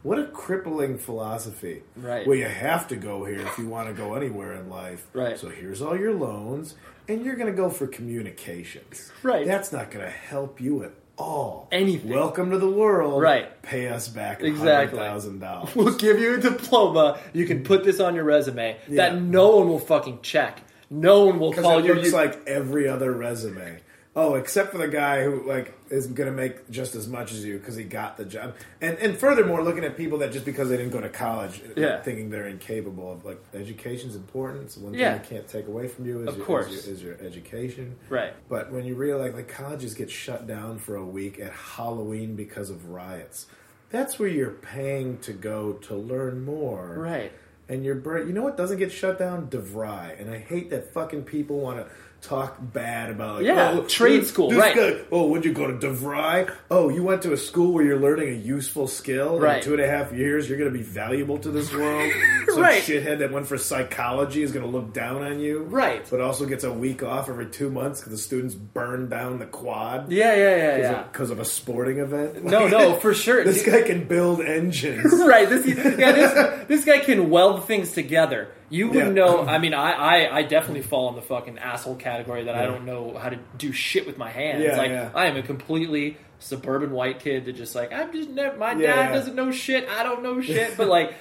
What 0.01 0.17
a 0.19 0.25
crippling 0.27 0.97
philosophy. 0.97 1.83
Right. 1.95 2.25
Well, 2.25 2.37
you 2.37 2.45
have 2.45 2.87
to 2.89 2.95
go 2.95 3.25
here 3.25 3.39
if 3.41 3.57
you 3.57 3.67
want 3.67 3.87
to 3.89 3.93
go 3.93 4.15
anywhere 4.15 4.53
in 4.53 4.69
life. 4.69 5.05
Right. 5.13 5.37
So 5.37 5.49
here's 5.49 5.81
all 5.81 5.97
your 5.97 6.13
loans, 6.13 6.75
and 7.07 7.23
you're 7.25 7.35
going 7.35 7.51
to 7.51 7.55
go 7.55 7.69
for 7.69 7.85
communications. 7.87 9.11
Right. 9.23 9.45
That's 9.45 9.71
not 9.71 9.91
going 9.91 10.05
to 10.05 10.11
help 10.11 10.59
you 10.61 10.83
at 10.83 10.91
all. 11.17 11.67
Anything. 11.71 12.09
Welcome 12.11 12.51
to 12.51 12.57
the 12.57 12.69
world. 12.69 13.21
Right. 13.21 13.61
Pay 13.61 13.87
us 13.89 14.07
back 14.07 14.41
Exactly. 14.41 14.99
$100,000. 14.99 15.75
We'll 15.75 15.95
give 15.97 16.19
you 16.19 16.35
a 16.35 16.39
diploma. 16.39 17.19
You 17.33 17.45
can 17.45 17.63
put 17.63 17.83
this 17.83 17.99
on 17.99 18.15
your 18.15 18.23
resume 18.23 18.77
Yeah. 18.87 19.09
that 19.09 19.21
no 19.21 19.57
one 19.57 19.67
will 19.69 19.79
fucking 19.79 20.19
check. 20.21 20.61
No 20.89 21.25
one 21.25 21.39
will 21.39 21.53
call 21.53 21.79
it 21.79 21.85
you. 21.85 21.93
looks 21.93 22.07
you- 22.07 22.13
like 22.13 22.39
every 22.47 22.87
other 22.87 23.11
resume. 23.11 23.79
Oh, 24.15 24.35
except 24.35 24.71
for 24.71 24.77
the 24.77 24.87
guy 24.87 25.23
who 25.23 25.41
like 25.47 25.73
is 25.89 26.05
going 26.05 26.29
to 26.29 26.35
make 26.35 26.69
just 26.69 26.93
as 26.93 27.07
much 27.07 27.31
as 27.31 27.43
you 27.43 27.57
because 27.57 27.75
he 27.75 27.83
got 27.83 28.15
the 28.15 28.25
job. 28.25 28.53
And 28.79 28.95
and 28.99 29.17
furthermore, 29.17 29.63
looking 29.63 29.83
at 29.83 29.97
people 29.97 30.19
that 30.19 30.31
just 30.31 30.45
because 30.45 30.69
they 30.69 30.77
didn't 30.77 30.91
go 30.91 31.01
to 31.01 31.09
college, 31.09 31.61
uh, 31.65 31.79
Yeah. 31.81 32.01
thinking 32.03 32.29
they're 32.29 32.45
incapable 32.47 33.11
of 33.13 33.25
like 33.25 33.39
education's 33.55 34.15
important. 34.15 34.65
It's 34.65 34.77
one 34.77 34.93
Yeah. 34.93 35.13
thing 35.17 35.21
I 35.21 35.23
can't 35.37 35.47
take 35.47 35.67
away 35.67 35.87
from 35.87 36.05
you 36.05 36.21
is, 36.21 36.27
Of 36.27 36.37
your, 36.37 36.45
course. 36.45 36.67
is, 36.71 36.85
your, 36.85 37.15
is 37.15 37.21
your 37.21 37.27
education. 37.27 37.95
Right. 38.07 38.33
But 38.49 38.71
when 38.71 38.85
you 38.85 38.93
realize 38.93 39.33
like 39.33 39.47
colleges 39.47 39.95
get 39.95 40.11
shut 40.11 40.45
down 40.45 40.77
for 40.77 40.95
a 40.95 41.05
week 41.05 41.39
at 41.39 41.51
Halloween 41.51 42.35
because 42.35 42.69
of 42.69 42.89
riots, 42.89 43.47
that's 43.89 44.19
where 44.19 44.29
you're 44.29 44.51
paying 44.51 45.17
to 45.19 45.33
go 45.33 45.73
to 45.73 45.95
learn 45.95 46.43
more 46.45 46.95
right. 46.99 47.31
And 47.69 47.83
your. 47.83 47.95
You 48.25 48.33
know 48.33 48.43
what 48.43 48.57
doesn't 48.57 48.77
get 48.77 48.91
shut 48.91 49.19
down? 49.19 49.47
DeVry. 49.47 50.19
And 50.19 50.29
I 50.29 50.37
hate 50.39 50.69
that 50.71 50.93
fucking 50.93 51.23
people 51.23 51.59
want 51.59 51.77
to 51.79 51.87
talk 52.27 52.55
bad 52.61 53.09
about 53.11 53.35
like 53.39 53.45
Yeah, 53.45 53.71
oh, 53.73 53.83
trade 53.83 54.21
this- 54.21 54.29
school, 54.29 54.49
this 54.49 54.57
right. 54.57 54.73
guy- 54.73 54.95
oh, 55.11 55.27
would 55.27 55.43
you 55.43 55.51
go 55.51 55.67
to 55.67 55.73
DeVry? 55.73 56.49
Oh, 56.71 56.87
you 56.87 57.03
went 57.03 57.21
to 57.23 57.33
a 57.33 57.37
school 57.37 57.73
where 57.73 57.83
you're 57.83 57.99
learning 57.99 58.29
a 58.29 58.37
useful 58.37 58.87
skill. 58.87 59.41
Right. 59.41 59.57
In 59.57 59.63
two 59.63 59.73
and 59.73 59.81
a 59.81 59.89
half 59.89 60.13
years, 60.13 60.47
you're 60.47 60.57
going 60.57 60.71
to 60.71 60.77
be 60.77 60.85
valuable 60.85 61.37
to 61.39 61.51
this 61.51 61.73
world. 61.73 62.09
Some 62.47 62.61
Right. 62.61 62.81
shithead 62.81 63.19
that 63.19 63.33
went 63.33 63.45
for 63.47 63.57
psychology 63.57 64.41
is 64.41 64.53
going 64.53 64.63
to 64.65 64.71
look 64.71 64.93
down 64.93 65.21
on 65.21 65.41
you. 65.41 65.63
Right. 65.63 66.07
But 66.09 66.21
also 66.21 66.45
gets 66.45 66.63
a 66.63 66.71
week 66.71 67.03
off 67.03 67.27
every 67.27 67.47
two 67.47 67.69
months 67.69 67.99
because 67.99 68.13
the 68.13 68.17
students 68.17 68.55
burn 68.55 69.09
down 69.09 69.39
the 69.39 69.45
quad. 69.45 70.09
Yeah, 70.09 70.33
yeah, 70.33 70.55
yeah, 70.55 70.77
yeah. 70.77 71.03
Because 71.03 71.29
of 71.29 71.39
a 71.41 71.45
sporting 71.45 71.97
event. 71.99 72.41
No, 72.45 72.69
no, 72.69 72.93
for 73.01 73.13
sure. 73.13 73.43
This 73.43 73.65
guy 73.65 73.81
can 73.81 74.05
build 74.07 74.39
engines. 74.39 75.11
right. 75.27 75.49
This, 75.49 75.67
yeah, 75.67 76.13
this, 76.13 76.67
this 76.69 76.85
guy 76.85 76.99
can 76.99 77.29
weld 77.29 77.52
things 77.61 77.91
together. 77.93 78.49
You 78.69 78.87
wouldn't 78.89 79.15
Yeah. 79.15 79.25
know. 79.25 79.45
I 79.45 79.57
mean, 79.59 79.73
I, 79.73 79.91
I, 79.91 80.37
I 80.39 80.43
definitely 80.43 80.81
fall 80.81 81.09
in 81.09 81.15
the 81.15 81.21
fucking 81.21 81.59
asshole 81.59 81.95
category 81.95 82.45
that 82.45 82.55
I 82.55 82.65
don't 82.65 82.85
know 82.85 83.17
how 83.17 83.29
to 83.29 83.39
do 83.57 83.71
shit 83.71 84.05
with 84.07 84.17
my 84.17 84.29
hands. 84.29 84.63
Yeah, 84.63 84.77
like 84.77 84.89
yeah. 84.91 85.11
I 85.13 85.27
am 85.27 85.37
a 85.37 85.43
completely 85.43 86.17
suburban 86.39 86.91
white 86.91 87.19
kid 87.19 87.45
that 87.45 87.53
just 87.53 87.75
like 87.75 87.93
I'm 87.93 88.11
just 88.11 88.29
never. 88.29 88.57
My 88.57 88.71
Yeah, 88.73 88.95
dad 88.95 89.09
yeah. 89.09 89.11
doesn't 89.13 89.35
know 89.35 89.51
shit. 89.51 89.87
I 89.87 90.03
don't 90.03 90.23
know 90.23 90.41
shit. 90.41 90.75
But 90.77 90.87
like. 90.87 91.13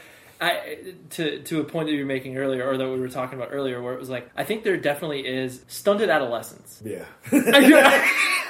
I, 0.44 0.76
to 1.10 1.40
to 1.44 1.60
a 1.60 1.64
point 1.64 1.86
that 1.86 1.92
you 1.92 2.00
were 2.00 2.04
making 2.04 2.36
earlier, 2.36 2.68
or 2.68 2.76
that 2.76 2.88
we 2.90 2.98
were 2.98 3.08
talking 3.08 3.38
about 3.38 3.50
earlier, 3.52 3.80
where 3.80 3.94
it 3.94 4.00
was 4.00 4.10
like, 4.10 4.28
I 4.36 4.42
think 4.42 4.64
there 4.64 4.76
definitely 4.76 5.20
is 5.24 5.62
stunted 5.68 6.10
adolescence. 6.10 6.82
Yeah. 6.84 7.04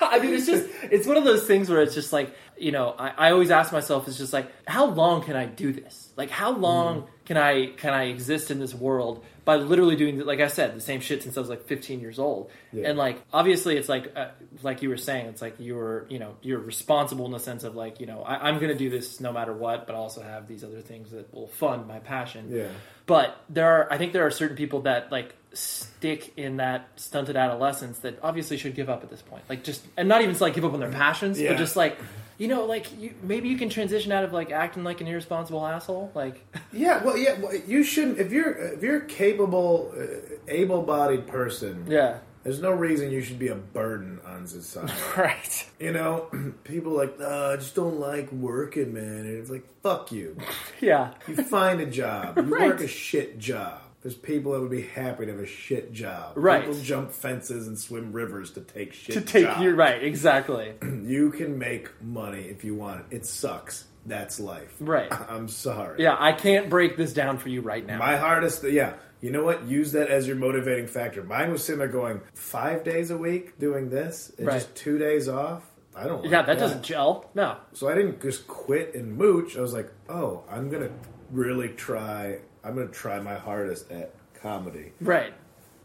I 0.01 0.19
mean, 0.23 0.33
it's 0.33 0.47
just 0.47 0.67
it's 0.85 1.07
one 1.07 1.19
of 1.19 1.25
those 1.25 1.45
things 1.47 1.69
where 1.69 1.83
it's 1.83 1.95
just 1.95 2.11
like 2.11 2.35
you 2.57 2.73
know 2.73 2.95
I, 2.99 3.29
I 3.29 3.31
always 3.33 3.51
ask 3.51 3.75
myself 3.75 4.09
it's 4.09 4.17
just 4.17 4.33
like 4.33 4.51
how 4.67 4.87
long 4.87 5.23
can 5.23 5.37
I 5.37 5.45
do 5.45 5.71
this? 5.71 6.02
Like 6.17 6.31
how 6.31 6.53
long 6.53 7.07
can 7.25 7.37
I 7.37 7.67
can 7.69 7.95
I 7.95 8.05
exist 8.05 8.51
in 8.51 8.59
this 8.59 8.75
world 8.75 9.25
by 9.45 9.57
literally 9.57 9.97
doing 9.97 10.21
like 10.21 10.41
I 10.41 10.49
said 10.49 10.77
the 10.77 10.81
same 10.81 11.01
shit 11.01 11.23
since 11.23 11.37
I 11.37 11.41
was 11.41 11.49
like 11.49 11.65
15 11.67 12.01
years 12.01 12.19
old? 12.19 12.51
Yeah. 12.73 12.89
And 12.91 12.99
like 12.99 13.23
obviously 13.33 13.77
it's 13.77 13.89
like 13.89 14.13
uh, 14.15 14.29
like 14.63 14.83
you 14.83 14.89
were 14.91 14.97
saying 14.99 15.27
it's 15.27 15.41
like 15.41 15.55
you're 15.59 16.07
you 16.11 16.19
know 16.19 16.37
you're 16.43 16.59
responsible 16.59 17.25
in 17.27 17.33
the 17.33 17.39
sense 17.41 17.65
of 17.65 17.75
like 17.75 17.99
you 18.01 18.07
know 18.07 18.23
I, 18.23 18.49
I'm 18.49 18.57
going 18.59 18.73
to 18.73 18.79
do 18.79 18.91
this 18.91 19.21
no 19.21 19.33
matter 19.33 19.53
what, 19.55 19.87
but 19.87 19.95
I 19.95 19.99
also 19.99 20.23
have 20.23 20.49
these 20.49 20.63
other 20.65 20.81
things 20.81 21.11
that 21.13 21.33
will 21.33 21.49
fund 21.49 21.87
my 21.89 21.99
passion. 21.99 22.49
Yeah. 22.51 22.69
But 23.07 23.37
there 23.49 23.67
are, 23.67 23.93
I 23.93 23.99
think 23.99 24.13
there 24.13 24.25
are 24.25 24.31
certain 24.31 24.57
people 24.57 24.83
that 24.83 25.11
like 25.11 25.35
stick 25.55 26.33
in 26.37 26.59
that 26.59 26.89
stunted 26.97 27.37
adolescence 27.37 27.99
that 28.01 28.19
obviously 28.23 28.57
should 28.57 28.75
give 28.77 28.89
up 28.89 29.03
at 29.03 29.11
this 29.11 29.21
point. 29.23 29.43
Like 29.49 29.65
just, 29.65 29.85
and 29.97 30.09
not 30.09 30.23
even 30.23 30.39
like 30.39 30.55
give 30.55 30.65
up 30.65 30.73
on 30.73 30.79
their 30.81 30.91
passions, 30.91 31.41
Yeah. 31.41 31.51
but 31.51 31.59
just 31.59 31.75
like, 31.75 31.99
you 32.39 32.49
know, 32.49 32.65
like 32.65 32.99
you, 32.99 33.15
maybe 33.23 33.49
you 33.49 33.57
can 33.59 33.69
transition 33.69 34.13
out 34.13 34.25
of 34.25 34.33
like 34.33 34.51
acting 34.51 34.85
like 34.85 35.01
an 35.01 35.07
irresponsible 35.07 35.65
asshole. 35.67 36.11
Like, 36.15 36.45
Yeah, 36.73 37.03
well, 37.05 37.17
yeah, 37.17 37.39
well, 37.41 37.55
you 37.67 37.83
shouldn't. 37.85 38.19
If 38.19 38.33
you're 38.33 38.53
if 38.53 38.83
you're 38.83 38.99
a 38.99 39.07
capable, 39.07 39.93
uh, 39.97 40.05
able-bodied 40.49 41.27
person, 41.27 41.85
yeah, 41.89 42.19
there's 42.43 42.61
no 42.61 42.73
reason 42.73 43.11
you 43.13 43.21
should 43.21 43.39
be 43.39 43.49
a 43.49 43.55
burden 43.55 44.21
on 44.27 44.47
society. 44.47 44.93
right, 45.17 45.71
you 45.79 45.93
know, 45.93 46.29
people 46.65 46.93
like, 46.93 47.15
uh, 47.21 47.51
I 47.53 47.57
just 47.57 47.75
don't 47.75 48.01
like 48.01 48.33
working, 48.33 48.95
man. 48.95 49.05
And 49.05 49.39
it's 49.39 49.51
like, 49.51 49.65
fuck 49.83 50.11
you. 50.11 50.37
yeah, 50.81 51.13
You 51.29 51.37
find 51.37 51.81
a 51.81 51.87
job. 51.87 52.37
You 52.39 52.43
Right. 52.45 52.71
work 52.71 52.81
a 52.81 52.89
shit 52.89 53.39
job. 53.39 53.82
There's 54.03 54.15
people 54.17 54.53
that 54.53 54.61
would 54.61 54.71
be 54.71 54.83
happy 54.83 55.27
to 55.27 55.33
have 55.33 55.41
a 55.41 55.47
shit 55.47 55.93
job. 55.93 56.33
Right. 56.37 56.65
People 56.67 56.81
jump 56.83 57.13
fences 57.13 57.69
and 57.69 57.79
swim 57.79 58.13
rivers 58.13 58.51
to 58.53 58.61
take 58.61 58.93
shit. 58.93 59.15
to 59.15 59.21
take 59.21 59.45
jobs. 59.45 59.61
you 59.61 59.75
right, 59.75 60.03
exactly, 60.03 60.75
You 61.05 61.31
can 61.31 61.57
make 61.59 61.89
money 62.03 62.43
if 62.43 62.65
you 62.65 62.75
want 62.75 63.01
it. 63.01 63.17
It 63.17 63.27
sucks. 63.27 63.85
That's 64.05 64.41
life. 64.41 64.75
Right. 64.81 65.13
I'm 65.31 65.47
sorry. 65.49 66.03
yeah. 66.03 66.17
I 66.19 66.33
can't 66.33 66.69
break 66.69 66.97
this 66.97 67.13
down 67.13 67.39
for 67.39 67.49
you 67.49 67.61
right 67.61 67.87
now. 67.87 67.99
My 67.99 68.17
hardest, 68.17 68.65
yeah. 68.65 68.95
You 69.21 69.31
know 69.31 69.45
what? 69.45 69.67
Use 69.67 69.93
that 69.93 70.09
as 70.09 70.27
your 70.27 70.35
motivating 70.35 70.89
factor. 70.89 71.23
Mine 71.23 71.53
was 71.53 71.63
sitting 71.65 71.79
there 71.79 71.87
going 71.87 72.21
five 72.35 72.83
days 72.83 73.13
a 73.13 73.17
week 73.17 73.57
doing 73.61 73.89
this 73.89 74.33
and 74.37 74.49
Right. 74.49 74.55
just 74.55 74.75
two 74.75 74.99
days 74.99 75.29
off. 75.29 75.63
I 75.95 76.09
don't. 76.09 76.25
yeah, 76.25 76.39
like 76.39 76.47
that 76.47 76.59
doesn't 76.59 76.83
gel. 76.83 77.31
No, 77.37 77.59
So 77.75 77.89
I 77.89 77.95
didn't 77.95 78.21
just 78.21 78.49
quit 78.49 78.97
and 78.97 79.17
mooch. 79.17 79.57
I 79.57 79.61
was 79.61 79.73
like, 79.75 79.93
oh, 80.09 80.43
I'm 80.51 80.69
gonna 80.71 80.91
really 81.31 81.69
try. 81.69 82.39
I'm 82.65 82.75
gonna 82.75 82.89
try 82.89 83.19
my 83.21 83.35
hardest 83.35 83.91
at 83.91 84.15
comedy 84.35 84.93
right, 85.01 85.33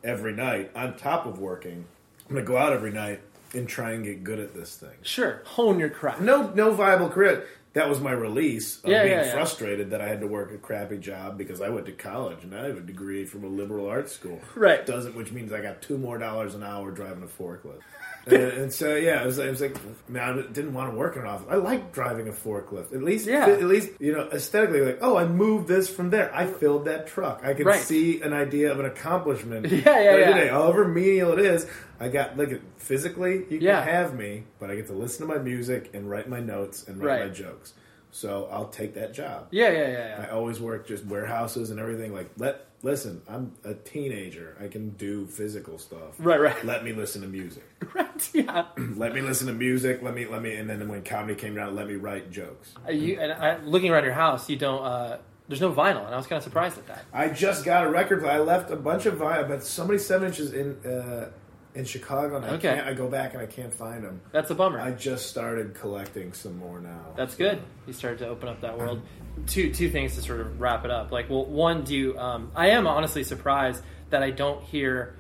every 0.03 0.33
night 0.33 0.71
on 0.75 0.95
top 0.97 1.25
of 1.25 1.39
working. 1.39 1.85
I'm 2.29 2.35
gonna 2.35 2.45
go 2.45 2.57
out 2.57 2.73
every 2.73 2.91
night 2.91 3.21
and 3.53 3.67
try 3.67 3.91
and 3.91 4.03
get 4.03 4.23
good 4.23 4.39
at 4.39 4.53
this 4.53 4.75
thing. 4.75 4.91
sure, 5.01 5.41
hone 5.45 5.79
your 5.79 5.89
craft. 5.89 6.21
No, 6.21 6.51
no 6.53 6.71
viable 6.73 7.09
career. 7.09 7.45
That 7.73 7.87
was 7.89 7.99
my 8.01 8.11
release 8.11 8.83
of 8.83 8.89
Yeah, 8.89 9.03
being 9.03 9.17
yeah, 9.19 9.25
yeah. 9.25 9.31
frustrated 9.33 9.91
that 9.91 10.01
I 10.01 10.07
had 10.07 10.19
to 10.21 10.27
work 10.27 10.51
a 10.51 10.57
crappy 10.57 10.97
job 10.97 11.37
because 11.37 11.61
I 11.61 11.69
went 11.69 11.85
to 11.85 11.91
college 11.91 12.43
and 12.43 12.55
I 12.55 12.65
have 12.65 12.77
a 12.77 12.81
degree 12.81 13.23
from 13.23 13.43
a 13.43 13.47
liberal 13.47 13.87
arts 13.87 14.11
school. 14.13 14.41
Right. 14.55 14.83
Doesn't 14.83 15.15
which 15.15 15.31
means 15.31 15.53
I 15.53 15.61
got 15.61 15.81
two 15.83 15.97
more 15.97 16.17
dollars 16.17 16.55
an 16.55 16.63
hour 16.63 16.89
driving 16.91 17.21
a 17.23 17.27
forklift. 17.27 17.81
And, 18.27 18.35
and 18.53 18.73
so 18.73 18.95
yeah, 18.95 19.21
it 19.23 19.25
was, 19.25 19.37
it 19.39 19.49
was 19.49 19.61
like 19.61 19.75
man, 20.09 20.39
I 20.39 20.51
didn't 20.53 20.73
want 20.73 20.91
to 20.91 20.97
work 20.97 21.15
in 21.15 21.23
an 21.23 21.27
office. 21.27 21.47
I 21.49 21.55
like 21.55 21.91
driving 21.93 22.27
a 22.27 22.31
forklift. 22.31 22.93
At 22.93 23.03
least, 23.03 23.25
Yeah. 23.27 23.47
at 23.47 23.63
least 23.63 23.89
you 23.99 24.13
know 24.13 24.29
aesthetically, 24.31 24.81
like 24.81 24.99
oh, 25.01 25.17
I 25.17 25.25
moved 25.25 25.67
this 25.67 25.89
from 25.89 26.09
there. 26.09 26.33
I 26.35 26.45
filled 26.45 26.85
that 26.85 27.07
truck. 27.07 27.41
I 27.43 27.53
can 27.53 27.65
Right. 27.65 27.79
see 27.79 28.21
an 28.21 28.33
idea 28.33 28.71
of 28.71 28.79
an 28.79 28.85
accomplishment. 28.85 29.65
Yeah, 29.71 29.99
yeah, 30.01 30.17
yeah. 30.17 30.33
day. 30.33 30.47
however 30.49 30.87
menial 30.87 31.31
it 31.33 31.39
is. 31.39 31.65
I 31.99 32.09
got 32.09 32.37
like 32.37 32.61
physically, 32.79 33.45
you 33.49 33.59
Yeah. 33.59 33.83
can 33.83 33.93
have 33.93 34.13
me, 34.15 34.43
but 34.59 34.69
I 34.69 34.75
get 34.75 34.87
to 34.87 34.93
listen 34.93 35.27
to 35.27 35.33
my 35.33 35.39
music 35.41 35.91
and 35.93 36.09
write 36.09 36.29
my 36.29 36.39
notes 36.39 36.87
and 36.87 37.01
write 37.01 37.19
Right. 37.21 37.27
my 37.29 37.33
jokes. 37.33 37.73
So 38.11 38.47
I'll 38.51 38.69
take 38.69 38.93
that 38.95 39.13
job. 39.13 39.47
Yeah, 39.51 39.69
yeah, 39.71 39.87
yeah, 39.89 40.25
I 40.27 40.31
always 40.31 40.59
work 40.59 40.87
just 40.87 41.05
warehouses 41.05 41.69
and 41.71 41.79
everything. 41.79 42.13
Like, 42.13 42.29
let 42.37 42.65
listen, 42.83 43.21
I'm 43.27 43.53
a 43.63 43.73
teenager. 43.73 44.55
I 44.63 44.67
can 44.67 44.89
do 44.91 45.25
physical 45.25 45.77
stuff. 45.77 46.15
Right, 46.19 46.39
right. 46.39 46.63
Let 46.65 46.83
me 46.83 46.93
listen 46.93 47.21
to 47.21 47.27
music. 47.27 47.63
Right, 47.93 48.29
yeah. 48.33 48.65
let 48.95 49.13
me 49.13 49.21
listen 49.21 49.47
to 49.47 49.53
music. 49.53 50.01
Let 50.01 50.13
me 50.13 50.25
let 50.27 50.41
me. 50.41 50.55
And 50.55 50.69
then 50.69 50.87
when 50.87 51.03
comedy 51.03 51.35
came 51.35 51.57
around, 51.57 51.75
let 51.75 51.87
me 51.87 51.95
write 51.95 52.31
jokes. 52.31 52.73
Uh, 52.87 52.91
You 52.91 53.19
and 53.19 53.31
I, 53.31 53.57
looking 53.63 53.91
around 53.91 54.03
your 54.03 54.13
house, 54.13 54.49
you 54.49 54.57
don't. 54.57 54.83
uh 54.83 55.17
There's 55.47 55.61
no 55.61 55.71
vinyl, 55.71 56.05
and 56.05 56.13
I 56.13 56.17
was 56.17 56.27
kind 56.27 56.37
of 56.37 56.43
surprised 56.43 56.77
at 56.77 56.87
that. 56.87 57.05
I 57.13 57.29
just 57.29 57.63
got 57.63 57.85
a 57.85 57.89
record. 57.89 58.19
player. 58.21 58.33
I 58.33 58.39
left 58.39 58.69
a 58.71 58.75
bunch 58.75 59.05
of 59.05 59.15
vinyl, 59.15 59.47
but 59.47 59.63
so 59.63 59.85
many 59.85 59.97
seven 59.99 60.27
inches 60.27 60.51
in 60.53 60.75
uh, 60.85 61.29
in 61.77 61.85
Chicago. 61.85 62.37
And 62.37 62.45
I 62.45 62.57
can't. 62.57 62.87
I 62.87 62.93
go 62.93 63.07
back 63.07 63.33
and 63.33 63.41
I 63.41 63.45
can't 63.45 63.73
find 63.73 64.03
them. 64.03 64.21
That's 64.31 64.49
a 64.49 64.55
bummer. 64.55 64.79
I 64.79 64.91
just 64.91 65.27
started 65.27 65.73
collecting 65.75 66.33
some 66.33 66.57
more 66.57 66.79
now. 66.79 67.13
That's 67.15 67.35
good. 67.35 67.61
You 67.85 67.93
started 67.93 68.19
to 68.19 68.27
open 68.27 68.49
up 68.49 68.61
that 68.61 68.77
world. 68.77 69.01
Two 69.45 69.71
two 69.71 69.89
things 69.89 70.15
to 70.15 70.21
sort 70.21 70.41
of 70.41 70.59
wrap 70.59 70.83
it 70.85 70.91
up. 70.91 71.11
Like, 71.11 71.29
well, 71.29 71.45
one, 71.45 71.83
do 71.83 71.95
you? 71.95 72.17
Um, 72.17 72.51
I 72.55 72.69
am 72.71 72.87
honestly 72.87 73.23
surprised 73.23 73.83
that 74.09 74.23
I 74.23 74.31
don't 74.31 74.63
hear 74.63 75.15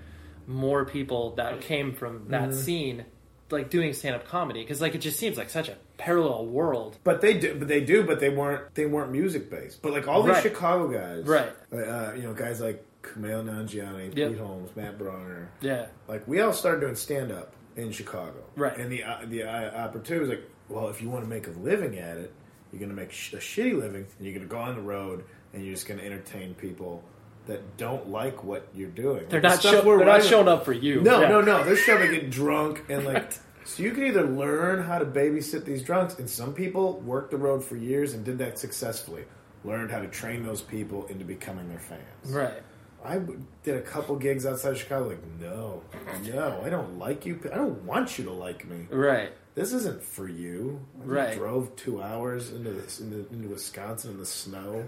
more 0.47 0.85
people 0.85 1.35
that 1.35 1.61
came 1.61 1.93
from 1.93 2.29
that 2.29 2.53
scene 2.53 3.05
like 3.49 3.69
doing 3.69 3.93
stand 3.93 4.15
up 4.15 4.25
comedy 4.27 4.61
because 4.61 4.81
like 4.81 4.95
it 4.95 4.99
just 4.99 5.17
seems 5.19 5.37
like 5.37 5.49
such 5.49 5.69
a 5.69 5.75
parallel 5.97 6.45
world. 6.47 6.97
But 7.03 7.21
they 7.21 7.37
do, 7.37 7.55
but 7.55 7.67
they 7.67 7.81
do, 7.81 8.03
but 8.03 8.19
they 8.19 8.29
weren't. 8.29 8.73
They 8.75 8.85
weren't 8.85 9.11
music 9.11 9.49
based. 9.49 9.81
But 9.81 9.91
like 9.93 10.07
all 10.07 10.23
these 10.23 10.33
Right. 10.33 10.43
Chicago 10.43 10.87
guys, 10.87 11.25
Right. 11.25 11.49
Uh, 11.71 12.13
you 12.15 12.23
know, 12.23 12.33
guys 12.33 12.59
like 12.61 12.83
Kumail 13.07 13.43
Nanjiani, 13.45 14.15
Yep. 14.15 14.29
Pete 14.31 14.39
Holmes, 14.39 14.69
Matt 14.75 14.97
Braunger. 14.97 15.47
Yeah. 15.61 15.87
Like 16.07 16.27
we 16.27 16.41
all 16.41 16.53
started 16.53 16.81
doing 16.81 16.95
stand 16.95 17.31
up 17.31 17.53
in 17.75 17.91
Chicago, 17.91 18.43
Right. 18.55 18.77
And 18.77 18.91
the 18.91 19.03
uh, 19.03 19.17
the 19.27 19.43
uh, 19.43 19.75
opportunity 19.85 20.19
was 20.21 20.29
like, 20.29 20.49
well, 20.69 20.89
if 20.89 21.01
you 21.01 21.09
want 21.09 21.23
to 21.23 21.29
make 21.29 21.47
a 21.47 21.51
living 21.51 21.97
at 21.99 22.17
it, 22.17 22.33
you're 22.71 22.79
going 22.79 22.89
to 22.89 22.95
make 22.95 23.11
sh- 23.11 23.33
a 23.33 23.37
shitty 23.37 23.79
living, 23.79 24.05
and 24.17 24.25
you're 24.27 24.33
going 24.35 24.47
to 24.47 24.51
go 24.53 24.57
on 24.59 24.75
the 24.75 24.81
road, 24.81 25.23
and 25.53 25.63
you're 25.63 25.73
just 25.73 25.87
going 25.87 25.99
to 25.99 26.05
entertain 26.05 26.53
people 26.55 27.03
that 27.45 27.77
don't 27.77 28.09
like 28.09 28.43
what 28.43 28.67
you're 28.75 28.89
doing. 28.89 29.25
They're 29.29 29.39
Like, 29.39 29.43
the 29.43 29.47
not, 29.49 29.59
stuff 29.59 29.71
show, 29.83 29.97
they're 29.97 30.05
not 30.05 30.23
showing 30.23 30.47
up 30.49 30.65
for 30.65 30.73
you. 30.73 31.01
no, 31.01 31.21
Yeah. 31.21 31.29
no, 31.29 31.41
no. 31.41 31.63
They're 31.63 31.77
showing 31.77 32.01
up 32.03 32.09
to 32.09 32.15
get 32.19 32.29
drunk 32.31 32.83
and 32.89 33.05
like. 33.05 33.31
So 33.63 33.83
you 33.83 33.91
can 33.91 34.05
either 34.05 34.23
learn 34.25 34.81
how 34.83 34.97
to 34.97 35.05
babysit 35.05 35.63
these 35.65 35.83
drunks, 35.83 36.17
and 36.19 36.29
some 36.29 36.53
people 36.53 36.99
worked 37.01 37.31
the 37.31 37.37
road 37.37 37.63
for 37.63 37.75
years 37.77 38.13
and 38.13 38.23
did 38.25 38.37
that 38.39 38.57
successfully. 38.59 39.23
Learned 39.63 39.91
how 39.91 39.99
to 39.99 40.07
train 40.07 40.43
those 40.45 40.61
people 40.61 41.05
into 41.07 41.25
becoming 41.25 41.67
their 41.69 41.79
fans. 41.79 42.01
Right. 42.25 42.61
I 43.07 43.21
did 43.63 43.75
a 43.77 43.81
couple 43.81 44.15
gigs 44.17 44.45
outside 44.45 44.71
of 44.73 44.77
Chicago. 44.79 45.07
Like, 45.09 45.23
no, 45.39 45.81
no, 46.25 46.61
I 46.63 46.69
don't 46.69 46.99
like 46.99 47.25
you. 47.25 47.39
I 47.51 47.55
don't 47.55 47.83
want 47.83 48.17
you 48.19 48.25
to 48.25 48.31
like 48.31 48.67
me. 48.67 48.87
Right. 48.89 49.31
This 49.55 49.73
isn't 49.73 50.03
for 50.03 50.27
you. 50.27 50.79
I 51.01 51.05
Right. 51.05 51.37
drove 51.37 51.75
two 51.75 52.01
hours 52.01 52.51
into 52.51 52.71
this 52.71 52.99
into, 52.99 53.25
into 53.31 53.47
Wisconsin 53.49 54.11
in 54.11 54.17
the 54.19 54.25
snow. 54.25 54.87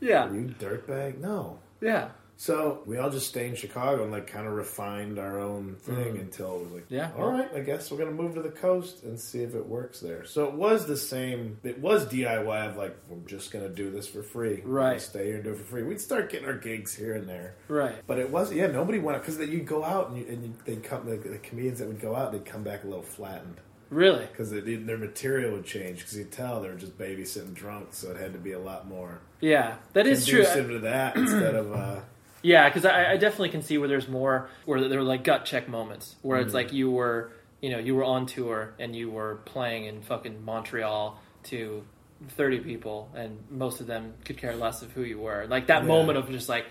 Yeah. 0.00 0.28
Are 0.28 0.34
you 0.34 0.54
dirtbag? 0.60 1.18
No. 1.18 1.58
Yeah. 1.80 2.10
So 2.40 2.84
we 2.86 2.98
all 2.98 3.10
just 3.10 3.26
stayed 3.26 3.48
in 3.50 3.56
Chicago 3.56 4.04
and 4.04 4.12
like 4.12 4.28
kind 4.28 4.46
of 4.46 4.52
refined 4.52 5.18
our 5.18 5.40
own 5.40 5.74
thing 5.80 6.18
until 6.18 6.58
like, 6.72 6.84
Mm-hmm. 6.84 6.94
Yeah. 6.94 7.10
all 7.18 7.32
right, 7.32 7.48
I 7.52 7.58
guess 7.60 7.90
we're 7.90 7.98
gonna 7.98 8.12
move 8.12 8.36
to 8.36 8.42
the 8.42 8.48
coast 8.48 9.02
and 9.02 9.18
see 9.18 9.42
if 9.42 9.56
it 9.56 9.66
works 9.66 9.98
there. 9.98 10.24
So 10.24 10.44
it 10.44 10.52
was 10.54 10.86
the 10.86 10.96
same. 10.96 11.58
It 11.64 11.80
was 11.80 12.06
DIY 12.06 12.68
of 12.70 12.76
like 12.76 12.96
we're 13.08 13.18
just 13.28 13.50
gonna 13.50 13.68
do 13.68 13.90
this 13.90 14.06
for 14.06 14.22
free, 14.22 14.62
Right. 14.64 15.00
Stay 15.00 15.26
here 15.26 15.34
and 15.34 15.44
do 15.44 15.50
it 15.50 15.58
for 15.58 15.64
free. 15.64 15.82
We'd 15.82 16.00
start 16.00 16.30
getting 16.30 16.46
our 16.46 16.54
gigs 16.56 16.94
here 16.94 17.14
and 17.14 17.28
there, 17.28 17.56
Right. 17.66 17.96
but 18.06 18.20
it 18.20 18.30
was 18.30 18.52
yeah. 18.52 18.68
Nobody 18.68 19.00
went 19.00 19.20
because 19.20 19.40
you'd 19.40 19.66
go 19.66 19.82
out 19.82 20.10
and, 20.10 20.18
you, 20.18 20.26
and 20.28 20.44
you, 20.44 20.54
they'd 20.64 20.84
come 20.84 21.06
the, 21.06 21.16
the 21.16 21.38
comedians 21.38 21.80
that 21.80 21.88
would 21.88 22.00
go 22.00 22.14
out 22.14 22.30
they'd 22.30 22.46
come 22.46 22.62
back 22.62 22.84
a 22.84 22.86
little 22.86 23.02
flattened 23.02 23.56
Really. 23.90 24.26
because 24.26 24.50
their 24.52 24.96
material 24.98 25.52
would 25.56 25.64
change 25.64 25.98
because 25.98 26.16
you 26.16 26.24
tell 26.24 26.60
they 26.62 26.68
were 26.68 26.76
just 26.76 26.96
babysitting 26.96 27.54
drunk, 27.54 27.88
so 27.90 28.12
it 28.12 28.16
had 28.16 28.32
to 28.34 28.38
be 28.38 28.52
a 28.52 28.60
lot 28.60 28.86
more 28.86 29.18
Yeah. 29.40 29.74
That 29.94 30.06
is 30.06 30.24
true. 30.24 30.44
conducive 30.44 30.68
to 30.70 30.78
that 30.80 31.16
instead 31.16 31.56
of. 31.56 31.72
uh 31.72 32.00
Yeah, 32.42 32.68
because 32.68 32.84
I, 32.84 33.12
I 33.12 33.16
definitely 33.16 33.50
can 33.50 33.62
see 33.62 33.78
where 33.78 33.88
there's 33.88 34.08
more 34.08 34.48
where 34.64 34.88
there 34.88 34.98
were 34.98 35.04
like 35.04 35.24
gut 35.24 35.44
check 35.44 35.68
moments 35.68 36.16
where 36.22 36.38
it's 36.38 36.48
mm-hmm. 36.48 36.56
like 36.56 36.72
you 36.72 36.90
were 36.90 37.32
you 37.60 37.70
know 37.70 37.78
you 37.78 37.94
were 37.94 38.04
on 38.04 38.26
tour 38.26 38.74
and 38.78 38.94
you 38.94 39.10
were 39.10 39.36
playing 39.44 39.84
in 39.86 40.02
fucking 40.02 40.44
Montreal 40.44 41.20
to 41.44 41.84
thirty 42.30 42.60
people 42.60 43.10
and 43.14 43.38
most 43.50 43.80
of 43.80 43.86
them 43.86 44.14
could 44.24 44.36
care 44.38 44.54
less 44.54 44.82
of 44.82 44.92
who 44.92 45.02
you 45.02 45.18
were. 45.18 45.46
Like 45.48 45.66
that 45.68 45.82
Yeah. 45.82 45.88
moment 45.88 46.18
of 46.18 46.30
just 46.30 46.48
like 46.48 46.66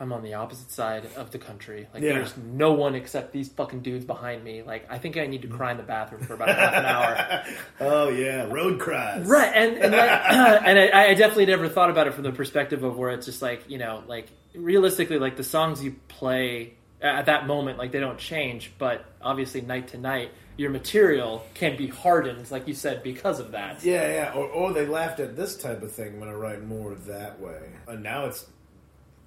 I'm 0.00 0.12
on 0.12 0.22
the 0.22 0.34
opposite 0.34 0.70
side 0.70 1.08
of 1.16 1.32
the 1.32 1.38
country. 1.38 1.88
Like 1.92 2.02
Yeah. 2.02 2.12
there's 2.14 2.36
no 2.36 2.72
one 2.72 2.94
except 2.94 3.32
these 3.32 3.48
fucking 3.48 3.80
dudes 3.80 4.04
behind 4.04 4.44
me. 4.44 4.62
Like 4.62 4.86
I 4.88 4.98
think 4.98 5.16
I 5.16 5.26
need 5.26 5.42
to 5.42 5.48
cry 5.48 5.72
in 5.72 5.76
the 5.76 5.82
bathroom 5.82 6.22
for 6.22 6.34
about 6.34 6.50
half 6.50 6.74
an 6.74 6.84
hour. 6.84 7.44
Oh 7.80 8.08
yeah, 8.08 8.44
road 8.44 8.78
cries. 8.80 9.26
Right, 9.26 9.52
and 9.54 9.76
and, 9.78 9.92
like, 9.92 10.10
and 10.64 10.78
I, 10.78 11.08
I 11.10 11.14
definitely 11.14 11.46
never 11.46 11.68
thought 11.68 11.90
about 11.90 12.06
it 12.06 12.14
from 12.14 12.22
the 12.24 12.32
perspective 12.32 12.82
of 12.84 12.96
where 12.96 13.10
it's 13.10 13.26
just 13.26 13.42
like 13.42 13.68
you 13.68 13.78
know, 13.78 14.02
like 14.06 14.28
realistically, 14.54 15.18
like 15.18 15.36
the 15.36 15.44
songs 15.44 15.82
you 15.82 15.96
play 16.08 16.74
at 17.00 17.26
that 17.26 17.46
moment, 17.46 17.78
like 17.78 17.92
they 17.92 18.00
don't 18.00 18.18
change, 18.18 18.72
but 18.78 19.04
obviously 19.22 19.60
night 19.60 19.88
to 19.88 19.98
night, 19.98 20.32
your 20.56 20.70
material 20.70 21.44
can 21.54 21.76
be 21.76 21.86
hardened, 21.86 22.50
like 22.50 22.66
you 22.66 22.74
said, 22.74 23.02
because 23.04 23.38
of 23.38 23.52
that. 23.52 23.84
Yeah, 23.84 24.08
yeah. 24.12 24.32
Or, 24.34 24.46
or 24.48 24.72
they 24.72 24.84
laughed 24.86 25.20
at 25.20 25.36
this 25.36 25.56
type 25.56 25.82
of 25.82 25.92
thing 25.92 26.18
when 26.18 26.28
I 26.28 26.32
write 26.32 26.64
more 26.64 26.94
that 27.06 27.38
way. 27.40 27.60
And 27.86 28.02
now 28.02 28.26
it's 28.26 28.46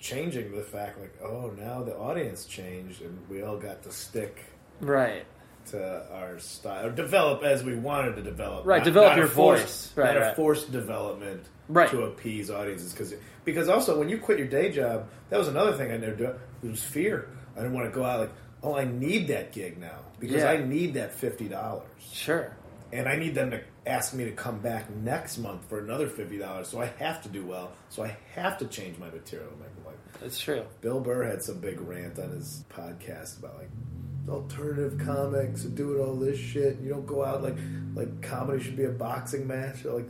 changing 0.01 0.51
the 0.55 0.63
fact, 0.63 0.99
like, 0.99 1.13
oh, 1.23 1.51
now 1.57 1.81
the 1.83 1.95
audience 1.95 2.45
changed, 2.45 3.01
and 3.01 3.17
we 3.29 3.41
all 3.43 3.55
got 3.57 3.83
to 3.83 3.91
stick 3.91 4.43
Right, 4.81 5.23
to 5.67 6.11
our 6.11 6.39
style, 6.39 6.87
or 6.87 6.91
develop 6.91 7.43
as 7.43 7.63
we 7.63 7.75
wanted 7.75 8.15
to 8.15 8.23
develop. 8.23 8.65
Right, 8.65 8.83
develop 8.83 9.13
a 9.13 9.17
your 9.17 9.27
forced- 9.27 9.63
voice. 9.63 9.91
Right, 9.95 10.17
not 10.19 10.31
a 10.31 10.35
forced 10.35 10.71
development 10.71 11.45
Right. 11.69 11.89
to 11.91 12.03
appease 12.03 12.49
audiences. 12.49 12.91
Because 12.91 13.13
because 13.45 13.69
also 13.69 13.97
when 13.97 14.09
you 14.09 14.17
quit 14.17 14.37
your 14.39 14.47
day 14.47 14.71
job, 14.71 15.07
that 15.29 15.37
was 15.37 15.47
another 15.47 15.73
thing 15.73 15.91
I 15.91 15.97
never 15.97 16.15
do. 16.15 16.25
It 16.63 16.69
was 16.69 16.83
fear. 16.83 17.29
I 17.55 17.59
didn't 17.61 17.73
want 17.73 17.87
to 17.87 17.95
go 17.97 18.03
out 18.03 18.19
like, 18.21 18.31
oh, 18.63 18.75
I 18.75 18.85
need 18.85 19.27
that 19.29 19.51
gig 19.51 19.77
now 19.79 19.99
because 20.19 20.37
Yeah. 20.41 20.51
I 20.51 20.57
need 20.57 20.95
that 20.95 21.13
fifty 21.13 21.47
dollars 21.47 21.83
sure. 22.11 22.55
And 22.93 23.07
I 23.07 23.15
need 23.15 23.35
them 23.35 23.51
to 23.51 23.61
ask 23.85 24.13
me 24.13 24.25
to 24.25 24.31
come 24.31 24.59
back 24.59 24.89
next 24.95 25.37
month 25.37 25.67
for 25.69 25.79
another 25.79 26.07
fifty 26.07 26.37
dollars. 26.37 26.67
So 26.67 26.81
I 26.81 26.87
have 26.99 27.21
to 27.23 27.29
do 27.29 27.45
well. 27.45 27.71
So 27.89 28.03
I 28.03 28.17
have 28.35 28.57
to 28.59 28.65
change 28.65 28.97
my 28.97 29.09
material. 29.09 29.49
to 29.49 29.55
make 29.57 29.67
it 29.77 29.85
Like 29.85 30.19
That's 30.21 30.39
true. 30.39 30.63
Bill 30.81 30.99
Burr 30.99 31.23
had 31.23 31.41
some 31.41 31.59
big 31.59 31.79
rant 31.81 32.19
on 32.19 32.29
his 32.31 32.63
podcast 32.69 33.39
about 33.39 33.57
like 33.57 33.69
alternative 34.29 34.99
comics 35.03 35.63
and 35.63 35.75
doing 35.75 35.99
all 35.99 36.15
this 36.15 36.37
shit. 36.37 36.79
You 36.79 36.89
don't 36.89 37.05
go 37.07 37.23
out 37.25 37.41
like 37.43 37.57
like 37.95 38.21
comedy 38.21 38.63
should 38.63 38.77
be 38.77 38.85
a 38.85 38.89
boxing 38.91 39.47
match. 39.47 39.83
They're 39.83 39.93
like, 39.93 40.09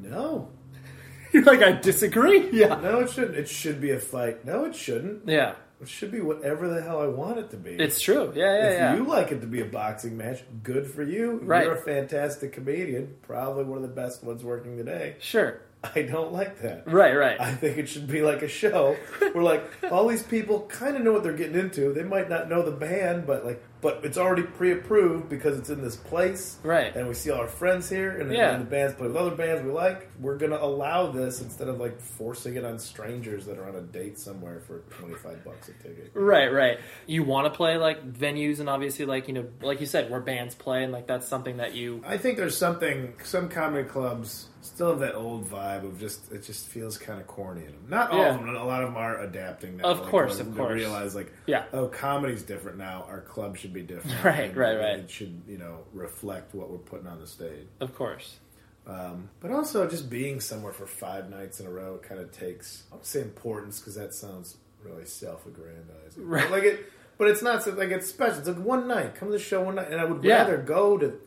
no, 0.00 0.48
You're 1.32 1.42
like 1.44 1.62
I 1.62 1.72
disagree. 1.72 2.48
Yeah, 2.52 2.76
no, 2.80 3.00
it 3.00 3.10
shouldn't. 3.10 3.36
It 3.36 3.48
should 3.48 3.80
be 3.80 3.90
a 3.90 3.98
fight. 3.98 4.44
No, 4.44 4.64
it 4.64 4.74
shouldn't. 4.76 5.28
yeah, 5.28 5.54
It 5.80 5.88
should 5.88 6.12
be 6.12 6.20
whatever 6.20 6.68
the 6.68 6.80
hell 6.80 7.00
I 7.00 7.06
want 7.06 7.38
it 7.38 7.50
to 7.50 7.56
be. 7.56 7.72
it's 7.72 8.00
true. 8.00 8.32
Yeah, 8.34 8.44
yeah, 8.44 8.68
if 8.68 8.78
yeah. 8.78 8.94
you 8.96 9.04
like 9.04 9.32
it 9.32 9.40
to 9.40 9.46
be 9.46 9.60
a 9.60 9.66
boxing 9.66 10.16
match, 10.16 10.42
good 10.62 10.86
for 10.86 11.02
you. 11.02 11.40
Right. 11.42 11.64
You're 11.64 11.74
a 11.74 11.82
fantastic 11.82 12.52
comedian, 12.52 13.16
probably 13.22 13.64
one 13.64 13.78
of 13.78 13.82
the 13.82 13.94
best 13.94 14.22
ones 14.22 14.44
working 14.44 14.76
today. 14.76 15.16
Sure. 15.18 15.60
I 15.94 16.02
don't 16.02 16.32
like 16.32 16.60
that. 16.62 16.86
Right, 16.90 17.14
right. 17.14 17.40
I 17.40 17.52
think 17.52 17.78
it 17.78 17.88
should 17.88 18.06
be 18.06 18.22
like 18.22 18.42
a 18.42 18.48
show 18.48 18.96
where 19.32 19.42
like 19.44 19.64
all 19.90 20.06
these 20.08 20.22
people 20.22 20.60
kind 20.62 20.96
of 20.96 21.02
know 21.02 21.12
what 21.12 21.22
they're 21.22 21.32
getting 21.36 21.58
into. 21.58 21.92
They 21.92 22.04
might 22.04 22.28
not 22.30 22.48
know 22.48 22.62
the 22.62 22.70
band, 22.70 23.26
but 23.26 23.44
like 23.44 23.62
but 23.80 24.00
it's 24.02 24.16
already 24.16 24.44
pre-approved 24.44 25.28
because 25.28 25.58
it's 25.58 25.68
in 25.68 25.82
this 25.82 25.94
place. 25.94 26.56
Right. 26.62 26.96
And 26.96 27.06
we 27.06 27.12
see 27.12 27.30
all 27.30 27.40
our 27.40 27.46
friends 27.46 27.86
here 27.90 28.18
and, 28.18 28.32
Yeah. 28.32 28.52
and 28.54 28.62
the 28.62 28.70
bands 28.70 28.94
play 28.94 29.08
with 29.08 29.16
other 29.16 29.34
bands 29.36 29.62
we 29.62 29.70
like. 29.72 30.08
We're 30.18 30.38
going 30.38 30.52
to 30.52 30.62
allow 30.64 31.10
this 31.10 31.42
instead 31.42 31.68
of 31.68 31.78
like 31.78 32.00
forcing 32.00 32.56
it 32.56 32.64
on 32.64 32.78
strangers 32.78 33.44
that 33.44 33.58
are 33.58 33.68
on 33.68 33.74
a 33.74 33.82
date 33.82 34.18
somewhere 34.18 34.60
for 34.60 34.78
25 34.96 35.44
bucks 35.44 35.68
a 35.68 35.72
ticket. 35.82 36.12
Right, 36.14 36.50
right. 36.50 36.78
You 37.06 37.24
want 37.24 37.52
to 37.52 37.54
play 37.54 37.76
like 37.76 38.10
venues 38.10 38.58
and 38.58 38.70
obviously 38.70 39.04
like 39.04 39.28
you 39.28 39.34
know, 39.34 39.46
like 39.60 39.80
you 39.80 39.86
said, 39.86 40.10
where 40.10 40.20
bands 40.20 40.54
play 40.54 40.82
and 40.82 40.90
like 40.90 41.06
that's 41.06 41.28
something 41.28 41.58
that 41.58 41.74
you. 41.74 42.02
I 42.06 42.16
think 42.16 42.38
there's 42.38 42.56
something. 42.56 43.12
Some 43.22 43.50
comedy 43.50 43.86
clubs 43.86 44.46
still 44.64 44.90
have 44.90 45.00
that 45.00 45.14
old 45.14 45.48
vibe 45.48 45.84
of 45.84 45.98
just 46.00 46.32
it 46.32 46.42
just 46.44 46.66
feels 46.68 46.96
kind 46.98 47.20
of 47.20 47.26
corny 47.26 47.62
in 47.62 47.68
them. 47.72 47.86
Not 47.88 48.10
all 48.10 48.18
Yeah. 48.18 48.34
of 48.34 48.40
them. 48.40 48.54
A 48.54 48.64
lot 48.64 48.82
of 48.82 48.88
them 48.88 48.96
are 48.96 49.20
adapting. 49.20 49.76
Now, 49.76 49.84
Of 49.84 50.00
like, 50.00 50.08
course, 50.08 50.40
of 50.40 50.56
course. 50.56 50.72
Realize 50.74 51.14
like, 51.14 51.32
Yeah. 51.46 51.64
oh, 51.72 51.86
comedy's 51.88 52.42
different 52.42 52.78
now. 52.78 53.04
Our 53.08 53.20
club 53.20 53.56
should 53.56 53.72
be 53.72 53.82
different. 53.82 54.16
Right, 54.24 54.44
And 54.50 54.56
right, 54.56 54.76
right. 54.78 54.98
It 55.00 55.10
should 55.10 55.42
you 55.46 55.58
know 55.58 55.80
reflect 55.92 56.54
what 56.54 56.70
we're 56.70 56.78
putting 56.78 57.06
on 57.06 57.20
the 57.20 57.26
stage. 57.26 57.66
Of 57.80 57.94
course. 57.94 58.38
Um, 58.86 59.30
but 59.40 59.50
also 59.50 59.88
just 59.88 60.10
being 60.10 60.40
somewhere 60.40 60.72
for 60.72 60.86
five 60.86 61.30
nights 61.30 61.58
in 61.60 61.66
a 61.66 61.70
row 61.70 61.98
kind 62.06 62.20
of 62.20 62.32
takes. 62.32 62.82
I 62.92 62.96
would 62.96 63.06
say 63.06 63.22
importance 63.22 63.80
because 63.80 63.94
that 63.94 64.12
sounds 64.12 64.56
really 64.82 65.06
self-aggrandizing. 65.06 66.26
Right. 66.26 66.42
But, 66.42 66.50
like 66.50 66.64
it. 66.64 66.92
but 67.16 67.28
it's 67.28 67.42
not 67.42 67.62
so, 67.62 67.72
like 67.72 67.90
it's 67.90 68.08
special. 68.08 68.38
It's 68.40 68.48
like 68.48 68.58
one 68.58 68.86
night. 68.88 69.14
Come 69.14 69.28
to 69.28 69.32
the 69.32 69.38
show 69.38 69.62
one 69.62 69.76
night, 69.76 69.90
and 69.90 70.00
I 70.00 70.04
would 70.04 70.22
Yeah. 70.24 70.38
rather 70.42 70.58
go 70.58 70.98
to. 70.98 71.18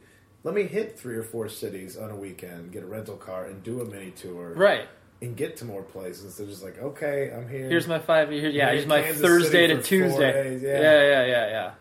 Let 0.47 0.55
me 0.55 0.63
hit 0.63 0.97
three 0.97 1.17
or 1.17 1.23
four 1.23 1.49
cities 1.49 1.97
on 1.97 2.09
a 2.09 2.15
weekend, 2.15 2.71
get 2.71 2.81
a 2.81 2.85
rental 2.85 3.17
car, 3.17 3.47
and 3.47 3.61
do 3.63 3.81
a 3.81 3.85
mini 3.85 4.11
tour, 4.11 4.53
Right. 4.55 4.87
and 5.21 5.35
get 5.35 5.57
to 5.57 5.65
more 5.65 5.83
places. 5.83 6.35
So 6.35 6.45
just 6.45 6.63
like, 6.63 6.81
okay, 6.81 7.33
I'm 7.35 7.49
here. 7.49 7.67
Here's 7.67 7.85
my 7.85 7.99
five. 7.99 8.29
Here, 8.29 8.47
yeah, 8.49 8.71
here's 8.71 8.85
my 8.85 9.01
Kansas 9.01 9.21
Thursday 9.21 9.67
to 9.67 9.83
Tuesday. 9.83 10.57
yeah. 10.61 10.69
yeah, 10.69 11.01
yeah, 11.01 11.25
yeah, 11.25 11.47
yeah. 11.49 11.71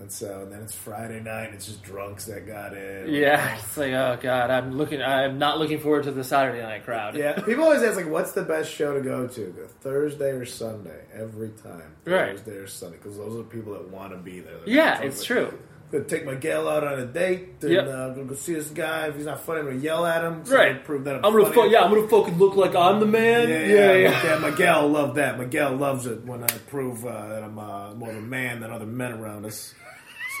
and 0.00 0.12
so 0.12 0.42
and 0.42 0.52
then 0.52 0.62
it's 0.62 0.76
Friday 0.76 1.18
night. 1.18 1.46
And 1.46 1.54
it's 1.54 1.66
just 1.66 1.82
drunks 1.82 2.26
that 2.26 2.46
got 2.46 2.76
in. 2.76 3.12
Yeah, 3.12 3.56
it's 3.56 3.76
like, 3.76 3.92
oh 3.94 4.16
god, 4.22 4.48
I'm 4.48 4.78
looking. 4.78 5.02
I'm 5.02 5.40
not 5.40 5.58
looking 5.58 5.80
forward 5.80 6.04
to 6.04 6.12
the 6.12 6.22
Saturday 6.22 6.62
night 6.62 6.84
crowd. 6.84 7.16
Yeah, 7.16 7.32
people 7.40 7.64
always 7.64 7.82
ask 7.82 7.96
like, 7.96 8.08
"What's 8.08 8.30
the 8.30 8.42
best 8.44 8.70
show 8.70 8.94
to 8.94 9.00
go 9.00 9.26
to? 9.26 9.40
Go 9.50 9.66
Thursday 9.80 10.30
or 10.30 10.46
Sunday?" 10.46 11.00
Every 11.12 11.48
time, 11.50 11.96
Right. 12.04 12.36
Thursday 12.38 12.58
or 12.58 12.68
Sunday, 12.68 12.96
because 12.98 13.16
those 13.16 13.34
are 13.34 13.38
the 13.38 13.42
people 13.42 13.72
that 13.72 13.88
want 13.90 14.12
to 14.12 14.18
be 14.18 14.38
there. 14.38 14.58
They're 14.58 14.68
Yeah, 14.72 14.98
like, 14.98 15.04
it's 15.06 15.24
true. 15.24 15.52
Gonna 15.94 16.06
take 16.06 16.26
my 16.26 16.34
gal 16.34 16.68
out 16.68 16.82
on 16.82 16.98
a 16.98 17.06
date, 17.06 17.50
and 17.62 17.70
Yep. 17.70 17.86
uh, 17.86 18.08
gonna 18.10 18.24
go 18.24 18.34
see 18.34 18.54
this 18.54 18.66
guy. 18.70 19.06
If 19.06 19.14
he's 19.14 19.26
not 19.26 19.44
funny, 19.46 19.60
I'm 19.60 19.66
gonna 19.66 19.78
yell 19.78 20.04
at 20.04 20.24
him. 20.24 20.44
So 20.44 20.56
Right. 20.56 20.72
to 20.72 20.80
prove 20.84 21.04
that 21.04 21.14
I'm, 21.14 21.24
I'm 21.24 21.32
gonna, 21.32 21.52
fu- 21.54 21.68
yeah, 21.70 21.82
I'm 21.84 21.94
gonna 21.94 22.08
fucking 22.08 22.36
look 22.36 22.56
like 22.56 22.74
I'm 22.74 22.98
the 22.98 23.06
man. 23.06 23.48
Yeah, 23.48 23.60
yeah, 23.64 23.92
yeah. 23.92 24.24
yeah. 24.24 24.38
My 24.42 24.50
gal 24.50 24.88
love 24.88 25.14
that. 25.14 25.38
My 25.38 25.44
gal 25.44 25.72
loves 25.76 26.06
it 26.06 26.24
when 26.24 26.42
I 26.42 26.48
prove 26.68 27.06
uh, 27.06 27.28
that 27.28 27.44
I'm 27.44 27.56
uh, 27.60 27.94
more 27.94 28.10
of 28.10 28.16
a 28.16 28.20
man 28.20 28.58
than 28.60 28.72
other 28.72 28.86
men 28.86 29.12
around 29.12 29.46
us. 29.46 29.72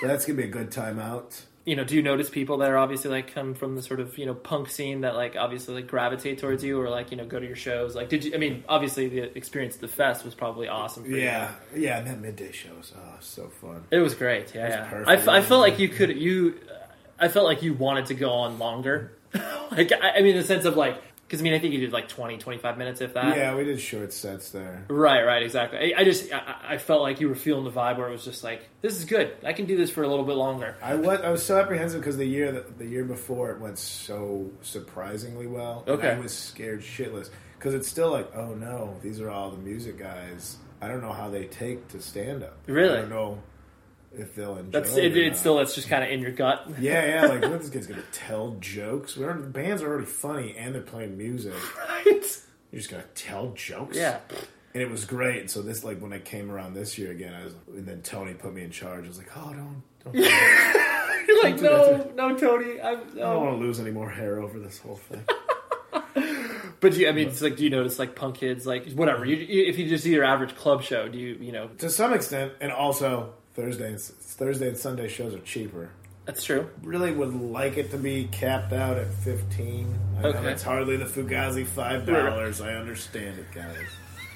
So 0.00 0.08
that's 0.08 0.24
gonna 0.26 0.38
be 0.38 0.44
a 0.44 0.48
good 0.48 0.72
time 0.72 0.98
out. 0.98 1.40
You 1.64 1.76
know, 1.76 1.84
do 1.84 1.94
you 1.94 2.02
notice 2.02 2.28
people 2.28 2.58
that 2.58 2.70
are 2.70 2.76
obviously 2.76 3.10
like 3.10 3.32
come 3.32 3.54
from 3.54 3.74
the 3.74 3.82
sort 3.82 3.98
of 3.98 4.18
you 4.18 4.26
know 4.26 4.34
punk 4.34 4.68
scene 4.68 5.00
that 5.00 5.14
like 5.14 5.34
obviously 5.34 5.74
like 5.74 5.86
gravitate 5.86 6.38
towards 6.38 6.62
you 6.62 6.80
or 6.80 6.90
like 6.90 7.10
you 7.10 7.16
know 7.16 7.24
go 7.24 7.40
to 7.40 7.46
your 7.46 7.56
shows? 7.56 7.94
Like, 7.94 8.10
did 8.10 8.24
you? 8.24 8.34
I 8.34 8.38
mean, 8.38 8.64
obviously 8.68 9.08
the 9.08 9.36
experience 9.36 9.76
at 9.76 9.80
the 9.80 9.88
fest 9.88 10.24
was 10.24 10.34
probably 10.34 10.68
awesome. 10.68 11.04
For 11.04 11.10
you. 11.10 11.16
Yeah, 11.16 11.52
yeah. 11.74 11.98
And 11.98 12.06
that 12.06 12.20
midday 12.20 12.52
show 12.52 12.74
was 12.76 12.92
oh, 12.96 13.16
so 13.20 13.48
fun. 13.48 13.84
It 13.90 13.98
was 13.98 14.14
great. 14.14 14.54
Yeah, 14.54 14.68
yeah. 14.68 14.88
perfect. 14.88 15.28
I, 15.28 15.38
I 15.38 15.40
felt 15.40 15.60
like 15.60 15.78
you 15.78 15.88
could 15.88 16.16
you. 16.16 16.60
I 17.18 17.28
felt 17.28 17.46
like 17.46 17.62
you 17.62 17.72
wanted 17.72 18.06
to 18.06 18.14
go 18.14 18.30
on 18.30 18.58
longer. 18.58 19.12
like 19.70 19.90
I, 19.92 20.16
I 20.16 20.20
mean, 20.20 20.32
in 20.32 20.42
the 20.42 20.46
sense 20.46 20.66
of 20.66 20.76
like 20.76 21.00
because 21.26 21.40
I 21.40 21.42
mean 21.42 21.54
I 21.54 21.58
think 21.58 21.74
you 21.74 21.80
did 21.80 21.92
like 21.92 22.08
20, 22.08 22.38
25 22.38 22.78
minutes 22.78 23.00
if 23.00 23.14
that. 23.14 23.36
Yeah, 23.36 23.54
we 23.54 23.64
did 23.64 23.80
short 23.80 24.12
sets 24.12 24.50
there. 24.50 24.84
Right, 24.88 25.24
right, 25.24 25.42
exactly. 25.42 25.94
I, 25.94 26.00
I 26.00 26.04
just 26.04 26.32
I, 26.32 26.56
I 26.70 26.78
felt 26.78 27.02
like 27.02 27.20
you 27.20 27.28
were 27.28 27.34
feeling 27.34 27.64
the 27.64 27.70
vibe 27.70 27.98
where 27.98 28.08
it 28.08 28.12
was 28.12 28.24
just 28.24 28.44
like 28.44 28.68
this 28.82 28.98
is 28.98 29.04
good. 29.04 29.36
I 29.44 29.52
can 29.52 29.66
do 29.66 29.76
this 29.76 29.90
for 29.90 30.02
a 30.02 30.08
little 30.08 30.24
bit 30.24 30.36
longer. 30.36 30.76
I 30.82 30.94
was 30.94 31.20
I 31.20 31.30
was 31.30 31.44
so 31.44 31.58
apprehensive 31.58 32.00
because 32.00 32.16
the 32.16 32.26
year 32.26 32.52
that 32.52 32.78
the 32.78 32.86
year 32.86 33.04
before 33.04 33.50
it 33.50 33.60
went 33.60 33.78
so 33.78 34.50
surprisingly 34.62 35.46
well. 35.46 35.84
Okay. 35.86 36.10
I 36.10 36.18
was 36.18 36.34
scared 36.34 36.80
shitless 36.80 37.30
because 37.58 37.74
it's 37.74 37.88
still 37.88 38.10
like, 38.10 38.34
oh 38.36 38.54
no, 38.54 38.96
these 39.02 39.20
are 39.20 39.30
all 39.30 39.50
the 39.50 39.58
music 39.58 39.98
guys. 39.98 40.58
I 40.80 40.88
don't 40.88 41.00
know 41.00 41.12
how 41.12 41.30
they 41.30 41.44
take 41.46 41.88
to 41.88 42.00
stand 42.00 42.42
up. 42.42 42.58
Really? 42.66 42.98
I 42.98 43.00
don't 43.00 43.10
know 43.10 43.42
if 44.18 44.34
they'll 44.34 44.56
enjoy. 44.56 44.70
That's 44.70 44.96
it. 44.96 45.16
it, 45.16 45.26
it's 45.26 45.40
still 45.40 45.58
it's 45.60 45.74
just 45.74 45.88
kind 45.88 46.04
of 46.04 46.10
in 46.10 46.20
your 46.20 46.32
gut. 46.32 46.68
Yeah, 46.78 47.22
yeah. 47.22 47.26
Like, 47.26 47.42
what 47.42 47.60
this 47.60 47.70
kid's 47.70 47.86
gonna 47.86 48.02
tell 48.12 48.56
jokes? 48.60 49.16
We 49.16 49.24
aren't, 49.24 49.52
bands 49.52 49.82
are 49.82 49.88
already 49.88 50.06
funny 50.06 50.54
and 50.56 50.74
they're 50.74 50.82
playing 50.82 51.16
music. 51.16 51.54
Right? 51.78 52.42
You're 52.70 52.80
just 52.80 52.90
gonna 52.90 53.04
tell 53.14 53.52
jokes? 53.52 53.96
Yeah. 53.96 54.20
And 54.74 54.82
it 54.82 54.90
was 54.90 55.04
great. 55.04 55.40
And 55.40 55.50
so 55.50 55.62
this, 55.62 55.84
like, 55.84 56.00
when 56.00 56.12
I 56.12 56.18
came 56.18 56.50
around 56.50 56.74
this 56.74 56.98
year 56.98 57.12
again, 57.12 57.32
I 57.32 57.44
was, 57.44 57.54
and 57.68 57.86
then 57.86 58.02
Tony 58.02 58.34
put 58.34 58.52
me 58.52 58.64
in 58.64 58.70
charge. 58.70 59.04
I 59.04 59.08
was 59.08 59.18
like, 59.18 59.30
oh, 59.36 59.52
don't, 59.52 59.82
don't. 60.04 60.14
You're 61.28 61.42
like 61.42 61.60
no, 61.60 62.10
no, 62.14 62.36
Tony. 62.36 62.80
I'm, 62.80 62.98
I 62.98 63.18
don't 63.20 63.42
want 63.42 63.58
to 63.58 63.64
lose 63.64 63.78
any 63.78 63.92
more 63.92 64.10
hair 64.10 64.40
over 64.40 64.58
this 64.58 64.78
whole 64.78 64.96
thing. 64.96 65.24
But 66.84 66.92
do 66.92 67.00
you, 67.00 67.08
I 67.08 67.12
mean, 67.12 67.28
it's 67.28 67.40
like, 67.40 67.56
do 67.56 67.64
you 67.64 67.70
notice 67.70 67.98
like 67.98 68.14
punk 68.14 68.34
kids, 68.36 68.66
like 68.66 68.92
whatever? 68.92 69.24
You, 69.24 69.36
you, 69.36 69.64
if 69.64 69.78
you 69.78 69.88
just 69.88 70.04
see 70.04 70.12
your 70.12 70.24
average 70.24 70.54
club 70.54 70.82
show, 70.82 71.08
do 71.08 71.16
you, 71.16 71.34
you 71.40 71.50
know, 71.50 71.68
to 71.78 71.88
some 71.88 72.12
extent, 72.12 72.52
and 72.60 72.70
also 72.70 73.32
Thursday 73.54 73.88
and 73.90 74.00
Thursday 74.00 74.68
and 74.68 74.76
Sunday 74.76 75.08
shows 75.08 75.34
are 75.34 75.40
cheaper. 75.40 75.90
that's 76.26 76.42
true. 76.44 76.68
Really 76.82 77.12
would 77.12 77.34
like 77.34 77.76
it 77.76 77.90
to 77.92 77.98
be 77.98 78.28
capped 78.32 78.72
out 78.72 78.96
at 78.98 79.12
fifteen. 79.12 79.94
I 80.18 80.22
know 80.22 80.28
Okay. 80.30 80.52
it's 80.52 80.62
hardly 80.62 80.96
the 80.96 81.04
Fugazi 81.04 81.66
five 81.66 82.06
dollars. 82.06 82.60
I 82.60 82.74
understand 82.74 83.38
it, 83.38 83.46
guys. 83.54 83.86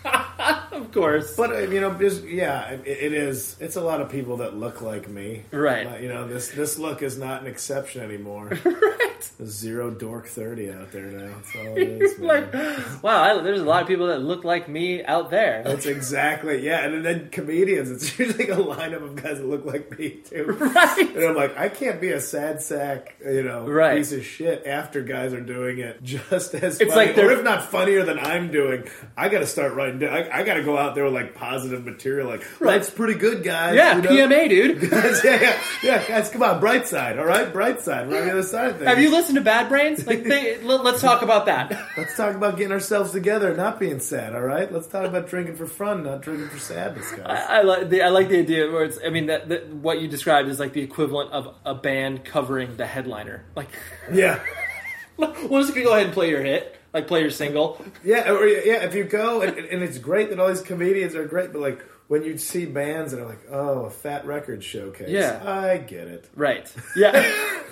Of 0.70 0.92
course. 0.92 1.34
But 1.36 1.50
uh, 1.50 1.58
you 1.58 1.80
know, 1.80 1.92
just 1.94 2.22
yeah, 2.22 2.68
it, 2.70 2.86
it 2.86 3.12
is. 3.12 3.56
It's 3.58 3.74
a 3.74 3.80
lot 3.80 4.00
of 4.00 4.08
people 4.10 4.36
that 4.38 4.56
look 4.56 4.80
like 4.80 5.08
me, 5.08 5.42
Right. 5.50 6.00
You 6.00 6.08
know, 6.08 6.28
this 6.28 6.50
this 6.50 6.78
look 6.78 7.02
is 7.02 7.18
not 7.18 7.40
an 7.40 7.48
exception 7.48 8.02
anymore. 8.02 8.46
right. 8.64 9.17
There's 9.38 9.50
zero 9.50 9.90
dork 9.90 10.26
thirty 10.26 10.70
out 10.70 10.92
there 10.92 11.06
now. 11.06 11.34
That's 11.36 11.56
all 11.56 11.76
it 11.76 12.02
is. 12.02 12.18
Like, 12.18 12.52
wow, 13.02 13.22
I, 13.38 13.42
there's 13.42 13.60
a 13.60 13.64
lot 13.64 13.82
of 13.82 13.88
people 13.88 14.06
that 14.08 14.20
look 14.22 14.44
like 14.44 14.68
me 14.68 15.04
out 15.04 15.30
there. 15.30 15.62
That's 15.64 15.86
exactly 15.86 16.64
yeah, 16.64 16.84
and 16.84 17.04
then 17.04 17.28
comedians. 17.30 17.90
It's 17.90 18.18
usually 18.18 18.48
a 18.48 18.56
lineup 18.56 19.02
of 19.02 19.16
guys 19.16 19.38
that 19.38 19.46
look 19.46 19.64
like 19.64 19.98
me 19.98 20.20
too. 20.24 20.56
Right. 20.68 20.98
And 21.16 21.24
I'm 21.24 21.34
like, 21.36 21.56
I 21.56 21.68
can't 21.68 22.00
be 22.00 22.10
a 22.12 22.20
sad 22.20 22.60
sack, 22.62 23.16
you 23.24 23.42
know, 23.42 23.66
Right. 23.66 23.98
piece 23.98 24.12
of 24.12 24.24
shit 24.24 24.66
after 24.66 25.02
guys 25.02 25.32
are 25.32 25.40
doing 25.40 25.78
it 25.78 26.02
just 26.02 26.54
as 26.54 26.80
It's 26.80 26.92
funny, 26.92 27.06
like 27.06 27.16
they're- 27.16 27.28
or 27.30 27.32
if 27.32 27.44
not 27.44 27.64
funnier 27.70 28.04
than 28.04 28.18
I'm 28.18 28.50
doing. 28.50 28.84
I 29.16 29.28
got 29.28 29.38
to 29.40 29.46
start 29.46 29.74
writing. 29.74 30.00
down- 30.00 30.14
I, 30.14 30.40
I 30.40 30.42
got 30.44 30.54
to 30.54 30.62
go 30.62 30.76
out 30.76 30.94
there 30.94 31.04
with 31.04 31.14
like 31.14 31.34
positive 31.34 31.84
material. 31.84 32.28
Like, 32.28 32.44
Right. 32.60 32.76
that's 32.78 32.90
pretty 32.90 33.14
good, 33.14 33.42
guys. 33.42 33.74
Yeah, 33.76 33.96
you 33.96 34.02
know? 34.02 34.10
PMA, 34.10 34.48
dude. 34.48 34.90
Guys, 34.90 35.24
yeah, 35.24 35.40
yeah, 35.40 35.60
yeah, 35.82 36.06
guys, 36.08 36.28
come 36.28 36.42
on, 36.42 36.60
bright 36.60 36.86
side, 36.86 37.18
all 37.18 37.24
right, 37.26 37.52
bright 37.52 37.80
side. 37.80 38.08
We're 38.08 38.20
on 38.20 38.26
the 38.26 38.32
other 38.32 38.42
side 38.42 38.70
of 38.70 38.76
things. 38.76 38.88
Have 38.88 39.00
you 39.00 39.07
listened 39.09 39.36
to 39.36 39.42
Bad 39.42 39.68
Brains? 39.68 40.06
Like, 40.06 40.24
they, 40.24 40.59
let, 40.62 40.84
us 40.94 41.00
talk 41.00 41.22
about 41.22 41.46
that. 41.46 41.70
Let's 41.96 42.16
talk 42.16 42.34
about 42.34 42.56
getting 42.56 42.72
ourselves 42.72 43.12
together, 43.12 43.48
and 43.48 43.56
not 43.56 43.78
being 43.78 44.00
sad. 44.00 44.34
All 44.34 44.42
right, 44.42 44.70
let's 44.72 44.86
talk 44.86 45.04
about 45.04 45.28
drinking 45.28 45.56
for 45.56 45.66
fun, 45.66 46.04
not 46.04 46.22
drinking 46.22 46.48
for 46.48 46.59
sadness, 46.59 47.11
guys. 47.12 47.26
I, 47.26 47.59
I 47.59 47.62
like 47.62 47.88
the 47.88 48.02
I 48.02 48.09
like 48.09 48.28
the 48.28 48.38
idea 48.38 48.70
where 48.70 48.84
it's. 48.84 48.98
I 49.04 49.11
mean, 49.11 49.26
that, 49.26 49.48
that 49.48 49.68
what 49.68 50.00
you 50.00 50.09
described 50.09 50.48
is 50.48 50.59
like 50.61 50.72
the 50.72 50.82
equivalent 50.82 51.32
of 51.32 51.54
a 51.64 51.74
band 51.74 52.24
covering 52.24 52.76
the 52.76 52.86
headliner. 52.86 53.44
Like, 53.54 53.68
yeah. 54.12 54.40
we'll 55.16 55.62
just 55.62 55.74
go 55.74 55.92
ahead 55.92 56.06
and 56.06 56.14
play 56.14 56.30
your 56.30 56.42
hit, 56.42 56.80
like 56.92 57.06
play 57.06 57.20
your 57.20 57.30
single. 57.30 57.84
Yeah, 58.04 58.30
or 58.30 58.46
yeah, 58.46 58.84
if 58.84 58.94
you 58.94 59.04
go 59.04 59.42
and, 59.42 59.56
and 59.59 59.82
it's 59.82 59.98
great 59.98 60.30
that 60.30 60.38
all 60.38 60.48
these 60.48 60.62
comedians 60.62 61.14
are 61.14 61.26
great, 61.26 61.52
but 61.52 61.61
like 61.61 61.84
when 62.09 62.24
you 62.24 62.38
see 62.38 62.64
bands 62.64 63.12
that 63.12 63.20
are 63.20 63.26
like, 63.26 63.46
oh, 63.50 63.84
a 63.84 63.90
fat 63.90 64.26
record 64.26 64.64
showcase. 64.64 65.11
Yeah. 65.11 65.40
I 65.44 65.76
get 65.76 66.09
it. 66.09 66.28
Right. 66.34 66.72
Yeah. 66.96 67.30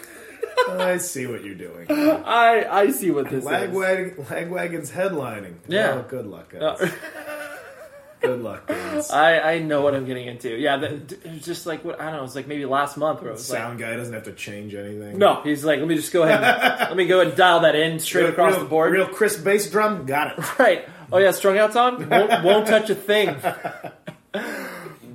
I 0.68 0.96
see 0.98 1.26
what 1.26 1.44
you're 1.44 1.54
doing. 1.54 1.86
I 1.90 2.64
I 2.68 2.90
see 2.90 3.10
what 3.10 3.28
this 3.30 3.44
is. 3.44 3.50
Lagwagon, 3.50 4.16
Lagwagon's 4.26 4.90
headlining. 4.90 5.56
Yeah. 5.68 6.02
Oh, 6.04 6.08
good 6.08 6.26
luck, 6.26 6.50
guys. 6.50 6.62
Uh, 6.62 6.90
good 8.20 8.40
luck, 8.42 8.66
guys. 8.66 9.10
I 9.10 9.38
I 9.54 9.58
know 9.58 9.82
what 9.82 9.94
I'm 9.94 10.06
getting 10.06 10.26
into. 10.26 10.48
Yeah. 10.56 10.80
It 10.82 11.24
was 11.24 11.44
just 11.44 11.66
like 11.66 11.84
what 11.84 12.00
I 12.00 12.04
don't 12.04 12.14
know. 12.14 12.18
It 12.20 12.22
was 12.22 12.36
like 12.36 12.46
maybe 12.46 12.64
last 12.64 12.96
month 12.96 13.20
where 13.20 13.30
it 13.30 13.34
was 13.34 13.48
like. 13.50 13.58
Sound 13.58 13.78
guy 13.78 13.94
doesn't 13.96 14.14
have 14.14 14.24
to 14.24 14.32
change 14.32 14.74
anything. 14.74 15.18
No, 15.18 15.42
he's 15.42 15.64
like, 15.64 15.78
let 15.78 15.88
me 15.88 15.94
just 15.96 16.12
go 16.12 16.22
ahead. 16.22 16.42
And, 16.42 16.78
let 16.88 16.96
me 16.96 17.06
go 17.06 17.16
ahead 17.20 17.28
and 17.28 17.36
dial 17.36 17.60
that 17.60 17.74
in 17.76 17.98
straight 17.98 18.22
Real- 18.22 18.30
across 18.32 18.52
real- 18.54 18.62
the 18.64 18.68
board. 18.68 18.92
Real 18.92 19.06
crisp 19.08 19.44
bass 19.44 19.70
drum, 19.70 20.06
got 20.06 20.38
it. 20.38 20.44
Right. 20.58 20.88
Oh 21.12 21.18
yeah, 21.18 21.30
strung 21.30 21.56
out 21.58 21.72
song 21.72 22.08
won't, 22.08 22.42
won't 22.42 22.66
touch 22.66 22.90
a 22.90 22.94
thing. 22.96 23.36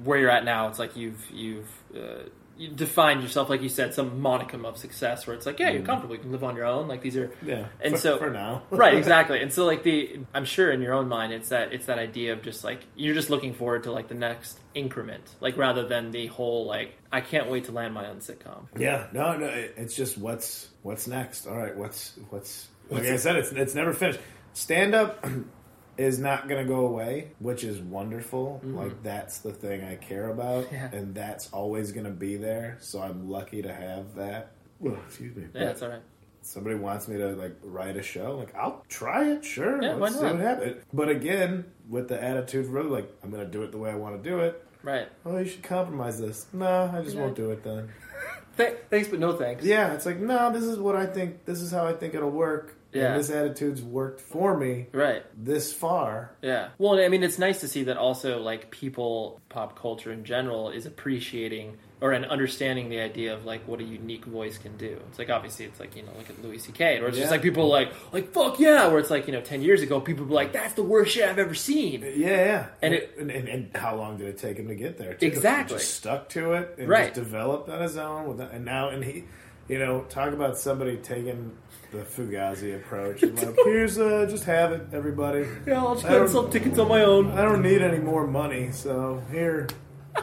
Where 0.04 0.18
you're 0.18 0.30
at 0.30 0.46
now, 0.46 0.68
it's 0.70 0.80
like 0.80 0.96
you've 0.96 1.30
you've 1.32 1.68
uh, 1.96 2.24
you 2.62 2.70
defined 2.70 3.24
yourself, 3.24 3.50
like 3.50 3.64
you 3.64 3.70
said, 3.70 3.92
some 3.96 4.22
monicum 4.22 4.66
of 4.66 4.78
success. 4.78 5.26
Where 5.26 5.36
it's 5.36 5.48
like, 5.48 5.58
yeah, 5.60 5.72
you're 5.72 5.82
mm. 5.82 5.86
comfortable, 5.88 6.16
you 6.16 6.22
can 6.22 6.32
live 6.32 6.44
on 6.44 6.56
your 6.56 6.66
own. 6.66 6.88
Like 6.88 7.02
these 7.02 7.18
are, 7.18 7.32
Yeah, 7.42 7.66
And 7.80 7.96
for- 7.96 8.00
so 8.00 8.18
for 8.20 8.30
now. 8.30 8.62
right, 8.70 8.94
exactly. 8.94 9.42
And 9.42 9.52
so 9.52 9.66
like 9.66 9.82
the, 9.82 10.20
I'm 10.36 10.46
sure 10.46 10.72
in 10.72 10.80
your 10.80 10.94
own 10.94 11.08
mind, 11.08 11.34
it's 11.34 11.50
that 11.50 11.74
it's 11.74 11.88
that 11.88 11.98
idea 11.98 12.34
of 12.34 12.44
just 12.44 12.64
like 12.64 12.82
you're 12.96 13.16
just 13.16 13.32
looking 13.32 13.56
forward 13.56 13.84
to 13.84 13.92
like 13.92 14.10
the 14.10 14.14
next 14.14 14.60
increment, 14.76 15.24
like 15.40 15.58
rather 15.58 15.88
than 15.88 16.12
the 16.12 16.28
whole 16.28 16.68
like 16.68 16.94
I 17.12 17.22
can't 17.22 17.50
wait 17.50 17.66
to 17.66 17.72
land 17.72 17.96
my 17.96 18.08
own 18.08 18.18
sitcom. 18.18 18.68
Yeah, 18.78 19.08
no, 19.12 19.36
no. 19.38 19.48
It's 19.48 19.96
just 19.96 20.20
what's 20.20 20.70
what's 20.84 21.08
next. 21.08 21.48
All 21.48 21.58
right, 21.58 21.76
what's 21.76 22.14
what's 22.30 22.68
like 22.92 23.06
I 23.06 23.16
said, 23.16 23.38
it's 23.38 23.52
it's 23.52 23.74
never 23.74 23.92
finished. 23.92 24.20
Stand 24.54 24.94
up 24.94 25.26
is 26.02 26.20
not 26.20 26.48
going 26.48 26.62
to 26.66 26.68
go 26.68 26.86
away, 26.88 27.32
which 27.40 27.64
is 27.64 27.80
wonderful. 27.80 28.60
Like 28.64 29.04
that's 29.04 29.40
the 29.40 29.52
thing 29.54 29.84
I 29.84 29.96
care 29.96 30.30
about, 30.30 30.66
Mm-hmm. 30.66 30.76
Yeah. 30.76 30.90
and 30.94 31.16
that's 31.16 31.50
always 31.52 31.92
going 31.92 32.06
to 32.06 32.12
be 32.12 32.36
there. 32.38 32.78
So 32.82 33.02
I'm 33.02 33.30
lucky 33.30 33.62
to 33.62 33.74
have 33.74 34.16
that. 34.16 34.52
Oh, 34.86 34.98
excuse 35.08 35.36
me. 35.36 35.44
Yeah, 35.44 35.48
But 35.54 35.60
that's 35.60 35.82
all 35.82 35.90
right. 35.90 36.02
Somebody 36.44 36.76
wants 36.76 37.08
me 37.08 37.18
to 37.18 37.30
like 37.36 37.56
write 37.62 37.98
a 37.98 38.02
show, 38.02 38.38
like 38.38 38.56
I'll 38.56 38.84
try 38.90 39.26
it. 39.30 39.46
Sure, 39.46 39.82
Yeah, 39.82 39.94
let's 39.94 40.16
why 40.16 40.22
see 40.22 40.34
what 40.34 40.42
happens. 40.42 40.84
But 40.92 41.10
again, 41.10 41.66
with 41.88 42.08
the 42.08 42.22
attitude, 42.22 42.66
really, 42.66 42.90
like 42.90 43.12
I'm 43.24 43.30
going 43.30 43.46
to 43.46 43.52
do 43.52 43.62
it 43.62 43.72
the 43.72 43.78
way 43.78 43.92
I 43.92 43.96
want 43.96 44.22
to 44.24 44.28
do 44.30 44.40
it. 44.40 44.64
Right. 44.82 45.08
Oh, 45.24 45.38
you 45.38 45.46
should 45.46 45.62
compromise 45.62 46.20
this. 46.20 46.48
No, 46.52 46.92
I 46.92 47.04
just 47.04 47.16
Yeah. 47.16 47.22
won't 47.22 47.36
do 47.36 47.52
it 47.52 47.64
then. 47.64 47.90
Th- 48.58 48.74
thanks, 48.90 49.08
but 49.08 49.20
no 49.20 49.34
thanks. 49.38 49.64
Yeah, 49.64 49.94
it's 49.94 50.06
like 50.08 50.18
no, 50.18 50.52
this 50.52 50.64
is 50.64 50.80
what 50.80 50.96
I 50.96 51.06
think. 51.06 51.46
This 51.46 51.62
is 51.62 51.72
how 51.72 51.86
I 51.86 51.94
think 51.94 52.16
it'll 52.16 52.32
work. 52.32 52.76
Yeah. 52.94 53.12
and 53.14 53.20
this 53.20 53.30
attitude's 53.30 53.82
worked 53.82 54.20
for 54.22 54.58
me 54.58 54.88
Right. 54.92 55.24
this 55.38 55.74
far. 55.74 56.32
Yeah. 56.42 56.70
Well, 56.78 57.00
I 57.00 57.08
mean, 57.08 57.24
it's 57.24 57.40
nice 57.40 57.62
to 57.62 57.68
see 57.68 57.84
that 57.86 57.98
also, 57.98 58.40
like, 58.40 58.70
people, 58.72 59.40
pop 59.50 59.80
culture 59.80 60.12
in 60.12 60.24
general, 60.26 60.70
is 60.70 60.86
appreciating 60.86 61.78
or 62.02 62.12
and 62.14 62.26
understanding 62.26 62.90
the 62.90 63.00
idea 63.00 63.32
of 63.32 63.46
like 63.46 63.62
what 63.68 63.80
a 63.80 63.84
unique 63.84 64.26
voice 64.26 64.58
can 64.58 64.76
do. 64.76 65.00
It's 65.10 65.20
like 65.20 65.30
obviously 65.30 65.66
it's 65.66 65.80
like 65.80 65.96
you 65.96 66.02
know 66.02 66.10
look 66.18 66.32
at 66.32 66.42
Louis 66.44 66.58
C.K. 66.58 66.98
or 66.98 67.08
it's 67.10 67.16
Yeah. 67.18 67.26
just 67.26 67.32
like 67.32 67.44
people 67.44 67.66
are 67.66 67.68
like 67.70 67.94
like 68.12 68.32
fuck 68.34 68.60
yeah, 68.60 68.88
where 68.88 68.98
it's 68.98 69.12
like 69.12 69.28
you 69.28 69.34
know 69.34 69.42
ten 69.42 69.62
years 69.62 69.84
ago 69.84 70.02
people 70.02 70.26
were 70.26 70.34
like 70.34 70.52
that's 70.52 70.74
the 70.74 70.82
worst 70.82 71.12
shit 71.12 71.30
I've 71.30 71.38
ever 71.38 71.54
seen. 71.54 72.02
Yeah, 72.02 72.10
yeah. 72.28 72.66
And 72.82 72.94
And, 72.94 72.94
it- 72.96 73.16
and, 73.20 73.30
and, 73.30 73.48
and 73.48 73.78
how 73.78 73.96
long 73.98 74.18
did 74.18 74.30
it 74.30 74.40
take 74.40 74.58
him 74.58 74.68
to 74.70 74.74
get 74.76 74.98
there? 74.98 75.14
too? 75.14 75.28
Exactly. 75.28 75.78
Just 75.78 75.94
stuck 75.94 76.28
to 76.30 76.54
it 76.54 76.74
and 76.80 76.90
Right. 76.90 77.14
just 77.14 77.24
developed 77.24 77.70
on 77.70 77.82
his 77.84 77.96
own. 77.98 78.28
With 78.36 78.40
and 78.52 78.66
now, 78.66 78.90
and 78.90 79.04
he, 79.04 79.26
you 79.68 79.78
know, 79.78 80.02
talk 80.10 80.34
about 80.34 80.58
somebody 80.58 80.98
taking 80.98 81.56
the 81.92 82.00
Fugazi 82.00 82.76
approach. 82.76 83.22
And 83.24 83.42
like, 83.42 83.56
here's, 83.66 83.98
uh, 83.98 84.26
just 84.30 84.46
have 84.46 84.72
it, 84.72 84.88
everybody. 84.94 85.46
Yeah, 85.68 85.80
I'll 85.80 85.96
just 85.96 86.08
go 86.08 86.22
and 86.22 86.30
sell 86.30 86.48
tickets 86.48 86.80
on 86.80 86.88
my 86.88 87.02
own. 87.04 87.32
I 87.32 87.42
don't 87.44 87.62
need 87.62 87.82
any 87.82 88.00
more 88.00 88.26
money, 88.28 88.72
so 88.72 89.22
here. 89.32 89.68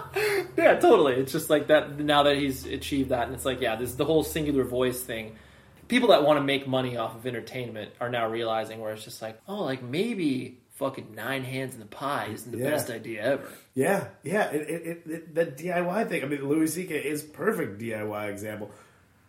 Yeah, 0.56 0.74
totally. 0.80 1.14
It's 1.14 1.30
just 1.30 1.48
like 1.50 1.68
that 1.68 2.00
now 2.00 2.24
that 2.24 2.36
he's 2.36 2.66
achieved 2.66 3.10
that, 3.10 3.26
and 3.26 3.34
it's 3.34 3.44
like, 3.44 3.60
yeah, 3.60 3.76
this 3.76 3.90
is 3.90 3.96
the 3.96 4.04
whole 4.04 4.24
singular 4.24 4.64
voice 4.64 5.00
thing. 5.00 5.36
People 5.86 6.08
that 6.08 6.24
want 6.24 6.38
to 6.38 6.42
make 6.42 6.66
money 6.66 6.96
off 6.96 7.14
of 7.14 7.24
entertainment 7.26 7.92
are 8.00 8.08
now 8.10 8.28
realizing 8.28 8.80
where 8.80 8.92
it's 8.92 9.04
just 9.04 9.22
like, 9.22 9.40
oh, 9.46 9.62
like 9.62 9.84
maybe 9.84 10.58
fucking 10.74 11.14
nine 11.14 11.44
hands 11.44 11.74
in 11.74 11.80
the 11.80 11.86
pie 11.86 12.28
isn't 12.32 12.50
the 12.50 12.58
Yeah. 12.58 12.70
best 12.70 12.90
idea 12.90 13.22
ever. 13.22 13.48
Yeah, 13.74 14.08
yeah. 14.24 14.50
It, 14.50 14.68
it, 14.68 14.86
it, 14.86 15.02
it, 15.10 15.34
that 15.36 15.56
DIY 15.56 16.08
thing. 16.08 16.24
I 16.24 16.26
mean, 16.26 16.44
Louis 16.48 16.66
C.K. 16.72 16.96
is 16.96 17.22
perfect 17.22 17.80
DIY 17.80 18.28
example 18.28 18.72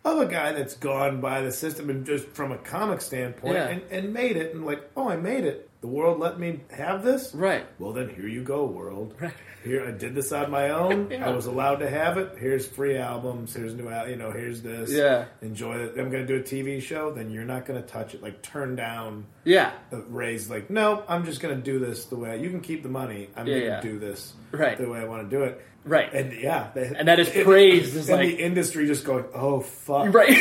of 0.04 0.18
a 0.18 0.26
guy 0.26 0.52
that's 0.52 0.74
gone 0.74 1.20
by 1.20 1.42
the 1.42 1.52
system 1.52 1.90
and 1.90 2.06
just 2.06 2.26
from 2.28 2.52
a 2.52 2.58
comic 2.58 3.00
standpoint 3.00 3.54
Yeah. 3.54 3.68
and, 3.68 3.82
and 3.90 4.12
made 4.14 4.36
it 4.36 4.54
and 4.54 4.64
like, 4.64 4.82
oh, 4.96 5.08
I 5.08 5.16
made 5.16 5.44
it. 5.44 5.68
The 5.82 5.88
world 5.88 6.18
let 6.18 6.38
me 6.38 6.60
have 6.70 7.02
this. 7.02 7.34
Right. 7.34 7.64
Well, 7.78 7.92
then 7.92 8.08
here 8.10 8.26
you 8.28 8.42
go, 8.42 8.64
world. 8.66 9.14
Right. 9.20 9.32
Here 9.62 9.86
I 9.86 9.90
did 9.90 10.14
this 10.14 10.32
on 10.32 10.50
my 10.50 10.70
own. 10.70 11.10
Yeah. 11.10 11.28
I 11.28 11.32
was 11.34 11.44
allowed 11.44 11.76
to 11.80 11.90
have 11.90 12.16
it. 12.16 12.38
Here's 12.38 12.66
free 12.66 12.96
albums. 12.96 13.54
Here's 13.54 13.74
new, 13.74 13.90
al- 13.90 14.08
you 14.08 14.16
know. 14.16 14.30
Here's 14.30 14.62
this. 14.62 14.90
Yeah. 14.90 15.26
Enjoy 15.42 15.74
it. 15.76 15.98
I'm 15.98 16.10
going 16.10 16.26
to 16.26 16.26
do 16.26 16.36
a 16.36 16.42
TV 16.42 16.80
show. 16.80 17.12
Then 17.12 17.30
you're 17.30 17.44
not 17.44 17.66
going 17.66 17.78
to 17.82 17.86
touch 17.86 18.14
it. 18.14 18.22
Like 18.22 18.40
turn 18.40 18.74
down. 18.74 19.26
Yeah. 19.44 19.72
Ray's 19.90 20.48
like, 20.48 20.70
no, 20.70 21.04
I'm 21.08 21.26
just 21.26 21.42
going 21.42 21.54
to 21.54 21.62
do 21.62 21.78
this 21.78 22.06
the 22.06 22.16
way 22.16 22.40
you 22.40 22.48
can 22.48 22.60
keep 22.62 22.82
the 22.82 22.88
money. 22.88 23.28
I'm 23.36 23.46
Yeah, 23.46 23.58
going 23.60 23.82
to 23.82 23.88
do 23.92 23.98
this 23.98 24.32
Right. 24.50 24.78
the 24.78 24.88
way 24.88 24.98
I 25.00 25.04
want 25.04 25.28
to 25.28 25.36
do 25.36 25.42
it. 25.42 25.62
Right. 25.84 26.12
And 26.12 26.32
yeah, 26.32 26.70
they, 26.74 26.92
And 26.96 27.08
that 27.08 27.18
is 27.18 27.28
praised 27.30 27.96
as 27.96 28.08
and 28.08 28.18
like- 28.18 28.36
the 28.36 28.42
industry 28.42 28.86
just 28.86 29.04
going, 29.04 29.24
oh 29.34 29.60
fuck, 29.60 30.12
Right. 30.14 30.28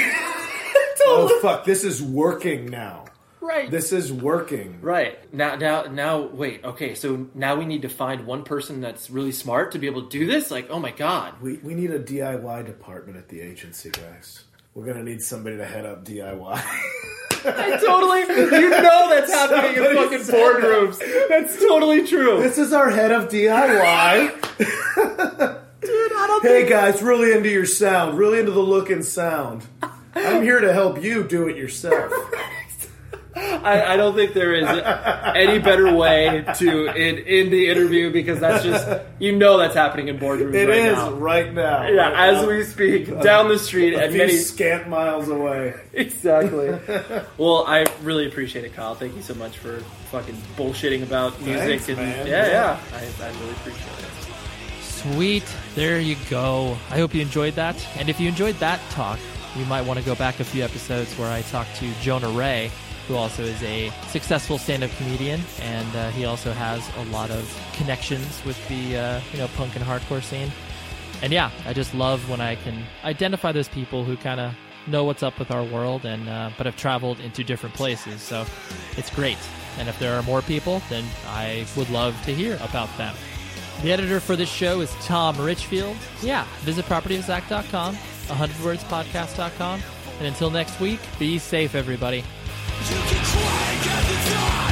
oh 1.06 1.40
fuck, 1.42 1.66
this 1.66 1.84
is 1.84 2.02
working 2.02 2.66
now. 2.68 3.06
right. 3.42 3.72
This 3.72 3.92
is 3.94 4.12
working. 4.12 4.80
Right. 4.82 5.18
Now 5.34 5.56
now 5.56 5.84
now 5.84 6.22
wait, 6.22 6.64
okay, 6.64 6.94
so 6.94 7.28
now 7.34 7.56
we 7.56 7.66
need 7.66 7.82
to 7.84 7.90
find 7.90 8.26
one 8.26 8.44
person 8.44 8.82
that's 8.82 9.10
really 9.10 9.32
smart 9.32 9.72
to 9.72 9.80
be 9.80 9.88
able 9.88 10.04
to 10.04 10.10
do 10.10 10.26
this? 10.28 10.52
Like, 10.52 10.70
oh 10.70 10.80
my 10.80 10.92
god. 10.92 11.42
We 11.42 11.58
we 11.58 11.74
need 11.74 11.92
a 11.92 12.00
DIY 12.00 12.66
department 12.66 13.18
at 13.18 13.30
the 13.30 13.42
agency, 13.42 13.90
guys. 13.92 14.44
We're 14.80 14.86
gonna 14.86 15.04
need 15.04 15.22
somebody 15.22 15.58
to 15.58 15.66
head 15.66 15.86
up 15.86 16.06
DIY. 16.06 16.54
I 17.46 17.80
totally 17.86 18.22
you 18.22 18.70
know 18.70 19.10
that's 19.10 19.30
happening 19.30 19.76
in 19.76 19.84
Somebody 19.84 19.96
fucking 19.96 20.24
said 20.24 20.36
boardrooms. 20.36 21.28
That's 21.28 21.60
totally 21.60 22.08
true. 22.08 22.42
this 22.42 22.58
is 22.58 22.72
our 22.72 22.90
head 22.90 23.12
of 23.12 23.28
DIY. 23.28 24.58
Dude, 24.58 26.12
I 26.14 26.28
don't 26.28 26.44
hey 26.44 26.70
guys, 26.70 27.02
really 27.02 27.34
into 27.34 27.50
your 27.50 27.66
sound, 27.66 28.18
really 28.18 28.40
into 28.40 28.52
the 28.52 28.62
look 28.62 28.90
and 28.90 29.04
sound. 29.04 29.68
I'm 30.16 30.44
here 30.44 30.62
to 30.62 30.72
help 30.72 31.04
you 31.04 31.26
do 31.26 31.50
it 31.50 31.58
yourself. 31.58 32.14
I, 33.64 33.94
I 33.94 33.98
don't 33.98 34.16
think 34.16 34.34
there 34.34 34.54
is 34.54 34.68
any 35.36 35.60
better 35.60 35.94
way 35.96 36.44
to 36.58 36.88
end, 36.90 37.20
end 37.28 37.52
the 37.52 37.70
interview 37.70 38.12
because 38.12 38.40
that's 38.40 38.64
just 38.64 38.88
you 39.20 39.36
know 39.36 39.58
that's 39.58 39.76
happening 39.76 40.08
in 40.08 40.18
boardrooms 40.20 40.54
It 40.54 40.68
right 40.68 40.78
is 40.80 40.96
now. 40.98 41.12
right 41.12 41.54
now. 41.54 41.88
Yeah, 41.88 42.10
Right 42.12 42.30
as 42.30 42.42
now. 42.44 42.48
we 42.50 42.64
speak, 42.64 43.22
down 43.22 43.50
the 43.50 43.60
street 43.60 43.94
a 43.94 44.04
and 44.04 44.12
few 44.12 44.20
many 44.22 44.34
scant 44.38 44.90
miles 44.90 45.28
away. 45.30 45.74
exactly. 45.94 46.70
well, 47.38 47.66
I 47.68 47.86
really 48.04 48.28
appreciate 48.28 48.66
it, 48.66 48.74
Kyle. 48.74 48.96
Thank 48.96 49.16
you 49.16 49.22
so 49.22 49.34
much 49.36 49.58
for 49.58 49.80
fucking 50.12 50.36
bullshitting 50.58 51.04
about 51.04 51.40
music 51.42 51.68
Thanks, 51.82 51.90
and 51.90 51.98
man. 51.98 52.28
yeah, 52.28 52.46
Yeah. 52.48 52.52
yeah. 52.52 52.98
I, 53.22 53.26
I 53.26 53.30
really 53.40 53.52
appreciate 53.52 54.00
it. 54.00 54.06
Sweet. 54.82 55.46
There 55.76 56.00
you 56.00 56.18
go. 56.30 56.78
I 56.90 56.98
hope 56.98 57.14
you 57.14 57.22
enjoyed 57.22 57.54
that. 57.56 57.76
And 57.98 58.10
if 58.10 58.20
you 58.20 58.28
enjoyed 58.28 58.56
that 58.56 58.80
talk, 58.92 59.20
you 59.56 59.64
might 59.66 59.84
want 59.84 59.98
to 60.00 60.06
go 60.06 60.14
back 60.16 60.40
a 60.40 60.44
few 60.44 60.64
episodes 60.64 61.14
where 61.18 61.32
I 61.32 61.42
talked 61.44 61.76
to 61.78 61.90
Jonah 62.02 62.30
Ray, 62.30 62.70
who 63.10 63.16
also 63.16 63.44
is 63.44 63.62
a 63.64 63.90
successful 64.08 64.60
stand-up 64.60 64.92
comedian, 64.92 65.42
and 65.62 65.96
uh, 65.96 66.12
he 66.12 66.26
also 66.26 66.54
has 66.54 66.88
a 66.98 67.06
lot 67.12 67.32
of 67.32 67.72
connections 67.74 68.42
with 68.46 68.56
the 68.70 68.96
uh, 68.96 69.22
you 69.34 69.40
know 69.40 69.48
punk 69.58 69.76
and 69.76 69.84
hardcore 69.84 70.24
scene. 70.24 70.52
And 71.24 71.34
yeah, 71.34 71.50
I 71.66 71.74
just 71.74 71.94
love 71.94 72.30
when 72.30 72.40
I 72.40 72.56
can 72.56 72.84
identify 73.04 73.52
those 73.52 73.68
people 73.68 74.06
who 74.06 74.16
kind 74.16 74.40
of 74.40 74.54
know 74.88 75.04
what's 75.04 75.24
up 75.24 75.40
with 75.40 75.50
our 75.50 75.64
world 75.64 76.06
and 76.06 76.30
uh, 76.30 76.52
but 76.56 76.68
have 76.68 76.78
traveled 76.78 77.20
into 77.20 77.44
different 77.44 77.74
places. 77.74 78.22
So 78.22 78.46
it's 78.96 79.10
great. 79.10 79.38
And 79.80 79.90
if 79.90 79.98
there 79.98 80.16
are 80.18 80.24
more 80.24 80.44
people, 80.44 80.82
then 80.90 81.04
I 81.28 81.66
would 81.76 81.90
love 81.90 82.16
to 82.26 82.34
hear 82.34 82.56
about 82.62 82.96
them. 82.98 83.16
The 83.82 83.92
editor 83.92 84.20
for 84.20 84.36
this 84.36 84.50
show 84.50 84.82
is 84.82 84.94
Tom 85.02 85.36
Richfield. 85.38 85.98
Yeah, 86.22 86.46
visit 86.60 86.86
propertyofzack.com, 86.86 87.96
100wordspodcast.com, 87.96 89.82
and 90.20 90.28
until 90.28 90.52
next 90.52 90.80
week, 90.80 91.00
be 91.18 91.40
safe, 91.40 91.74
everybody. 91.76 92.24
You 92.88 92.96
can 92.96 93.24
crank 93.26 93.88
at 93.88 94.04
the 94.08 94.30
door. 94.32 94.69